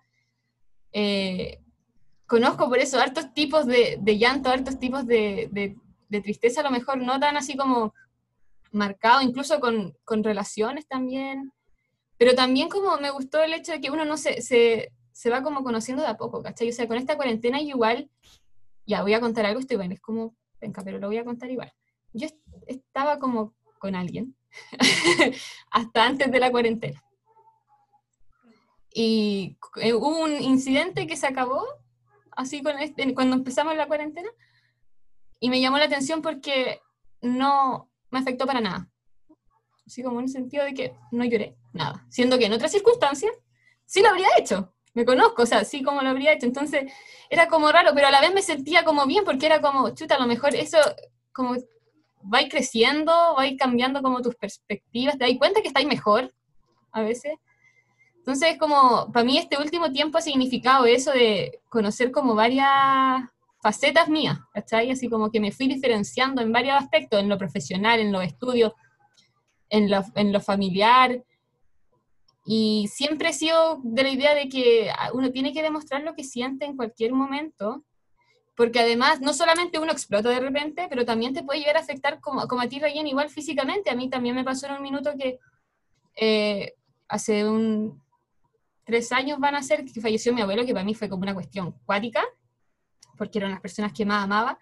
eh, 0.93 1.61
conozco 2.27 2.69
por 2.69 2.79
eso 2.79 2.99
hartos 3.01 3.33
tipos 3.35 3.67
de, 3.67 3.99
de 4.01 4.19
llanto, 4.19 4.51
hartos 4.51 4.79
tipos 4.79 5.07
de, 5.07 5.49
de- 5.53 5.77
de 6.09 6.21
tristeza, 6.21 6.61
a 6.61 6.65
lo 6.65 6.71
mejor 6.73 6.99
no 6.99 7.21
tan 7.21 7.37
así 7.37 7.57
como 7.57 7.95
marcado, 8.73 9.21
incluso 9.23 9.61
con, 9.61 9.97
con 10.05 10.25
relaciones 10.25 10.87
también, 10.89 11.53
pero 12.21 12.35
también 12.35 12.69
como 12.69 12.99
me 12.99 13.09
gustó 13.09 13.43
el 13.43 13.55
hecho 13.55 13.73
de 13.73 13.81
que 13.81 13.91
uno 13.91 14.05
no 14.05 14.19
se, 14.19 14.43
se, 14.43 14.93
se 15.11 15.31
va 15.31 15.43
como 15.43 15.65
conociendo 15.65 16.03
de 16.03 16.11
a 16.11 16.19
poco, 16.19 16.43
¿cachai? 16.43 16.69
O 16.69 16.73
sea, 16.73 16.87
con 16.87 16.99
esta 16.99 17.17
cuarentena 17.17 17.63
igual, 17.63 18.11
ya 18.85 19.01
voy 19.01 19.15
a 19.15 19.21
contar 19.21 19.47
algo, 19.47 19.59
estoy 19.59 19.79
bueno, 19.79 19.95
es 19.95 20.03
como, 20.03 20.37
venga, 20.61 20.83
pero 20.85 20.99
lo 20.99 21.07
voy 21.07 21.17
a 21.17 21.25
contar 21.25 21.51
igual. 21.51 21.73
Yo 22.13 22.27
est- 22.27 22.37
estaba 22.67 23.19
como 23.19 23.55
con 23.79 23.95
alguien 23.95 24.37
hasta 25.71 26.05
antes 26.05 26.31
de 26.31 26.41
la 26.41 26.51
cuarentena. 26.51 27.03
Y 28.93 29.57
eh, 29.77 29.95
hubo 29.95 30.21
un 30.23 30.33
incidente 30.43 31.07
que 31.07 31.17
se 31.17 31.27
acabó, 31.27 31.65
así 32.33 32.63
con 32.63 32.79
este- 32.81 33.15
cuando 33.15 33.35
empezamos 33.37 33.75
la 33.77 33.87
cuarentena, 33.87 34.29
y 35.41 35.49
me 35.49 35.59
llamó 35.63 35.79
la 35.79 35.87
atención 35.87 36.21
porque 36.21 36.83
no 37.23 37.89
me 38.11 38.19
afectó 38.19 38.45
para 38.47 38.61
nada. 38.61 38.91
Así 39.87 40.03
como 40.03 40.19
en 40.19 40.27
el 40.27 40.31
sentido 40.31 40.65
de 40.67 40.75
que 40.75 40.95
no 41.13 41.25
lloré, 41.25 41.57
nada. 41.73 42.07
Siendo 42.09 42.39
que 42.39 42.47
en 42.47 42.53
otras 42.53 42.73
circunstancias 42.73 43.33
sí 43.87 44.03
lo 44.03 44.09
habría 44.09 44.29
hecho. 44.39 44.73
Me 44.95 45.05
conozco, 45.05 45.43
o 45.43 45.47
sea, 45.47 45.65
sí 45.65 45.83
como 45.83 46.03
lo 46.03 46.09
habría 46.09 46.33
hecho. 46.33 46.47
Entonces 46.47 46.93
era 47.29 47.49
como 47.49 47.71
raro, 47.71 47.93
pero 47.95 48.09
a 48.09 48.11
la 48.11 48.21
vez 48.21 48.35
me 48.35 48.43
sentía 48.43 48.85
como 48.85 49.07
bien 49.07 49.25
porque 49.25 49.47
era 49.47 49.61
como, 49.61 49.91
chuta, 49.91 50.17
a 50.17 50.21
lo 50.21 50.27
mejor 50.27 50.55
eso 50.55 50.79
como 51.33 51.55
va 52.23 52.39
a 52.39 52.43
ir 52.43 52.49
creciendo, 52.49 53.13
va 53.13 53.43
a 53.43 53.47
ir 53.47 53.57
cambiando 53.57 54.03
como 54.03 54.21
tus 54.21 54.35
perspectivas, 54.37 55.17
te 55.17 55.27
das 55.27 55.39
cuenta 55.39 55.63
que 55.63 55.69
estáis 55.69 55.87
mejor 55.87 56.33
a 56.93 57.03
veces. 57.03 57.35
Entonces, 58.17 58.59
como, 58.59 59.11
para 59.13 59.25
mí 59.25 59.39
este 59.39 59.59
último 59.59 59.91
tiempo 59.91 60.19
ha 60.19 60.23
significado 60.23 60.85
eso 60.85 61.13
de 61.13 61.61
conocer 61.69 62.11
como 62.11 62.35
varias 62.35 63.23
facetas 63.63 64.09
mías, 64.09 64.39
¿cachai? 64.53 64.91
Así 64.91 65.09
como 65.09 65.31
que 65.31 65.41
me 65.41 65.53
fui 65.53 65.69
diferenciando 65.69 66.43
en 66.43 66.53
varios 66.53 66.77
aspectos, 66.77 67.21
en 67.21 67.29
lo 67.29 67.39
profesional, 67.39 68.01
en 68.01 68.13
los 68.13 68.25
estudios, 68.25 68.73
en 69.71 69.91
lo, 69.91 70.03
en 70.15 70.33
lo 70.33 70.41
familiar, 70.41 71.23
y 72.45 72.89
siempre 72.89 73.31
he 73.31 73.33
sido 73.33 73.81
de 73.83 74.03
la 74.03 74.09
idea 74.09 74.35
de 74.35 74.49
que 74.49 74.91
ah, 74.91 75.11
uno 75.13 75.31
tiene 75.31 75.53
que 75.53 75.63
demostrar 75.63 76.03
lo 76.03 76.15
que 76.15 76.25
siente 76.25 76.65
en 76.65 76.77
cualquier 76.77 77.13
momento, 77.13 77.85
porque 78.57 78.81
además 78.81 79.21
no 79.21 79.33
solamente 79.33 79.79
uno 79.79 79.93
explota 79.93 80.31
de 80.31 80.41
repente, 80.41 80.87
pero 80.89 81.05
también 81.05 81.33
te 81.33 81.43
puede 81.43 81.61
llegar 81.61 81.77
a 81.77 81.81
afectar 81.81 82.21
como, 82.21 82.47
como 82.47 82.63
a 82.63 82.69
ti, 82.69 82.79
Rayen, 82.79 83.07
igual 83.07 83.31
físicamente. 83.31 83.91
A 83.91 83.95
mí 83.95 84.11
también 84.11 84.35
me 84.35 84.45
pasó 84.45 84.67
en 84.67 84.75
un 84.75 84.83
minuto 84.83 85.13
que 85.19 85.39
eh, 86.17 86.75
hace 87.09 87.49
un 87.49 88.03
tres 88.85 89.13
años 89.13 89.39
van 89.39 89.55
a 89.55 89.63
ser 89.63 89.85
que 89.85 90.01
falleció 90.01 90.35
mi 90.35 90.41
abuelo, 90.41 90.67
que 90.67 90.73
para 90.73 90.85
mí 90.85 90.95
fue 90.95 91.09
como 91.09 91.23
una 91.23 91.35
cuestión 91.35 91.73
cuática, 91.85 92.23
porque 93.17 93.39
eran 93.39 93.53
las 93.53 93.61
personas 93.61 93.93
que 93.93 94.05
más 94.05 94.25
amaba, 94.25 94.59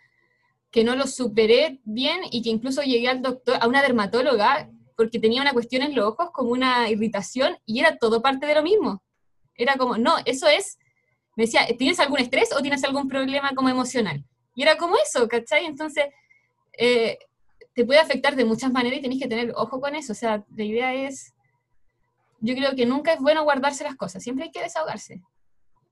que 0.71 0.85
no 0.85 0.95
lo 0.95 1.07
superé 1.07 1.81
bien 1.85 2.21
y 2.31 2.43
que 2.43 2.51
incluso 2.51 2.83
llegué 2.83 3.09
al 3.09 3.23
doctor, 3.23 3.57
a 3.61 3.67
una 3.67 3.81
dermatóloga, 3.83 4.71
porque 4.99 5.21
tenía 5.21 5.41
una 5.41 5.53
cuestión 5.53 5.83
en 5.83 5.95
los 5.95 6.07
ojos, 6.07 6.31
como 6.33 6.51
una 6.51 6.91
irritación, 6.91 7.57
y 7.65 7.79
era 7.79 7.99
todo 7.99 8.21
parte 8.21 8.47
de 8.47 8.55
lo 8.57 8.65
mismo. 8.65 9.01
Era 9.55 9.77
como, 9.77 9.97
no, 9.97 10.17
eso 10.25 10.49
es, 10.49 10.77
me 11.37 11.45
decía, 11.45 11.61
¿tienes 11.79 12.01
algún 12.01 12.19
estrés 12.19 12.51
o 12.53 12.61
tienes 12.61 12.83
algún 12.83 13.07
problema 13.07 13.53
como 13.55 13.69
emocional? 13.69 14.25
Y 14.57 14.63
era 14.63 14.77
como 14.77 14.97
eso, 14.97 15.29
¿cachai? 15.29 15.67
Entonces, 15.67 16.07
eh, 16.77 17.17
te 17.75 17.85
puede 17.85 18.01
afectar 18.01 18.35
de 18.35 18.45
muchas 18.45 18.73
maneras 18.73 18.99
y 18.99 19.03
tenés 19.03 19.21
que 19.21 19.29
tener 19.29 19.53
ojo 19.55 19.81
con 19.81 19.95
eso. 19.95 20.15
O 20.15 20.17
sea, 20.17 20.45
la 20.57 20.65
idea 20.65 20.93
es, 20.93 21.33
yo 22.41 22.57
creo 22.57 22.75
que 22.75 22.85
nunca 22.85 23.13
es 23.13 23.21
bueno 23.21 23.45
guardarse 23.45 23.85
las 23.85 23.95
cosas, 23.95 24.21
siempre 24.21 24.47
hay 24.47 24.51
que 24.51 24.63
desahogarse. 24.63 25.23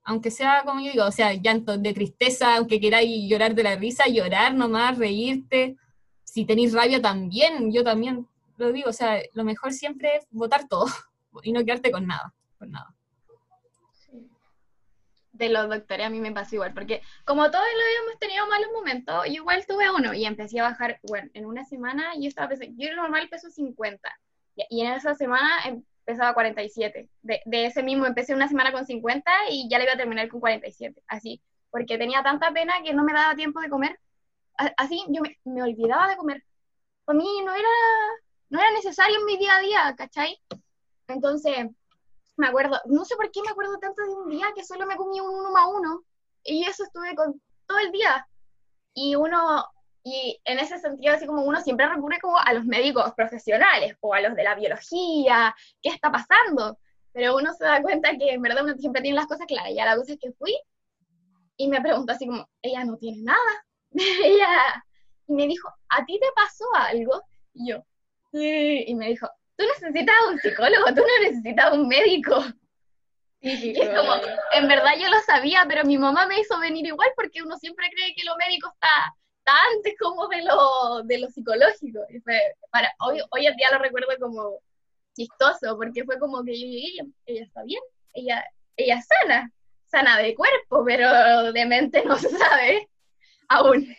Aunque 0.02 0.32
sea, 0.32 0.64
como 0.64 0.80
yo 0.80 0.90
digo, 0.90 1.04
o 1.04 1.12
sea, 1.12 1.32
llanto 1.32 1.78
de 1.78 1.94
tristeza, 1.94 2.56
aunque 2.56 2.80
queráis 2.80 3.30
llorar 3.30 3.54
de 3.54 3.62
la 3.62 3.76
risa, 3.76 4.08
llorar 4.08 4.52
nomás, 4.52 4.98
reírte. 4.98 5.76
Si 6.24 6.44
tenéis 6.44 6.72
rabia 6.72 7.00
también, 7.00 7.72
yo 7.72 7.84
también 7.84 8.26
lo 8.56 8.72
digo, 8.72 8.90
o 8.90 8.92
sea, 8.92 9.20
lo 9.32 9.44
mejor 9.44 9.72
siempre 9.72 10.16
es 10.16 10.26
votar 10.30 10.68
todo, 10.68 10.86
y 11.42 11.52
no 11.52 11.64
quedarte 11.64 11.90
con 11.90 12.06
nada, 12.06 12.34
con 12.58 12.70
nada. 12.70 12.92
de 15.32 15.50
los 15.50 15.68
doctores 15.68 16.06
a 16.06 16.08
mí 16.10 16.18
me 16.18 16.32
pasó 16.32 16.54
igual, 16.54 16.72
porque 16.72 17.02
como 17.26 17.50
todos 17.50 17.64
lo 17.64 17.84
habíamos 17.84 18.18
tenido 18.18 18.46
malos 18.46 18.70
momentos, 18.72 19.26
yo 19.26 19.34
igual 19.34 19.66
tuve 19.66 19.90
uno 19.90 20.14
y 20.14 20.24
empecé 20.24 20.60
a 20.60 20.70
bajar, 20.70 20.98
bueno, 21.02 21.28
en 21.34 21.44
una 21.44 21.64
semana 21.64 22.14
yo 22.18 22.28
estaba 22.28 22.48
pesando, 22.48 22.74
yo 22.78 22.94
normal 22.96 23.28
peso 23.28 23.50
50 23.50 24.08
y, 24.56 24.80
en 24.80 24.92
esa 24.92 25.14
semana 25.14 25.50
empezaba 26.06 26.34
47. 26.34 27.08
De, 27.22 27.42
de 27.44 27.66
ese 27.66 27.82
mismo 27.82 28.06
empecé 28.06 28.34
una 28.34 28.48
semana 28.48 28.72
con 28.72 28.86
50 28.86 29.30
y 29.50 29.68
ya 29.68 29.78
le 29.78 29.84
iba 29.84 29.94
a 29.94 29.96
terminar 29.96 30.28
con 30.28 30.40
47, 30.40 31.02
así, 31.08 31.42
porque 31.70 31.98
tenía 31.98 32.22
tanta 32.22 32.52
pena 32.52 32.74
que 32.84 32.94
no 32.94 33.04
me 33.04 33.12
daba 33.12 33.34
tiempo 33.34 33.60
de 33.60 33.68
comer. 33.68 33.98
Así 34.78 35.04
yo 35.08 35.20
me, 35.20 35.38
me 35.44 35.62
olvidaba 35.62 36.08
de 36.08 36.16
comer. 36.16 36.42
Para 37.04 37.18
mí 37.18 37.26
no 37.44 37.54
era, 37.54 37.68
no 38.48 38.60
era 38.60 38.70
necesario 38.72 39.18
en 39.18 39.24
mi 39.24 39.36
día 39.36 39.56
a 39.56 39.60
día, 39.60 39.94
¿cachai? 39.96 40.40
Entonces, 41.08 41.66
me 42.36 42.48
acuerdo, 42.48 42.80
no 42.86 43.04
sé 43.04 43.16
por 43.16 43.30
qué 43.30 43.40
me 43.42 43.50
acuerdo 43.50 43.78
tanto 43.78 44.02
de 44.02 44.10
un 44.10 44.30
día 44.30 44.46
que 44.54 44.64
solo 44.64 44.86
me 44.86 44.96
comí 44.96 45.20
un 45.20 45.34
uno 45.34 45.50
más 45.50 45.66
uno 45.74 46.02
y 46.44 46.64
eso 46.64 46.84
estuve 46.84 47.14
con 47.14 47.40
todo 47.66 47.78
el 47.78 47.92
día. 47.92 48.26
Y 48.94 49.14
uno, 49.16 49.64
y 50.04 50.40
en 50.44 50.58
ese 50.58 50.78
sentido, 50.78 51.14
así 51.14 51.26
como 51.26 51.42
uno 51.42 51.60
siempre 51.60 51.88
recurre 51.88 52.20
como 52.20 52.38
a 52.38 52.52
los 52.52 52.64
médicos 52.64 53.12
profesionales 53.14 53.96
o 54.00 54.14
a 54.14 54.20
los 54.20 54.34
de 54.34 54.44
la 54.44 54.54
biología, 54.54 55.54
¿qué 55.82 55.90
está 55.90 56.10
pasando? 56.10 56.78
Pero 57.12 57.36
uno 57.36 57.52
se 57.54 57.64
da 57.64 57.82
cuenta 57.82 58.16
que 58.16 58.30
en 58.30 58.42
verdad 58.42 58.64
uno 58.64 58.76
siempre 58.76 59.02
tiene 59.02 59.16
las 59.16 59.26
cosas 59.26 59.46
claras. 59.46 59.70
Y 59.70 59.80
a 59.80 59.86
la 59.86 59.96
cosa 59.96 60.12
es 60.12 60.18
que 60.20 60.32
fui 60.32 60.54
y 61.56 61.68
me 61.68 61.80
preguntó 61.80 62.12
así 62.12 62.26
como, 62.26 62.48
ella 62.62 62.84
no 62.84 62.96
tiene 62.98 63.22
nada. 63.22 63.66
ella, 63.92 64.84
y 65.26 65.32
me 65.32 65.46
dijo, 65.46 65.68
¿a 65.88 66.04
ti 66.04 66.18
te 66.20 66.26
pasó 66.34 66.64
algo? 66.74 67.22
Y 67.54 67.70
yo. 67.70 67.82
Y 68.42 68.94
me 68.94 69.08
dijo, 69.08 69.28
tú 69.56 69.64
necesitas 69.64 70.14
un 70.30 70.38
psicólogo, 70.38 70.86
tú 70.88 71.00
no 71.00 71.22
necesitas 71.22 71.72
un 71.72 71.88
médico. 71.88 72.44
Y 73.40 73.78
es 73.78 73.88
como, 73.90 74.14
en 74.52 74.68
verdad 74.68 74.92
yo 74.98 75.08
lo 75.08 75.20
sabía, 75.20 75.64
pero 75.68 75.84
mi 75.84 75.98
mamá 75.98 76.26
me 76.26 76.40
hizo 76.40 76.58
venir 76.58 76.86
igual 76.86 77.10
porque 77.14 77.42
uno 77.42 77.56
siempre 77.56 77.88
cree 77.94 78.14
que 78.14 78.24
lo 78.24 78.36
médico 78.36 78.70
está, 78.72 79.14
está 79.38 79.52
antes 79.74 79.94
como 80.00 80.26
de 80.28 80.42
lo, 80.42 81.02
de 81.04 81.18
lo 81.18 81.28
psicológico. 81.28 82.00
Y 82.10 82.20
fue, 82.20 82.40
para, 82.70 82.90
hoy, 83.00 83.20
hoy 83.30 83.46
en 83.46 83.56
día 83.56 83.70
lo 83.72 83.78
recuerdo 83.78 84.08
como 84.20 84.60
chistoso, 85.14 85.76
porque 85.76 86.04
fue 86.04 86.18
como 86.18 86.44
que 86.44 86.58
yo 86.58 86.66
llegué, 86.66 87.12
ella, 87.26 87.44
está 87.44 87.62
bien, 87.62 87.82
ella, 88.14 88.44
ella 88.76 89.00
sana, 89.02 89.50
sana 89.86 90.18
de 90.18 90.34
cuerpo, 90.34 90.84
pero 90.84 91.52
de 91.52 91.66
mente 91.66 92.04
no 92.04 92.18
se 92.18 92.28
sabe 92.38 92.88
aún. 93.48 93.96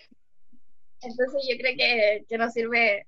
Entonces 1.02 1.48
yo 1.50 1.58
creo 1.58 1.76
que, 1.78 2.26
que 2.28 2.38
nos 2.38 2.54
sirve 2.54 3.08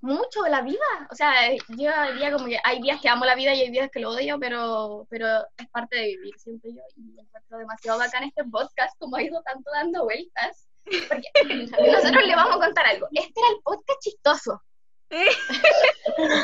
mucho 0.00 0.42
la 0.48 0.62
vida. 0.62 0.78
O 1.10 1.14
sea, 1.14 1.52
yo 1.52 1.90
diría 2.12 2.32
como 2.32 2.46
que 2.46 2.58
hay 2.64 2.80
días 2.80 3.00
que 3.00 3.08
amo 3.08 3.24
la 3.24 3.34
vida 3.34 3.54
y 3.54 3.60
hay 3.62 3.70
días 3.70 3.90
que 3.90 4.00
lo 4.00 4.10
odio, 4.10 4.38
pero, 4.40 5.06
pero 5.10 5.26
es 5.56 5.68
parte 5.70 5.96
de 5.96 6.06
vivir, 6.06 6.34
siento 6.38 6.68
yo. 6.68 6.82
Y 6.96 7.20
encuentro 7.20 7.58
demasiado 7.58 7.98
bacán 7.98 8.24
este 8.24 8.44
podcast, 8.44 8.96
como 8.98 9.16
ha 9.16 9.22
ido 9.22 9.42
tanto 9.42 9.70
dando 9.72 10.04
vueltas. 10.04 10.66
Porque 10.84 11.28
nosotros 11.92 12.26
le 12.26 12.34
vamos 12.36 12.56
a 12.56 12.60
contar 12.66 12.86
algo. 12.86 13.06
Este 13.12 13.40
era 13.40 13.50
el 13.50 13.62
podcast 13.62 14.00
chistoso. 14.00 14.62
El 15.10 15.26
Es 15.28 15.36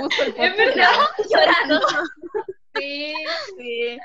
podcast 0.00 0.56
verdad, 0.56 0.90
llorando. 1.30 1.80
Sí, 2.78 3.14
Sí. 3.56 3.98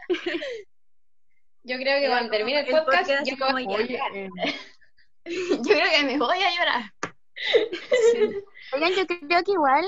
yo 1.63 1.75
creo 1.75 1.99
que 1.99 2.07
cuando 2.07 2.31
termine 2.31 2.61
el 2.61 2.67
el 2.67 2.71
podcast, 2.71 3.09
podcast 3.09 3.27
yo 3.27 3.35
voy 3.51 3.65
a 3.65 3.67
Oye, 3.67 3.99
eh, 4.15 4.29
Yo 5.25 5.61
creo 5.61 5.91
que 5.91 6.03
me 6.05 6.17
voy 6.17 6.37
a 6.41 6.55
llorar. 6.55 6.93
Oigan, 8.73 8.93
yo 8.93 9.05
creo 9.07 9.43
que 9.43 9.51
igual 9.51 9.85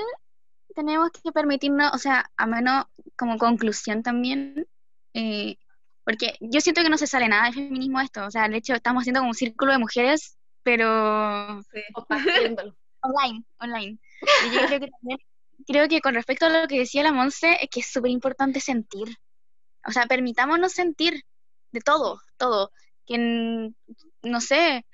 tenemos 0.75 1.09
que 1.11 1.31
permitirnos, 1.31 1.93
o 1.93 1.97
sea, 1.97 2.29
a 2.35 2.45
menos 2.45 2.85
como 3.15 3.37
conclusión 3.37 4.03
también, 4.03 4.67
eh, 5.13 5.57
porque 6.03 6.35
yo 6.41 6.59
siento 6.61 6.81
que 6.81 6.89
no 6.89 6.97
se 6.97 7.07
sale 7.07 7.27
nada 7.27 7.45
de 7.45 7.53
feminismo 7.53 8.01
esto, 8.01 8.25
o 8.25 8.31
sea, 8.31 8.47
de 8.49 8.57
hecho 8.57 8.73
estamos 8.73 9.01
haciendo 9.01 9.21
como 9.21 9.29
un 9.29 9.35
círculo 9.35 9.71
de 9.71 9.77
mujeres, 9.79 10.37
pero 10.63 11.61
Compartiéndolo. 11.93 12.75
online, 13.01 13.43
online. 13.59 13.99
Y 14.47 14.55
yo 14.55 14.65
creo 14.65 14.79
que 14.79 14.89
también, 14.89 15.19
creo 15.67 15.87
que 15.87 16.01
con 16.01 16.13
respecto 16.15 16.45
a 16.45 16.49
lo 16.49 16.67
que 16.67 16.79
decía 16.79 17.03
la 17.03 17.11
Monse, 17.11 17.57
es 17.61 17.69
que 17.69 17.81
es 17.81 17.91
súper 17.91 18.11
importante 18.11 18.59
sentir. 18.59 19.17
O 19.85 19.91
sea, 19.91 20.05
permitámonos 20.05 20.71
sentir 20.71 21.23
de 21.71 21.81
todo, 21.81 22.21
todo. 22.37 22.71
Que, 23.05 23.71
no 24.21 24.41
sé, 24.41 24.85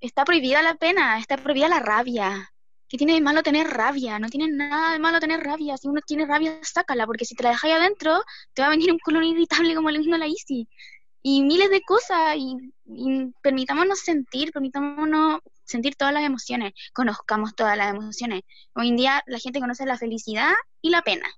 está 0.00 0.24
prohibida 0.24 0.62
la 0.62 0.76
pena, 0.76 1.18
está 1.18 1.36
prohibida 1.36 1.68
la 1.68 1.80
rabia. 1.80 2.52
¿Qué 2.88 2.96
tiene 2.98 3.14
de 3.14 3.20
malo 3.20 3.42
tener 3.42 3.66
rabia? 3.68 4.18
No 4.18 4.28
tiene 4.28 4.48
nada 4.48 4.92
de 4.92 4.98
malo 4.98 5.18
tener 5.20 5.40
rabia. 5.40 5.76
Si 5.76 5.88
uno 5.88 6.00
tiene 6.06 6.24
rabia, 6.26 6.58
sácala, 6.62 7.06
porque 7.06 7.24
si 7.24 7.34
te 7.34 7.42
la 7.42 7.50
dejas 7.50 7.64
ahí 7.64 7.72
adentro, 7.72 8.22
te 8.54 8.62
va 8.62 8.68
a 8.68 8.70
venir 8.70 8.92
un 8.92 8.98
colon 8.98 9.24
irritable 9.70 9.74
como 9.74 9.90
le 9.90 9.98
vino 9.98 10.16
a 10.16 10.18
la 10.18 10.26
Isi. 10.28 10.68
Y 11.22 11.42
miles 11.42 11.70
de 11.70 11.80
cosas, 11.82 12.36
y, 12.36 12.56
y 12.84 13.32
permitámonos 13.42 13.98
sentir, 13.98 14.52
permitámonos 14.52 15.40
sentir 15.64 15.96
todas 15.96 16.14
las 16.14 16.22
emociones, 16.22 16.72
conozcamos 16.94 17.56
todas 17.56 17.76
las 17.76 17.90
emociones. 17.92 18.42
Hoy 18.74 18.88
en 18.90 18.96
día 18.96 19.20
la 19.26 19.40
gente 19.40 19.58
conoce 19.58 19.84
la 19.86 19.98
felicidad 19.98 20.52
y 20.80 20.90
la 20.90 21.02
pena. 21.02 21.28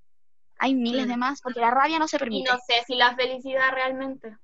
Hay 0.58 0.74
miles 0.74 1.06
Mm. 1.06 1.10
de 1.10 1.16
más, 1.16 1.40
porque 1.40 1.60
la 1.60 1.70
rabia 1.70 1.98
no 1.98 2.06
se 2.06 2.16
Y 2.16 2.18
permite. 2.18 2.50
no 2.50 2.58
sé 2.58 2.74
si 2.86 2.96
la 2.96 3.14
felicidad 3.16 3.70
realmente. 3.72 4.36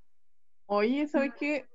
Oye, 0.66 1.06
¿sabes 1.09 1.32
qué? 1.39 1.66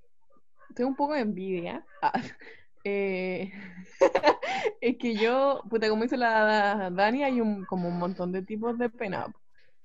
Tengo 0.73 0.89
un 0.89 0.95
poco 0.95 1.13
de 1.13 1.19
envidia. 1.19 1.85
Ah, 2.01 2.11
eh, 2.83 3.51
es 4.81 4.97
que 4.97 5.15
yo, 5.15 5.61
puta, 5.69 5.89
como 5.89 6.03
dice 6.03 6.17
la 6.17 6.89
Dani, 6.91 7.23
hay 7.23 7.41
un, 7.41 7.65
como 7.65 7.89
un 7.89 7.97
montón 7.97 8.31
de 8.31 8.41
tipos 8.43 8.77
de 8.77 8.89
pena. 8.89 9.27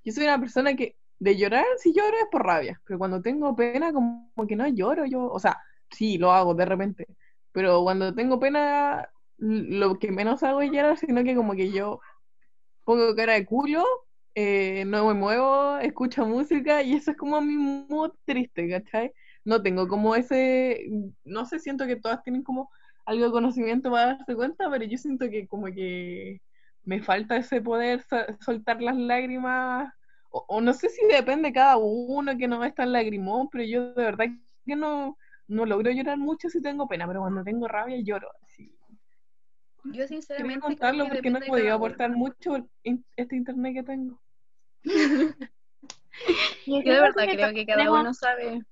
Yo 0.05 0.13
soy 0.13 0.25
una 0.25 0.39
persona 0.39 0.75
que 0.77 0.97
de 1.19 1.37
llorar, 1.37 1.65
si 1.79 1.93
lloro 1.93 2.17
es 2.19 2.27
por 2.31 2.45
rabia, 2.45 2.81
pero 2.85 2.99
cuando 2.99 3.23
tengo 3.23 3.55
pena, 3.57 3.93
como 3.93 4.31
que 4.49 4.57
no 4.57 4.67
lloro 4.69 5.07
yo. 5.07 5.31
O 5.31 5.39
sea, 5.39 5.59
sí, 5.91 6.19
lo 6.19 6.33
hago 6.33 6.55
de 6.55 6.65
repente, 6.67 7.07
pero 7.53 7.83
cuando 7.83 8.15
tengo 8.15 8.39
pena, 8.41 9.09
lo 9.39 9.99
que 9.99 10.13
menos 10.13 10.43
hago 10.43 10.61
es 10.63 10.71
llorar, 10.71 10.99
sino 10.99 11.25
que 11.25 11.35
como 11.35 11.55
que 11.55 11.71
yo 11.71 12.01
pongo 12.85 13.15
cara 13.15 13.35
de 13.35 13.47
culo, 13.47 13.85
eh, 14.35 14.85
no 14.87 15.07
me 15.07 15.15
muevo, 15.15 15.79
escucho 15.79 16.27
música 16.27 16.83
y 16.83 16.95
eso 16.95 17.13
es 17.13 17.17
como 17.17 17.41
mi 17.41 17.57
mood 17.57 18.13
triste, 18.25 18.69
¿cachai? 18.69 19.13
No 19.45 19.63
tengo 19.63 19.89
como 19.89 20.15
ese, 20.17 20.87
no 21.25 21.47
sé, 21.47 21.59
siento 21.59 21.87
que 21.87 21.97
todas 21.97 22.23
tienen 22.23 22.43
como 22.43 22.71
algo 23.05 23.27
de 23.27 23.31
conocimiento 23.31 23.91
para 23.91 24.17
darse 24.17 24.35
cuenta, 24.35 24.71
pero 24.71 24.85
yo 24.85 24.99
siento 24.99 25.29
que 25.29 25.47
como 25.47 25.67
que 25.67 26.41
me 26.85 27.03
falta 27.03 27.37
ese 27.37 27.61
poder 27.61 28.05
soltar 28.41 28.81
las 28.83 28.97
lágrimas, 28.97 29.93
o, 30.31 30.45
o 30.49 30.61
no 30.61 30.73
sé 30.73 30.89
si 30.89 31.07
depende 31.07 31.53
cada 31.53 31.77
uno 31.77 32.37
que 32.37 32.49
no 32.49 32.65
es 32.65 32.75
tan 32.75 32.93
lagrimón, 32.93 33.49
pero 33.51 33.65
yo 33.65 33.95
de 33.95 34.05
verdad 34.05 34.27
que 34.67 34.77
no, 34.77 35.17
no 35.49 35.67
logro 35.67 35.91
llorar 35.91 36.19
mucho 36.19 36.49
si 36.49 36.61
tengo 36.61 36.89
pena, 36.89 37.07
pero 37.07 37.21
cuando 37.21 37.45
tengo 37.45 37.69
rabia 37.69 37.99
lloro, 38.03 38.29
así. 38.43 38.71
Yo 39.85 39.93
Quería 39.93 40.07
sinceramente 40.09 40.61
creo 40.61 40.71
contarlo 40.71 41.05
que 41.05 41.11
porque 41.11 41.31
no 41.31 41.39
he 41.39 41.47
podido 41.47 41.75
aportar 41.75 42.11
mucho 42.11 42.69
este 43.17 43.37
internet 43.37 43.75
que 43.75 43.83
tengo. 43.83 44.21
Yo 46.67 46.81
Yo 46.83 46.93
de 46.95 47.01
verdad 47.01 47.27
que 47.27 47.37
creo 47.37 47.53
que 47.55 47.67
cada 47.67 47.91
uno 47.91 48.15
sabe. 48.15 48.63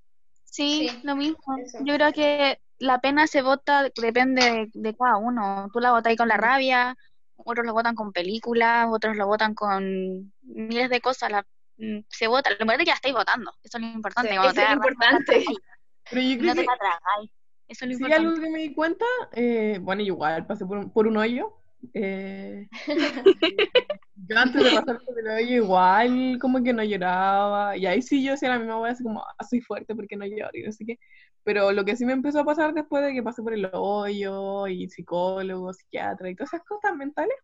Sí, 0.44 0.88
Sí, 0.88 1.00
lo 1.02 1.16
mismo. 1.16 1.38
eso. 1.58 1.78
Yo 1.84 1.94
creo 1.94 2.12
que 2.12 2.58
la 2.82 3.00
pena 3.00 3.26
se 3.26 3.42
vota, 3.42 3.90
depende 3.96 4.42
de, 4.42 4.70
de 4.74 4.96
cada 4.96 5.16
uno. 5.18 5.68
Tú 5.72 5.80
la 5.80 5.92
votas 5.92 6.10
ahí 6.10 6.16
con 6.16 6.28
la 6.28 6.36
rabia, 6.36 6.96
otros 7.36 7.66
lo 7.66 7.72
votan 7.72 7.94
con 7.94 8.12
películas, 8.12 8.88
otros 8.90 9.16
lo 9.16 9.26
votan 9.26 9.54
con 9.54 10.32
miles 10.42 10.90
de 10.90 11.00
cosas. 11.00 11.30
La, 11.30 11.46
mm, 11.78 12.00
se 12.08 12.26
vota, 12.28 12.50
lo 12.50 12.54
importante 12.54 12.82
es 12.82 12.86
que 12.86 12.90
la 12.90 12.94
estáis 12.96 13.14
votando. 13.14 13.52
Eso 13.62 13.78
es 13.78 13.82
lo 13.84 13.88
importante. 13.90 14.30
Sí, 14.30 14.36
eso 14.36 14.52
te 14.54 14.62
es 14.62 14.68
lo 14.68 14.74
importante. 14.74 15.32
Pero 16.10 16.22
yo 16.22 16.36
no 16.36 16.38
creo 16.38 16.54
te 16.54 16.60
que 16.62 16.66
la 16.66 16.76
tragáis. 16.78 17.30
Eso 17.68 17.84
es 17.84 17.88
lo 17.90 17.96
Sí, 17.96 18.04
importante. 18.04 18.28
algo 18.28 18.40
que 18.42 18.50
me 18.50 18.58
di 18.60 18.74
cuenta, 18.74 19.04
eh, 19.32 19.78
bueno, 19.82 20.02
igual 20.02 20.46
pasé 20.46 20.66
por 20.66 20.78
un, 20.78 20.90
por 20.92 21.06
un 21.06 21.16
hoyo. 21.16 21.54
eh, 21.94 22.68
yo 24.28 24.38
antes 24.38 24.62
de 24.62 24.70
pasar 24.72 25.00
por 25.04 25.18
el 25.18 25.28
hoyo, 25.28 25.56
igual 25.64 26.38
como 26.40 26.62
que 26.62 26.72
no 26.72 26.82
lloraba. 26.84 27.76
Y 27.76 27.86
ahí 27.86 28.02
sí 28.02 28.22
yo 28.24 28.34
hacía 28.34 28.50
la 28.50 28.58
misma 28.58 28.78
wea, 28.80 28.92
así 28.92 29.02
como, 29.02 29.22
ah, 29.22 29.44
soy 29.48 29.60
fuerte 29.60 29.94
porque 29.94 30.16
no 30.16 30.26
lloro 30.26 30.50
y 30.54 30.62
no 30.62 30.72
sé 30.72 30.84
qué. 30.86 30.98
Pero 31.44 31.72
lo 31.72 31.84
que 31.84 31.96
sí 31.96 32.04
me 32.04 32.12
empezó 32.12 32.40
a 32.40 32.44
pasar 32.44 32.72
después 32.72 33.02
de 33.02 33.12
que 33.12 33.22
pasé 33.22 33.42
por 33.42 33.52
el 33.52 33.68
hoyo 33.72 34.66
y 34.68 34.88
psicólogo, 34.88 35.72
psiquiatra 35.72 36.30
y 36.30 36.36
todas 36.36 36.54
esas 36.54 36.64
cosas 36.66 36.94
mentales, 36.96 37.36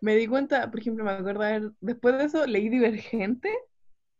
me 0.00 0.16
di 0.16 0.26
cuenta, 0.26 0.70
por 0.70 0.80
ejemplo, 0.80 1.04
me 1.04 1.12
acuerdo, 1.12 1.72
después 1.80 2.18
de 2.18 2.24
eso 2.24 2.46
leí 2.46 2.68
Divergente, 2.68 3.50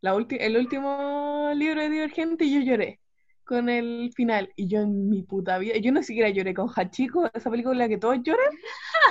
la 0.01 0.14
el 0.14 0.56
último 0.56 1.51
libro 1.55 1.82
de 1.82 1.90
Divergente, 1.90 2.44
y 2.47 2.55
yo 2.55 2.60
lloré 2.60 3.01
con 3.44 3.68
el 3.68 4.10
final. 4.14 4.51
Y 4.56 4.66
yo 4.66 4.81
en 4.81 5.09
mi 5.09 5.22
puta 5.22 5.59
vida, 5.59 5.76
yo 5.76 5.93
no 5.93 6.02
siquiera 6.02 6.31
lloré 6.31 6.55
con 6.55 6.68
Hachiko, 6.74 7.31
esa 7.35 7.51
película 7.51 7.89
que 7.89 7.98
todos 7.98 8.18
lloran, 8.22 8.51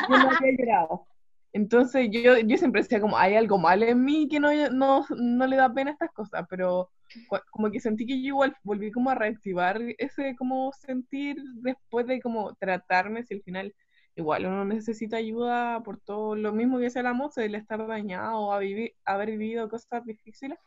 yo 0.10 0.18
no 0.18 0.30
había 0.32 0.58
llorado. 0.58 1.08
Entonces 1.52 2.10
yo, 2.12 2.40
yo 2.40 2.58
siempre 2.58 2.82
decía 2.82 3.00
como, 3.00 3.18
hay 3.18 3.36
algo 3.36 3.60
mal 3.60 3.84
en 3.84 4.04
mí 4.04 4.28
que 4.28 4.40
no, 4.40 4.50
no, 4.72 5.06
no 5.16 5.48
le 5.48 5.56
da 5.56 5.72
pena 5.72 5.92
a 5.92 5.94
estas 5.94 6.12
cosas, 6.12 6.46
pero 6.50 6.90
como 7.52 7.72
que 7.72 7.80
sentí 7.80 8.06
que 8.06 8.22
yo 8.22 8.28
igual 8.28 8.56
volví 8.64 8.92
como 8.92 9.10
a 9.10 9.16
reactivar 9.16 9.82
ese 9.98 10.36
como 10.36 10.72
sentir 10.74 11.38
después 11.56 12.08
de 12.08 12.22
como 12.22 12.56
tratarme, 12.56 13.24
si 13.24 13.36
al 13.36 13.44
final 13.44 13.74
igual 14.16 14.46
uno 14.46 14.66
necesita 14.66 15.18
ayuda 15.18 15.82
por 15.84 16.00
todo 16.00 16.36
lo 16.36 16.52
mismo 16.54 16.78
que 16.78 16.86
decía 16.86 17.04
la 17.04 17.14
moza, 17.14 17.44
el 17.44 17.56
estar 17.56 17.86
dañado, 17.88 18.54
a 18.54 18.60
vivir, 18.60 18.94
haber 19.06 19.32
vivido 19.32 19.70
cosas 19.70 20.06
difíciles. 20.06 20.60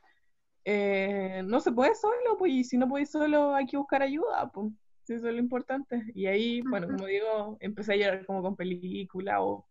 Eh, 0.65 1.43
no 1.47 1.61
se 1.61 1.73
puede 1.73 1.95
solo, 1.95 2.37
pues, 2.39 2.53
y 2.53 2.65
si 2.65 2.77
no 2.77 2.89
puedes 2.89 3.11
solo, 3.11 3.55
hay 3.55 3.67
que 3.67 3.77
buscar 3.77 4.03
ayuda, 4.03 4.51
pues. 4.53 4.73
Eso 5.09 5.29
es 5.29 5.35
lo 5.35 5.39
importante. 5.39 6.03
Y 6.15 6.27
ahí, 6.27 6.63
bueno, 6.63 6.89
como 6.89 7.07
digo, 7.07 7.57
empecé 7.61 7.93
a 7.93 7.97
llorar 7.97 8.27
como 8.27 8.43
con 8.43 8.57
película 8.57 9.41
o 9.41 9.65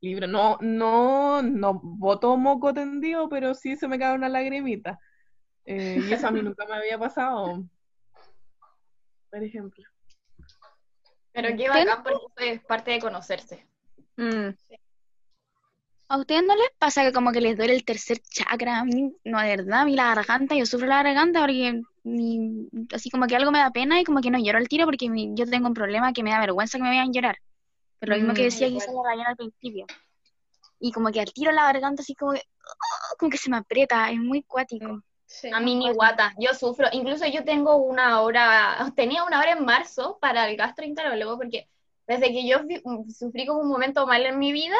libro. 0.00 0.28
No, 0.28 0.56
no, 0.60 1.42
no 1.42 1.80
boto 1.82 2.36
moco 2.36 2.72
tendido, 2.72 3.28
pero 3.28 3.54
sí 3.54 3.74
se 3.76 3.88
me 3.88 3.98
cae 3.98 4.14
una 4.14 4.28
lagrimita. 4.28 5.00
Eh, 5.70 6.00
y 6.02 6.12
eso 6.14 6.26
a 6.28 6.30
mí 6.30 6.40
nunca 6.42 6.64
me 6.64 6.76
había 6.76 6.98
pasado, 6.98 7.62
por 9.30 9.42
ejemplo. 9.44 9.84
Pero 11.32 11.54
qué 11.58 11.68
bacán 11.68 12.02
porque 12.02 12.16
eso 12.42 12.54
es 12.54 12.64
parte 12.64 12.90
de 12.92 13.00
conocerse. 13.00 13.66
Mm, 14.16 14.48
¿A 16.10 16.16
ustedes 16.16 16.42
no 16.42 16.56
les 16.56 16.70
pasa 16.78 17.02
que 17.02 17.12
como 17.12 17.32
que 17.32 17.42
les 17.42 17.54
duele 17.58 17.74
el 17.74 17.84
tercer 17.84 18.18
chakra? 18.20 18.78
A 18.78 18.84
mí, 18.86 19.12
no, 19.24 19.40
de 19.42 19.56
verdad, 19.56 19.80
a 19.80 19.84
mí 19.84 19.94
la 19.94 20.14
garganta, 20.14 20.54
yo 20.54 20.64
sufro 20.64 20.86
la 20.86 21.02
garganta 21.02 21.40
porque 21.40 21.82
mi- 22.04 22.66
así 22.94 23.10
como 23.10 23.26
que 23.26 23.36
algo 23.36 23.50
me 23.50 23.58
da 23.58 23.70
pena 23.70 24.00
y 24.00 24.04
como 24.04 24.22
que 24.22 24.30
no 24.30 24.38
lloro 24.38 24.56
al 24.56 24.68
tiro 24.68 24.86
porque 24.86 25.10
mi- 25.10 25.34
yo 25.34 25.44
tengo 25.44 25.68
un 25.68 25.74
problema 25.74 26.14
que 26.14 26.22
me 26.22 26.30
da 26.30 26.40
vergüenza 26.40 26.78
que 26.78 26.84
me 26.84 26.90
vean 26.90 27.12
llorar. 27.12 27.36
Pero 27.98 28.12
lo 28.12 28.18
mismo 28.20 28.32
que 28.32 28.40
Mm. 28.40 28.44
decía 28.46 28.68
Igual. 28.68 28.86
quizá 28.86 28.92
Ryan 29.04 29.26
al 29.26 29.36
principio. 29.36 29.84
Y 30.80 30.92
como 30.92 31.10
que 31.12 31.20
al 31.20 31.30
tiro 31.30 31.52
la 31.52 31.64
garganta 31.70 32.00
así 32.00 32.14
como 32.14 32.32
que, 32.32 32.42
como 33.18 33.30
que 33.30 33.36
se 33.36 33.50
me 33.50 33.58
aprieta, 33.58 34.10
es 34.10 34.18
muy 34.18 34.42
cuático. 34.44 35.02
Sí. 35.30 35.50
A 35.52 35.60
mí 35.60 35.74
ni 35.76 35.92
guata, 35.92 36.32
yo 36.38 36.54
sufro. 36.54 36.88
Incluso 36.90 37.26
yo 37.26 37.44
tengo 37.44 37.76
una 37.76 38.22
hora, 38.22 38.76
tenía 38.96 39.24
una 39.24 39.38
hora 39.40 39.52
en 39.52 39.64
marzo 39.64 40.18
para 40.20 40.48
el 40.48 40.56
gastroenterólogo 40.56 41.36
porque 41.36 41.68
desde 42.06 42.32
que 42.32 42.48
yo 42.48 42.60
fi- 42.64 42.82
sufrí 43.12 43.46
como 43.46 43.60
un 43.60 43.68
momento 43.68 44.06
mal 44.06 44.24
en 44.24 44.38
mi 44.38 44.50
vida, 44.52 44.76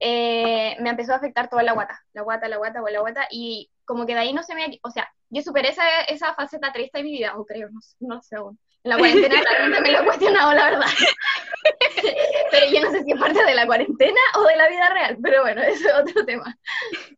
eh, 0.00 0.76
me 0.80 0.90
empezó 0.90 1.12
a 1.12 1.16
afectar 1.16 1.48
toda 1.48 1.62
la 1.62 1.72
guata, 1.72 2.02
la 2.12 2.22
guata, 2.22 2.48
la 2.48 2.56
guata, 2.56 2.80
la 2.90 3.00
guata, 3.00 3.28
y 3.30 3.70
como 3.84 4.04
que 4.04 4.14
de 4.14 4.20
ahí 4.20 4.32
no 4.32 4.42
se 4.42 4.56
me, 4.56 4.78
o 4.82 4.90
sea, 4.90 5.08
yo 5.30 5.40
superé 5.42 5.68
esa, 5.68 5.84
esa 6.08 6.34
faceta 6.34 6.72
triste 6.72 6.98
de 6.98 7.04
mi 7.04 7.12
vida, 7.12 7.36
o 7.36 7.46
creo, 7.46 7.70
no, 7.70 7.80
sé- 7.80 7.96
no 8.00 8.20
sé 8.20 8.36
aún. 8.36 8.58
En 8.82 8.90
la 8.90 8.98
cuarentena 8.98 9.40
realmente 9.48 9.80
me 9.80 9.92
lo 9.92 10.00
he 10.00 10.04
cuestionado, 10.04 10.52
la 10.54 10.64
verdad. 10.70 10.86
pero 12.50 12.66
yo 12.72 12.80
no 12.82 12.90
sé 12.90 13.04
si 13.04 13.12
es 13.12 13.20
parte 13.20 13.44
de 13.44 13.54
la 13.54 13.66
cuarentena 13.66 14.20
o 14.36 14.42
de 14.44 14.56
la 14.56 14.68
vida 14.68 14.90
real, 14.90 15.18
pero 15.22 15.42
bueno, 15.42 15.62
eso 15.62 15.88
es 15.88 15.94
otro 15.94 16.24
tema. 16.26 16.56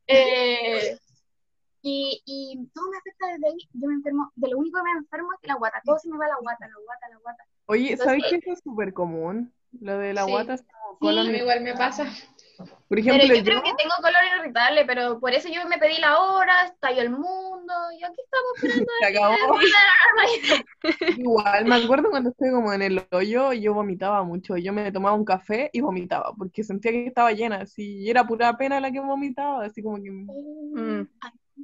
Eh, 0.07 0.97
y, 1.89 2.23
y 2.27 2.67
todo 2.75 2.91
me 2.91 2.99
afecta 2.99 3.27
desde 3.29 3.47
ahí, 3.47 3.69
yo 3.73 3.89
me 3.89 3.95
enfermo, 3.95 4.31
de 4.37 4.49
lo 4.51 4.59
único 4.59 4.79
que 4.79 4.85
me 4.85 4.99
enfermo 4.99 5.29
es 5.33 5.49
la 5.49 5.55
guata, 5.55 5.81
todo 5.85 5.99
se 5.99 6.09
me 6.11 6.19
va 6.19 6.29
la 6.29 6.37
guata, 6.41 6.67
la 6.69 6.75
guata, 6.85 7.09
la 7.09 7.17
guata. 7.19 7.45
Oye, 7.67 7.93
Entonces- 7.93 8.05
¿sabes 8.05 8.25
que 8.31 8.37
eso 8.37 8.53
es 8.53 8.61
súper 8.63 8.93
común? 8.93 9.53
Lo 9.81 9.99
de 9.99 10.15
la 10.15 10.25
Sí. 10.25 10.31
guata 10.31 10.55
es 10.55 10.63
como 11.01 11.23
mí 11.25 11.37
igual 11.39 11.61
me 11.63 11.75
pasa. 11.75 12.05
Por 12.59 12.67
Pero 12.89 13.01
ejemplo, 13.03 13.37
yo 13.37 13.45
creo 13.45 13.63
que 13.63 13.75
tengo 13.79 13.95
color 14.03 14.21
irritable, 14.41 14.85
pero 14.85 15.21
por 15.21 15.33
eso 15.33 15.49
yo 15.49 15.65
me 15.69 15.79
pedí 15.79 15.99
la 16.01 16.19
hora, 16.19 16.65
estalló 16.65 17.03
el 17.03 17.11
mundo, 17.11 17.73
y 17.97 18.03
aquí 18.03 18.21
estamos 18.25 18.53
esperando 18.57 18.93
se 19.01 19.07
acabó. 19.07 19.59
Igual, 21.19 21.65
me 21.67 21.75
acuerdo 21.77 22.11
cuando 22.11 22.31
estuve 22.31 22.51
como 22.51 22.73
en 22.73 22.83
el 22.83 23.07
hoyo, 23.13 23.53
yo 23.53 23.75
vomitaba 23.75 24.25
mucho. 24.25 24.57
Yo 24.57 24.73
me 24.73 24.91
tomaba 24.91 25.15
un 25.17 25.25
café 25.25 25.71
y 25.73 25.81
vomitaba, 25.81 26.33
porque 26.37 26.65
sentía 26.65 26.91
que 26.91 27.07
estaba 27.07 27.31
llena, 27.33 27.57
así, 27.61 27.99
y 27.99 28.11
era 28.11 28.27
pura 28.27 28.57
pena 28.57 28.81
la 28.81 28.91
que 28.91 29.01
vomitaba, 29.01 29.65
así 29.65 29.81
como 29.83 30.03
que... 30.03 30.11
mm. 30.11 31.09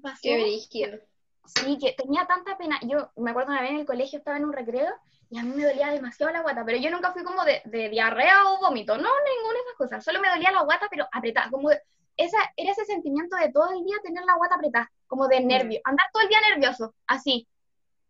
Pasó 0.02 0.20
Qué 0.22 0.40
brígido. 0.40 0.98
Sí, 1.46 1.78
que 1.78 1.92
tenía 1.92 2.26
tanta 2.26 2.56
pena. 2.56 2.78
Yo 2.82 3.10
me 3.16 3.30
acuerdo 3.30 3.50
una 3.52 3.60
vez 3.60 3.70
en 3.70 3.80
el 3.80 3.86
colegio 3.86 4.18
estaba 4.18 4.38
en 4.38 4.44
un 4.44 4.52
recreo 4.52 4.88
y 5.30 5.38
a 5.38 5.42
mí 5.42 5.54
me 5.54 5.64
dolía 5.66 5.90
demasiado 5.90 6.32
la 6.32 6.40
guata, 6.42 6.64
pero 6.64 6.78
yo 6.78 6.90
nunca 6.90 7.12
fui 7.12 7.22
como 7.22 7.44
de, 7.44 7.60
de 7.66 7.88
diarrea 7.90 8.50
o 8.50 8.60
vómito, 8.60 8.96
no, 8.96 9.02
ninguna 9.02 9.54
de 9.54 9.60
esas 9.66 9.76
cosas. 9.76 10.04
Solo 10.04 10.20
me 10.20 10.28
dolía 10.30 10.52
la 10.52 10.62
guata, 10.62 10.86
pero 10.90 11.06
apretada, 11.12 11.50
como 11.50 11.68
de- 11.70 11.82
esa, 12.16 12.38
era 12.56 12.70
ese 12.72 12.84
sentimiento 12.84 13.36
de 13.36 13.50
todo 13.50 13.72
el 13.72 13.84
día 13.84 13.96
tener 14.02 14.24
la 14.24 14.36
guata 14.36 14.54
apretada, 14.54 14.90
como 15.06 15.26
de 15.28 15.40
nervio, 15.40 15.80
andar 15.84 16.06
todo 16.12 16.22
el 16.22 16.28
día 16.28 16.38
nervioso, 16.48 16.94
así, 17.06 17.48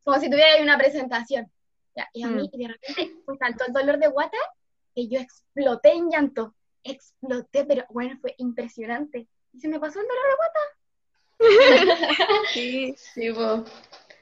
como 0.04 0.20
si 0.20 0.28
tuviera 0.30 0.62
una 0.62 0.76
presentación. 0.76 1.50
Y 2.12 2.22
a 2.22 2.28
mí, 2.28 2.50
y 2.52 2.58
de 2.58 2.68
repente, 2.68 3.14
fue 3.24 3.38
tanto 3.38 3.64
el 3.66 3.72
dolor 3.72 3.98
de 3.98 4.08
guata 4.08 4.36
que 4.94 5.08
yo 5.08 5.18
exploté 5.18 5.92
en 5.92 6.10
llanto, 6.10 6.54
exploté, 6.82 7.64
pero 7.64 7.84
bueno, 7.88 8.18
fue 8.20 8.34
impresionante. 8.38 9.26
Y 9.52 9.60
se 9.60 9.68
me 9.68 9.80
pasó 9.80 10.00
el 10.00 10.06
dolor 10.06 10.24
de 10.24 10.36
guata. 10.36 10.60
Sí, 12.52 12.94
Sí, 12.96 13.32
po. 13.32 13.64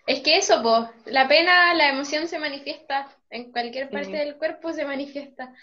Es 0.06 0.20
que 0.20 0.36
eso, 0.36 0.62
po, 0.62 0.90
la 1.06 1.28
pena, 1.28 1.74
la 1.74 1.90
emoción 1.90 2.26
se 2.28 2.38
manifiesta. 2.38 3.08
En 3.30 3.52
cualquier 3.52 3.88
parte 3.88 4.06
Sí. 4.06 4.12
del 4.12 4.36
cuerpo 4.36 4.72
se 4.72 4.84
manifiesta. 4.84 5.54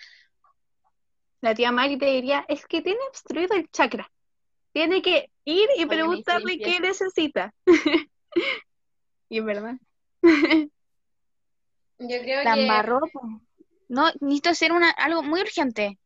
la 1.41 1.53
tía 1.53 1.72
Mari 1.72 1.98
te 1.98 2.06
diría, 2.07 2.45
es 2.48 2.65
que 2.65 2.81
tiene 2.81 2.99
obstruido 3.10 3.56
el 3.56 3.69
chakra. 3.69 4.10
Tiene 4.72 5.02
que 5.02 5.30
ir 5.45 5.68
y 5.76 5.84
Oye, 5.84 5.88
preguntarle 5.88 6.60
qué 6.60 6.80
necesita. 6.80 7.53
y 9.30 9.40
es 9.40 9.45
verdad. 9.45 9.76
Yo 10.22 12.22
creo 12.22 12.44
La 12.44 12.53
que 12.53 12.61
embarró. 12.61 12.99
No, 13.88 14.11
necesito 14.22 14.49
hacer 14.52 14.72
una, 14.72 14.91
algo 14.91 15.23
muy 15.23 15.41
urgente. 15.41 15.98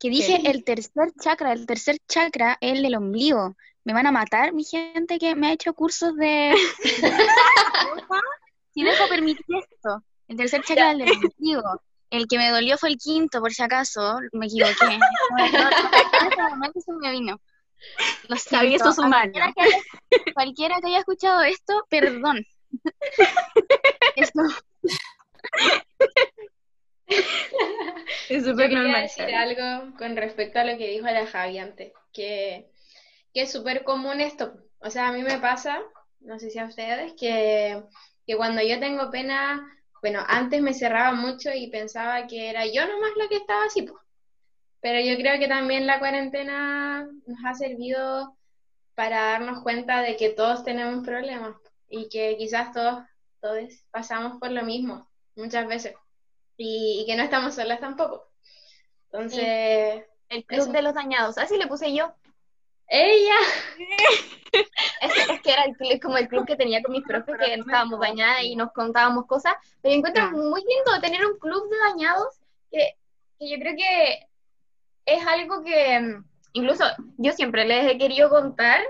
Que 0.00 0.08
dije 0.08 0.40
el 0.50 0.64
tercer 0.64 1.12
chakra, 1.22 1.52
el 1.52 1.66
tercer 1.66 1.98
chakra 2.08 2.56
es 2.60 2.72
el 2.72 2.82
del 2.82 2.96
ombligo. 2.96 3.54
Me 3.84 3.92
van 3.92 4.06
a 4.06 4.12
matar 4.12 4.54
mi 4.54 4.64
gente 4.64 5.18
que 5.18 5.34
me 5.34 5.48
ha 5.48 5.52
hecho 5.52 5.74
cursos 5.74 6.16
de... 6.16 6.54
si 8.74 8.82
dejo 8.82 9.08
permitir 9.08 9.44
esto. 9.48 10.02
El 10.26 10.38
tercer 10.38 10.62
chakra 10.62 10.92
es 10.92 11.00
el 11.00 11.04
del 11.04 11.10
ombligo. 11.12 11.82
El 12.08 12.26
que 12.26 12.38
me 12.38 12.50
dolió 12.50 12.78
fue 12.78 12.88
el 12.88 12.96
quinto, 12.96 13.40
por 13.40 13.52
si 13.52 13.62
acaso. 13.62 14.18
Me 14.32 14.46
equivoqué. 14.46 14.98
Este 16.64 16.80
se 16.80 16.92
me 16.92 17.10
vino. 17.12 17.38
Lo 18.28 18.36
siento. 18.36 18.94
Cualquiera 18.94 19.52
que, 19.52 19.62
haya, 19.62 19.78
cualquiera 20.34 20.80
que 20.80 20.86
haya 20.88 20.98
escuchado 20.98 21.42
esto, 21.42 21.84
perdón. 21.88 22.44
Esto, 24.16 24.42
Es 28.28 28.44
súper 28.44 28.72
normal. 28.72 29.02
decir 29.02 29.34
algo 29.34 29.96
con 29.96 30.16
respecto 30.16 30.60
a 30.60 30.64
lo 30.64 30.78
que 30.78 30.88
dijo 30.88 31.06
la 31.06 31.26
Javi 31.26 31.58
antes, 31.58 31.92
que, 32.12 32.70
que 33.34 33.42
es 33.42 33.52
súper 33.52 33.82
común 33.82 34.20
esto. 34.20 34.54
O 34.78 34.90
sea, 34.90 35.08
a 35.08 35.12
mí 35.12 35.22
me 35.22 35.38
pasa, 35.38 35.80
no 36.20 36.38
sé 36.38 36.50
si 36.50 36.58
a 36.58 36.66
ustedes, 36.66 37.12
que, 37.18 37.82
que 38.26 38.36
cuando 38.36 38.62
yo 38.62 38.78
tengo 38.78 39.10
pena, 39.10 39.66
bueno, 40.00 40.20
antes 40.26 40.62
me 40.62 40.74
cerraba 40.74 41.12
mucho 41.12 41.50
y 41.52 41.68
pensaba 41.70 42.26
que 42.26 42.48
era 42.48 42.66
yo 42.66 42.86
nomás 42.86 43.10
la 43.16 43.28
que 43.28 43.36
estaba 43.36 43.64
así, 43.64 43.82
pues. 43.82 44.00
Pero 44.80 45.00
yo 45.00 45.16
creo 45.16 45.38
que 45.38 45.48
también 45.48 45.86
la 45.86 45.98
cuarentena 45.98 47.02
nos 47.26 47.38
ha 47.44 47.54
servido 47.54 48.36
para 48.94 49.32
darnos 49.32 49.62
cuenta 49.62 50.00
de 50.02 50.16
que 50.16 50.30
todos 50.30 50.64
tenemos 50.64 51.04
problemas 51.04 51.56
y 51.88 52.08
que 52.08 52.36
quizás 52.38 52.72
todos, 52.72 53.02
todos 53.40 53.64
pasamos 53.90 54.38
por 54.38 54.52
lo 54.52 54.62
mismo 54.62 55.10
muchas 55.36 55.66
veces 55.66 55.94
y, 56.62 57.00
y 57.02 57.06
que 57.06 57.16
no 57.16 57.22
estamos 57.22 57.54
solas 57.54 57.80
tampoco. 57.80 58.28
Entonces, 59.12 60.04
El 60.28 60.44
club 60.44 60.60
Eso. 60.60 60.72
de 60.72 60.82
los 60.82 60.94
dañados, 60.94 61.38
así 61.38 61.56
le 61.56 61.66
puse 61.66 61.92
yo. 61.94 62.12
ella, 62.88 63.34
Es, 64.52 65.28
es 65.30 65.40
que 65.42 65.52
era 65.52 65.64
el 65.64 65.76
club, 65.76 66.00
como 66.02 66.18
el 66.18 66.28
club 66.28 66.44
que 66.46 66.56
tenía 66.56 66.82
con 66.82 66.92
mis 66.92 67.04
profes, 67.04 67.36
que 67.38 67.54
estábamos 67.54 68.00
dañadas 68.00 68.42
y 68.42 68.56
nos 68.56 68.72
contábamos 68.72 69.26
cosas. 69.26 69.54
Pero 69.80 69.94
encuentro 69.94 70.24
Ah. 70.24 70.30
muy 70.32 70.60
lindo 70.62 71.00
tener 71.00 71.24
un 71.24 71.38
club 71.38 71.70
de 71.70 71.78
dañados 71.78 72.40
que, 72.70 72.96
que 73.38 73.48
yo 73.48 73.56
creo 73.58 73.74
que 73.76 74.26
es 75.06 75.26
algo 75.26 75.62
que 75.62 76.00
mm, 76.00 76.24
incluso 76.54 76.84
yo 77.16 77.32
siempre 77.32 77.64
les 77.64 77.90
he 77.90 77.96
querido 77.98 78.28
contar 78.28 78.80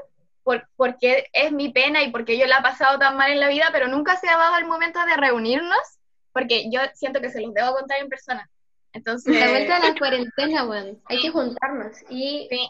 por, 0.42 0.66
porque 0.76 1.28
es 1.34 1.52
mi 1.52 1.68
pena 1.68 2.02
y 2.02 2.10
porque 2.10 2.38
yo 2.38 2.46
la 2.46 2.58
he 2.58 2.62
pasado 2.62 2.98
tan 2.98 3.16
mal 3.16 3.30
en 3.30 3.40
la 3.40 3.48
vida, 3.48 3.68
pero 3.72 3.86
nunca 3.86 4.16
se 4.16 4.28
ha 4.28 4.36
dado 4.38 4.56
el 4.56 4.64
momento 4.66 4.98
de 5.04 5.16
reunirnos 5.16 5.99
porque 6.32 6.70
yo 6.70 6.80
siento 6.94 7.20
que 7.20 7.30
se 7.30 7.40
los 7.40 7.52
debo 7.54 7.74
contar 7.74 8.00
en 8.00 8.08
persona. 8.08 8.48
Entonces, 8.92 9.38
la 9.38 9.50
vuelta 9.50 9.76
a 9.76 9.88
la 9.88 9.94
cuarentena, 9.94 10.64
weón, 10.64 11.00
hay 11.06 11.20
que 11.20 11.30
juntarnos 11.30 11.98
y 12.08 12.48
y, 12.50 12.68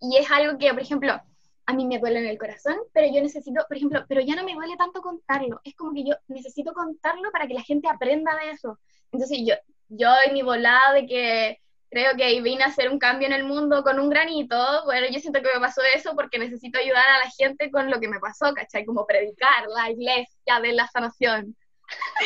y 0.00 0.16
es 0.16 0.30
algo 0.30 0.58
que, 0.58 0.70
por 0.70 0.80
ejemplo, 0.80 1.20
a 1.68 1.74
mí 1.74 1.86
me 1.86 1.98
duele 1.98 2.20
en 2.20 2.26
el 2.26 2.38
corazón, 2.38 2.76
pero 2.94 3.12
yo 3.12 3.20
necesito, 3.20 3.62
por 3.68 3.76
ejemplo, 3.76 4.02
pero 4.08 4.22
ya 4.22 4.34
no 4.34 4.42
me 4.42 4.54
duele 4.54 4.76
tanto 4.78 5.02
contarlo. 5.02 5.60
Es 5.64 5.74
como 5.74 5.92
que 5.92 6.04
yo 6.04 6.14
necesito 6.28 6.72
contarlo 6.72 7.30
para 7.30 7.46
que 7.46 7.52
la 7.52 7.62
gente 7.62 7.88
aprenda 7.88 8.34
de 8.36 8.52
eso. 8.52 8.78
Entonces 9.12 9.38
yo, 9.44 9.54
yo 9.88 10.08
en 10.24 10.32
mi 10.32 10.40
volada 10.40 10.94
de 10.94 11.06
que 11.06 11.60
creo 11.90 12.16
que 12.16 12.40
vine 12.40 12.64
a 12.64 12.68
hacer 12.68 12.90
un 12.90 12.98
cambio 12.98 13.26
en 13.26 13.34
el 13.34 13.44
mundo 13.44 13.82
con 13.82 13.98
un 13.98 14.08
granito, 14.08 14.56
bueno, 14.86 15.08
yo 15.10 15.20
siento 15.20 15.42
que 15.42 15.48
me 15.52 15.60
pasó 15.60 15.82
eso 15.94 16.14
porque 16.14 16.38
necesito 16.38 16.78
ayudar 16.78 17.04
a 17.06 17.24
la 17.24 17.30
gente 17.36 17.70
con 17.70 17.90
lo 17.90 18.00
que 18.00 18.08
me 18.08 18.18
pasó, 18.18 18.54
¿cachai? 18.54 18.86
Como 18.86 19.06
predicar 19.06 19.66
la 19.68 19.90
iglesia 19.90 20.60
de 20.62 20.72
la 20.72 20.86
sanación. 20.86 21.54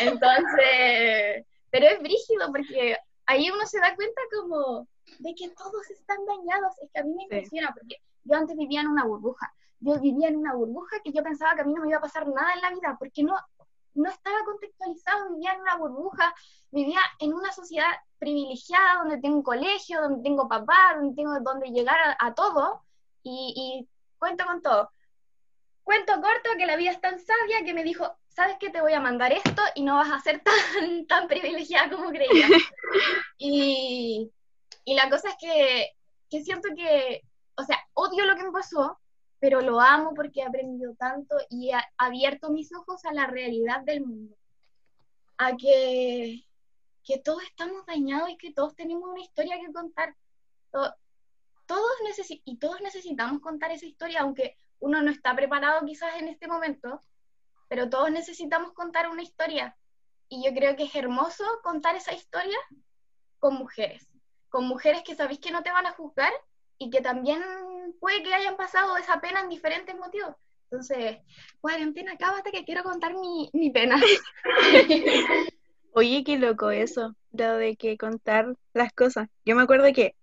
Entonces, 0.00 1.46
pero 1.70 1.86
es 1.86 2.00
brígido 2.00 2.46
porque 2.52 2.96
ahí 3.26 3.50
uno 3.50 3.66
se 3.66 3.80
da 3.80 3.94
cuenta 3.94 4.20
como 4.34 4.86
de 5.18 5.34
que 5.34 5.50
todos 5.50 5.90
están 5.90 6.18
dañados. 6.26 6.74
Es 6.82 6.90
que 6.92 7.00
a 7.00 7.04
mí 7.04 7.14
me 7.14 7.20
Sí. 7.20 7.24
impresiona 7.24 7.72
porque 7.72 7.96
yo 8.24 8.36
antes 8.36 8.56
vivía 8.56 8.80
en 8.80 8.88
una 8.88 9.04
burbuja. 9.04 9.52
Yo 9.80 9.98
vivía 9.98 10.28
en 10.28 10.36
una 10.36 10.54
burbuja 10.54 11.00
que 11.02 11.12
yo 11.12 11.22
pensaba 11.22 11.54
que 11.54 11.62
a 11.62 11.64
mí 11.64 11.74
no 11.74 11.82
me 11.82 11.88
iba 11.88 11.98
a 11.98 12.02
pasar 12.02 12.26
nada 12.28 12.52
en 12.54 12.60
la 12.60 12.70
vida, 12.70 12.96
porque 12.98 13.24
no, 13.24 13.34
no 13.94 14.08
estaba 14.08 14.44
contextualizado, 14.44 15.32
vivía 15.34 15.54
en 15.54 15.60
una 15.60 15.76
burbuja, 15.76 16.32
vivía 16.70 17.00
en 17.18 17.34
una 17.34 17.50
sociedad 17.52 17.90
privilegiada 18.18 19.00
donde 19.00 19.18
tengo 19.18 19.36
un 19.38 19.42
colegio, 19.42 20.00
donde 20.00 20.22
tengo 20.22 20.48
papá, 20.48 20.94
donde 20.96 21.16
tengo 21.16 21.38
donde 21.40 21.70
llegar 21.70 21.98
a, 21.98 22.16
a 22.26 22.32
todo 22.34 22.84
y, 23.24 23.54
y 23.56 23.88
cuento 24.18 24.44
con 24.46 24.62
todo. 24.62 24.90
Cuento 25.82 26.12
corto 26.14 26.50
que 26.56 26.66
la 26.66 26.76
vida 26.76 26.92
es 26.92 27.00
tan 27.00 27.18
sabia 27.18 27.64
que 27.64 27.74
me 27.74 27.82
dijo, 27.82 28.16
¿sabes 28.34 28.56
qué? 28.60 28.70
Te 28.70 28.80
voy 28.80 28.92
a 28.94 29.00
mandar 29.00 29.32
esto 29.32 29.62
y 29.74 29.82
no 29.82 29.96
vas 29.96 30.10
a 30.10 30.20
ser 30.20 30.42
tan, 30.44 31.06
tan 31.06 31.28
privilegiada 31.28 31.90
como 31.90 32.10
creías. 32.10 32.50
y, 33.38 34.30
y 34.84 34.94
la 34.94 35.08
cosa 35.10 35.30
es 35.30 35.36
que, 35.40 35.90
que 36.30 36.42
siento 36.42 36.68
que, 36.76 37.22
o 37.56 37.64
sea, 37.64 37.78
odio 37.94 38.24
lo 38.24 38.36
que 38.36 38.44
me 38.44 38.52
pasó, 38.52 38.98
pero 39.38 39.60
lo 39.60 39.80
amo 39.80 40.14
porque 40.14 40.40
he 40.40 40.44
aprendido 40.44 40.94
tanto 40.94 41.36
y 41.50 41.70
he 41.70 41.76
abierto 41.98 42.50
mis 42.50 42.72
ojos 42.74 43.04
a 43.04 43.12
la 43.12 43.26
realidad 43.26 43.80
del 43.82 44.02
mundo. 44.04 44.36
A 45.38 45.56
que, 45.56 46.44
que 47.04 47.18
todos 47.18 47.42
estamos 47.42 47.84
dañados 47.86 48.30
y 48.30 48.36
que 48.36 48.52
todos 48.52 48.74
tenemos 48.76 49.08
una 49.10 49.20
historia 49.20 49.58
que 49.58 49.72
contar. 49.72 50.14
To- 50.70 50.94
Todos 51.66 51.90
necesi- 52.06 52.42
y 52.44 52.58
todos 52.58 52.80
necesitamos 52.80 53.40
contar 53.40 53.72
esa 53.72 53.86
historia, 53.86 54.20
aunque 54.20 54.56
uno 54.78 55.00
no 55.02 55.10
está 55.10 55.34
preparado 55.34 55.84
quizás 55.86 56.14
en 56.20 56.28
este 56.28 56.46
momento, 56.46 57.00
pero 57.72 57.88
todos 57.88 58.10
necesitamos 58.10 58.74
contar 58.74 59.08
una 59.08 59.22
historia. 59.22 59.74
Y 60.28 60.44
yo 60.44 60.52
creo 60.52 60.76
que 60.76 60.82
es 60.82 60.94
hermoso 60.94 61.42
contar 61.62 61.96
esa 61.96 62.12
historia 62.12 62.58
con 63.38 63.54
mujeres, 63.54 64.06
con 64.50 64.66
mujeres 64.66 65.00
que 65.02 65.14
sabéis 65.14 65.40
que 65.40 65.50
no 65.50 65.62
te 65.62 65.72
van 65.72 65.86
a 65.86 65.92
juzgar 65.92 66.30
y 66.76 66.90
que 66.90 67.00
también 67.00 67.42
puede 67.98 68.22
que 68.22 68.34
hayan 68.34 68.58
pasado 68.58 68.98
esa 68.98 69.22
pena 69.22 69.40
en 69.40 69.48
diferentes 69.48 69.96
motivos. 69.96 70.36
Entonces, 70.64 71.16
cuarentena, 71.62 72.12
acábate 72.12 72.52
que 72.52 72.66
quiero 72.66 72.82
contar 72.82 73.14
mi, 73.14 73.48
mi 73.54 73.70
pena. 73.70 73.98
Oye, 75.94 76.24
qué 76.24 76.36
loco 76.36 76.70
eso, 76.70 77.16
lo 77.30 77.56
de 77.56 77.76
que 77.76 77.96
contar 77.96 78.54
las 78.74 78.92
cosas. 78.92 79.30
Yo 79.46 79.56
me 79.56 79.62
acuerdo 79.62 79.90
que 79.94 80.14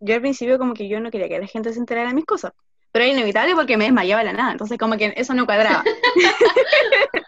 yo 0.00 0.14
al 0.14 0.22
principio 0.22 0.58
como 0.58 0.72
que 0.72 0.88
yo 0.88 0.98
no 1.00 1.10
quería 1.10 1.28
que 1.28 1.40
la 1.40 1.46
gente 1.46 1.74
se 1.74 1.78
enterara 1.78 2.08
de 2.08 2.14
mis 2.14 2.24
cosas, 2.24 2.54
pero 2.96 3.04
era 3.04 3.12
inevitable 3.12 3.54
porque 3.54 3.76
me 3.76 3.84
desmayaba 3.84 4.20
de 4.20 4.24
la 4.24 4.32
nada, 4.32 4.52
entonces 4.52 4.78
como 4.78 4.96
que 4.96 5.12
eso 5.18 5.34
no 5.34 5.44
cuadraba. 5.44 5.84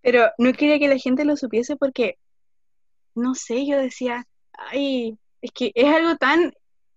Pero 0.00 0.30
no 0.38 0.50
quería 0.54 0.78
que 0.78 0.88
la 0.88 0.96
gente 0.96 1.26
lo 1.26 1.36
supiese 1.36 1.76
porque, 1.76 2.16
no 3.14 3.34
sé, 3.34 3.66
yo 3.66 3.76
decía, 3.76 4.26
ay, 4.54 5.18
es 5.42 5.50
que 5.52 5.72
es 5.74 5.94
algo 5.94 6.16
tan, 6.16 6.54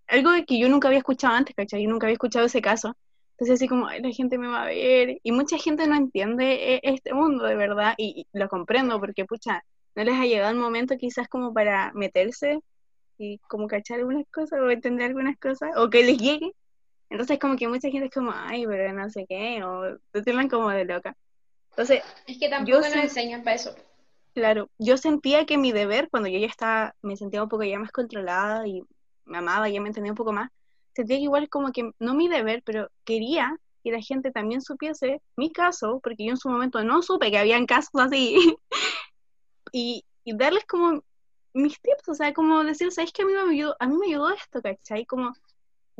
algo 0.07 0.31
que 0.47 0.57
yo 0.57 0.69
nunca 0.69 0.87
había 0.87 0.99
escuchado 0.99 1.33
antes, 1.35 1.53
¿cachai? 1.53 1.83
Yo 1.83 1.89
nunca 1.89 2.05
había 2.05 2.13
escuchado 2.13 2.45
ese 2.45 2.61
caso. 2.61 2.95
Entonces 3.31 3.55
así 3.55 3.67
como, 3.67 3.87
ay, 3.87 4.01
la 4.01 4.11
gente 4.11 4.37
me 4.37 4.47
va 4.47 4.63
a 4.63 4.67
ver. 4.67 5.17
Y 5.21 5.33
mucha 5.33 5.57
gente 5.57 5.85
no 5.85 5.97
entiende 5.97 6.75
eh, 6.75 6.79
este 6.83 7.13
mundo, 7.13 7.43
de 7.43 7.55
verdad, 7.57 7.93
y, 7.97 8.25
y 8.31 8.39
lo 8.39 8.47
comprendo 8.47 9.01
porque, 9.01 9.25
pucha, 9.25 9.65
no 9.95 10.03
les 10.05 10.15
ha 10.15 10.23
llegado 10.23 10.51
el 10.51 10.57
momento 10.59 10.95
quizás 10.95 11.27
como 11.27 11.53
para 11.53 11.91
meterse 11.93 12.61
y 13.17 13.39
como 13.49 13.67
cachar 13.67 13.99
algunas 13.99 14.25
cosas 14.31 14.61
o 14.61 14.69
entender 14.69 15.07
algunas 15.07 15.37
cosas, 15.37 15.71
o 15.75 15.89
que 15.89 16.03
les 16.03 16.17
llegue. 16.19 16.53
Entonces 17.09 17.39
como 17.39 17.55
que 17.55 17.67
mucha 17.67 17.89
gente 17.89 18.07
es 18.07 18.13
como, 18.13 18.31
ay, 18.33 18.65
pero 18.67 18.93
no 18.93 19.09
sé 19.09 19.25
qué, 19.27 19.63
o 19.63 19.97
te 20.11 20.21
tiran 20.21 20.47
como 20.47 20.69
de 20.69 20.85
loca. 20.85 21.15
Entonces, 21.71 22.03
Es 22.27 22.37
que 22.37 22.49
tampoco 22.49 22.79
nos 22.79 22.95
enseñan 22.95 23.43
para 23.43 23.55
eso. 23.55 23.75
Claro, 24.33 24.69
yo 24.77 24.97
sentía 24.97 25.45
que 25.45 25.57
mi 25.57 25.71
deber, 25.71 26.09
cuando 26.09 26.29
yo 26.29 26.39
ya 26.39 26.47
estaba, 26.47 26.95
me 27.01 27.17
sentía 27.17 27.43
un 27.43 27.49
poco 27.49 27.63
ya 27.63 27.79
más 27.79 27.91
controlada 27.91 28.67
y 28.67 28.83
me 29.25 29.37
amaba, 29.39 29.69
ya 29.69 29.81
me 29.81 29.87
entendía 29.87 30.11
un 30.11 30.17
poco 30.17 30.33
más, 30.33 30.49
sentía 30.93 31.17
que 31.17 31.23
igual 31.23 31.49
como 31.49 31.71
que, 31.71 31.91
no 31.99 32.13
mi 32.13 32.27
deber, 32.27 32.61
pero 32.63 32.89
quería 33.05 33.57
que 33.83 33.91
la 33.91 34.01
gente 34.01 34.31
también 34.31 34.61
supiese 34.61 35.21
mi 35.35 35.51
caso, 35.51 35.99
porque 36.03 36.25
yo 36.25 36.31
en 36.31 36.37
su 36.37 36.49
momento 36.49 36.83
no 36.83 37.01
supe 37.01 37.31
que 37.31 37.37
habían 37.37 37.65
casos 37.65 37.91
así, 37.95 38.55
y, 39.71 40.03
y 40.23 40.37
darles 40.37 40.65
como 40.65 41.03
mis 41.53 41.79
tips, 41.81 42.09
o 42.09 42.13
sea, 42.13 42.33
como 42.33 42.63
decir, 42.63 42.91
¿sabes 42.91 43.11
que 43.11 43.23
a 43.23 43.25
mí 43.25 43.33
me 43.33 43.53
ayudó, 43.53 43.75
a 43.79 43.87
mí 43.87 43.97
me 43.97 44.07
ayudó 44.07 44.29
esto, 44.31 44.61
¿cachai? 44.61 45.05
Como 45.05 45.33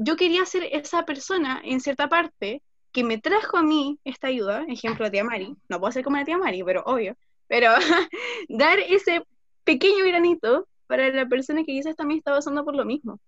yo 0.01 0.15
quería 0.15 0.45
ser 0.45 0.63
esa 0.71 1.03
persona 1.03 1.61
en 1.63 1.81
cierta 1.81 2.07
parte 2.07 2.63
que 2.93 3.03
me 3.03 3.17
trajo 3.17 3.57
a 3.57 3.63
mí 3.63 3.99
esta 4.05 4.27
ayuda, 4.27 4.65
ejemplo, 4.69 5.05
la 5.05 5.11
tía 5.11 5.23
Mari, 5.26 5.55
no 5.67 5.80
puedo 5.80 5.91
ser 5.91 6.03
como 6.03 6.15
la 6.17 6.26
tía 6.26 6.38
Mari, 6.38 6.63
pero 6.63 6.84
obvio, 6.85 7.17
pero 7.47 7.71
dar 8.49 8.80
ese 8.80 9.23
pequeño 9.65 10.05
granito 10.05 10.67
para 10.88 11.09
la 11.09 11.27
persona 11.27 11.59
que 11.65 11.73
quizás 11.73 11.97
también 11.97 12.19
está 12.19 12.34
pasando 12.34 12.63
por 12.63 12.76
lo 12.76 12.85
mismo. 12.85 13.19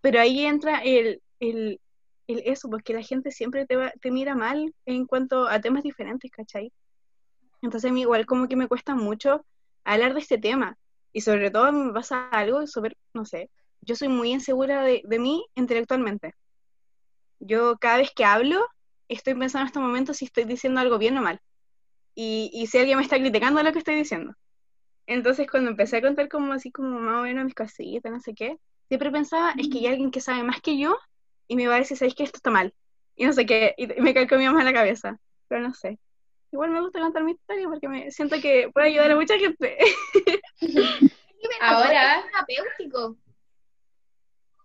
Pero 0.00 0.20
ahí 0.20 0.44
entra 0.44 0.80
el, 0.80 1.22
el, 1.38 1.80
el 2.26 2.42
eso, 2.44 2.68
porque 2.68 2.92
la 2.92 3.02
gente 3.02 3.30
siempre 3.30 3.66
te, 3.66 4.10
mira 4.10 4.34
mal 4.34 4.74
en 4.86 5.06
cuanto 5.06 5.46
a 5.48 5.60
temas 5.60 5.84
diferentes, 5.84 6.30
¿cachai? 6.30 6.72
Entonces 7.62 7.90
a 7.90 7.98
igual 7.98 8.26
como 8.26 8.48
que 8.48 8.56
me 8.56 8.68
cuesta 8.68 8.94
mucho 8.94 9.46
hablar 9.84 10.14
de 10.14 10.20
este 10.20 10.38
tema. 10.38 10.76
Y 11.12 11.20
sobre 11.20 11.50
todo 11.50 11.64
a 11.64 11.72
me 11.72 11.92
pasa 11.92 12.28
algo 12.30 12.66
súper, 12.66 12.96
no 13.14 13.24
sé, 13.24 13.50
yo 13.82 13.96
soy 13.96 14.08
muy 14.08 14.32
insegura 14.32 14.82
de, 14.84 15.02
de 15.04 15.18
mí 15.18 15.44
intelectualmente. 15.54 16.34
Yo 17.38 17.76
cada 17.78 17.98
vez 17.98 18.10
que 18.14 18.24
hablo, 18.24 18.66
estoy 19.08 19.34
pensando 19.34 19.62
en 19.62 19.66
este 19.68 19.78
momento 19.78 20.14
si 20.14 20.26
estoy 20.26 20.44
diciendo 20.44 20.80
algo 20.80 20.98
bien 20.98 21.16
o 21.18 21.22
mal. 21.22 21.40
Y, 22.14 22.50
y 22.52 22.66
si 22.66 22.78
alguien 22.78 22.98
me 22.98 23.02
está 23.04 23.16
criticando 23.18 23.62
lo 23.62 23.72
que 23.72 23.78
estoy 23.78 23.94
diciendo. 23.94 24.34
Entonces 25.06 25.46
cuando 25.50 25.70
empecé 25.70 25.96
a 25.96 26.02
contar 26.02 26.28
como 26.28 26.52
así 26.52 26.70
como 26.70 27.00
más 27.00 27.20
o 27.20 27.22
menos 27.22 27.44
mis 27.44 27.54
cositas, 27.54 28.12
no 28.12 28.20
sé 28.20 28.34
qué, 28.34 28.56
siempre 28.88 29.10
pensaba, 29.10 29.52
es 29.58 29.68
que 29.68 29.78
hay 29.78 29.86
alguien 29.86 30.10
que 30.10 30.20
sabe 30.20 30.42
más 30.44 30.60
que 30.60 30.78
yo 30.78 30.96
y 31.48 31.56
me 31.56 31.66
va 31.66 31.76
a 31.76 31.78
decir, 31.78 31.96
¿sabéis 31.96 32.14
que 32.14 32.22
esto 32.24 32.36
está 32.36 32.50
mal? 32.50 32.72
Y 33.16 33.24
no 33.24 33.32
sé 33.32 33.44
qué, 33.46 33.74
y 33.76 33.84
y 33.92 34.00
me 34.00 34.14
calcó 34.14 34.36
mi 34.36 34.44
mamá 34.46 34.60
en 34.60 34.66
la 34.66 34.72
cabeza. 34.72 35.18
Pero 35.48 35.62
no 35.62 35.74
sé. 35.74 35.98
Igual 36.52 36.70
me 36.70 36.80
gusta 36.80 37.00
contar 37.00 37.22
mi 37.24 37.32
historia 37.32 37.68
porque 37.68 37.88
me 37.88 38.10
siento 38.10 38.36
que 38.40 38.70
puede 38.72 38.88
ayudar 38.88 39.10
a 39.12 39.16
mucha 39.16 39.38
gente. 39.38 39.78
Ahora- 41.60 42.18
Es 42.20 42.24
terapéutico. 42.26 43.16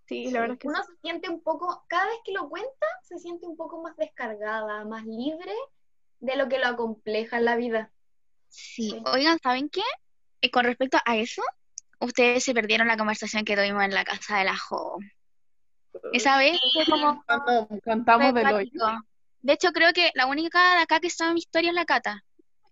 Sí, 0.05 0.29
la 0.31 0.41
verdad 0.41 0.53
es 0.55 0.59
que 0.59 0.67
Uno 0.67 0.83
se 0.83 0.95
siente 1.01 1.29
un 1.29 1.41
poco, 1.41 1.83
cada 1.87 2.05
vez 2.05 2.17
que 2.23 2.31
lo 2.31 2.47
cuenta, 2.47 2.85
se 3.03 3.17
siente 3.17 3.47
un 3.47 3.57
poco 3.57 3.81
más 3.81 3.95
descargada, 3.97 4.85
más 4.85 5.03
libre 5.05 5.53
de 6.19 6.35
lo 6.35 6.47
que 6.47 6.59
lo 6.59 6.67
acompleja 6.67 7.37
en 7.37 7.45
la 7.45 7.55
vida. 7.55 7.91
Sí, 8.49 8.89
Sí. 8.91 9.03
oigan, 9.05 9.39
¿saben 9.41 9.69
qué? 9.69 9.81
Eh, 10.41 10.51
con 10.51 10.65
respecto 10.65 10.97
a 11.05 11.17
eso, 11.17 11.41
ustedes 11.99 12.43
se 12.43 12.53
perdieron 12.53 12.87
la 12.87 12.97
conversación 12.97 13.43
que 13.43 13.55
tuvimos 13.55 13.83
en 13.83 13.93
la 13.93 14.03
casa 14.05 14.37
de 14.37 14.45
la 14.45 14.55
Jo. 14.57 14.97
Esa 16.13 16.37
vez 16.37 16.59
fue 16.73 16.85
como 16.85 17.23
Cuando 17.27 17.67
cantamos 17.83 18.33
hoyo. 18.33 18.41
cuático. 18.41 18.85
De 19.41 19.53
hecho, 19.53 19.71
creo 19.71 19.91
que 19.93 20.11
la 20.13 20.25
única 20.27 20.75
de 20.75 20.81
acá 20.81 20.99
que 20.99 21.09
sabe 21.09 21.33
mi 21.33 21.39
historia 21.39 21.69
es 21.69 21.75
la 21.75 21.85
Cata, 21.85 22.23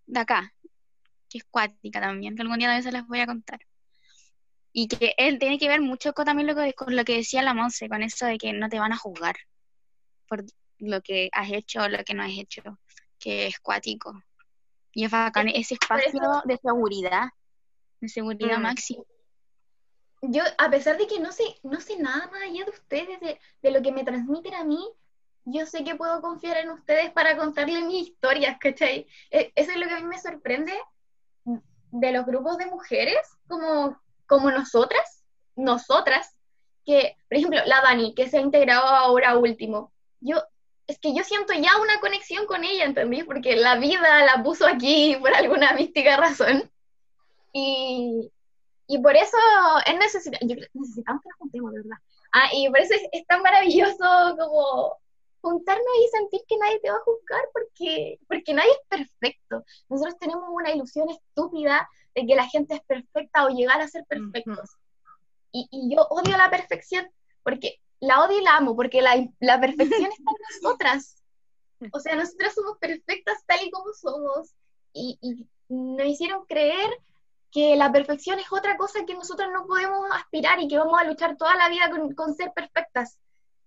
de 0.06 0.20
acá, 0.20 0.54
que 1.30 1.38
es 1.40 1.44
cuática 1.46 2.00
también, 2.02 2.36
que 2.36 2.42
algún 2.42 2.58
día 2.60 2.68
también 2.68 2.84
se 2.84 2.92
las 2.92 3.08
voy 3.08 3.20
a 3.22 3.26
contar. 3.26 3.60
Y 4.74 4.88
que 4.88 5.14
él 5.18 5.40
tiene 5.40 5.60
que 5.60 5.68
ver 5.68 5.82
mucho 5.82 6.14
con 6.14 6.26
también 6.26 6.48
lo 6.48 6.56
que, 6.56 6.74
con 6.74 6.96
lo 6.96 7.06
que 7.06 7.18
decía 7.18 7.44
la 7.44 7.54
Monse, 7.54 7.88
con 7.88 8.02
eso 8.02 8.26
de 8.26 8.38
que 8.38 8.54
no 8.54 8.70
te 8.70 8.80
van 8.80 8.92
a 8.92 8.98
juzgar 8.98 9.36
por 10.28 10.44
lo 10.80 11.02
que 11.02 11.30
has 11.32 11.52
hecho 11.52 11.84
o 11.84 11.88
lo 11.88 12.04
que 12.04 12.14
no 12.16 12.24
has 12.24 12.32
hecho, 12.32 12.62
que 13.20 13.48
es 13.48 13.60
cuático. 13.60 14.22
Y 14.92 15.06
es 15.06 15.12
bacán 15.12 15.48
ese 15.50 15.76
espacio 15.76 16.42
de 16.46 16.58
seguridad, 16.58 17.30
de 18.02 18.10
seguridad 18.10 18.58
Mm. 18.58 18.64
máxima. 18.64 19.04
Yo, 20.24 20.42
a 20.58 20.70
pesar 20.70 20.98
de 20.98 21.06
que 21.06 21.20
no 21.20 21.32
sé, 21.32 21.44
no 21.64 21.82
sé 21.82 21.98
nada 21.98 22.28
más 22.32 22.42
allá 22.42 22.64
de 22.64 22.72
ustedes, 22.72 23.20
de, 23.20 23.40
de 23.62 23.72
lo 23.72 23.82
que 23.82 23.92
me 23.92 24.04
transmiten 24.04 24.54
a 24.54 24.64
mí, 24.64 24.80
yo 25.46 25.66
sé 25.66 25.84
que 25.84 25.96
puedo 25.96 26.22
confiar 26.22 26.58
en 26.58 26.70
ustedes 26.70 27.12
para 27.12 27.36
contarle 27.36 27.82
mis 27.84 28.08
historias, 28.08 28.58
¿cachai? 28.58 29.06
E- 29.30 29.52
Eso 29.56 29.72
es 29.72 29.78
lo 29.78 29.88
que 29.88 29.94
a 29.94 30.00
mí 30.00 30.06
me 30.06 30.20
sorprende 30.20 30.74
de 31.92 32.12
los 32.12 32.26
grupos 32.26 32.58
de 32.58 32.68
mujeres 32.68 33.20
como, 33.48 34.02
como 34.26 34.52
nosotras, 34.52 35.24
nosotras, 35.56 36.36
que, 36.86 37.16
por 37.30 37.38
ejemplo, 37.38 37.60
la 37.66 37.82
Dani, 37.82 38.14
que 38.16 38.30
se 38.30 38.38
ha 38.38 38.42
integrado 38.42 38.86
ahora 38.86 39.38
último, 39.38 39.94
yo, 40.20 40.42
es 40.88 41.00
que 41.00 41.14
yo 41.16 41.24
siento 41.24 41.54
ya 41.54 41.80
una 41.82 42.00
conexión 42.00 42.46
con 42.46 42.64
ella, 42.64 42.86
¿entendí? 42.86 43.24
Porque 43.24 43.56
la 43.56 43.76
vida 43.78 44.26
la 44.26 44.44
puso 44.44 44.68
aquí 44.68 45.16
por 45.20 45.34
alguna 45.34 45.74
mística 45.74 46.18
razón. 46.18 46.70
Y, 47.54 48.32
y 48.88 48.98
por 49.00 49.16
eso 49.16 49.38
es 49.86 50.30
creo- 50.40 50.68
necesitamos 50.74 51.22
que 51.22 51.30
nos 51.30 51.38
juntemos, 51.40 51.74
¿verdad? 51.74 51.98
Ah, 52.34 52.50
y 52.54 52.68
por 52.70 52.80
eso 52.80 52.96
es, 52.96 53.02
es 53.12 53.26
tan 53.28 53.42
maravilloso 53.42 54.36
como 54.38 54.98
juntarnos 55.42 55.86
y 56.04 56.08
sentir 56.18 56.42
que 56.48 56.58
nadie 56.58 56.80
te 56.80 56.90
va 56.90 56.98
a 56.98 57.02
juzgar 57.02 57.42
porque, 57.54 58.20
porque 58.28 58.54
nadie 58.54 58.72
es 58.72 58.88
perfecto. 58.88 59.64
Nosotros 59.90 60.18
tenemos 60.20 60.46
una 60.50 60.72
ilusión 60.72 61.10
estúpida 61.10 61.88
de 62.16 62.26
que 62.26 62.36
la 62.36 62.48
gente 62.48 62.76
es 62.76 62.82
perfecta 62.82 63.46
o 63.46 63.50
llegar 63.50 63.82
a 63.82 63.88
ser 63.88 64.06
perfectos. 64.06 64.72
Y, 65.52 65.68
y 65.72 65.96
yo 65.96 66.02
odio 66.10 66.36
la 66.38 66.50
perfección 66.50 67.08
porque 67.44 67.80
la 68.00 68.24
odio 68.24 68.40
y 68.40 68.44
la 68.44 68.58
amo 68.58 68.76
porque 68.76 69.02
la, 69.02 69.16
la 69.40 69.60
perfección 69.60 70.12
está 70.12 70.32
en 70.32 70.62
nosotras. 70.62 71.22
O 71.92 72.00
sea, 72.00 72.16
nosotras 72.16 72.54
somos 72.54 72.78
perfectas 72.78 73.44
tal 73.46 73.66
y 73.66 73.72
como 73.72 73.94
somos 73.94 74.54
y, 74.94 75.18
y 75.22 75.48
nos 75.70 76.06
hicieron 76.08 76.46
creer 76.46 76.90
que 77.52 77.76
la 77.76 77.92
perfección 77.92 78.40
es 78.40 78.52
otra 78.52 78.78
cosa 78.78 79.06
que 79.06 79.14
nosotros 79.14 79.50
no 79.54 79.68
podemos 79.68 80.08
aspirar 80.12 80.60
y 80.60 80.68
que 80.68 80.78
vamos 80.78 81.00
a 81.00 81.04
luchar 81.04 81.38
toda 81.38 81.56
la 81.56 81.70
vida 81.70 81.90
con, 81.90 82.14
con 82.16 82.34
ser 82.36 82.52
perfectas. 82.54 83.20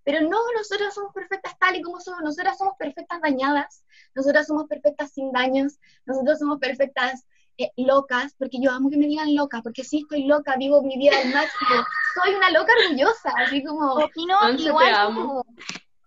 pero 0.03 0.21
no, 0.21 0.39
nosotras 0.57 0.95
somos 0.95 1.13
perfectas 1.15 1.57
tal 1.59 1.77
y 1.77 1.83
como 1.83 2.01
somos, 2.01 2.21
nosotras 2.23 2.59
somos 2.59 2.75
perfectas 2.79 3.21
dañadas, 3.21 3.85
nosotras 4.15 4.47
somos 4.47 4.67
perfectas 4.67 5.13
sin 5.13 5.31
daños, 5.33 5.79
nosotros 6.05 6.39
somos 6.39 6.59
perfectas 6.59 7.27
eh, 7.59 7.71
locas, 7.77 8.35
porque 8.39 8.59
yo 8.61 8.71
amo 8.71 8.91
que 8.91 8.97
me 8.97 9.07
digan 9.07 9.35
loca, 9.35 9.61
porque 9.63 9.83
sí 9.85 10.01
estoy 10.03 10.25
loca, 10.25 10.57
vivo 10.59 10.83
mi 10.83 10.97
vida 10.99 11.17
al 11.19 11.33
máximo, 11.33 11.85
soy 12.23 12.35
una 12.35 12.51
loca 12.51 12.73
orgullosa, 12.85 13.31
así 13.39 13.63
como... 13.65 13.93
Opino 13.95 14.37
igual 14.59 15.15
como- 15.15 15.45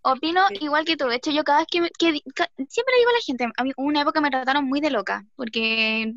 Opino 0.02 0.42
igual 0.62 0.86
que 0.86 0.96
tú. 0.96 1.08
De 1.08 1.16
hecho, 1.16 1.32
yo 1.32 1.44
cada 1.44 1.60
vez 1.60 1.68
que, 1.70 1.82
me- 1.82 1.90
siempre 2.00 2.94
digo 2.98 3.10
a 3.10 3.14
la 3.14 3.20
gente, 3.26 3.48
a 3.56 3.64
mí 3.64 3.72
una 3.78 4.02
época 4.02 4.22
me 4.22 4.30
trataron 4.30 4.66
muy 4.66 4.80
de 4.80 4.92
loca, 4.92 5.26
porque 5.36 6.14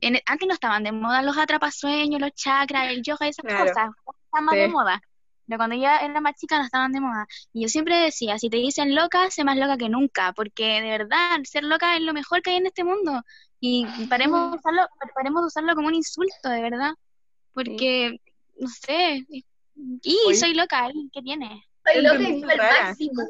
en- 0.00 0.20
antes 0.26 0.48
no 0.48 0.54
estaban 0.54 0.84
de 0.84 0.92
moda 0.92 1.20
los 1.22 1.36
atrapasueños, 1.36 2.20
los 2.20 2.32
chakras, 2.34 2.90
el 2.90 3.02
yoga, 3.02 3.28
esas 3.28 3.44
Claro. 3.44 3.66
cosas, 3.66 3.90
están 4.24 4.44
más 4.44 4.54
Sí. 4.54 4.60
de 4.60 4.68
moda. 4.68 5.02
Pero 5.46 5.58
cuando 5.58 5.76
yo 5.76 5.84
era 5.84 6.20
más 6.20 6.34
chica 6.34 6.58
no 6.58 6.64
estaban 6.64 6.92
de 6.92 7.00
moda. 7.00 7.26
Y 7.52 7.62
yo 7.62 7.68
siempre 7.68 7.96
decía, 7.96 8.38
si 8.38 8.50
te 8.50 8.56
dicen 8.56 8.94
loca, 8.94 9.30
sé 9.30 9.44
más 9.44 9.56
loca 9.56 9.76
que 9.76 9.88
nunca, 9.88 10.32
porque 10.32 10.80
de 10.80 10.90
verdad, 10.90 11.38
ser 11.44 11.64
loca 11.64 11.96
es 11.96 12.02
lo 12.02 12.12
mejor 12.12 12.42
que 12.42 12.50
hay 12.50 12.56
en 12.56 12.66
este 12.66 12.84
mundo. 12.84 13.22
Y 13.60 13.86
paremos 14.08 14.52
de 14.52 14.58
usarlo, 14.58 14.82
paremos 15.14 15.42
de 15.42 15.46
usarlo 15.46 15.74
como 15.74 15.88
un 15.88 15.94
insulto, 15.94 16.48
de 16.48 16.62
verdad. 16.62 16.92
Porque, 17.52 18.20
no 18.58 18.68
sé, 18.68 19.24
y 20.02 20.16
Oye. 20.26 20.36
soy 20.36 20.54
loca, 20.54 20.88
¿y 20.92 21.10
¿qué 21.10 21.22
tiene? 21.22 21.64
Soy 21.84 22.02
loca 22.02 22.22
y 22.22 22.42
rara. 22.42 22.88
máximo. 22.88 23.22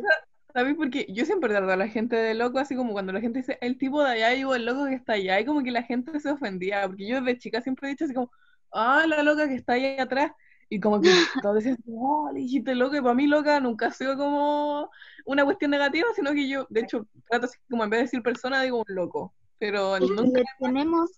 ¿Sabes? 0.52 0.74
Porque 0.74 1.06
yo 1.10 1.26
siempre 1.26 1.50
trato 1.50 1.70
a 1.70 1.76
la 1.76 1.88
gente 1.88 2.16
de 2.16 2.34
loco, 2.34 2.58
así 2.58 2.74
como 2.74 2.92
cuando 2.92 3.12
la 3.12 3.20
gente 3.20 3.40
dice 3.40 3.58
el 3.60 3.76
tipo 3.76 4.02
de 4.02 4.12
allá, 4.12 4.30
digo 4.30 4.54
el 4.54 4.64
loco 4.64 4.86
que 4.86 4.94
está 4.94 5.14
allá, 5.14 5.38
y 5.38 5.44
como 5.44 5.62
que 5.62 5.70
la 5.70 5.82
gente 5.82 6.18
se 6.18 6.30
ofendía, 6.30 6.86
porque 6.86 7.06
yo 7.06 7.20
desde 7.20 7.38
chica 7.38 7.60
siempre 7.60 7.88
he 7.88 7.90
dicho 7.90 8.06
así 8.06 8.14
como, 8.14 8.30
ah, 8.72 9.04
la 9.06 9.22
loca 9.22 9.48
que 9.48 9.54
está 9.54 9.74
ahí 9.74 9.98
atrás, 9.98 10.32
y 10.68 10.80
como 10.80 11.00
que 11.00 11.08
todos 11.42 11.56
decían, 11.56 11.78
oh, 11.88 12.30
le 12.32 12.40
dijiste 12.40 12.74
loca, 12.74 12.98
y 12.98 13.00
para 13.00 13.14
mí 13.14 13.26
loca 13.26 13.60
nunca 13.60 13.86
ha 13.86 13.92
sido 13.92 14.16
como 14.16 14.90
una 15.24 15.44
cuestión 15.44 15.70
negativa, 15.70 16.08
sino 16.14 16.32
que 16.32 16.48
yo, 16.48 16.66
de 16.70 16.80
hecho, 16.80 17.06
trato 17.28 17.46
así 17.46 17.58
como 17.70 17.84
en 17.84 17.90
vez 17.90 17.98
de 17.98 18.04
decir 18.04 18.22
persona, 18.22 18.62
digo 18.62 18.78
un 18.78 18.94
loco, 18.94 19.34
pero 19.58 19.98
nunca, 20.00 20.40
Le 20.40 20.44
tenemos, 20.58 21.10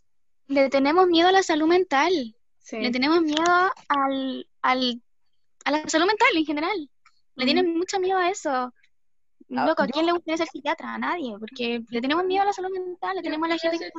le 0.47 0.69
tenemos 0.69 1.07
miedo 1.07 1.29
a 1.29 1.33
la 1.33 1.43
salud 1.43 1.67
mental, 1.67 2.13
Sí. 2.61 2.79
le 2.81 2.91
tenemos 2.91 3.23
miedo 3.23 3.73
al, 3.89 4.47
al, 4.61 5.03
a 5.65 5.71
la 5.71 5.89
salud 5.89 6.07
mental 6.07 6.29
en 6.35 6.45
general. 6.45 6.91
Le 7.35 7.45
tienen 7.47 7.79
mucho 7.79 7.99
miedo 7.99 8.19
a 8.19 8.29
eso. 8.29 8.51
Ah, 8.51 8.73
Loco, 9.67 9.83
¿a 9.83 9.87
quién 9.87 10.05
le 10.05 10.13
gustaría 10.13 10.37
ser 10.37 10.49
psiquiatra? 10.49 10.93
A 10.93 10.99
nadie, 10.99 11.35
porque 11.39 11.83
le 11.89 12.01
tenemos 12.03 12.27
miedo 12.27 12.43
a 12.43 12.47
la 12.47 12.53
salud 12.53 12.71
mental, 12.71 13.17
le 13.17 13.23
tenemos 13.23 13.47
a 13.47 13.53
la 13.53 13.59
gente 13.59 13.79
que 13.79 13.91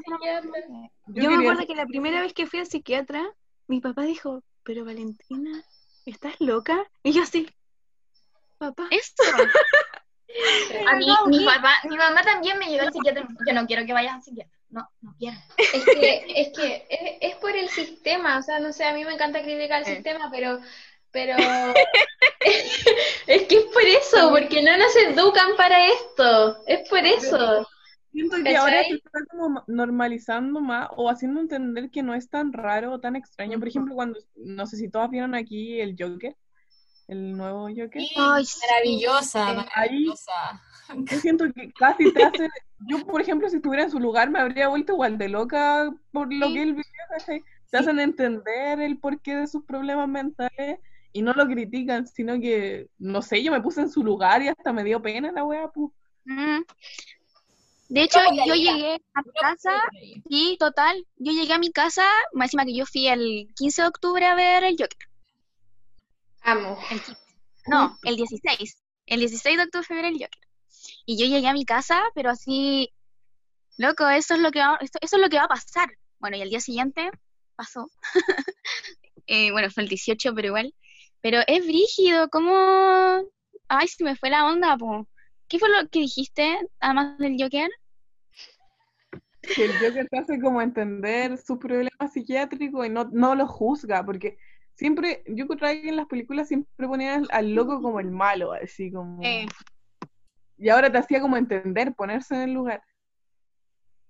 yo 1.07 1.23
Yo 1.23 1.31
me 1.31 1.37
acuerdo 1.37 1.65
que 1.65 1.73
la 1.73 1.87
primera 1.87 2.21
vez 2.21 2.33
que 2.33 2.45
fui 2.45 2.59
al 2.59 2.67
psiquiatra, 2.67 3.33
mi 3.67 3.81
papá 3.81 4.03
dijo, 4.03 4.43
pero 4.63 4.85
Valentina, 4.85 5.63
¿estás 6.05 6.35
loca? 6.39 6.85
Y 7.03 7.11
yo 7.13 7.23
así, 7.23 7.47
papá. 8.57 8.87
Eso. 8.91 9.23
A 10.87 10.95
mí, 10.95 11.07
mi 11.27 11.43
papá, 11.43 11.73
mi 11.89 11.97
mamá 11.97 12.21
también 12.21 12.59
me 12.59 12.67
llevó 12.67 12.83
al 12.83 12.93
psiquiatra. 12.93 13.27
Yo 13.47 13.53
no 13.53 13.65
quiero 13.65 13.83
que 13.85 13.93
vayas 13.93 14.13
al 14.13 14.21
psiquiatra. 14.23 14.55
No, 14.69 14.87
no 15.01 15.15
quiero. 15.17 15.35
Es 15.57 15.83
que, 15.83 16.23
es 16.35 16.49
que 16.55 16.85
es, 16.87 17.31
es 17.31 17.35
por 17.37 17.55
el 17.55 17.67
sistema, 17.69 18.37
o 18.37 18.41
sea, 18.43 18.59
no 18.59 18.71
sé, 18.71 18.83
a 18.85 18.93
mí 18.93 19.03
me 19.03 19.13
encanta 19.13 19.41
criticar 19.41 19.81
el 19.81 19.87
Eh. 19.87 19.95
sistema, 19.95 20.29
pero, 20.31 20.59
pero 21.09 21.35
es 23.25 23.43
que 23.47 23.55
es 23.57 23.65
por 23.73 23.81
eso, 23.81 24.29
porque 24.29 24.61
no 24.61 24.77
nos 24.77 24.95
educan 24.95 25.55
para 25.57 25.87
esto, 25.87 26.63
es 26.67 26.87
por 26.87 26.99
eso. 26.99 27.67
Siento 28.11 28.37
que 28.43 28.57
ahora 28.57 28.83
se 28.83 28.95
está 28.95 29.19
como 29.29 29.63
normalizando 29.67 30.59
más 30.61 30.89
o 30.95 31.09
haciendo 31.09 31.39
entender 31.41 31.89
que 31.91 32.01
no 32.03 32.13
es 32.15 32.29
tan 32.29 32.51
raro 32.53 32.93
o 32.93 32.99
tan 32.99 33.15
extraño. 33.15 33.59
Por 33.59 33.67
ejemplo, 33.67 33.93
cuando, 33.95 34.19
no 34.35 34.65
sé 34.65 34.77
si 34.77 34.89
todas 34.89 35.09
vieron 35.11 35.35
aquí 35.35 35.79
el 35.79 35.95
Joker, 35.97 36.35
el 37.07 37.37
nuevo 37.37 37.67
Joker. 37.69 38.01
Sí, 38.01 38.09
Ay, 38.17 38.43
maravillosa, 38.67 39.47
Ahí- 39.47 39.55
maravillosa. 39.57 40.33
Yo 40.95 41.17
siento 41.19 41.45
que 41.53 41.71
casi 41.73 42.11
te 42.11 42.23
hace, 42.23 42.49
yo 42.87 43.05
por 43.05 43.21
ejemplo, 43.21 43.47
si 43.49 43.57
estuviera 43.57 43.83
en 43.83 43.91
su 43.91 43.99
lugar 43.99 44.31
me 44.31 44.39
habría 44.39 44.69
vuelto 44.69 44.93
igual 44.93 45.17
de 45.19 45.29
loca 45.29 45.93
por 46.11 46.33
lo 46.33 46.47
Sí. 46.47 46.53
que 46.53 46.61
él 46.63 46.69
vivió, 46.71 46.83
¿cachai? 47.11 47.43
Te 47.69 47.77
hacen 47.77 47.99
entender 47.99 48.79
el 48.81 48.97
porqué 48.97 49.35
de 49.35 49.45
sus 49.47 49.63
problemas 49.65 50.07
mentales 50.09 50.79
y 51.13 51.21
no 51.21 51.33
lo 51.33 51.45
critican, 51.47 52.07
sino 52.07 52.39
que, 52.39 52.89
no 52.97 53.21
sé, 53.21 53.43
yo 53.43 53.51
me 53.51 53.61
puse 53.61 53.81
en 53.81 53.89
su 53.91 54.03
lugar 54.03 54.41
y 54.41 54.47
hasta 54.47 54.73
me 54.73 54.83
dio 54.83 54.99
pena 54.99 55.31
la 55.31 55.43
wea, 55.43 55.67
pues. 55.67 55.91
Mm. 56.25 56.61
De 57.89 58.03
hecho, 58.03 58.19
yo 58.45 58.53
llegué 58.53 59.01
a 59.13 59.21
mi 59.23 59.31
casa, 59.41 59.81
y 60.29 60.57
total, 60.57 61.05
yo 61.17 61.31
llegué 61.31 61.53
a 61.53 61.59
mi 61.59 61.71
casa, 61.71 62.05
más 62.33 62.45
encima 62.47 62.65
que 62.65 62.75
yo 62.75 62.85
fui 62.85 63.07
el 63.07 63.47
15 63.55 63.81
de 63.81 63.87
octubre 63.87 64.25
a 64.25 64.35
ver 64.35 64.63
el 64.63 64.75
Joker. 64.79 65.09
Amo. 66.43 66.77
El 66.91 67.01
15. 67.01 67.17
No, 67.67 67.97
el 68.03 68.15
16. 68.15 68.77
El 69.07 69.19
16 69.21 69.57
de 69.57 69.63
octubre 69.63 69.85
fui 69.85 69.97
a 69.97 70.01
ver 70.01 70.11
el 70.13 70.19
Joker. 70.19 70.39
Y 71.05 71.17
yo 71.19 71.25
llegué 71.25 71.47
a 71.47 71.53
mi 71.53 71.65
casa, 71.65 72.01
pero 72.13 72.29
así, 72.29 72.91
loco, 73.77 74.07
eso 74.07 74.35
es 74.35 74.39
lo 74.39 74.51
que 74.51 74.59
va, 74.59 74.77
esto- 74.81 74.99
eso 75.01 75.15
es 75.17 75.21
lo 75.21 75.29
que 75.29 75.37
va 75.37 75.45
a 75.45 75.49
pasar. 75.49 75.89
Bueno, 76.19 76.37
y 76.37 76.41
al 76.41 76.49
día 76.49 76.59
siguiente 76.61 77.09
pasó. 77.55 77.89
Eh, 79.31 79.51
bueno, 79.51 79.69
fue 79.69 79.83
el 79.83 79.89
18, 79.89 80.33
pero 80.33 80.47
igual. 80.47 80.73
Pero 81.21 81.41
es 81.45 81.63
brígido, 81.63 82.29
¿cómo? 82.29 83.21
Ay, 83.67 83.87
se 83.87 84.03
me 84.03 84.15
fue 84.15 84.31
la 84.31 84.47
onda, 84.47 84.75
po. 84.75 85.07
¿Qué 85.47 85.59
fue 85.59 85.69
lo 85.69 85.87
que 85.89 85.99
dijiste, 85.99 86.57
además 86.79 87.15
del 87.19 87.35
Joker? 87.39 87.69
Que 89.41 89.65
el 89.65 89.71
Joker 89.79 90.07
te 90.09 90.17
hace 90.17 90.39
como 90.39 90.61
entender 90.61 91.37
sus 91.37 91.57
problemas 91.57 92.13
psiquiátricos 92.13 92.85
y 92.85 92.89
no, 92.89 93.09
no 93.11 93.35
lo 93.35 93.47
juzga, 93.47 94.05
porque 94.05 94.37
siempre, 94.75 95.23
yo 95.27 95.47
creo 95.47 95.81
que 95.81 95.89
en 95.89 95.95
las 95.95 96.07
películas 96.07 96.47
siempre 96.47 96.87
ponían 96.87 97.23
al, 97.23 97.27
al 97.31 97.53
loco 97.53 97.81
como 97.81 97.99
el 97.99 98.11
malo, 98.11 98.53
así 98.53 98.91
como... 98.91 99.23
Eh. 99.23 99.47
Y 100.57 100.69
ahora 100.69 100.91
te 100.91 100.97
hacía 100.97 101.21
como 101.21 101.37
entender, 101.37 101.93
ponerse 101.95 102.35
en 102.35 102.41
el 102.41 102.53
lugar. 102.53 102.83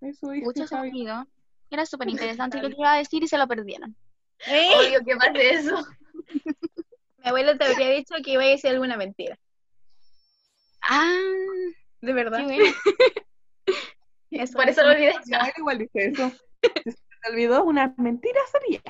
Eso 0.01 0.31
dice 0.31 0.45
Mucho 0.45 0.68
sonido. 0.68 1.27
Era 1.69 1.85
súper 1.85 2.10
interesante 2.10 2.61
lo 2.61 2.69
que 2.69 2.76
iba 2.77 2.93
a 2.93 2.97
decir 2.97 3.23
y 3.23 3.27
se 3.27 3.38
lo 3.38 3.47
perdieron. 3.47 3.95
Obvio 4.47 5.03
que 5.06 5.15
pase 5.15 5.53
eso. 5.53 5.85
Mi 7.18 7.30
abuelo 7.30 7.57
te 7.57 7.65
habría 7.65 7.89
dicho 7.89 8.15
que 8.23 8.31
iba 8.31 8.43
a 8.43 8.47
decir 8.47 8.72
alguna 8.72 8.97
mentira. 8.97 9.38
Ah, 10.81 11.11
De 12.01 12.14
verdad. 12.14 12.39
qué 12.39 12.43
bueno. 12.45 12.65
Eso. 14.31 14.53
Por 14.53 14.69
eso 14.69 14.84
lo 14.84 14.91
olvidé. 14.91 15.14
Igual 15.57 15.77
dice 15.80 16.07
eso. 16.07 16.31
Si 16.84 16.91
se 16.91 16.97
te 17.22 17.31
olvidó, 17.31 17.64
una 17.64 17.93
mentira 17.97 18.39
sería. 18.51 18.81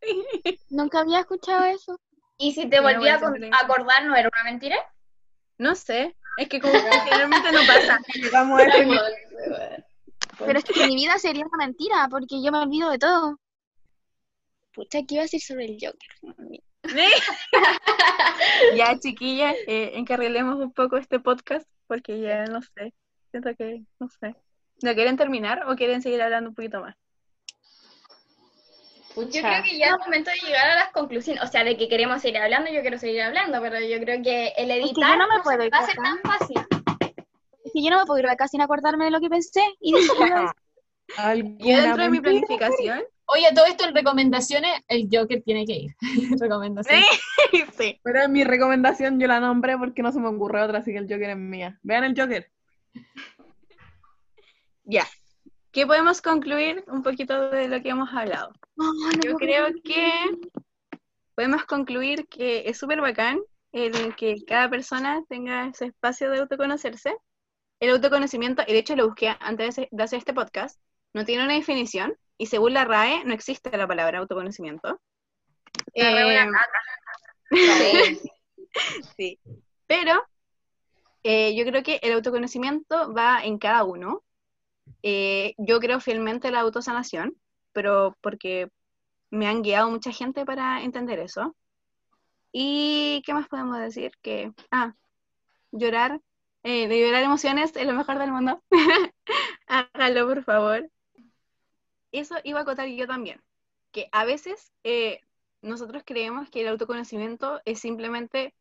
Nunca 0.70 1.00
había 1.00 1.20
escuchado 1.20 1.64
eso. 1.66 1.98
¿Y 2.38 2.52
si 2.52 2.68
te 2.68 2.80
volví 2.80 3.08
a 3.08 3.16
acordar, 3.16 4.04
no 4.04 4.14
era 4.14 4.28
una 4.32 4.44
mentira? 4.44 4.76
No 5.58 5.74
sé. 5.74 6.16
Es 6.36 6.48
que 6.48 6.60
como 6.60 6.72
que 6.72 6.78
generalmente 6.80 7.52
no 7.52 7.60
pasa. 7.66 7.96
A. 7.96 8.00
Pero 10.38 10.58
es 10.58 10.64
que 10.64 10.86
mi 10.86 10.94
vida 10.94 11.18
sería 11.18 11.44
una 11.44 11.66
mentira 11.66 12.06
porque 12.10 12.40
yo 12.42 12.52
me 12.52 12.58
olvido 12.58 12.90
de 12.90 12.98
todo. 12.98 13.40
Pucha, 14.72 15.00
¿qué 15.02 15.14
iba 15.14 15.22
a 15.22 15.24
decir 15.24 15.40
sobre 15.40 15.64
el 15.64 15.78
Joker? 15.80 16.62
Ya, 18.76 18.98
chiquillas, 18.98 19.56
eh, 19.66 19.92
encarrilemos 19.94 20.56
un 20.56 20.72
poco 20.72 20.96
este 20.96 21.18
podcast 21.18 21.68
porque 21.86 22.20
ya 22.20 22.44
no 22.44 22.62
sé. 22.62 22.94
Siento 23.30 23.54
que, 23.56 23.82
no 23.98 24.08
sé. 24.08 24.36
¿No 24.82 24.94
quieren 24.94 25.16
terminar 25.16 25.64
o 25.68 25.76
quieren 25.76 26.02
seguir 26.02 26.22
hablando 26.22 26.50
un 26.50 26.54
poquito 26.54 26.80
más? 26.80 26.96
Yo 29.16 29.42
creo 29.42 29.62
que 29.64 29.78
ya 29.78 29.86
es 29.86 29.98
momento 29.98 30.30
de 30.30 30.36
llegar 30.46 30.70
a 30.70 30.74
las 30.76 30.92
conclusiones. 30.92 31.42
O 31.42 31.46
sea, 31.46 31.64
de 31.64 31.76
que 31.76 31.88
queremos 31.88 32.22
seguir 32.22 32.38
hablando, 32.38 32.70
yo 32.70 32.82
quiero 32.82 32.98
seguir 32.98 33.22
hablando, 33.22 33.60
pero 33.60 33.80
yo 33.80 33.98
creo 33.98 34.22
que 34.22 34.52
el 34.56 34.68
que 34.68 34.74
editar 34.74 35.10
yo 35.10 35.16
no 35.16 35.26
me 35.28 35.42
puedo 35.42 35.64
ir 35.64 35.72
va 35.72 35.78
a 35.78 35.86
ser 35.86 35.96
tan 35.96 36.18
fácil. 36.20 36.56
Es 37.64 37.72
que 37.72 37.82
yo 37.82 37.90
no 37.90 37.98
me 37.98 38.06
puedo 38.06 38.20
ir 38.20 38.26
de 38.26 38.32
acá 38.32 38.46
sin 38.46 38.60
acordarme 38.60 39.06
de 39.06 39.10
lo 39.10 39.20
que 39.20 39.28
pensé 39.28 39.62
y 39.80 39.92
decirlo. 39.92 40.52
¿Alguna 41.16 41.56
Yo 41.58 41.82
dentro 41.82 42.02
de 42.04 42.10
mi 42.10 42.20
planificación. 42.20 43.02
Oye, 43.30 43.46
todo 43.54 43.66
esto 43.66 43.86
en 43.86 43.94
recomendaciones, 43.94 44.70
el 44.88 45.08
Joker 45.12 45.42
tiene 45.42 45.66
que 45.66 45.74
ir. 45.74 45.96
recomendaciones. 46.40 47.04
sí. 47.76 48.00
Pero 48.02 48.28
mi 48.28 48.44
recomendación 48.44 49.18
yo 49.20 49.26
la 49.26 49.40
nombré 49.40 49.76
porque 49.76 50.02
no 50.02 50.12
se 50.12 50.20
me 50.20 50.28
ocurre 50.28 50.62
otra, 50.62 50.78
así 50.78 50.92
que 50.92 50.98
el 50.98 51.08
Joker 51.10 51.30
es 51.30 51.36
mía. 51.36 51.78
Vean 51.82 52.04
el 52.04 52.18
Joker. 52.18 52.50
Ya. 54.88 55.06
¿Qué 55.70 55.86
podemos 55.86 56.22
concluir 56.22 56.82
un 56.86 57.02
poquito 57.02 57.50
de 57.50 57.68
lo 57.68 57.82
que 57.82 57.90
hemos 57.90 58.08
hablado? 58.10 58.52
Ay, 58.78 59.18
no 59.18 59.32
Yo 59.32 59.36
creo 59.36 59.66
que 59.84 60.10
podemos 61.34 61.66
concluir 61.66 62.26
que 62.26 62.62
es 62.66 62.78
súper 62.78 63.02
bacán 63.02 63.38
el 63.72 64.16
que 64.16 64.36
cada 64.46 64.70
persona 64.70 65.22
tenga 65.28 65.66
ese 65.66 65.86
espacio 65.86 66.30
de 66.30 66.38
autoconocerse. 66.38 67.14
El 67.80 67.90
autoconocimiento, 67.90 68.62
y 68.66 68.72
de 68.72 68.78
hecho 68.78 68.96
lo 68.96 69.06
busqué 69.06 69.36
antes 69.40 69.76
de 69.76 70.02
hacer 70.02 70.18
este 70.20 70.32
podcast, 70.32 70.80
no 71.12 71.26
tiene 71.26 71.44
una 71.44 71.54
definición 71.54 72.16
y 72.38 72.46
según 72.46 72.72
la 72.72 72.86
RAE 72.86 73.24
no 73.26 73.34
existe 73.34 73.76
la 73.76 73.86
palabra 73.86 74.20
autoconocimiento. 74.20 75.00
La 75.94 76.10
RAE 76.10 76.24
una 76.24 76.44
Eh, 76.44 76.50
caca. 76.50 76.80
Sí. 79.16 79.38
Pero 79.86 80.22
eh, 81.24 81.54
yo 81.54 81.64
creo 81.66 81.82
que 81.82 82.00
el 82.02 82.12
autoconocimiento 82.12 83.12
va 83.12 83.44
en 83.44 83.58
cada 83.58 83.84
uno. 83.84 84.24
Eh, 85.02 85.54
yo 85.58 85.80
creo 85.80 86.00
fielmente 86.00 86.48
en 86.48 86.54
la 86.54 86.60
autosanación, 86.60 87.36
pero 87.72 88.16
porque 88.20 88.70
me 89.30 89.46
han 89.46 89.62
guiado 89.62 89.90
mucha 89.90 90.12
gente 90.12 90.44
para 90.44 90.82
entender 90.82 91.18
eso. 91.18 91.54
¿Y 92.52 93.22
qué 93.26 93.34
más 93.34 93.48
podemos 93.48 93.78
decir? 93.78 94.12
Que, 94.22 94.52
ah, 94.70 94.94
llorar, 95.72 96.20
eh, 96.62 96.88
de 96.88 97.00
llorar 97.00 97.22
emociones 97.22 97.74
es 97.76 97.86
lo 97.86 97.94
mejor 97.94 98.18
del 98.18 98.32
mundo. 98.32 98.62
Hágalo, 99.66 100.26
por 100.26 100.44
favor. 100.44 100.90
Eso 102.12 102.36
iba 102.44 102.60
a 102.60 102.62
acotar 102.62 102.88
yo 102.88 103.06
también, 103.06 103.42
que 103.92 104.08
a 104.12 104.24
veces 104.24 104.72
eh, 104.82 105.20
nosotros 105.60 106.02
creemos 106.06 106.48
que 106.50 106.62
el 106.62 106.68
autoconocimiento 106.68 107.60
es 107.64 107.80
simplemente 107.80 108.54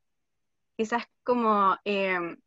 quizás 0.75 1.07
como, 1.23 1.77
eh, 1.85 2.37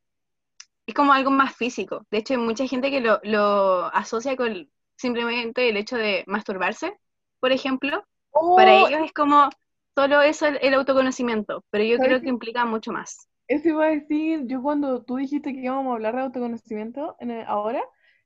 es 0.86 0.94
como 0.94 1.12
algo 1.12 1.31
más 1.31 1.57
físico. 1.57 2.07
De 2.11 2.19
hecho, 2.19 2.35
hay 2.35 2.40
mucha 2.40 2.66
gente 2.66 2.90
que 2.90 3.01
lo, 3.01 3.20
lo 3.24 3.86
asocia 3.94 4.36
con 4.36 4.70
simplemente 4.97 5.69
el 5.69 5.77
hecho 5.77 5.97
de 5.97 6.24
masturbarse, 6.27 6.98
por 7.40 7.52
ejemplo. 7.52 8.05
Para 8.55 8.74
Oh, 8.74 8.89
ellos 8.89 9.01
es 9.05 9.12
como 9.12 9.51
solo 9.94 10.23
eso 10.23 10.47
el, 10.47 10.59
el 10.62 10.74
autoconocimiento, 10.74 11.65
pero 11.70 11.85
yo 11.85 11.98
¿Sabes 11.98 12.01
creo 12.01 12.23
que 12.23 12.28
implica 12.31 12.65
mucho 12.66 12.93
más. 12.93 13.28
Eso 13.48 13.69
iba 13.70 13.86
a 13.86 13.90
decir, 13.90 14.47
yo 14.47 14.62
cuando 14.62 15.02
tú 15.05 15.16
dijiste 15.16 15.52
que 15.52 15.61
íbamos 15.61 15.90
a 15.90 15.94
hablar 15.94 16.15
de 16.15 16.23
autoconocimiento 16.23 17.16
en 17.20 17.31
el- 17.32 17.47
ahora, 17.47 17.82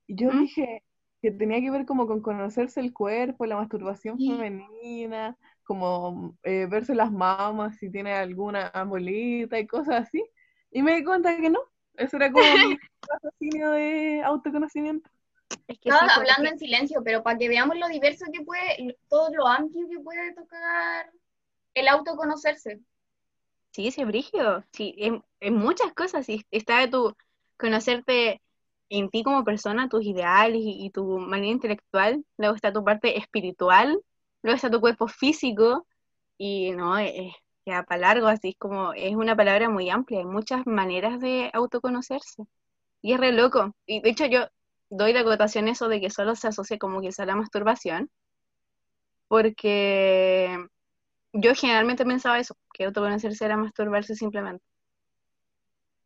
yo 0.07 0.33
¿Mm? 0.33 0.35
dije 0.35 0.85
que 1.23 1.31
tenía 1.31 1.61
que 1.61 1.71
ver 1.71 1.87
como 1.87 2.07
con 2.07 2.21
conocerse 2.21 2.81
el 2.81 2.93
cuerpo, 2.93 3.47
la 3.47 3.57
masturbación 3.57 4.19
Sí. 4.19 4.35
femenina, 4.37 5.37
como 5.65 6.37
eh, 6.43 6.67
verse 6.71 6.95
las 6.95 7.11
mamas 7.11 7.77
si 7.79 7.91
tiene 7.91 8.13
alguna 8.15 8.71
bolita 8.87 9.59
y 9.59 9.67
cosas 9.67 10.03
así. 10.09 10.23
Y 10.71 10.83
me 10.83 10.97
di 10.97 11.05
cuenta 11.05 11.37
que 11.39 11.49
no, 11.51 11.61
eso 11.97 12.17
era 12.17 12.33
como 12.33 12.59
mi 12.59 12.77
raciocinio 13.09 13.71
de 13.73 14.23
autoconocimiento. 14.23 15.11
Es 15.69 15.79
que 15.79 15.91
Estaba 15.91 16.15
sí, 16.15 16.21
hablando 16.21 16.51
en 16.51 16.59
silencio, 16.59 17.03
pero 17.05 17.23
para 17.23 17.39
que 17.39 17.49
veamos 17.49 17.79
lo 17.79 17.89
diverso 17.89 18.25
que 18.33 18.43
puede, 18.45 18.97
todo 19.09 19.31
lo 19.35 19.47
amplio 19.47 19.89
que 19.89 20.01
puede 20.01 20.35
tocar 20.35 21.11
el 21.75 21.89
autoconocerse. 21.89 22.81
Sí, 23.73 23.91
sí, 23.91 24.03
es 24.03 24.07
brígido. 24.07 24.65
Sí, 24.73 24.95
en, 24.99 25.25
en 25.41 25.55
muchas 25.57 25.93
cosas. 25.95 26.27
Sí, 26.27 26.45
está 26.51 26.79
de 26.81 26.89
tu 26.89 27.15
conocerte 27.59 28.41
en 28.89 29.11
ti 29.11 29.23
como 29.25 29.45
persona, 29.45 29.89
tus 29.89 30.05
ideales 30.05 30.61
y, 30.63 30.87
y 30.87 30.91
tu 30.91 31.19
manera 31.19 31.53
intelectual. 31.53 32.25
Luego 32.37 32.55
está 32.55 32.73
tu 32.73 32.85
parte 32.85 33.19
espiritual. 33.19 34.01
Luego 34.43 34.57
está 34.57 34.71
tu 34.71 34.81
cuerpo 34.81 35.09
físico. 35.09 35.87
Y 36.39 36.71
no, 36.73 36.97
es, 36.99 37.33
queda 37.65 37.83
para 37.83 38.01
largo, 38.01 38.27
así 38.27 38.51
es 38.51 38.57
como, 38.59 38.93
es 38.93 39.15
una 39.15 39.37
palabra 39.37 39.69
muy 39.69 39.91
amplia. 39.91 40.21
Hay 40.21 40.27
muchas 40.27 40.67
maneras 40.67 41.21
de 41.21 41.51
autoconocerse. 41.53 42.45
Y 43.03 43.13
es 43.13 43.21
re 43.21 43.33
loco. 43.33 43.75
Y 43.87 44.01
de 44.01 44.11
hecho 44.11 44.27
yo 44.27 44.49
doy 44.91 45.13
la 45.13 45.21
acotación 45.21 45.69
eso 45.69 45.89
de 45.89 46.01
que 46.01 46.11
solo 46.11 46.35
se 46.37 46.49
asocia 46.49 46.79
como 46.79 47.01
que 47.01 47.11
a 47.17 47.27
la 47.27 47.37
masturbación. 47.37 48.11
Porque 49.29 50.57
yo 51.33 51.55
generalmente 51.55 52.05
pensaba 52.05 52.39
eso, 52.39 52.57
que 52.73 52.85
autoconocerse 52.85 53.45
era 53.45 53.57
masturbarse 53.57 54.15
simplemente. 54.15 54.65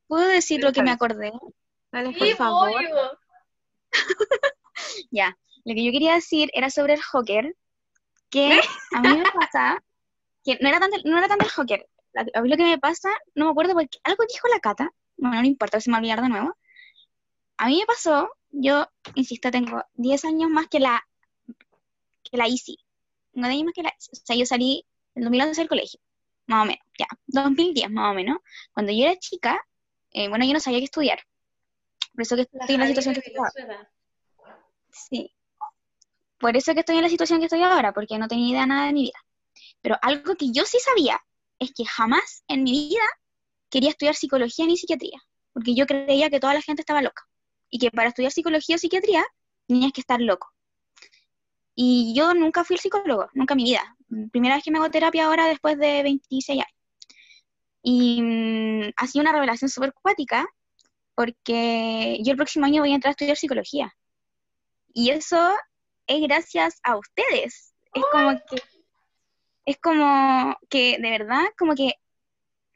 ¿Puedo 0.06 0.26
decir 0.26 0.62
lo 0.62 0.72
que 0.72 0.82
me 0.82 0.90
acordé? 0.90 1.32
Dale, 1.92 2.12
Sí, 2.12 2.18
por 2.18 2.36
favor. 2.36 2.72
Ya, 5.10 5.36
lo 5.64 5.74
que 5.74 5.84
yo 5.84 5.92
quería 5.92 6.14
decir 6.14 6.50
era 6.54 6.70
sobre 6.70 6.94
el 6.94 7.02
Joker, 7.02 7.54
que 8.30 8.60
a 8.94 9.00
mí 9.00 9.18
me 9.18 9.24
pasa, 9.32 9.82
que 10.56 10.62
no 10.62 10.68
era 10.68 10.80
tanto, 10.80 10.96
no 11.04 11.18
era 11.18 11.28
tanto 11.28 11.44
el 11.44 11.50
Joker, 11.50 11.86
La- 12.12 12.26
a 12.34 12.40
mí 12.42 12.48
lo 12.48 12.56
que 12.56 12.64
me 12.64 12.78
pasa, 12.78 13.10
no 13.34 13.44
me 13.46 13.50
acuerdo 13.50 13.74
porque 13.74 13.98
algo 14.04 14.24
dijo 14.28 14.48
la 14.48 14.60
Cata, 14.60 14.90
no, 15.18 15.30
no 15.30 15.44
importa, 15.44 15.80
se 15.80 15.90
me 15.90 15.94
va 15.94 15.98
a 15.98 16.00
olvidar 16.00 16.22
de 16.22 16.28
nuevo. 16.28 16.56
A 17.58 17.66
mí 17.68 17.78
me 17.78 17.86
pasó, 17.86 18.30
yo, 18.50 18.86
insisto, 19.14 19.50
tengo 19.50 19.82
10 19.94 20.24
años 20.24 20.48
más 20.50 20.68
que 20.68 20.80
la, 20.80 21.06
que 22.30 22.36
la 22.36 22.48
Isi, 22.48 22.78
no 23.34 23.46
años 23.46 23.64
más 23.64 23.74
que 23.74 23.82
la 23.82 23.92
Isi, 23.98 24.10
o 24.12 24.26
sea, 24.26 24.36
yo 24.36 24.46
salí 24.46 24.86
en 25.14 25.24
2011 25.24 25.60
del 25.60 25.68
colegio, 25.68 26.00
más 26.46 26.62
o 26.62 26.66
menos, 26.66 26.84
ya, 26.98 27.06
2010 27.26 27.90
más 27.90 28.10
o 28.12 28.14
menos, 28.14 28.38
cuando 28.72 28.92
yo 28.92 29.04
era 29.04 29.16
chica, 29.16 29.60
eh, 30.12 30.28
bueno, 30.28 30.44
yo 30.46 30.52
no 30.54 30.60
sabía 30.60 30.78
qué 30.78 30.84
estudiar, 30.84 31.20
por 32.14 32.22
eso 32.22 32.36
que 32.36 32.42
estoy 32.42 32.74
en 32.74 32.80
la 32.80 32.86
situación 32.86 33.14
que 33.14 33.20
estoy 33.20 33.34
ahora. 33.36 33.50
Sí. 34.90 35.34
Por 36.38 36.56
eso 36.56 36.72
que 36.72 36.80
estoy 36.80 36.96
en 36.96 37.02
la 37.02 37.08
situación 37.08 37.40
que 37.40 37.46
estoy 37.46 37.62
ahora, 37.62 37.92
porque 37.92 38.18
no 38.18 38.28
tenía 38.28 38.50
idea 38.52 38.66
nada 38.66 38.86
de 38.86 38.92
mi 38.92 39.02
vida. 39.02 39.18
Pero 39.82 39.96
algo 40.02 40.34
que 40.34 40.50
yo 40.52 40.64
sí 40.64 40.78
sabía 40.80 41.20
es 41.58 41.72
que 41.72 41.84
jamás 41.84 42.42
en 42.48 42.64
mi 42.64 42.88
vida 42.88 43.04
quería 43.70 43.90
estudiar 43.90 44.14
psicología 44.14 44.66
ni 44.66 44.76
psiquiatría, 44.76 45.20
porque 45.52 45.74
yo 45.74 45.86
creía 45.86 46.30
que 46.30 46.40
toda 46.40 46.54
la 46.54 46.62
gente 46.62 46.82
estaba 46.82 47.02
loca 47.02 47.22
y 47.70 47.78
que 47.78 47.90
para 47.90 48.08
estudiar 48.08 48.32
psicología 48.32 48.76
o 48.76 48.78
psiquiatría 48.78 49.24
tenías 49.66 49.92
que 49.92 50.00
estar 50.00 50.20
loco. 50.20 50.48
Y 51.74 52.12
yo 52.14 52.34
nunca 52.34 52.64
fui 52.64 52.74
el 52.74 52.80
psicólogo, 52.80 53.28
nunca 53.34 53.54
en 53.54 53.58
mi 53.58 53.64
vida. 53.64 53.96
Primera 54.32 54.56
vez 54.56 54.64
que 54.64 54.70
me 54.70 54.78
hago 54.78 54.90
terapia 54.90 55.26
ahora 55.26 55.46
después 55.46 55.78
de 55.78 56.02
26 56.02 56.58
años. 56.60 56.66
Y 57.82 58.20
mm, 58.20 58.92
ha 58.96 59.06
sido 59.06 59.22
una 59.22 59.32
revelación 59.32 59.68
súper 59.68 59.92
cuática, 59.92 60.46
porque 61.14 62.18
yo 62.22 62.32
el 62.32 62.36
próximo 62.36 62.66
año 62.66 62.82
voy 62.82 62.92
a 62.92 62.94
entrar 62.96 63.10
a 63.10 63.12
estudiar 63.12 63.36
psicología. 63.36 63.94
Y 64.92 65.10
eso 65.10 65.54
es 66.08 66.20
gracias 66.22 66.80
a 66.82 66.96
ustedes. 66.96 67.74
Es 67.94 68.02
como 68.10 68.30
que, 68.50 68.60
es 69.68 69.76
como 69.76 70.56
que, 70.70 70.96
de 70.98 71.10
verdad, 71.10 71.44
como 71.58 71.74
que 71.74 71.92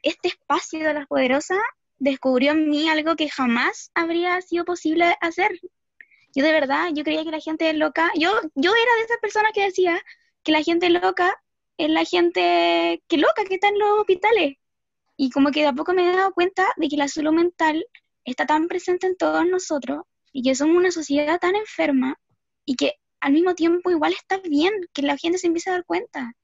este 0.03 0.27
espacio 0.27 0.85
de 0.85 0.93
las 0.93 1.07
poderosas 1.07 1.57
descubrió 1.97 2.51
en 2.51 2.69
mí 2.69 2.87
algo 2.87 3.15
que 3.15 3.29
jamás 3.29 3.89
habría 3.95 4.39
sido 4.41 4.63
posible 4.63 5.15
hacer. 5.19 5.59
Yo 6.35 6.43
de 6.43 6.51
verdad, 6.51 6.89
yo 6.93 7.03
creía 7.03 7.23
que 7.23 7.31
la 7.31 7.39
gente 7.39 7.73
loca, 7.73 8.11
yo, 8.13 8.29
yo 8.53 8.71
era 8.75 8.95
de 8.97 9.05
esas 9.05 9.17
personas 9.19 9.53
que 9.55 9.63
decía 9.63 9.99
que 10.43 10.51
la 10.51 10.61
gente 10.61 10.91
loca 10.91 11.35
es 11.77 11.89
la 11.89 12.05
gente 12.05 13.01
que 13.07 13.17
loca 13.17 13.43
que 13.45 13.55
está 13.55 13.69
en 13.69 13.79
los 13.79 14.01
hospitales. 14.01 14.57
Y 15.17 15.31
como 15.31 15.49
que 15.49 15.61
de 15.61 15.69
a 15.69 15.73
poco 15.73 15.93
me 15.93 16.07
he 16.07 16.15
dado 16.15 16.31
cuenta 16.31 16.67
de 16.77 16.89
que 16.89 16.97
la 16.97 17.07
salud 17.07 17.33
mental 17.33 17.83
está 18.23 18.45
tan 18.45 18.67
presente 18.67 19.07
en 19.07 19.17
todos 19.17 19.47
nosotros 19.47 20.03
y 20.31 20.43
que 20.43 20.53
somos 20.53 20.77
una 20.77 20.91
sociedad 20.91 21.39
tan 21.39 21.55
enferma 21.55 22.19
y 22.65 22.75
que 22.75 22.93
al 23.19 23.33
mismo 23.33 23.55
tiempo 23.55 23.89
igual 23.89 24.13
está 24.13 24.37
bien 24.37 24.73
que 24.93 25.01
la 25.01 25.17
gente 25.17 25.39
se 25.39 25.47
empiece 25.47 25.71
a 25.71 25.73
dar 25.73 25.85
cuenta 25.85 26.35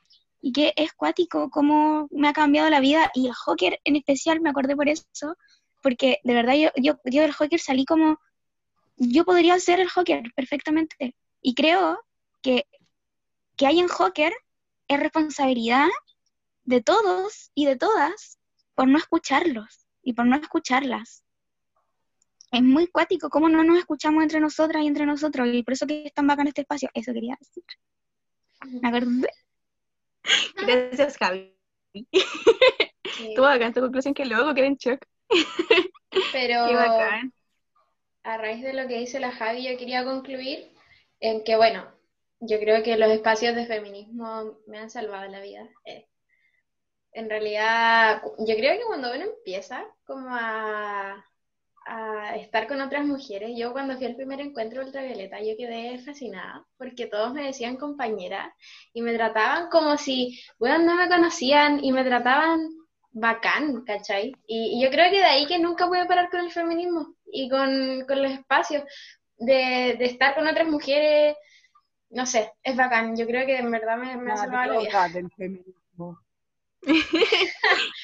y 0.41 0.51
que 0.51 0.73
es 0.75 0.93
cuático 0.93 1.49
cómo 1.49 2.07
me 2.11 2.29
ha 2.29 2.33
cambiado 2.33 2.69
la 2.69 2.79
vida 2.79 3.11
y 3.13 3.27
el 3.27 3.33
Joker 3.33 3.79
en 3.83 3.95
especial 3.95 4.41
me 4.41 4.49
acordé 4.49 4.75
por 4.75 4.87
eso 4.87 5.35
porque 5.81 6.19
de 6.23 6.33
verdad 6.33 6.55
yo, 6.55 6.69
yo, 6.77 6.99
yo 7.05 7.21
del 7.21 7.33
Joker 7.33 7.59
salí 7.59 7.85
como 7.85 8.19
yo 8.95 9.25
podría 9.25 9.59
ser 9.59 9.79
el 9.79 9.89
Joker 9.89 10.23
perfectamente 10.35 11.15
y 11.41 11.55
creo 11.55 11.99
que 12.41 12.65
que 13.57 13.67
hay 13.67 13.79
en 13.79 13.89
Joker 13.89 14.33
es 14.87 14.99
responsabilidad 14.99 15.87
de 16.63 16.81
todos 16.81 17.51
y 17.53 17.65
de 17.65 17.75
todas 17.75 18.39
por 18.75 18.87
no 18.87 18.97
escucharlos 18.97 19.85
y 20.01 20.13
por 20.13 20.25
no 20.25 20.37
escucharlas 20.37 21.23
es 22.51 22.63
muy 22.63 22.87
cuático 22.87 23.29
cómo 23.29 23.47
no 23.49 23.63
nos 23.63 23.77
escuchamos 23.77 24.23
entre 24.23 24.39
nosotras 24.39 24.83
y 24.83 24.87
entre 24.87 25.05
nosotros, 25.05 25.47
y 25.51 25.63
por 25.63 25.73
eso 25.73 25.85
que 25.85 26.05
es 26.05 26.13
tan 26.13 26.27
bacán 26.27 26.47
este 26.47 26.61
espacio. 26.61 26.89
Eso 26.93 27.13
quería 27.13 27.37
decir. 27.39 27.63
Me 28.81 28.89
acordé. 28.89 29.29
Gracias, 30.55 31.17
Javi. 31.17 31.55
Sí. 31.93 33.35
En 33.35 33.73
tu 33.73 33.81
conclusión 33.81 34.13
que 34.13 34.25
luego 34.25 34.53
quedé 34.53 34.67
en 34.67 34.75
shock. 34.75 35.05
Pero 36.31 36.63
bacán. 36.73 37.33
a 38.23 38.37
raíz 38.37 38.63
de 38.63 38.73
lo 38.73 38.87
que 38.87 38.99
dice 38.99 39.19
la 39.19 39.31
Javi, 39.31 39.63
yo 39.63 39.77
quería 39.77 40.03
concluir 40.03 40.71
en 41.19 41.43
que, 41.43 41.55
bueno, 41.55 41.85
yo 42.39 42.59
creo 42.59 42.83
que 42.83 42.97
los 42.97 43.09
espacios 43.09 43.55
de 43.55 43.65
feminismo 43.65 44.57
me 44.67 44.79
han 44.79 44.89
salvado 44.89 45.29
la 45.29 45.41
vida. 45.41 45.67
Eh, 45.85 46.07
en 47.11 47.29
realidad, 47.29 48.21
yo 48.39 48.55
creo 48.55 48.77
que 48.77 48.85
cuando 48.85 49.13
uno 49.13 49.23
empieza 49.25 49.83
como 50.05 50.29
a, 50.31 51.25
a 51.89 52.35
estar 52.35 52.67
con 52.67 52.81
otras 52.81 53.05
mujeres, 53.05 53.51
yo 53.57 53.71
cuando 53.71 53.97
fui 53.97 54.05
al 54.05 54.15
primer 54.15 54.39
encuentro 54.39 54.85
ultravioleta, 54.85 55.39
yo 55.41 55.57
quedé 55.57 55.97
fascinada 55.99 56.65
porque 56.77 57.07
todos 57.07 57.33
me 57.33 57.45
decían 57.45 57.77
compañera 57.77 58.53
y 58.93 59.01
me 59.01 59.13
trataban 59.13 59.69
como 59.69 59.97
si, 59.97 60.39
bueno, 60.59 60.77
no 60.79 60.95
me 60.95 61.09
conocían 61.09 61.83
y 61.83 61.91
me 61.91 62.03
trataban 62.03 62.59
bacán, 63.11 63.83
¿cachai? 63.85 64.33
Y, 64.45 64.77
y 64.77 64.83
yo 64.83 64.91
creo 64.91 65.09
que 65.09 65.17
de 65.17 65.25
ahí 65.25 65.47
que 65.47 65.57
nunca 65.57 65.85
voy 65.85 65.97
a 65.97 66.07
parar 66.07 66.29
con 66.29 66.41
el 66.41 66.51
feminismo 66.51 67.15
y 67.25 67.49
con, 67.49 68.05
con 68.07 68.21
los 68.21 68.31
espacios 68.31 68.83
de, 69.37 69.95
de 69.97 70.05
estar 70.05 70.35
con 70.35 70.47
otras 70.47 70.67
mujeres, 70.67 71.35
no 72.11 72.25
sé, 72.25 72.51
es 72.63 72.75
bacán. 72.75 73.15
Yo 73.17 73.25
creo 73.25 73.45
que 73.45 73.57
en 73.57 73.71
verdad 73.71 73.97
me, 73.97 74.15
me 74.15 74.31
ha 74.31 74.45
la 74.47 74.79
vida. 74.79 75.09
del 75.09 75.31
feminismo. 75.31 76.19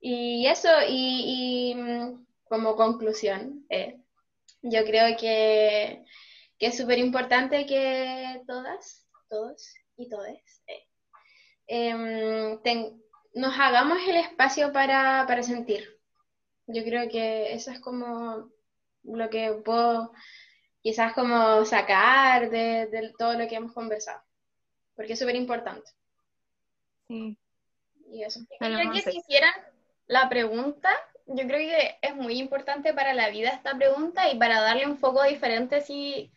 Y 0.00 0.46
eso, 0.46 0.68
y, 0.88 1.72
y, 1.72 1.74
mm, 1.74 2.26
como 2.48 2.76
conclusión, 2.76 3.64
eh, 3.68 3.98
yo 4.62 4.84
creo 4.84 5.16
que, 5.16 6.04
que 6.58 6.66
es 6.66 6.76
súper 6.76 6.98
importante 6.98 7.66
que 7.66 8.42
todas, 8.46 9.06
todos 9.28 9.74
y 9.96 10.08
todes 10.08 10.62
eh, 10.66 10.86
em, 11.66 12.60
ten- 12.62 13.02
nos 13.34 13.58
hagamos 13.58 13.98
el 14.08 14.16
espacio 14.16 14.72
para, 14.72 15.24
para 15.26 15.42
sentir. 15.42 15.98
Yo 16.66 16.82
creo 16.84 17.08
que 17.08 17.52
eso 17.52 17.70
es 17.70 17.80
como 17.80 18.50
lo 19.04 19.30
que 19.30 19.52
puedo 19.64 20.12
quizás 20.82 21.12
como 21.14 21.64
sacar 21.64 22.50
de, 22.50 22.86
de 22.86 23.12
todo 23.18 23.34
lo 23.34 23.46
que 23.48 23.56
hemos 23.56 23.72
conversado, 23.72 24.22
porque 24.94 25.12
es 25.14 25.18
súper 25.18 25.36
importante. 25.36 25.90
Sí. 27.08 27.38
Y 28.10 28.22
eso. 28.22 28.40
Yo 28.60 28.92
que 28.92 29.02
si 29.02 29.18
hicieran 29.18 29.54
la 30.06 30.28
pregunta, 30.28 30.90
yo 31.28 31.46
creo 31.46 31.58
que 31.58 31.98
es 32.00 32.16
muy 32.16 32.38
importante 32.38 32.94
para 32.94 33.14
la 33.14 33.28
vida 33.30 33.50
esta 33.50 33.76
pregunta 33.76 34.30
y 34.30 34.38
para 34.38 34.60
darle 34.60 34.86
un 34.86 34.98
foco 34.98 35.22
diferente 35.24 35.80
si 35.80 36.32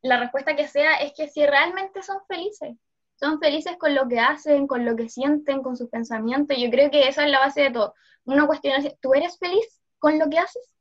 la 0.00 0.18
respuesta 0.20 0.54
que 0.54 0.68
sea 0.68 0.94
es 0.96 1.12
que 1.12 1.28
si 1.28 1.44
realmente 1.44 2.02
son 2.02 2.18
felices. 2.26 2.76
Son 3.16 3.38
felices 3.40 3.76
con 3.78 3.94
lo 3.94 4.08
que 4.08 4.18
hacen, 4.18 4.66
con 4.66 4.84
lo 4.84 4.96
que 4.96 5.08
sienten, 5.08 5.62
con 5.62 5.76
sus 5.76 5.88
pensamientos. 5.88 6.56
Yo 6.58 6.70
creo 6.70 6.90
que 6.90 7.08
esa 7.08 7.24
es 7.24 7.30
la 7.30 7.40
base 7.40 7.62
de 7.62 7.70
todo. 7.70 7.94
Uno 8.24 8.46
cuestiona, 8.46 8.78
¿tú 9.00 9.14
eres 9.14 9.38
feliz 9.38 9.80
con 9.98 10.18
lo 10.18 10.28
que 10.28 10.38
haces? 10.38 10.74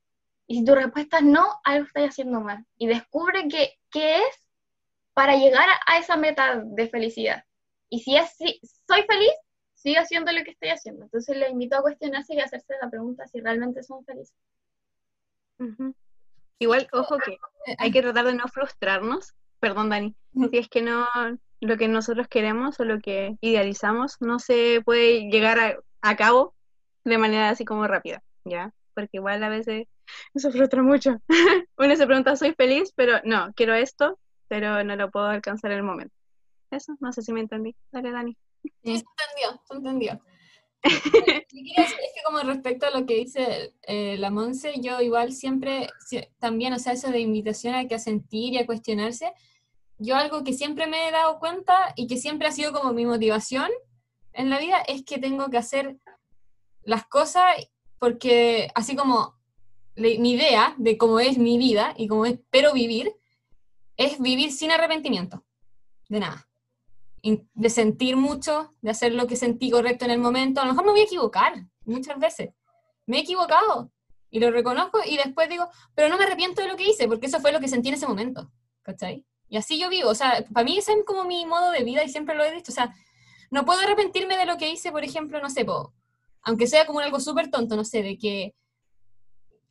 Y 0.48 0.60
si 0.60 0.66
tu 0.66 0.76
respuesta 0.76 1.18
es 1.18 1.24
no, 1.24 1.60
algo 1.64 1.86
estás 1.86 2.10
haciendo 2.10 2.42
mal. 2.42 2.66
Y 2.78 2.88
descubre 2.88 3.48
que, 3.48 3.80
qué 3.92 4.18
es 4.18 4.50
para 5.14 5.36
llegar 5.36 5.68
a, 5.86 5.98
esa 5.98 6.18
meta 6.18 6.62
de 6.64 6.90
felicidad. 6.90 7.44
Y 7.90 8.00
si 8.00 8.18
es 8.18 8.30
si 8.36 8.60
soy 8.88 9.04
feliz, 9.04 9.34
sigo 9.82 10.00
haciendo 10.00 10.32
lo 10.32 10.44
que 10.44 10.52
estoy 10.52 10.70
haciendo. 10.70 11.06
Entonces 11.06 11.36
le 11.36 11.50
invito 11.50 11.76
a 11.78 11.82
cuestionarse 11.82 12.36
y 12.36 12.40
a 12.40 12.46
hacerse 12.46 12.76
la 12.82 12.90
pregunta 12.90 13.28
si 13.28 13.40
realmente 13.40 13.84
son 13.84 14.04
felices. 14.06 14.36
Igual, 16.60 16.88
ojo 16.92 17.18
que 17.20 17.38
hay 17.78 17.92
que 17.92 18.02
tratar 18.02 18.26
de 18.26 18.34
no 18.34 18.48
frustrarnos, 18.48 19.34
perdón 19.60 19.90
Dani, 19.90 20.16
si 20.50 20.58
es 20.58 20.70
que 20.70 20.82
no 20.82 21.08
lo 21.60 21.78
que 21.78 21.88
nosotros 21.88 22.28
queremos 22.28 22.80
o 22.80 22.86
lo 22.86 23.00
que 23.00 23.38
idealizamos 23.42 24.18
no 24.20 24.40
se 24.40 24.82
puede 24.84 25.30
llegar 25.30 25.60
a, 25.60 25.78
a 26.02 26.16
cabo 26.16 26.56
de 27.04 27.20
manera 27.20 27.50
así 27.50 27.66
como 27.66 27.86
rápida, 27.88 28.24
¿ya? 28.44 28.74
Porque 28.96 29.18
igual 29.18 29.44
a 29.44 29.50
veces 29.50 29.88
eso 30.34 30.52
frustra 30.52 30.82
mucho. 30.82 31.22
Uno 31.78 31.96
se 31.96 32.08
pregunta, 32.08 32.36
¿soy 32.36 32.54
feliz? 32.54 32.92
Pero 32.96 33.20
no, 33.24 33.54
quiero 33.56 33.76
esto, 33.76 34.20
pero 34.48 34.84
no 34.84 34.96
lo 34.96 35.12
puedo 35.12 35.28
alcanzar 35.28 35.72
en 35.72 35.78
el 35.78 35.84
momento. 35.84 36.16
Eso, 36.72 36.96
no 37.00 37.12
sé 37.14 37.22
si 37.22 37.34
me 37.34 37.42
entendí. 37.42 37.76
Dale, 37.92 38.12
Dani. 38.12 38.38
Sí, 38.64 38.72
se 38.84 38.90
entendió, 38.92 39.62
se 39.68 39.74
entendió. 39.76 40.22
Lo 40.84 41.26
que 41.26 41.46
quería 41.48 41.76
decir 41.84 41.98
es 42.00 42.12
que 42.16 42.22
como 42.26 42.40
respecto 42.40 42.88
a 42.88 42.90
lo 42.90 43.06
que 43.06 43.16
dice 43.16 43.76
eh, 43.84 44.18
la 44.18 44.32
Monse, 44.32 44.74
yo 44.82 45.00
igual 45.00 45.32
siempre, 45.32 45.88
si- 46.08 46.28
también, 46.40 46.74
o 46.74 46.80
sea, 46.80 46.94
eso 46.94 47.12
de 47.12 47.20
invitación 47.20 47.76
a 47.76 47.88
que 47.88 47.94
a 47.96 48.00
sentir 48.00 48.54
y 48.54 48.58
a 48.58 48.66
cuestionarse, 48.66 49.32
yo 50.00 50.16
algo 50.16 50.44
que 50.44 50.54
siempre 50.54 50.88
me 50.88 51.08
he 51.08 51.12
dado 51.12 51.38
cuenta 51.40 51.94
y 51.96 52.08
que 52.08 52.18
siempre 52.18 52.48
ha 52.48 52.52
sido 52.52 52.74
como 52.74 52.94
mi 52.94 53.06
motivación 53.06 53.70
en 54.34 54.50
la 54.50 54.58
vida 54.58 54.78
es 54.88 55.04
que 55.06 55.20
tengo 55.20 55.50
que 55.52 55.58
hacer 55.58 55.98
las 56.84 57.06
cosas 57.06 57.46
porque 58.00 58.72
así 58.74 58.96
como 58.96 59.36
le- 59.96 60.18
mi 60.18 60.32
idea 60.32 60.74
de 60.80 60.98
cómo 60.98 61.20
es 61.20 61.38
mi 61.38 61.60
vida 61.60 61.94
y 61.96 62.08
cómo 62.08 62.26
espero 62.26 62.74
vivir, 62.74 63.14
es 63.98 64.20
vivir 64.20 64.52
sin 64.52 64.72
arrepentimiento, 64.72 65.46
de 66.10 66.22
nada 66.22 66.48
de 67.24 67.70
sentir 67.70 68.16
mucho, 68.18 68.74
de 68.82 68.92
hacer 68.92 69.14
lo 69.14 69.28
que 69.28 69.36
sentí 69.36 69.70
correcto 69.70 70.06
en 70.06 70.12
el 70.12 70.20
momento. 70.20 70.62
A 70.62 70.66
lo 70.66 70.72
mejor 70.72 70.86
me 70.86 70.92
voy 70.92 71.02
a 71.02 71.06
equivocar 71.06 71.54
muchas 71.86 72.18
veces. 72.20 72.50
Me 73.06 73.18
he 73.18 73.22
equivocado 73.22 73.92
y 74.30 74.40
lo 74.40 74.50
reconozco 74.52 75.00
y 75.06 75.18
después 75.18 75.50
digo, 75.50 75.68
pero 75.96 76.10
no 76.10 76.18
me 76.18 76.24
arrepiento 76.26 76.62
de 76.62 76.68
lo 76.68 76.76
que 76.78 76.90
hice 76.90 77.08
porque 77.08 77.28
eso 77.28 77.40
fue 77.40 77.52
lo 77.52 77.60
que 77.60 77.68
sentí 77.68 77.90
en 77.90 77.96
ese 77.96 78.08
momento. 78.08 78.52
¿Cachai? 78.84 79.26
Y 79.50 79.58
así 79.58 79.78
yo 79.80 79.90
vivo. 79.90 80.10
O 80.10 80.16
sea, 80.16 80.46
para 80.54 80.64
mí 80.64 80.78
ese 80.78 80.94
es 80.94 81.00
como 81.06 81.26
mi 81.26 81.46
modo 81.46 81.72
de 81.72 81.84
vida 81.84 82.04
y 82.04 82.10
siempre 82.10 82.36
lo 82.36 82.44
he 82.44 82.52
dicho. 82.52 82.72
O 82.72 82.76
sea, 82.76 82.94
no 83.52 83.66
puedo 83.66 83.82
arrepentirme 83.82 84.38
de 84.38 84.46
lo 84.46 84.58
que 84.58 84.72
hice, 84.72 84.92
por 84.92 85.04
ejemplo, 85.04 85.40
no 85.42 85.50
sé, 85.50 85.66
po, 85.66 85.94
aunque 86.42 86.66
sea 86.68 86.86
como 86.88 87.00
algo 87.02 87.20
súper 87.20 87.52
tonto, 87.52 87.76
no 87.76 87.84
sé, 87.84 88.02
de 88.02 88.18
que, 88.18 88.56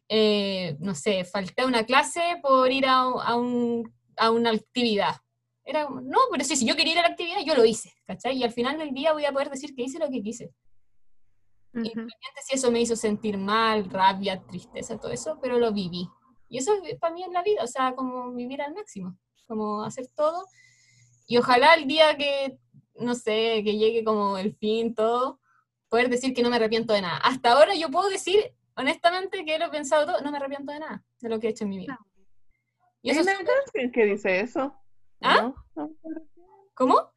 eh, 0.09 0.77
no 0.81 0.95
sé, 0.95 1.25
falté 1.25 1.63
a 1.63 1.67
una 1.67 1.85
clase 1.85 2.21
por 2.43 2.71
ir 2.71 2.87
a, 2.87 3.01
a 3.01 3.37
un- 3.37 3.93
a 4.17 4.31
una 4.31 4.51
actividad. 4.51 5.17
Era 5.65 5.87
como, 5.87 6.01
no, 6.01 6.19
pero 6.31 6.45
sí, 6.45 6.57
si 6.57 6.67
yo 6.67 6.77
quería 6.77 6.95
ir 6.95 6.99
a 6.99 7.03
la 7.03 7.09
actividad, 7.09 7.41
yo 7.45 7.55
lo 7.55 7.65
hice, 7.65 7.93
¿cachai? 8.07 8.37
Y 8.37 8.45
al 8.45 8.53
final 8.53 8.79
del 8.79 8.93
día 8.93 9.13
voy 9.13 9.25
a 9.25 9.33
poder 9.33 9.51
decir 9.51 9.75
que 9.75 9.83
hice 9.83 9.99
lo 9.99 10.11
que 10.11 10.23
quise. 10.23 10.47
Ujú. 11.73 11.85
Independientemente 11.85 12.41
si 12.47 12.55
eso 12.57 12.71
me 12.71 12.81
hizo 12.81 12.97
sentir 12.97 13.39
mal, 13.39 13.89
rabia, 13.89 14.43
tristeza, 14.43 14.99
todo 14.99 15.13
eso, 15.13 15.39
pero 15.41 15.59
lo 15.59 15.73
viví. 15.73 16.09
Y 16.49 16.59
eso 16.59 16.75
es 16.85 16.99
para 16.99 17.15
mí 17.15 17.23
en 17.23 17.33
la 17.33 17.43
vida, 17.43 17.63
o 17.63 17.67
sea, 17.67 17.95
como 17.95 18.33
vivir 18.33 18.61
al 18.61 18.75
máximo, 18.75 19.17
como 19.47 19.85
hacer 19.85 20.09
todo. 20.09 20.47
Y 21.27 21.37
ojalá 21.37 21.75
el 21.75 21.87
día 21.87 22.17
que, 22.17 22.59
no 22.97 23.15
sé, 23.15 23.63
que 23.65 23.77
llegue 23.77 24.03
como 24.03 24.37
el 24.37 24.57
fin, 24.57 24.95
todo, 24.95 25.41
poder 25.89 26.09
decir 26.09 26.35
que 26.35 26.43
no 26.43 26.51
me 26.51 26.57
arrepiento 26.57 26.93
de 26.93 27.03
nada. 27.03 27.19
Hasta 27.19 27.53
ahora 27.53 27.75
yo 27.75 27.89
puedo 27.89 28.09
decir, 28.09 28.53
honestamente, 28.75 29.45
que 29.45 29.59
lo 29.59 29.67
he 29.67 29.71
pensado 29.71 30.07
todo, 30.07 30.21
no 30.23 30.33
me 30.33 30.39
arrepiento 30.39 30.73
de 30.73 30.81
nada, 30.81 31.05
de 31.21 31.29
lo 31.29 31.39
que 31.39 31.47
he 31.47 31.51
hecho 31.51 31.65
en 31.65 31.71
mi 31.71 31.79
vida. 31.79 31.99
Y 33.03 33.11
Hay 33.11 33.19
eso 33.19 33.31
es 33.31 33.37
canción 33.37 33.93
que 33.93 34.05
dice 34.07 34.41
eso. 34.41 34.75
¿Ah? 35.23 35.43
¿no? 35.43 35.55
No 35.75 35.89
me 35.89 36.21
¿Cómo? 36.75 37.13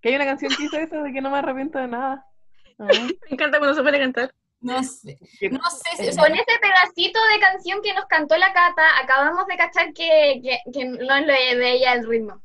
Que 0.00 0.08
hay 0.08 0.16
una 0.16 0.24
canción 0.24 0.52
que 0.56 0.62
dice 0.64 0.82
eso 0.82 1.02
de 1.02 1.12
que 1.12 1.20
no 1.20 1.30
me 1.30 1.38
arrepiento 1.38 1.78
de 1.78 1.88
nada. 1.88 2.24
Ah, 2.80 2.86
Me 2.92 3.16
encanta 3.30 3.58
cuando 3.58 3.74
se 3.74 3.82
pone 3.82 3.96
a 3.96 4.00
cantar. 4.00 4.32
No 4.60 4.80
sé, 4.84 5.18
no 5.50 5.60
sé 5.68 5.96
si, 5.96 6.12
sea, 6.12 6.22
Con 6.22 6.32
ese 6.32 6.44
pedacito 6.60 7.18
de 7.32 7.40
canción 7.40 7.82
que 7.82 7.92
nos 7.92 8.04
cantó 8.06 8.36
la 8.36 8.52
Cata, 8.52 8.84
acabamos 9.02 9.48
de 9.48 9.56
cachar 9.56 9.92
que, 9.92 10.40
que, 10.40 10.58
que 10.72 10.84
no 10.84 11.26
de 11.26 11.72
ella 11.72 11.94
el 11.94 12.08
ritmo. 12.08 12.40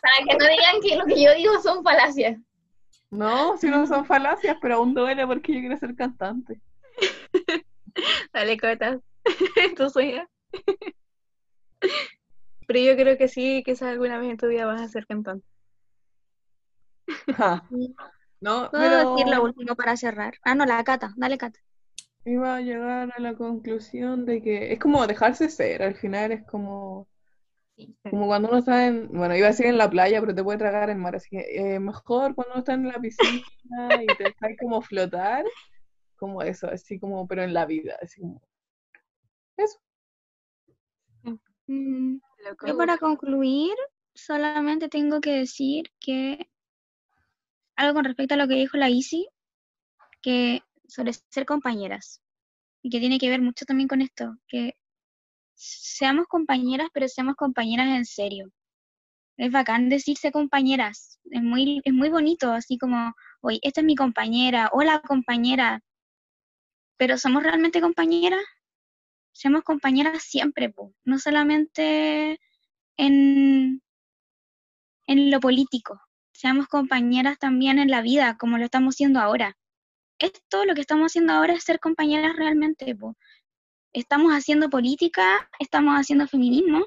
Para 0.00 0.26
que 0.26 0.36
no 0.38 0.46
digan 0.48 0.80
que 0.80 0.96
lo 0.96 1.04
que 1.04 1.22
yo 1.22 1.34
digo 1.34 1.60
son 1.60 1.84
falacias. 1.84 2.38
No, 3.10 3.58
si 3.58 3.68
no 3.68 3.86
son 3.86 4.06
falacias, 4.06 4.56
pero 4.62 4.76
aún 4.76 4.94
duele 4.94 5.26
porque 5.26 5.52
yo 5.52 5.60
quiero 5.60 5.76
ser 5.76 5.94
cantante. 5.94 6.60
Dale, 8.32 8.58
cotas. 8.58 8.98
tu 9.76 9.90
sueño. 9.90 10.26
Pero 12.66 12.80
yo 12.80 12.96
creo 12.96 13.16
que 13.18 13.28
sí, 13.28 13.62
quizás 13.64 13.88
alguna 13.90 14.18
vez 14.18 14.30
en 14.30 14.36
tu 14.36 14.46
vida 14.48 14.66
vas 14.66 14.80
a 14.80 14.88
ser 14.88 15.06
cantante. 15.06 15.46
Ja. 17.36 17.62
No, 18.40 18.68
¿Puedo 18.70 18.82
pero 18.82 19.14
decir 19.14 19.28
lo 19.28 19.42
último 19.42 19.74
para 19.74 19.96
cerrar? 19.96 20.34
Ah, 20.42 20.54
no, 20.54 20.66
la 20.66 20.82
Cata, 20.84 21.12
dale 21.16 21.38
Cata. 21.38 21.60
iba 22.26 22.56
a 22.56 22.60
llegar 22.60 23.10
a 23.16 23.20
la 23.20 23.34
conclusión 23.34 24.26
de 24.26 24.42
que 24.42 24.72
es 24.72 24.78
como 24.78 25.06
dejarse 25.06 25.48
ser, 25.48 25.82
al 25.82 25.94
final 25.94 26.32
es 26.32 26.44
como, 26.46 27.08
como 28.10 28.26
cuando 28.26 28.48
uno 28.48 28.58
está 28.58 28.86
en, 28.86 29.08
bueno, 29.08 29.36
iba 29.36 29.46
a 29.46 29.50
decir 29.50 29.66
en 29.66 29.78
la 29.78 29.90
playa, 29.90 30.20
pero 30.20 30.34
te 30.34 30.44
puede 30.44 30.58
tragar 30.58 30.90
en 30.90 30.98
mar, 31.00 31.16
así 31.16 31.28
que 31.30 31.74
eh, 31.74 31.80
mejor 31.80 32.34
cuando 32.34 32.52
uno 32.54 32.60
está 32.60 32.74
en 32.74 32.88
la 32.88 32.98
piscina 33.00 34.02
y 34.02 34.06
te 34.06 34.24
dejas 34.24 34.56
como 34.60 34.82
flotar, 34.82 35.44
como 36.16 36.42
eso, 36.42 36.68
así 36.68 36.98
como, 36.98 37.26
pero 37.26 37.42
en 37.42 37.54
la 37.54 37.66
vida, 37.66 37.96
así 38.02 38.20
como, 38.20 38.42
eso. 39.56 39.78
Mm. 41.66 42.18
Yo 42.66 42.76
para 42.76 42.98
concluir, 42.98 43.74
solamente 44.14 44.88
tengo 44.88 45.20
que 45.20 45.32
decir 45.32 45.90
que 46.00 46.48
algo 47.76 47.94
con 47.94 48.04
respecto 48.04 48.34
a 48.34 48.36
lo 48.36 48.48
que 48.48 48.54
dijo 48.54 48.76
la 48.76 48.90
Isi, 48.90 49.28
que 50.22 50.62
sobre 50.86 51.12
ser 51.12 51.46
compañeras, 51.46 52.22
y 52.82 52.90
que 52.90 53.00
tiene 53.00 53.18
que 53.18 53.30
ver 53.30 53.40
mucho 53.40 53.64
también 53.64 53.88
con 53.88 54.02
esto, 54.02 54.36
que 54.46 54.76
seamos 55.54 56.26
compañeras, 56.26 56.88
pero 56.92 57.08
seamos 57.08 57.34
compañeras 57.36 57.88
en 57.88 58.04
serio. 58.04 58.50
Es 59.36 59.50
bacán 59.50 59.88
decirse 59.88 60.30
compañeras, 60.30 61.18
es 61.30 61.42
muy, 61.42 61.80
es 61.84 61.92
muy 61.92 62.08
bonito, 62.08 62.52
así 62.52 62.78
como, 62.78 63.14
oye, 63.40 63.58
esta 63.62 63.80
es 63.80 63.86
mi 63.86 63.96
compañera, 63.96 64.70
hola 64.72 65.00
compañera, 65.00 65.80
pero 66.96 67.18
¿somos 67.18 67.42
realmente 67.42 67.80
compañeras? 67.80 68.42
Seamos 69.34 69.64
compañeras 69.64 70.22
siempre, 70.22 70.70
po, 70.70 70.94
no 71.04 71.18
solamente 71.18 72.40
en, 72.96 73.82
en 75.06 75.30
lo 75.30 75.40
político, 75.40 76.00
seamos 76.32 76.68
compañeras 76.68 77.38
también 77.38 77.78
en 77.80 77.90
la 77.90 78.00
vida, 78.00 78.36
como 78.38 78.58
lo 78.58 78.64
estamos 78.64 78.94
haciendo 78.94 79.20
ahora. 79.20 79.56
Esto 80.20 80.64
lo 80.64 80.74
que 80.74 80.82
estamos 80.82 81.06
haciendo 81.06 81.32
ahora 81.32 81.54
es 81.54 81.64
ser 81.64 81.80
compañeras 81.80 82.36
realmente, 82.36 82.94
po. 82.94 83.16
Estamos 83.92 84.32
haciendo 84.32 84.70
política, 84.70 85.50
estamos 85.58 85.94
haciendo 85.94 86.28
feminismo, 86.28 86.86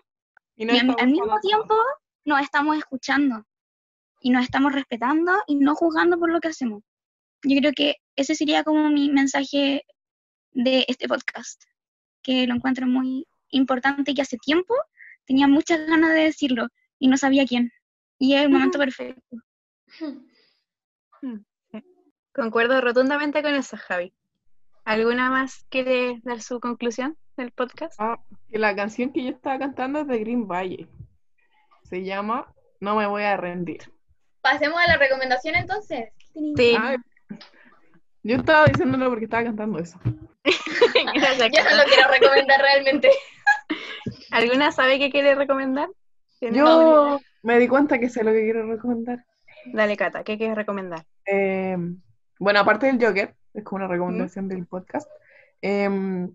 Y 0.56 0.66
no 0.66 0.74
y 0.74 0.80
al, 0.80 0.96
al 0.98 1.08
mismo 1.10 1.40
tiempo 1.42 1.76
nos 2.24 2.42
estamos 2.42 2.78
escuchando 2.78 3.46
y 4.22 4.30
nos 4.30 4.44
estamos 4.44 4.72
respetando 4.72 5.34
y 5.48 5.56
no 5.56 5.76
juzgando 5.76 6.18
por 6.18 6.32
lo 6.32 6.40
que 6.40 6.48
hacemos. 6.48 6.82
Yo 7.44 7.60
creo 7.60 7.74
que 7.74 7.98
ese 8.16 8.36
sería 8.36 8.64
como 8.64 8.90
mi 8.90 9.10
mensaje 9.10 9.86
de 10.52 10.86
este 10.88 11.08
podcast, 11.10 11.62
que 12.28 12.46
lo 12.46 12.54
encuentro 12.56 12.86
muy 12.86 13.26
importante 13.52 14.12
y 14.12 14.14
que 14.14 14.22
hace 14.22 14.38
tiempo 14.38 14.76
tenía 15.26 15.48
muchas 15.48 15.88
ganas 15.88 16.14
de 16.14 16.24
decirlo 16.24 16.68
y 17.00 17.08
no 17.08 17.16
sabía 17.16 17.46
quién. 17.46 17.72
Y 18.20 18.36
es 18.36 18.42
el 18.42 18.50
momento 18.50 18.78
perfecto. 18.78 19.38
Concuerdo 22.34 22.82
rotundamente 22.82 23.42
con 23.42 23.56
eso, 23.56 23.78
Javi. 23.78 24.14
¿Alguna 24.84 25.30
más 25.30 25.66
quiere 25.70 26.20
dar 26.24 26.42
su 26.42 26.60
conclusión 26.60 27.18
del 27.38 27.52
podcast? 27.52 27.96
Ah, 27.98 28.20
que 28.52 28.60
la 28.60 28.76
canción 28.76 29.14
que 29.14 29.24
yo 29.24 29.30
estaba 29.30 29.58
cantando 29.58 30.02
es 30.02 30.08
de 30.08 30.20
Green 30.20 30.48
Valley. 30.48 30.86
Se 31.84 32.04
llama 32.04 32.54
No 32.82 32.96
me 32.96 33.08
voy 33.08 33.24
a 33.24 33.38
rendir. 33.38 33.90
Pasemos 34.42 34.80
a 34.80 34.88
la 34.88 34.98
recomendación 34.98 35.56
entonces. 35.56 36.10
Sí, 36.34 36.76
Ay, 36.78 36.98
yo 38.28 38.36
estaba 38.38 38.66
diciéndolo 38.66 39.10
porque 39.10 39.26
estaba 39.26 39.44
cantando 39.44 39.80
eso. 39.80 40.00
gracias, 41.16 41.50
Yo 41.52 41.64
no 41.64 41.78
lo 41.78 41.84
quiero 41.90 42.10
recomendar 42.12 42.62
realmente. 42.62 43.10
¿Alguna 44.32 44.72
sabe 44.72 45.00
qué 45.00 45.10
quiere 45.10 45.36
recomendar? 45.36 45.90
¿Tiene- 46.40 46.58
Yo 46.58 47.20
me 47.44 47.60
di 47.60 47.68
cuenta 47.68 48.00
que 48.00 48.10
sé 48.10 48.24
lo 48.24 48.32
que 48.32 48.44
quiero 48.44 48.68
recomendar. 48.68 49.26
Dale, 49.74 49.98
Cata, 49.98 50.24
¿qué 50.24 50.38
quieres 50.38 50.56
recomendar? 50.56 51.06
Eh, 51.26 51.78
bueno, 52.40 52.60
aparte 52.60 52.86
del 52.88 53.04
Joker, 53.04 53.36
es 53.54 53.64
como 53.64 53.78
una 53.78 53.88
recomendación 53.88 54.48
del 54.48 54.66
podcast. 54.66 55.10
eh, 55.62 56.28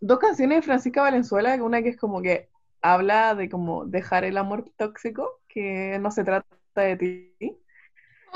dos 0.00 0.18
canciones 0.18 0.58
de 0.58 0.62
Francisca 0.62 1.02
Valenzuela, 1.02 1.54
una 1.62 1.82
que 1.82 1.90
es 1.90 1.96
como 1.96 2.20
que 2.20 2.48
habla 2.82 3.34
de 3.34 3.48
como 3.48 3.84
dejar 3.86 4.24
el 4.24 4.36
amor 4.36 4.70
tóxico, 4.76 5.40
que 5.48 5.98
no 6.00 6.10
se 6.10 6.24
trata 6.24 6.46
de 6.74 6.96
ti. 6.96 7.56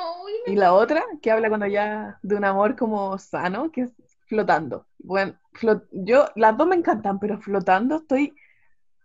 Y 0.46 0.56
la 0.56 0.74
otra, 0.74 1.04
que 1.22 1.30
habla 1.30 1.48
cuando 1.48 1.66
ya 1.66 2.18
de 2.22 2.36
un 2.36 2.44
amor 2.44 2.76
como 2.76 3.18
sano, 3.18 3.70
que 3.70 3.82
es 3.82 3.92
flotando. 4.26 4.86
Bueno, 4.98 5.38
yo, 5.92 6.26
las 6.36 6.56
dos 6.56 6.66
me 6.66 6.76
encantan, 6.76 7.18
pero 7.18 7.40
flotando 7.40 7.96
estoy 7.96 8.34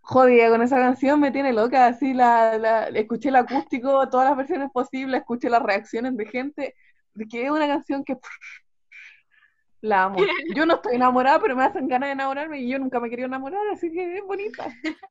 jodida 0.01 0.49
con 0.49 0.61
esa 0.61 0.77
canción, 0.77 1.19
me 1.19 1.31
tiene 1.31 1.53
loca, 1.53 1.87
así 1.87 2.13
la, 2.13 2.57
la- 2.59 2.87
escuché 2.89 3.29
el 3.29 3.37
acústico, 3.37 4.09
todas 4.09 4.27
las 4.29 4.37
versiones 4.37 4.71
posibles, 4.71 5.21
escuché 5.21 5.49
las 5.49 5.63
reacciones 5.63 6.17
de 6.17 6.25
gente, 6.27 6.75
de 7.15 7.27
que 7.27 7.45
es 7.45 7.51
una 7.51 7.67
canción 7.67 8.03
que 8.03 8.17
la 9.81 10.03
amo. 10.03 10.19
Yo 10.55 10.65
no 10.65 10.75
estoy 10.75 10.95
enamorada, 10.95 11.39
pero 11.39 11.55
me 11.55 11.63
hacen 11.63 11.87
ganas 11.87 12.07
de 12.07 12.13
enamorarme 12.13 12.59
y 12.59 12.69
yo 12.69 12.79
nunca 12.79 12.99
me 12.99 13.09
quería 13.09 13.25
enamorar, 13.25 13.61
así 13.73 13.91
que 13.91 14.17
es 14.17 14.23
bonita. 14.23 14.65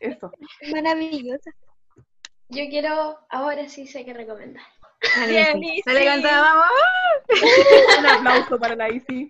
Eso. 0.00 0.30
Maravillosa. 0.72 1.50
Yo 2.50 2.64
quiero, 2.70 3.18
ahora 3.28 3.68
sí 3.68 3.86
sé 3.86 4.04
qué 4.04 4.14
recomendar. 4.14 4.64
Bien, 5.28 5.62
Isi. 5.62 5.82
Dale, 5.84 6.22
vamos. 6.22 6.66
Un 7.98 8.06
aplauso 8.06 8.58
para 8.58 8.74
la 8.74 8.88
Isi. 8.88 9.28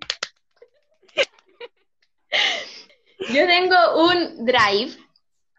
Yo 3.31 3.47
tengo 3.47 3.77
un 4.09 4.45
drive 4.45 4.97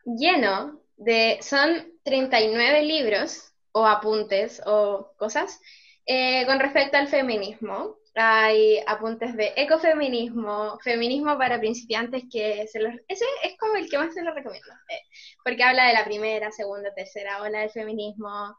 lleno 0.05 0.79
de, 0.95 1.39
son 1.41 1.93
39 2.03 2.83
libros 2.83 3.51
o 3.73 3.85
apuntes 3.85 4.61
o 4.65 5.11
cosas 5.17 5.59
eh, 6.05 6.45
con 6.45 6.59
respecto 6.59 6.97
al 6.97 7.07
feminismo. 7.07 7.97
Hay 8.21 8.79
apuntes 8.85 9.33
de 9.37 9.53
ecofeminismo, 9.55 10.77
feminismo 10.83 11.37
para 11.37 11.57
principiantes 11.57 12.23
que 12.29 12.67
se 12.67 12.81
los, 12.81 12.93
ese 13.07 13.23
es 13.43 13.57
como 13.57 13.75
el 13.75 13.89
que 13.89 13.97
más 13.97 14.13
se 14.13 14.21
lo 14.23 14.33
recomiendo, 14.33 14.67
eh, 14.89 15.01
porque 15.41 15.63
habla 15.63 15.87
de 15.87 15.93
la 15.93 16.03
primera, 16.03 16.51
segunda, 16.51 16.93
tercera 16.93 17.41
ola 17.41 17.61
del 17.61 17.69
feminismo, 17.69 18.57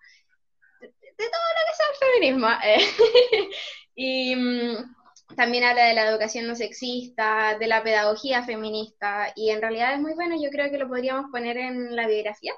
de, 0.81 0.87
de 0.89 0.95
todo 1.19 1.49
lo 1.57 1.63
que 1.67 1.77
sea 1.77 1.87
el 1.93 2.13
feminismo. 2.13 2.49
eh. 2.65 3.51
y 3.95 4.35
mm, 4.35 5.37
también 5.37 5.65
habla 5.65 5.85
de 5.85 5.95
la 5.95 6.09
educación 6.09 6.47
no 6.47 6.55
sexista, 6.57 7.59
de 7.59 7.67
la 7.67 7.83
pedagogía 7.83 8.43
feminista, 8.43 9.31
y 9.37 9.51
en 9.51 9.61
realidad 9.61 9.93
es 9.93 10.01
muy 10.01 10.15
bueno, 10.15 10.37
yo 10.43 10.49
creo 10.51 10.71
que 10.71 10.79
lo 10.79 10.89
podríamos 10.89 11.31
poner 11.31 11.59
en 11.59 11.95
la 11.95 12.07
biografía 12.09 12.55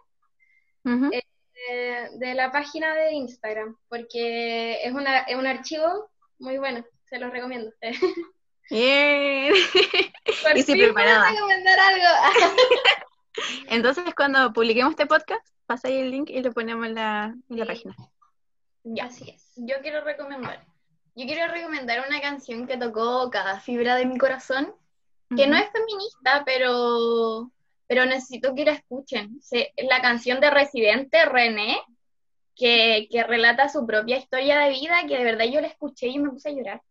de, 0.85 2.11
de 2.19 2.35
la 2.35 2.53
página 2.53 2.95
de 2.95 3.13
Instagram, 3.13 3.77
porque 3.89 4.85
es, 4.85 4.93
una, 4.93 5.21
es 5.23 5.37
un 5.37 5.47
archivo 5.47 6.11
muy 6.39 6.59
bueno, 6.59 6.85
se 7.13 7.19
los 7.19 7.31
recomiendo. 7.31 7.71
Bien. 8.71 9.53
Por 9.53 10.53
fin 10.55 10.65
puedo 10.65 10.95
preparada. 10.95 11.31
recomendar 11.31 11.79
algo. 11.79 12.07
Entonces, 13.69 14.05
cuando 14.15 14.51
publiquemos 14.53 14.93
este 14.93 15.05
podcast, 15.07 15.47
pasa 15.67 15.89
ahí 15.89 15.99
el 15.99 16.11
link 16.11 16.31
y 16.31 16.43
lo 16.43 16.53
ponemos 16.53 16.87
en 16.87 16.95
la, 16.95 17.35
en 17.51 17.59
la 17.59 17.65
Sí. 17.67 17.69
página. 17.69 17.97
Ya. 18.85 19.05
Así 19.05 19.29
es. 19.31 19.53
Yo 19.57 19.77
quiero 19.83 20.03
recomendar. 20.03 20.65
Yo 21.15 21.27
quiero 21.27 21.53
recomendar 21.53 22.03
una 22.09 22.21
canción 22.23 22.67
que 22.67 22.79
tocó 22.79 23.29
cada 23.31 23.61
fibra 23.61 23.97
de 23.97 24.07
mi 24.07 24.17
corazón, 24.17 24.75
que 25.37 25.47
no 25.47 25.57
es 25.57 25.71
feminista, 25.71 26.43
pero, 26.47 27.51
pero 27.87 28.07
necesito 28.07 28.55
que 28.55 28.65
la 28.65 28.73
escuchen. 28.73 29.39
Se- 29.43 29.73
la 29.89 30.01
canción 30.01 30.41
de 30.41 30.51
Residente, 30.51 31.25
René, 31.27 31.79
que, 32.57 33.07
que 33.11 33.23
relata 33.25 33.69
su 33.69 33.87
propia 33.87 34.17
historia 34.17 34.61
de 34.61 34.71
vida, 34.71 35.03
que 35.07 35.19
de 35.19 35.25
verdad 35.25 35.45
yo 35.47 35.61
la 35.61 35.67
escuché 35.69 36.07
y 36.09 36.19
me 36.19 36.31
puse 36.31 36.49
a 36.49 36.53
llorar. 36.53 36.83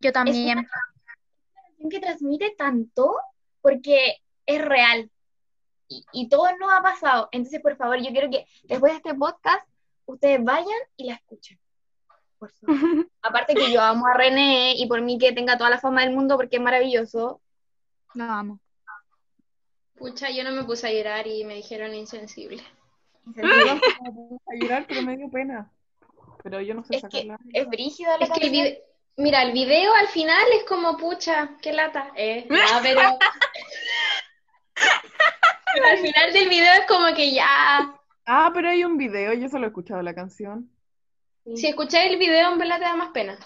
Yo 0.00 0.08
Es 0.08 0.12
también. 0.14 0.58
una 0.58 0.68
canción 0.68 1.90
que 1.90 2.00
transmite 2.00 2.54
tanto 2.56 3.16
porque 3.60 4.16
es 4.46 4.64
real 4.64 5.10
y, 5.88 6.04
y 6.12 6.28
todo 6.28 6.44
nos 6.58 6.72
ha 6.72 6.82
pasado. 6.82 7.28
Entonces, 7.32 7.60
por 7.60 7.76
favor, 7.76 7.98
yo 7.98 8.10
quiero 8.10 8.30
que 8.30 8.46
después 8.64 8.92
de 8.92 8.96
este 8.98 9.14
podcast 9.14 9.66
ustedes 10.06 10.42
vayan 10.42 10.78
y 10.96 11.04
la 11.04 11.14
escuchen. 11.14 11.58
Por 12.38 12.50
favor. 12.52 12.76
Aparte 13.22 13.54
que 13.54 13.72
yo 13.72 13.80
amo 13.82 14.06
a 14.06 14.14
René 14.14 14.74
y 14.76 14.86
por 14.86 15.00
mí 15.02 15.18
que 15.18 15.32
tenga 15.32 15.58
toda 15.58 15.70
la 15.70 15.78
fama 15.80 16.02
del 16.02 16.14
mundo 16.14 16.36
porque 16.36 16.56
es 16.56 16.62
maravilloso. 16.62 17.40
Lo 18.14 18.24
amo. 18.24 18.60
Pucha, 19.96 20.30
yo 20.30 20.42
no 20.44 20.52
me 20.52 20.64
puse 20.64 20.86
a 20.86 20.92
llorar 20.92 21.26
y 21.26 21.44
me 21.44 21.54
dijeron 21.54 21.94
insensible. 21.94 22.62
Puse 23.24 23.42
a 23.44 24.54
llorar, 24.58 24.86
pero 24.88 25.02
me 25.02 25.16
dio 25.16 25.30
pena. 25.30 25.70
Pero 26.42 26.60
yo 26.62 26.72
no 26.74 26.82
sé 26.84 26.96
Es 26.96 27.02
que 27.02 27.10
sacarla. 27.10 27.38
es 27.52 27.68
brígida 27.68 28.16
la 28.16 28.24
Es 28.24 28.30
que 28.32 28.82
mira, 29.16 29.42
el 29.42 29.52
video 29.52 29.94
al 29.94 30.08
final 30.08 30.44
es 30.58 30.64
como, 30.64 30.96
pucha, 30.96 31.56
qué 31.60 31.72
lata. 31.72 32.10
Eh, 32.16 32.46
no, 32.48 32.56
pero... 32.82 33.00
pero 35.74 35.86
al 35.90 35.98
final 35.98 36.32
del 36.32 36.48
video 36.48 36.72
es 36.74 36.86
como 36.86 37.14
que 37.14 37.32
ya... 37.32 37.94
Ah, 38.26 38.50
pero 38.54 38.68
hay 38.70 38.84
un 38.84 38.96
video, 38.96 39.32
yo 39.32 39.48
solo 39.48 39.64
he 39.64 39.68
escuchado 39.68 40.02
la 40.02 40.14
canción. 40.14 40.70
Si 41.56 41.66
escucháis 41.66 42.12
el 42.12 42.18
video, 42.18 42.52
en 42.52 42.58
verdad 42.58 42.78
te 42.78 42.84
da 42.84 42.94
más 42.94 43.10
pena. 43.10 43.38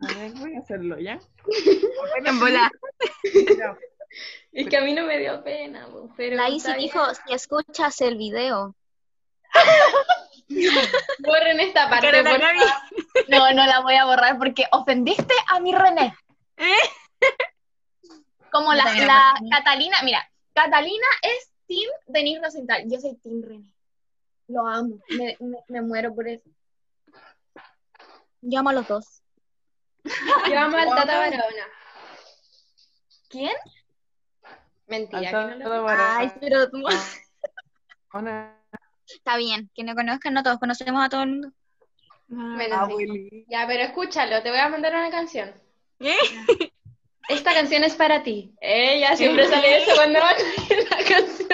A 0.00 0.18
ver, 0.18 0.32
voy 0.32 0.54
a 0.54 0.60
hacerlo 0.60 0.98
ya. 0.98 1.18
En 2.24 2.38
bola. 2.38 2.70
Es 4.52 4.68
que 4.68 4.76
a 4.76 4.80
mí 4.82 4.92
no 4.92 5.04
me 5.04 5.18
dio 5.18 5.42
pena, 5.42 5.88
pero 6.16 6.36
La 6.36 6.48
Isi 6.48 6.66
bien. 6.68 6.78
dijo, 6.78 7.00
si 7.14 7.32
escuchas 7.32 8.00
el 8.00 8.16
video. 8.16 8.74
Borren 11.20 11.60
esta 11.60 11.88
parte, 11.88 12.22
por. 12.24 12.40
No, 13.28 13.52
no 13.52 13.66
la 13.66 13.80
voy 13.80 13.94
a 13.94 14.04
borrar 14.04 14.38
porque 14.38 14.66
ofendiste 14.72 15.34
a 15.48 15.60
mi 15.60 15.72
René. 15.72 16.14
Como 18.50 18.74
la. 18.74 18.84
Catalina, 19.50 19.98
mira, 20.02 20.28
Catalina 20.52 21.06
es 21.22 21.50
Team 21.66 21.88
Denise 22.06 22.42
Rosenthal, 22.42 22.84
yo 22.86 23.00
soy 23.00 23.16
Team 23.16 23.42
René. 23.42 23.72
Lo 24.48 24.66
amo, 24.66 24.96
me, 25.10 25.36
me, 25.38 25.58
me 25.68 25.82
muero 25.82 26.12
por 26.12 26.26
eso. 26.26 26.50
Yo 28.40 28.58
amo 28.58 28.70
a 28.70 28.72
los 28.72 28.88
dos. 28.88 29.22
Yo 30.04 30.58
amo 30.58 30.76
al 30.76 30.88
Tata 30.88 31.18
Barahona. 31.18 31.66
¿Quién? 33.28 33.54
Mentira, 34.88 35.30
que 35.30 35.56
no 35.56 35.68
lo... 35.68 35.88
Ay, 35.88 36.32
pero 36.40 36.68
tú. 36.68 36.82
Está 39.14 39.36
bien, 39.36 39.70
que 39.74 39.84
no 39.84 39.94
conozcan, 39.94 40.34
no 40.34 40.42
todos 40.42 40.58
conocemos 40.58 41.04
a 41.04 41.08
todo 41.08 41.22
el 41.22 41.28
mundo. 41.30 41.52
Menos 42.28 42.78
Ah, 42.78 42.86
sí. 42.86 42.92
Abuelita. 42.92 43.36
Ya, 43.48 43.66
pero 43.66 43.82
escúchalo, 43.82 44.42
te 44.42 44.50
voy 44.50 44.60
a 44.60 44.68
mandar 44.68 44.94
una 44.94 45.10
canción. 45.10 45.52
¿Eh? 45.98 46.16
Esta 47.28 47.52
canción 47.54 47.84
es 47.84 47.94
para 47.94 48.22
ti. 48.22 48.54
Ella 48.60 49.16
siempre 49.16 49.46
sale 49.46 49.82
eso 49.82 49.92
cuando 49.94 50.18
van 50.20 50.34
a 50.36 50.96
la 50.96 51.04
canción. 51.08 51.48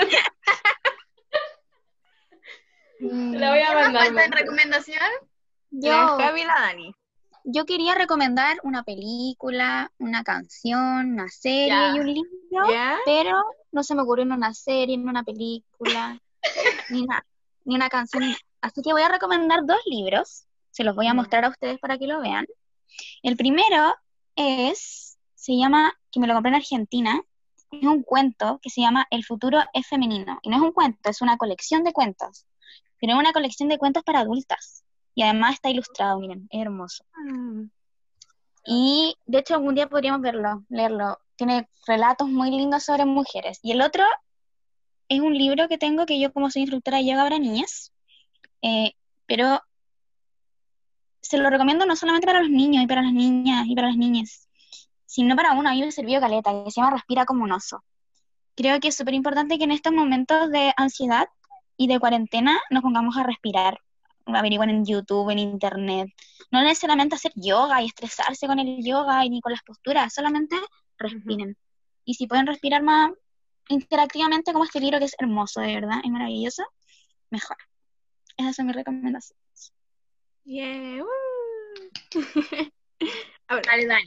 Te 2.99 3.39
la 3.39 3.51
voy 3.51 3.61
a 3.61 3.75
mandar. 3.75 4.05
¿Falta 4.07 4.25
en 4.25 4.31
Monse. 4.31 4.43
recomendación? 4.43 5.11
Yo, 5.71 5.91
La 5.91 6.07
Javi 6.19 6.41
y 6.41 6.45
la 6.45 6.55
Dani. 6.61 6.95
yo 7.45 7.67
quería 7.67 7.95
recomendar 7.95 8.57
una 8.63 8.83
película, 8.85 9.91
una 9.99 10.23
canción, 10.25 11.13
una 11.13 11.29
serie 11.29 11.91
y 11.95 11.99
un 12.01 12.07
libro, 12.15 12.31
pero 13.05 13.43
no 13.73 13.83
se 13.83 13.95
me 13.95 14.03
ocurrió 14.03 14.25
en 14.25 14.33
una 14.33 14.55
serie, 14.55 14.95
en 14.95 15.07
una 15.09 15.23
película, 15.25 16.19
ni 16.91 17.03
una, 17.03 17.27
ni 17.67 17.75
una 17.75 17.91
canción. 17.91 18.23
Así 18.63 18.81
que 18.83 18.93
voy 18.93 19.03
a 19.03 19.09
recomendar 19.09 19.61
dos 19.67 19.81
libros, 19.85 20.47
se 20.71 20.85
los 20.85 20.95
voy 20.95 21.07
a 21.07 21.15
mostrar 21.15 21.45
a 21.45 21.51
ustedes 21.51 21.79
para 21.79 21.99
que 21.99 22.07
lo 22.07 22.21
vean. 22.21 22.47
El 23.23 23.37
primero 23.37 23.95
es, 24.35 25.19
se 25.35 25.57
llama, 25.57 25.93
que 26.11 26.21
me 26.21 26.27
lo 26.27 26.35
compré 26.35 26.51
en 26.51 26.57
Argentina, 26.57 27.21
es 27.71 27.87
un 27.87 28.03
cuento 28.03 28.59
que 28.63 28.71
se 28.71 28.81
llama 28.81 29.07
El 29.11 29.25
futuro 29.25 29.61
es 29.75 29.87
femenino. 29.87 30.39
Y 30.43 30.49
no 30.49 30.57
es 30.57 30.63
un 30.63 30.73
cuento, 30.73 31.11
es 31.11 31.21
una 31.21 31.37
colección 31.37 31.85
de 31.85 31.93
cuentos, 31.93 32.47
pero 33.01 33.15
es 33.15 33.19
una 33.19 33.33
colección 33.33 33.69
de 33.69 33.79
cuentos 33.79 34.03
para 34.05 34.21
adultas. 34.21 34.85
Y 35.15 35.23
además 35.23 35.55
está 35.55 35.71
ilustrado, 35.71 36.19
miren, 36.21 36.47
es 36.51 36.61
hermoso. 36.63 37.05
Mm. 37.15 37.65
Y 38.67 39.17
de 39.27 39.39
hecho 39.39 39.55
algún 39.55 39.75
día 39.75 39.89
podríamos 39.89 40.21
verlo, 40.21 40.65
leerlo. 40.69 41.19
Tiene 41.37 41.69
relatos 41.87 42.29
muy 42.29 42.51
lindos 42.51 42.85
sobre 42.85 43.05
mujeres. 43.05 43.59
Y 43.63 43.73
el 43.73 43.81
otro 43.81 44.05
es 45.09 45.21
un 45.21 45.37
libro 45.37 45.69
que 45.69 45.79
tengo 45.79 46.07
que 46.07 46.19
yo 46.19 46.33
como 46.33 46.51
soy 46.51 46.63
instructora 46.63 46.99
de 46.99 47.07
yoga 47.07 47.25
para 47.25 47.39
niñas, 47.39 47.93
eh, 48.63 48.93
pero 49.27 49.61
se 51.21 51.39
lo 51.39 51.51
recomiendo 51.51 51.87
no 51.87 51.97
solamente 51.97 52.27
para 52.27 52.41
los 52.41 52.51
niños 52.51 52.85
y 52.85 52.87
para 52.87 53.03
las 53.03 53.13
niñas 53.13 53.67
y 53.67 53.75
para 53.75 53.89
las 53.89 53.97
niñas, 53.97 54.49
sino 55.07 55.35
para 55.37 55.53
uno. 55.53 55.69
A 55.69 55.73
mí 55.73 55.81
me 55.81 55.93
sirvió 55.93 56.21
caleta, 56.21 56.65
que 56.65 56.71
se 56.71 56.81
llama 56.81 56.93
Respira 56.97 57.25
como 57.25 57.45
un 57.45 57.53
oso. 57.53 57.83
Creo 58.55 58.81
que 58.81 58.89
es 58.89 58.97
súper 58.97 59.15
importante 59.15 59.59
que 59.59 59.65
en 59.65 59.73
estos 59.73 59.93
momentos 59.93 60.51
de 60.51 60.73
ansiedad 60.77 61.27
y 61.77 61.89
de 61.89 62.01
cuarentena 62.01 62.59
nos 62.71 62.83
pongamos 62.83 63.17
a 63.17 63.23
respirar. 63.23 63.81
Averigüen 64.25 64.71
en 64.71 64.85
YouTube, 64.85 65.31
en 65.31 65.39
Internet. 65.39 66.09
No 66.51 66.63
necesariamente 66.63 67.17
hacer 67.17 67.33
yoga 67.35 67.83
y 67.83 67.87
estresarse 67.87 68.47
con 68.47 68.59
el 68.59 68.85
yoga 68.85 69.25
y 69.25 69.31
ni 69.31 69.41
con 69.41 69.53
las 69.53 69.63
posturas, 69.63 70.13
solamente 70.15 70.57
respiren. 70.99 71.57
Y 72.05 72.15
si 72.15 72.27
pueden 72.27 72.47
respirar 72.47 72.83
más 72.83 73.11
interactivamente 73.69 74.53
como 74.53 74.65
este 74.65 74.81
libro 74.81 74.99
que 74.99 75.07
es 75.07 75.17
hermoso, 75.19 75.61
de 75.61 75.75
verdad, 75.75 75.99
es 76.05 76.11
maravilloso, 76.11 76.65
mejor. 77.31 77.57
Esa 78.37 78.49
Esas 78.49 78.57
son 78.57 78.67
mis 78.67 78.77
recomendaciones. 78.77 79.73
Yeah, 80.45 81.03
woo. 81.03 81.11
Ahora, 83.49 83.63
Dale, 83.67 83.87
Dani. 83.87 84.07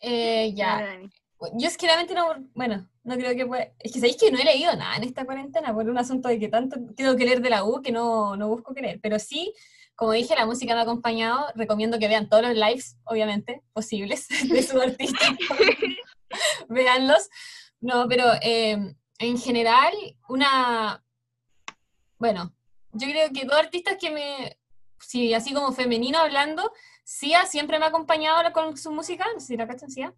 Eh, 0.00 0.52
ya. 0.54 0.76
dale, 0.76 0.86
Dani. 0.86 1.10
Yo 1.58 1.68
es 1.68 1.76
que 1.76 1.86
realmente 1.86 2.14
no, 2.14 2.48
bueno, 2.54 2.88
no 3.04 3.16
creo 3.16 3.36
que 3.36 3.46
pueda. 3.46 3.68
Es 3.78 3.92
que 3.92 4.00
sabéis 4.00 4.16
que 4.16 4.30
no 4.30 4.38
he 4.38 4.44
leído 4.44 4.74
nada 4.74 4.96
en 4.96 5.04
esta 5.04 5.24
cuarentena 5.24 5.74
por 5.74 5.88
un 5.88 5.98
asunto 5.98 6.28
de 6.28 6.38
que 6.38 6.48
tanto 6.48 6.76
tengo 6.96 7.14
que 7.14 7.24
leer 7.24 7.42
de 7.42 7.50
la 7.50 7.64
U 7.64 7.82
que 7.82 7.92
no, 7.92 8.36
no 8.36 8.48
busco 8.48 8.74
que 8.74 8.80
leer. 8.80 9.00
Pero 9.02 9.18
sí, 9.18 9.52
como 9.94 10.12
dije, 10.12 10.34
la 10.34 10.46
música 10.46 10.74
me 10.74 10.80
ha 10.80 10.82
acompañado. 10.84 11.46
Recomiendo 11.54 11.98
que 11.98 12.08
vean 12.08 12.28
todos 12.28 12.42
los 12.42 12.54
lives, 12.54 12.96
obviamente, 13.04 13.62
posibles 13.74 14.28
de 14.48 14.62
su 14.62 14.80
artista. 14.80 15.36
Veanlos. 16.68 17.28
No, 17.80 18.06
pero 18.08 18.24
eh, 18.42 18.94
en 19.18 19.38
general, 19.38 19.92
una. 20.28 21.02
Bueno, 22.18 22.52
yo 22.92 23.08
creo 23.08 23.30
que 23.32 23.44
dos 23.44 23.56
artistas 23.56 23.96
que 24.00 24.10
me. 24.10 24.58
Sí, 25.00 25.34
así 25.34 25.52
como 25.52 25.72
femenino 25.72 26.18
hablando, 26.18 26.72
Sia 27.04 27.46
siempre 27.46 27.78
me 27.78 27.84
ha 27.84 27.88
acompañado 27.88 28.52
con 28.52 28.76
su 28.76 28.90
música. 28.90 29.26
No 29.32 29.40
sé 29.40 29.46
si 29.46 29.56
la 29.56 29.68
cachan, 29.68 29.90
Sia. 29.90 30.14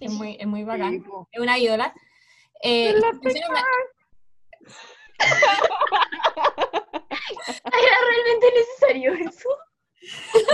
Es 0.00 0.10
muy, 0.10 0.36
es 0.40 0.46
muy 0.46 0.64
bacán. 0.64 1.02
Sí. 1.02 1.10
Es 1.32 1.40
una 1.40 1.58
ídola. 1.58 1.94
Eh, 2.62 2.94
¿Era 7.64 7.98
realmente 8.08 8.52
necesario 8.56 9.12
eso? 9.14 9.48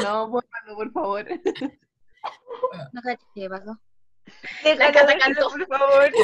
No, 0.02 0.30
por 0.30 0.92
favor. 0.92 1.26
No 2.92 3.00
sé 3.02 3.18
qué 3.34 3.48
pasó. 3.48 3.78
La 4.76 4.92
casa 4.92 5.16
cantó. 5.18 5.48
por 5.50 5.66
favor. 5.66 6.10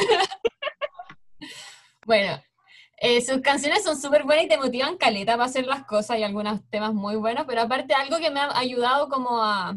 Bueno, 2.05 2.41
eh, 3.01 3.21
sus 3.21 3.41
canciones 3.41 3.83
son 3.83 3.99
súper 3.99 4.23
buenas 4.23 4.45
y 4.45 4.47
te 4.47 4.57
motivan 4.57 4.97
caleta 4.97 5.33
para 5.33 5.45
hacer 5.45 5.67
las 5.67 5.83
cosas 5.85 6.17
y 6.17 6.23
algunos 6.23 6.61
temas 6.69 6.93
muy 6.93 7.15
buenos, 7.17 7.45
pero 7.45 7.61
aparte 7.61 7.93
algo 7.93 8.17
que 8.17 8.31
me 8.31 8.39
ha 8.39 8.57
ayudado 8.57 9.09
como 9.09 9.43
a, 9.43 9.75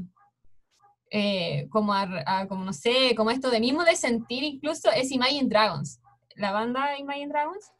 eh, 1.11 1.67
como 1.71 1.93
a, 1.93 2.09
a- 2.27 2.47
como 2.47 2.65
no 2.65 2.73
sé, 2.73 3.15
como 3.17 3.31
esto 3.33 3.51
de 3.51 3.59
mismo 3.61 3.85
de 3.85 3.97
sentir 3.97 4.45
incluso 4.45 4.91
es 4.93 5.11
Imagine 5.11 5.49
Dragons. 5.49 6.01
La 6.37 6.53
banda 6.53 6.97
Imagine 6.99 7.29
Dragons 7.29 7.73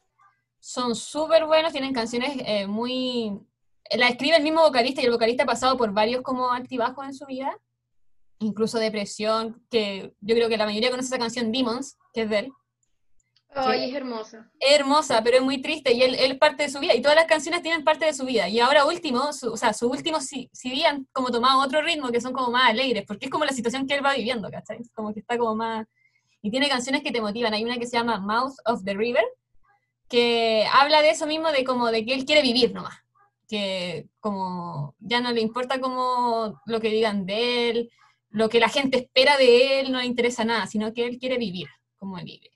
son 0.59 0.95
súper 0.95 1.45
buenos, 1.45 1.71
tienen 1.71 1.93
canciones 1.93 2.33
eh, 2.45 2.67
muy... 2.67 3.39
La 3.97 4.07
escribe 4.09 4.35
el 4.37 4.43
mismo 4.43 4.61
vocalista 4.61 5.01
y 5.01 5.05
el 5.05 5.11
vocalista 5.11 5.43
ha 5.43 5.47
pasado 5.47 5.77
por 5.77 5.91
varios 5.91 6.21
como 6.21 6.51
altibajos 6.51 7.05
en 7.05 7.13
su 7.13 7.25
vida, 7.25 7.57
incluso 8.41 8.77
depresión, 8.79 9.63
que 9.69 10.13
yo 10.19 10.35
creo 10.35 10.49
que 10.49 10.57
la 10.57 10.65
mayoría 10.65 10.91
conoce 10.91 11.07
esa 11.07 11.19
canción 11.19 11.51
Demons, 11.51 11.97
que 12.13 12.23
es 12.23 12.29
de 12.29 12.39
él. 12.39 12.53
Ay, 13.53 13.89
es 13.89 13.95
hermosa. 13.95 14.49
Es 14.59 14.79
hermosa, 14.79 15.21
pero 15.23 15.37
es 15.37 15.43
muy 15.43 15.61
triste 15.61 15.93
y 15.93 16.01
él, 16.03 16.15
él 16.15 16.37
parte 16.37 16.63
de 16.63 16.69
su 16.69 16.79
vida 16.79 16.95
y 16.95 17.01
todas 17.01 17.17
las 17.17 17.25
canciones 17.25 17.61
tienen 17.61 17.83
parte 17.83 18.05
de 18.05 18.13
su 18.13 18.25
vida. 18.25 18.47
Y 18.47 18.59
ahora 18.59 18.85
último, 18.85 19.33
su, 19.33 19.51
o 19.51 19.57
sea, 19.57 19.73
su 19.73 19.89
último 19.89 20.19
CD 20.21 20.85
han 20.85 21.05
como 21.11 21.31
tomado 21.31 21.61
otro 21.61 21.81
ritmo 21.81 22.09
que 22.09 22.21
son 22.21 22.31
como 22.31 22.49
más 22.49 22.69
alegres, 22.69 23.03
porque 23.05 23.25
es 23.25 23.31
como 23.31 23.43
la 23.43 23.51
situación 23.51 23.87
que 23.87 23.95
él 23.95 24.05
va 24.05 24.13
viviendo, 24.13 24.49
¿cachai? 24.49 24.79
Como 24.93 25.13
que 25.13 25.19
está 25.19 25.37
como 25.37 25.55
más... 25.55 25.85
Y 26.41 26.49
tiene 26.49 26.69
canciones 26.69 27.03
que 27.03 27.11
te 27.11 27.21
motivan. 27.21 27.53
Hay 27.53 27.63
una 27.63 27.77
que 27.77 27.85
se 27.85 27.97
llama 27.97 28.19
Mouth 28.19 28.55
of 28.65 28.83
the 28.83 28.93
River, 28.93 29.25
que 30.07 30.65
habla 30.73 31.01
de 31.01 31.11
eso 31.11 31.27
mismo, 31.27 31.51
de 31.51 31.63
como 31.63 31.91
de 31.91 32.05
que 32.05 32.13
él 32.13 32.25
quiere 32.25 32.41
vivir 32.41 32.73
nomás. 32.73 32.95
Que 33.49 34.07
como 34.21 34.95
ya 34.99 35.19
no 35.19 35.31
le 35.33 35.41
importa 35.41 35.81
como 35.81 36.61
lo 36.65 36.79
que 36.79 36.89
digan 36.89 37.25
de 37.25 37.69
él, 37.69 37.91
lo 38.31 38.49
que 38.49 38.59
la 38.59 38.69
gente 38.69 38.97
espera 38.97 39.37
de 39.37 39.79
él, 39.81 39.91
no 39.91 39.99
le 39.99 40.05
interesa 40.05 40.43
nada, 40.45 40.65
sino 40.67 40.93
que 40.93 41.05
él 41.05 41.17
quiere 41.19 41.37
vivir 41.37 41.67
como 41.97 42.17
él 42.17 42.25
vive. 42.25 42.51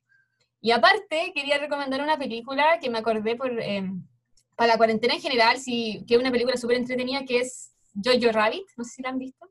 Y 0.62 0.72
aparte, 0.72 1.32
quería 1.34 1.58
recomendar 1.60 2.02
una 2.02 2.18
película 2.18 2.80
que 2.82 2.90
me 2.90 2.98
acordé 2.98 3.36
por, 3.36 3.52
eh, 3.62 3.84
para 4.56 4.74
la 4.74 4.78
cuarentena 4.78 5.14
en 5.14 5.22
general, 5.22 5.58
sí, 5.60 6.04
que 6.08 6.16
es 6.16 6.20
una 6.20 6.32
película 6.32 6.58
súper 6.58 6.78
entretenida, 6.78 7.24
que 7.26 7.40
es 7.40 7.72
Jojo 8.04 8.32
Rabbit, 8.32 8.66
no 8.78 8.84
sé 8.84 8.92
si 8.96 9.02
la 9.04 9.10
han 9.10 9.20
visto. 9.20 9.48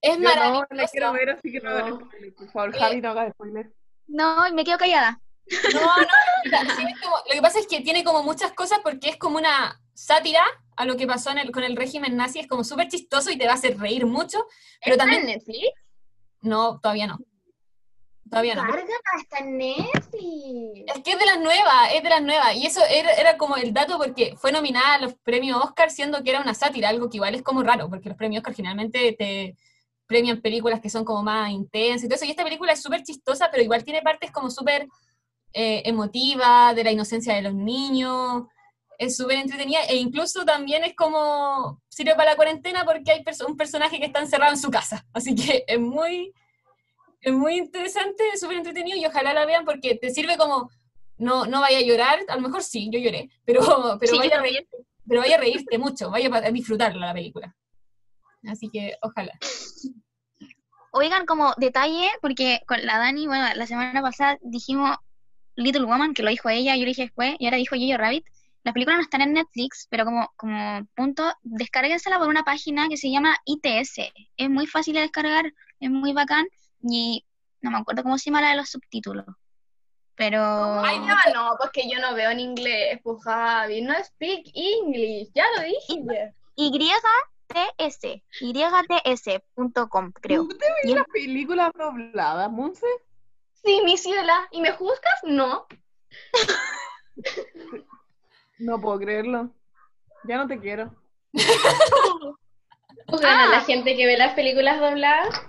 Es 0.00 0.16
Yo 0.18 0.22
no, 0.24 0.66
la 0.70 0.88
quiero 0.88 1.12
ver, 1.12 1.30
así 1.30 1.52
que 1.52 1.60
no 1.60 1.70
No. 1.88 2.00
spoiler. 2.06 2.34
Por 2.34 2.50
favor, 2.50 2.74
Eh, 2.74 2.78
Javi, 2.78 3.00
no 3.00 3.10
hagas 3.10 3.32
spoiler. 3.34 3.72
No, 4.08 4.48
y 4.48 4.52
me 4.52 4.64
quedo 4.64 4.76
callada. 4.78 5.20
No, 5.72 5.80
no, 5.80 6.74
sí, 6.76 6.82
es 6.88 7.00
como- 7.00 7.16
lo 7.16 7.32
que 7.34 7.42
pasa 7.42 7.58
es 7.60 7.66
que 7.66 7.80
tiene 7.80 8.02
como 8.04 8.22
muchas 8.22 8.52
cosas 8.52 8.80
porque 8.82 9.10
es 9.10 9.16
como 9.16 9.38
una 9.38 9.80
sátira 9.94 10.42
a 10.76 10.84
lo 10.84 10.96
que 10.96 11.06
pasó 11.06 11.30
en 11.30 11.38
el, 11.38 11.50
con 11.50 11.64
el 11.64 11.76
régimen 11.76 12.16
nazi, 12.16 12.40
es 12.40 12.48
como 12.48 12.64
súper 12.64 12.88
chistoso 12.88 13.30
y 13.30 13.36
te 13.36 13.46
va 13.46 13.52
a 13.52 13.56
hacer 13.56 13.78
reír 13.78 14.06
mucho, 14.06 14.46
pero 14.82 14.94
¿Está 14.94 15.04
también... 15.04 15.22
en 15.22 15.26
Netflix? 15.28 15.68
No, 16.40 16.80
todavía 16.80 17.06
no. 17.06 17.18
Todavía 18.32 18.54
no. 18.54 18.62
En 19.38 19.58
Netflix. 19.58 20.94
Es 20.94 21.02
que 21.02 21.10
es 21.12 21.18
de 21.18 21.26
las 21.26 21.38
nuevas, 21.38 21.90
es 21.92 22.02
de 22.02 22.08
las 22.08 22.22
nuevas. 22.22 22.54
Y 22.56 22.64
eso 22.64 22.80
era, 22.88 23.12
era 23.12 23.36
como 23.36 23.56
el 23.56 23.74
dato 23.74 23.98
porque 23.98 24.34
fue 24.38 24.50
nominada 24.52 24.94
a 24.94 25.00
los 25.00 25.14
premios 25.22 25.62
Oscar 25.62 25.90
siendo 25.90 26.22
que 26.22 26.30
era 26.30 26.40
una 26.40 26.54
sátira, 26.54 26.88
algo 26.88 27.10
que 27.10 27.18
igual 27.18 27.34
es 27.34 27.42
como 27.42 27.62
raro, 27.62 27.90
porque 27.90 28.08
los 28.08 28.16
premios 28.16 28.40
Oscar 28.40 28.54
generalmente 28.54 29.14
te 29.18 29.54
premian 30.06 30.40
películas 30.40 30.80
que 30.80 30.88
son 30.88 31.04
como 31.04 31.22
más 31.22 31.50
intensas 31.50 32.04
y 32.04 32.08
todo 32.08 32.16
eso. 32.16 32.24
Y 32.24 32.30
esta 32.30 32.44
película 32.44 32.72
es 32.72 32.82
súper 32.82 33.02
chistosa, 33.02 33.50
pero 33.50 33.62
igual 33.62 33.84
tiene 33.84 34.00
partes 34.00 34.30
como 34.30 34.50
súper 34.50 34.88
eh, 35.52 35.82
emotivas, 35.84 36.74
de 36.74 36.84
la 36.84 36.90
inocencia 36.90 37.34
de 37.34 37.42
los 37.42 37.54
niños. 37.54 38.44
Es 39.02 39.16
súper 39.16 39.38
entretenida 39.38 39.80
e 39.88 39.96
incluso 39.96 40.44
también 40.44 40.84
es 40.84 40.94
como 40.94 41.80
sirve 41.88 42.14
para 42.14 42.30
la 42.30 42.36
cuarentena 42.36 42.84
porque 42.84 43.10
hay 43.12 43.22
perso- 43.24 43.46
un 43.46 43.56
personaje 43.56 43.98
que 43.98 44.06
está 44.06 44.20
encerrado 44.20 44.52
en 44.52 44.58
su 44.58 44.70
casa. 44.70 45.04
Así 45.12 45.34
que 45.34 45.64
es 45.66 45.80
muy, 45.80 46.32
es 47.20 47.32
muy 47.32 47.56
interesante, 47.56 48.22
es 48.32 48.40
súper 48.40 48.58
entretenido 48.58 48.96
y 48.96 49.04
ojalá 49.06 49.34
la 49.34 49.44
vean 49.46 49.64
porque 49.64 49.96
te 49.96 50.10
sirve 50.10 50.36
como, 50.36 50.70
no, 51.18 51.46
no 51.46 51.60
vaya 51.60 51.78
a 51.78 51.82
llorar, 51.82 52.20
a 52.28 52.36
lo 52.36 52.42
mejor 52.42 52.62
sí, 52.62 52.88
yo 52.92 52.98
lloré, 53.00 53.28
pero, 53.44 53.60
pero, 54.00 54.12
Sí, 54.12 54.18
vaya, 54.18 54.30
a 54.30 54.34
también. 54.36 54.54
reír, 54.54 54.68
pero 55.08 55.20
vaya 55.20 55.36
a 55.36 55.40
reírte 55.40 55.78
mucho, 55.78 56.10
vaya 56.10 56.30
a 56.32 56.50
disfrutarla 56.50 57.06
la 57.08 57.14
película. 57.14 57.54
Así 58.46 58.68
que 58.70 58.96
ojalá. 59.02 59.32
Oigan, 60.92 61.24
como 61.26 61.54
detalle, 61.56 62.08
porque 62.20 62.60
con 62.66 62.84
la 62.84 62.98
Dani, 62.98 63.26
bueno, 63.26 63.46
la 63.54 63.66
semana 63.66 64.02
pasada 64.02 64.38
dijimos 64.42 64.96
Little 65.56 65.84
Woman, 65.84 66.12
que 66.12 66.22
lo 66.22 66.28
dijo 66.30 66.48
ella, 66.50 66.76
yo 66.76 66.82
lo 66.82 66.88
dije 66.88 67.02
después, 67.02 67.34
y 67.38 67.46
ahora 67.46 67.56
dijo 67.56 67.76
Jojo 67.76 67.96
Rabbit. 67.98 68.26
Las 68.64 68.74
películas 68.74 68.98
no 68.98 69.02
están 69.02 69.22
en 69.22 69.32
Netflix, 69.32 69.88
pero 69.90 70.04
como, 70.04 70.32
como 70.36 70.86
punto, 70.94 71.24
descárguensela 71.42 72.18
por 72.18 72.28
una 72.28 72.44
página 72.44 72.88
que 72.88 72.96
se 72.96 73.10
llama 73.10 73.36
ITS. 73.44 74.12
Es 74.36 74.50
muy 74.50 74.66
fácil 74.66 74.94
de 74.94 75.00
descargar, 75.00 75.52
es 75.80 75.90
muy 75.90 76.12
bacán, 76.12 76.46
y 76.80 77.24
no 77.60 77.70
me 77.70 77.78
acuerdo 77.78 78.02
cómo 78.02 78.18
se 78.18 78.26
llama 78.26 78.42
la 78.42 78.50
de 78.50 78.56
los 78.56 78.70
subtítulos. 78.70 79.26
Pero... 80.14 80.40
Ay, 80.80 81.00
no, 81.00 81.16
no, 81.34 81.56
pues 81.58 81.70
que 81.70 81.88
yo 81.90 81.98
no 81.98 82.14
veo 82.14 82.30
en 82.30 82.38
inglés, 82.38 83.00
pues 83.02 83.22
Javi, 83.24 83.82
no 83.82 83.94
speak 84.04 84.46
English, 84.54 85.32
ya 85.34 85.44
lo 85.56 85.62
dije. 85.62 86.34
YTS, 86.54 88.22
YTS.com, 88.40 90.12
creo. 90.12 90.42
¿Tú 90.42 90.56
te 90.56 90.66
ves 90.66 90.84
Y 90.84 90.94
las 90.94 91.06
películas 91.06 91.72
dobladas, 91.74 92.50
Monse? 92.50 92.86
Sí, 93.64 93.80
mi 93.84 93.96
ciela, 93.96 94.48
¿y 94.52 94.60
me 94.60 94.72
juzgas? 94.72 95.20
No. 95.24 95.66
No 98.62 98.80
puedo 98.80 98.98
creerlo. 98.98 99.50
Ya 100.24 100.36
no 100.36 100.46
te 100.46 100.58
quiero. 100.60 100.94
¿Juzgan 103.08 103.40
a 103.40 103.48
la 103.48 103.60
gente 103.62 103.96
que 103.96 104.06
ve 104.06 104.16
las 104.16 104.34
películas 104.34 104.78
dobladas? 104.78 105.42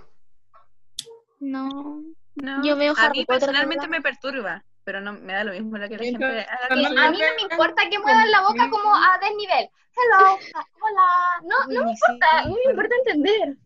No. 1.38 2.02
No, 2.34 2.64
Yo 2.64 2.76
veo 2.76 2.92
a 2.96 3.00
Harry 3.00 3.20
mí 3.20 3.24
Potter 3.24 3.42
personalmente 3.42 3.86
me 3.86 4.02
perturba, 4.02 4.64
pero 4.82 5.00
no 5.00 5.12
me 5.12 5.32
da 5.32 5.44
lo 5.44 5.52
mismo 5.52 5.78
lo 5.78 5.88
que 5.88 5.96
la 5.96 6.02
gente 6.02 6.24
A 6.24 6.74
mí 6.74 6.82
no 6.82 7.10
me 7.12 7.42
importa 7.48 7.88
que 7.88 8.00
muevan 8.00 8.30
la 8.32 8.40
boca 8.40 8.68
como 8.68 8.92
a 8.92 9.16
desnivel. 9.22 9.70
Hello, 9.96 10.36
hola. 10.82 11.06
No, 11.42 11.72
no 11.72 11.84
me 11.84 11.92
importa, 11.92 12.44
no 12.46 12.56
me 12.56 12.70
importa 12.70 12.94
entender. 13.04 13.56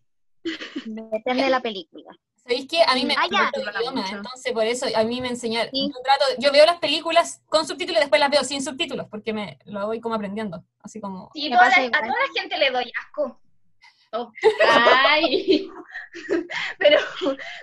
Depende 0.85 1.45
de 1.45 1.51
la 1.51 1.61
película. 1.61 2.15
¿Sabéis 2.49 2.67
qué? 2.67 2.83
A 2.87 2.95
mí 2.95 3.05
me 3.05 3.15
Ah, 3.15 3.27
encanta 3.27 3.61
el 3.61 3.69
idioma, 3.83 4.09
entonces 4.11 4.53
por 4.53 4.65
eso 4.65 4.87
a 4.95 5.05
mí 5.05 5.21
me 5.21 5.29
enseñaron. 5.29 5.71
Sí. 5.71 5.91
Yo, 5.95 6.01
trato- 6.03 6.25
yo 6.39 6.51
veo 6.51 6.65
las 6.65 6.79
películas 6.79 7.43
con 7.51 7.67
subtítulos 7.67 7.99
y 7.99 8.05
después 8.05 8.19
las 8.21 8.31
veo 8.31 8.43
sin 8.43 8.63
subtítulos, 8.63 9.07
porque 9.11 9.35
me 9.35 9.59
lo 9.67 9.87
voy 9.87 10.01
como 10.01 10.15
aprendiendo. 10.15 10.65
Así 10.83 10.99
como. 10.99 11.31
Sí, 11.35 11.51
toda 11.51 11.69
la- 11.69 11.75
a 11.77 11.91
toda 11.91 12.07
la 12.07 12.41
gente 12.41 12.57
le 12.57 12.71
doy 12.71 12.91
asco. 13.05 13.39
Ay, 15.07 15.69
Pero, 16.79 17.01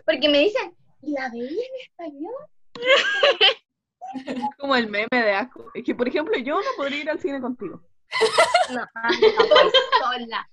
porque 0.05 0.29
me 0.29 0.37
dicen, 0.39 0.75
¿y 1.01 1.11
la 1.13 1.29
veía 1.29 1.49
en 1.49 1.81
español? 1.89 2.33
Como 4.59 4.75
el 4.75 4.87
meme 4.87 5.07
de 5.11 5.31
asco. 5.33 5.71
Es 5.73 5.83
que, 5.83 5.95
por 5.95 6.07
ejemplo, 6.07 6.37
yo 6.37 6.55
no 6.55 6.67
podría 6.77 6.99
ir 7.01 7.09
al 7.09 7.19
cine 7.19 7.41
contigo. 7.41 7.81
No, 8.69 8.85
estoy 9.11 9.71
sola. 9.99 10.47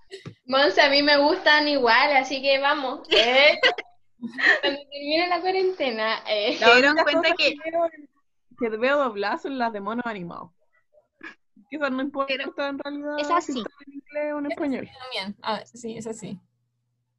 Monse, 0.47 0.81
a 0.81 0.89
mí 0.89 1.03
me 1.03 1.17
gustan 1.19 1.69
igual, 1.69 2.17
así 2.17 2.41
que 2.43 2.59
vamos. 2.59 3.07
Eh, 3.11 3.61
Cuando 4.61 4.81
termine 4.91 5.27
la 5.29 5.41
cuarentena, 5.41 6.23
eh, 6.29 6.57
¿Se 6.59 6.75
dieron 6.75 6.97
cuenta 6.97 7.35
que 7.37 7.55
veo, 7.65 7.91
que 8.59 8.69
veo 8.77 8.99
dobladas 8.99 9.43
son 9.43 9.59
las 9.59 9.73
de 9.73 9.81
monos 9.81 10.07
animados. 10.07 10.51
Quizás 11.71 11.91
no 11.91 12.03
importa 12.03 12.35
en 12.69 12.79
realidad 12.79 13.19
Es 13.19 13.27
si 13.27 13.33
así. 13.33 13.59
están 13.59 13.73
en 13.87 13.93
inglés 13.95 14.35
o 14.35 14.39
en 14.39 14.47
español. 14.53 14.89
También. 15.01 15.37
Ah, 15.43 15.63
sí, 15.65 15.97
es 15.97 16.07
así. 16.07 16.39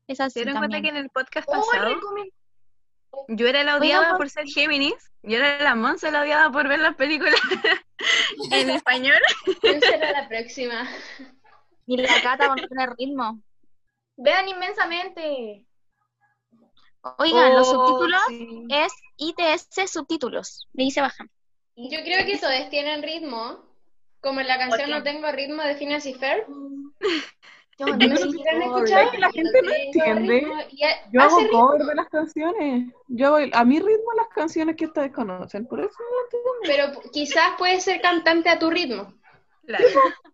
Es 0.08 0.20
así 0.20 0.34
¿Se 0.34 0.40
dieron 0.42 0.58
cuenta 0.60 0.82
que 0.82 0.90
en 0.90 0.98
el 0.98 1.10
podcast 1.10 1.48
Oh, 1.50 1.54
pasado 1.72 1.96
Yo 3.30 3.48
era 3.48 3.64
la 3.64 3.78
odiada 3.78 4.10
Mon- 4.10 4.18
por 4.18 4.30
ser 4.30 4.46
Géminis. 4.46 5.12
Yo 5.24 5.38
era 5.38 5.60
la 5.62 5.76
Monza 5.76 6.12
la 6.12 6.22
odiada 6.22 6.52
por 6.52 6.68
ver 6.68 6.80
las 6.80 6.96
películas 6.96 7.34
en 8.52 8.70
español. 8.70 9.18
¿Quién 9.62 9.82
será 9.82 10.12
la 10.12 10.28
próxima? 10.30 10.88
Y 11.88 11.98
la 11.98 12.22
cata 12.22 12.48
por 12.50 12.62
tener 12.68 12.90
ritmo. 12.98 13.42
Vean 14.18 14.48
inmensamente. 14.48 15.66
Oigan, 17.18 17.54
los 17.56 17.68
Oh, 17.70 17.88
subtítulos 17.88 18.22
sí. 18.30 18.64
es 18.70 18.94
ITS 19.18 19.92
subtítulos. 19.92 20.68
De 20.74 20.84
ahí 20.84 20.92
se 20.92 21.02
bajan. 21.02 21.30
Yo 21.76 22.00
creo 22.04 22.26
que 22.26 22.38
todos 22.38 22.70
tienen 22.70 23.04
ritmo. 23.04 23.66
Como 24.22 24.40
en 24.40 24.48
la 24.48 24.58
canción 24.58 24.90
No 24.90 25.04
tengo 25.04 25.30
ritmo 25.32 25.62
de 25.64 25.76
Phineas 25.76 26.06
y 26.06 26.14
Ferb. 26.14 26.46
Yo 27.78 27.86
no 27.88 28.18
sé 28.18 28.32
si- 28.32 28.44
¿La 28.44 28.52
han 28.52 28.62
escuchado? 28.62 29.02
es 29.06 29.12
que 29.12 29.18
la 29.18 29.32
gente 29.32 29.62
no 29.62 29.72
entiende. 29.74 30.48
a- 30.54 31.12
Yo 31.12 31.22
hago 31.22 31.40
ritmo. 31.40 31.60
cover 31.68 31.82
de 31.84 31.96
las 31.96 32.08
canciones. 32.10 32.94
Yo 33.08 33.28
hago 33.36 33.48
a 33.52 33.66
mi 33.66 33.80
ritmo 33.80 34.14
las 34.16 34.28
canciones 34.34 34.76
que 34.78 34.86
ustedes 34.86 35.12
conocen. 35.12 35.68
Por 35.68 35.82
eso 35.82 35.92
no 36.00 36.24
entiendo. 36.24 37.02
Pero 37.02 37.12
quizás 37.12 37.56
puedes 37.58 37.84
ser 37.84 38.00
cantante 38.02 38.50
a 38.50 38.58
tu 38.60 38.70
ritmo. 38.70 39.14
Claro. 39.66 39.86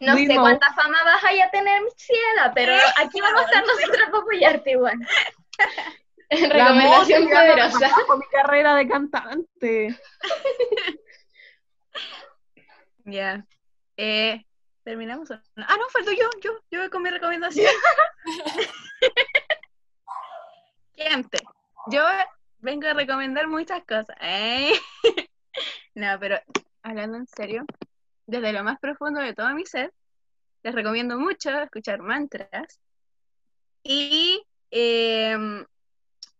No 0.00 0.16
sé 0.16 0.34
cuánta 0.34 0.72
fama 0.72 0.96
vas 1.04 1.22
a 1.24 1.34
ya 1.36 1.50
tener, 1.50 1.82
Ciela, 1.94 2.52
pero 2.54 2.72
aquí 2.96 3.20
vamos 3.20 3.42
a 3.42 3.44
estar 3.44 3.62
nosotros 3.66 3.98
para 4.08 4.18
apoyarte 4.18 4.70
igual. 4.70 4.98
La 6.30 6.48
Recomendación 6.48 7.22
música, 7.22 7.40
poderosa. 7.40 7.90
Con 8.06 8.18
mi 8.18 8.26
carrera 8.26 8.74
de 8.74 8.88
cantante. 8.88 10.00
Ya. 13.04 13.46
Eh, 13.96 14.44
¿Terminamos? 14.84 15.30
Ah, 15.30 15.40
no, 15.56 15.88
falto 15.88 16.12
yo, 16.12 16.28
yo, 16.42 16.60
yo 16.70 16.90
con 16.90 17.02
mi 17.02 17.08
recomendación. 17.08 17.72
Gente, 20.94 21.38
yo 21.90 22.04
vengo 22.58 22.86
a 22.86 22.92
recomendar 22.92 23.48
muchas 23.48 23.82
cosas. 23.86 24.14
¿eh? 24.20 24.74
No, 25.94 26.18
pero 26.20 26.38
hablando 26.82 27.16
en 27.16 27.26
serio, 27.26 27.64
desde 28.26 28.52
lo 28.52 28.62
más 28.62 28.78
profundo 28.78 29.20
de 29.20 29.34
todo 29.34 29.54
mi 29.54 29.64
ser, 29.64 29.90
les 30.62 30.74
recomiendo 30.74 31.18
mucho 31.18 31.50
escuchar 31.60 32.00
mantras 32.00 32.80
y, 33.82 34.42
em, 34.70 35.64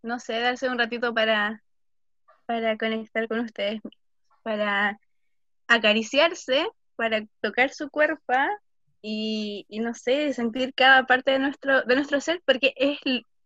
no 0.03 0.19
sé, 0.19 0.41
darse 0.41 0.69
un 0.69 0.79
ratito 0.79 1.15
para, 1.15 1.63
para 2.47 2.77
conectar 2.77 3.29
con 3.29 3.41
ustedes, 3.41 3.81
para 4.43 4.99
acariciarse, 5.67 6.67
para 6.97 7.25
tocar 7.41 7.71
su 7.71 7.91
cuerpo 7.91 8.35
y, 9.03 9.67
y 9.69 9.81
no 9.81 9.95
sé, 9.95 10.33
sentir 10.33 10.75
cada 10.75 11.07
parte 11.07 11.33
de 11.33 11.39
nuestro, 11.39 11.83
de 11.83 11.95
nuestro 11.95 12.21
ser, 12.21 12.43
porque 12.45 12.75
es, 12.77 12.99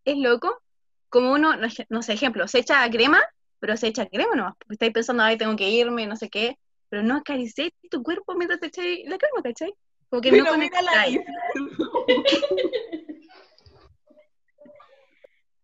es 0.04 0.16
loco, 0.16 0.62
como 1.08 1.32
uno, 1.32 1.56
no, 1.56 2.02
sé, 2.02 2.12
ejemplo, 2.12 2.48
se 2.48 2.60
echa 2.60 2.88
crema, 2.90 3.22
pero 3.60 3.76
se 3.76 3.88
echa 3.88 4.06
crema 4.06 4.34
nomás, 4.34 4.54
porque 4.58 4.74
estáis 4.74 4.92
pensando, 4.92 5.22
ay, 5.22 5.36
tengo 5.36 5.54
que 5.56 5.68
irme, 5.68 6.06
no 6.06 6.16
sé 6.16 6.30
qué, 6.30 6.56
pero 6.88 7.02
no 7.02 7.16
acariciáis 7.16 7.72
tu 7.90 8.02
cuerpo 8.02 8.34
mientras 8.34 8.60
te 8.60 8.68
echáis 8.68 9.08
la 9.08 9.18
crema, 9.18 9.42
¿cachai? 9.42 9.74
Como 10.08 10.22
que 10.22 10.30
no 10.30 10.38
Pero 10.38 10.50
conectáis. 10.50 11.18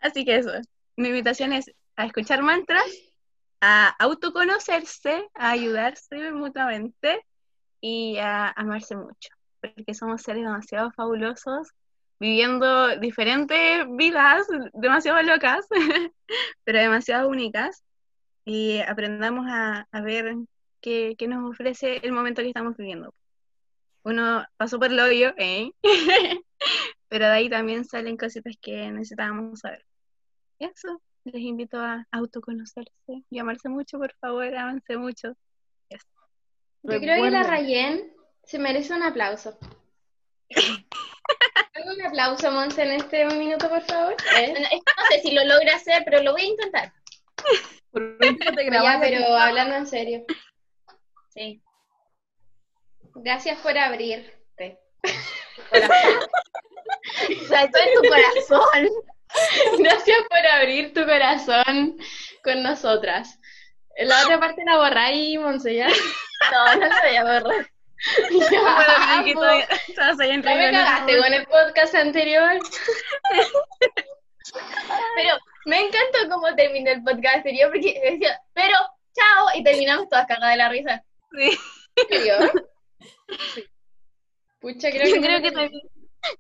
Así 0.01 0.24
que 0.24 0.36
eso, 0.36 0.52
mi 0.99 1.11
invitación 1.11 1.53
es 1.53 1.70
a 1.95 2.07
escuchar 2.07 2.43
mantras, 2.43 2.85
a 3.61 3.89
autoconocerse, 4.01 5.29
a 5.35 5.51
ayudarse 5.51 6.33
mutuamente 6.33 7.25
y 7.81 8.19
a 8.19 8.49
amarse 8.51 8.97
mucho, 8.97 9.31
porque 9.61 9.95
somos 9.95 10.23
seres 10.23 10.43
demasiado 10.43 10.91
fabulosos, 10.91 11.69
viviendo 12.19 12.97
diferentes 12.97 13.87
vidas 13.91 14.49
demasiado 14.73 15.23
locas, 15.23 15.66
pero 16.65 16.81
demasiado 16.81 17.29
únicas, 17.29 17.85
y 18.45 18.81
aprendamos 18.81 19.47
a, 19.49 19.87
ver 20.03 20.35
qué, 20.81 21.15
qué 21.16 21.29
nos 21.29 21.49
ofrece 21.49 21.99
el 22.03 22.11
momento 22.11 22.43
que 22.43 22.49
estamos 22.49 22.77
viviendo. 22.77 23.15
Uno 24.03 24.45
pasó 24.57 24.81
por 24.81 24.91
el 24.91 24.99
hoyo, 24.99 25.33
¿eh? 25.37 25.70
pero 27.09 27.27
de 27.27 27.33
ahí 27.33 27.49
también 27.49 27.85
salen 27.85 28.16
cositas 28.16 28.57
que 28.61 28.91
necesitábamos 28.91 29.61
saber. 29.61 29.88
Eso, 30.59 31.01
les 31.25 31.43
invito 31.43 31.79
a 31.79 32.07
autoconocerse 32.11 33.25
y 33.31 33.39
amarse 33.39 33.69
mucho, 33.69 33.99
por 33.99 34.13
favor, 34.15 34.55
amanse 34.55 34.97
mucho. 34.97 35.37
Yo 36.83 37.01
creo 37.01 37.23
que 37.23 37.31
la. 37.31 37.43
Rayen 37.43 38.13
se 38.45 38.59
merece 38.59 38.95
un 38.95 39.03
aplauso. 39.03 39.59
Un 41.85 42.03
aplauso, 42.05 42.51
Monse, 42.51 42.83
en 42.83 42.93
este 42.93 43.25
minuto, 43.27 43.69
por 43.69 43.83
favor. 43.83 44.17
¿Eh? 44.37 44.53
No, 44.53 45.05
sé 45.11 45.21
si 45.21 45.31
lo 45.31 45.45
logra 45.45 45.77
hacer, 45.77 46.03
pero 46.05 46.23
lo 46.23 46.33
voy 46.33 46.43
a 46.43 46.47
intentar. 46.47 46.93
Por 47.93 48.19
te 48.19 48.27
Ya, 48.73 48.99
pero 49.01 49.37
hablando 49.37 49.77
en 49.77 49.87
serio. 49.87 50.25
Sí. 51.29 51.63
Gracias 53.15 53.59
por 53.61 53.79
abrirte. 53.79 54.81
O 57.31 57.47
sea, 57.47 57.65
esto 57.65 57.79
es 57.79 57.95
tu 57.95 58.09
corazón. 58.09 58.89
Gracias 59.79 60.19
por 60.29 60.47
abrir 60.47 60.93
tu 60.95 61.05
corazón 61.05 61.97
con 62.43 62.63
nosotras. 62.63 63.39
La 63.99 64.23
otra 64.25 64.39
parte 64.41 64.63
la 64.65 64.77
borráis, 64.77 65.39
Monse, 65.41 65.75
¿ya? 65.75 65.89
No, 66.53 66.75
no 66.77 66.87
lo 66.87 66.95
voy 67.03 67.17
a 67.17 67.25
borrar. 67.25 67.71
Ya, 68.31 68.61
Bueno, 69.35 69.41
todavía- 69.41 69.69
Ya 69.97 70.37
me 70.39 70.43
cagaste 70.73 71.19
con 71.19 71.35
el 71.35 71.47
podcast 71.47 71.95
anterior. 71.97 72.59
Pero 75.17 75.37
me 75.67 75.81
encantó 75.81 76.19
cómo 76.31 76.55
terminó 76.55 76.93
el 76.93 77.03
podcast 77.03 77.37
anterior 77.39 77.71
porque 77.73 78.01
decía, 78.13 78.41
pero 78.55 78.77
chao, 79.15 79.49
y 79.57 79.65
terminamos 79.65 80.09
todas 80.09 80.27
cagadas 80.27 80.53
de 80.53 80.57
la 80.59 80.69
risa. 80.69 81.05
Sí. 81.37 81.59
Pucha, 84.61 84.91
creo 84.91 85.07
Yo 85.09 85.15
que 85.15 85.21
creo 85.21 85.43
que 85.43 85.51
también, 85.51 85.83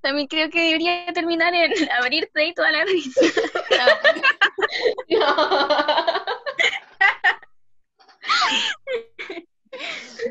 también 0.00 0.26
creo 0.28 0.48
que 0.50 0.60
debería 0.60 1.12
terminar 1.12 1.54
en 1.54 1.72
abrirte 1.92 2.46
y 2.46 2.54
toda 2.54 2.70
la 2.72 2.84
risa. 2.84 3.20
No. 5.08 5.36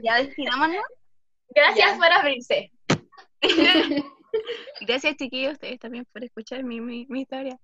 Ya 0.04 0.18
despidámonos. 0.18 0.84
Gracias 1.50 1.92
Ya. 1.92 1.98
por 1.98 2.12
abrirse. 2.12 2.72
Gracias, 4.82 5.16
chiquillos, 5.16 5.54
ustedes 5.54 5.80
también 5.80 6.06
por 6.12 6.24
escuchar 6.24 6.64
mi, 6.64 6.80
mi, 6.80 7.06
mi 7.10 7.22
historia. 7.22 7.58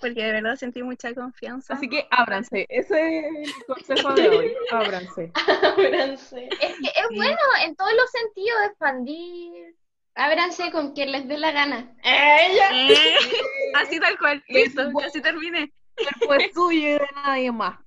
Porque 0.00 0.24
de 0.24 0.32
verdad 0.32 0.56
sentí 0.56 0.82
mucha 0.82 1.14
confianza. 1.14 1.74
Así 1.74 1.88
que 1.88 2.06
ábranse. 2.10 2.66
Ese 2.68 3.28
es 3.42 3.54
el 3.56 3.64
consejo 3.66 4.12
de 4.14 4.28
hoy. 4.28 4.54
Ábranse. 4.72 5.30
Ábranse. 5.62 6.48
Es 6.60 6.74
que 6.78 6.86
es 6.88 7.06
Sí. 7.10 7.16
bueno 7.16 7.38
en 7.64 7.76
todos 7.76 7.92
los 7.92 8.10
sentidos 8.10 8.58
expandir. 8.66 9.74
Ábranse 10.16 10.70
con 10.70 10.92
quien 10.92 11.12
les 11.12 11.28
dé 11.28 11.36
la 11.36 11.52
gana. 11.52 11.94
Eh, 12.02 12.58
así 13.74 14.00
tal 14.00 14.18
cual. 14.18 14.42
Listo, 14.48 14.90
así 15.04 15.20
terminé. 15.20 15.72
El 15.96 16.26
cuerpo 16.26 16.44
es 16.44 16.54
suyo 16.54 16.78
y 16.78 16.92
de 16.92 17.08
nadie 17.14 17.52
más. 17.52 17.78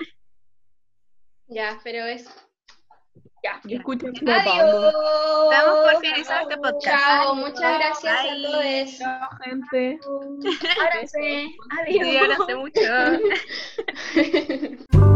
Ya, 1.48 1.80
pero 1.84 2.06
es. 2.06 2.28
Y 3.66 3.76
escuchen 3.76 4.14
Adiós. 4.30 4.94
Damos 5.50 5.92
por 5.92 6.02
finalizado 6.02 6.50
este 6.50 6.58
podcast. 6.58 6.84
Chao, 6.84 7.36
muchas 7.36 7.80
gracias 7.80 8.24
Bye. 8.24 8.32
a 8.32 8.52
todos. 8.52 8.98
Chao, 8.98 9.30
gente. 9.44 10.00
Ábranse. 10.80 11.20
Sí, 11.20 11.58
Adiós. 12.02 12.22
ahora 12.22 12.38
hace 12.44 12.56
mucho. 12.56 12.82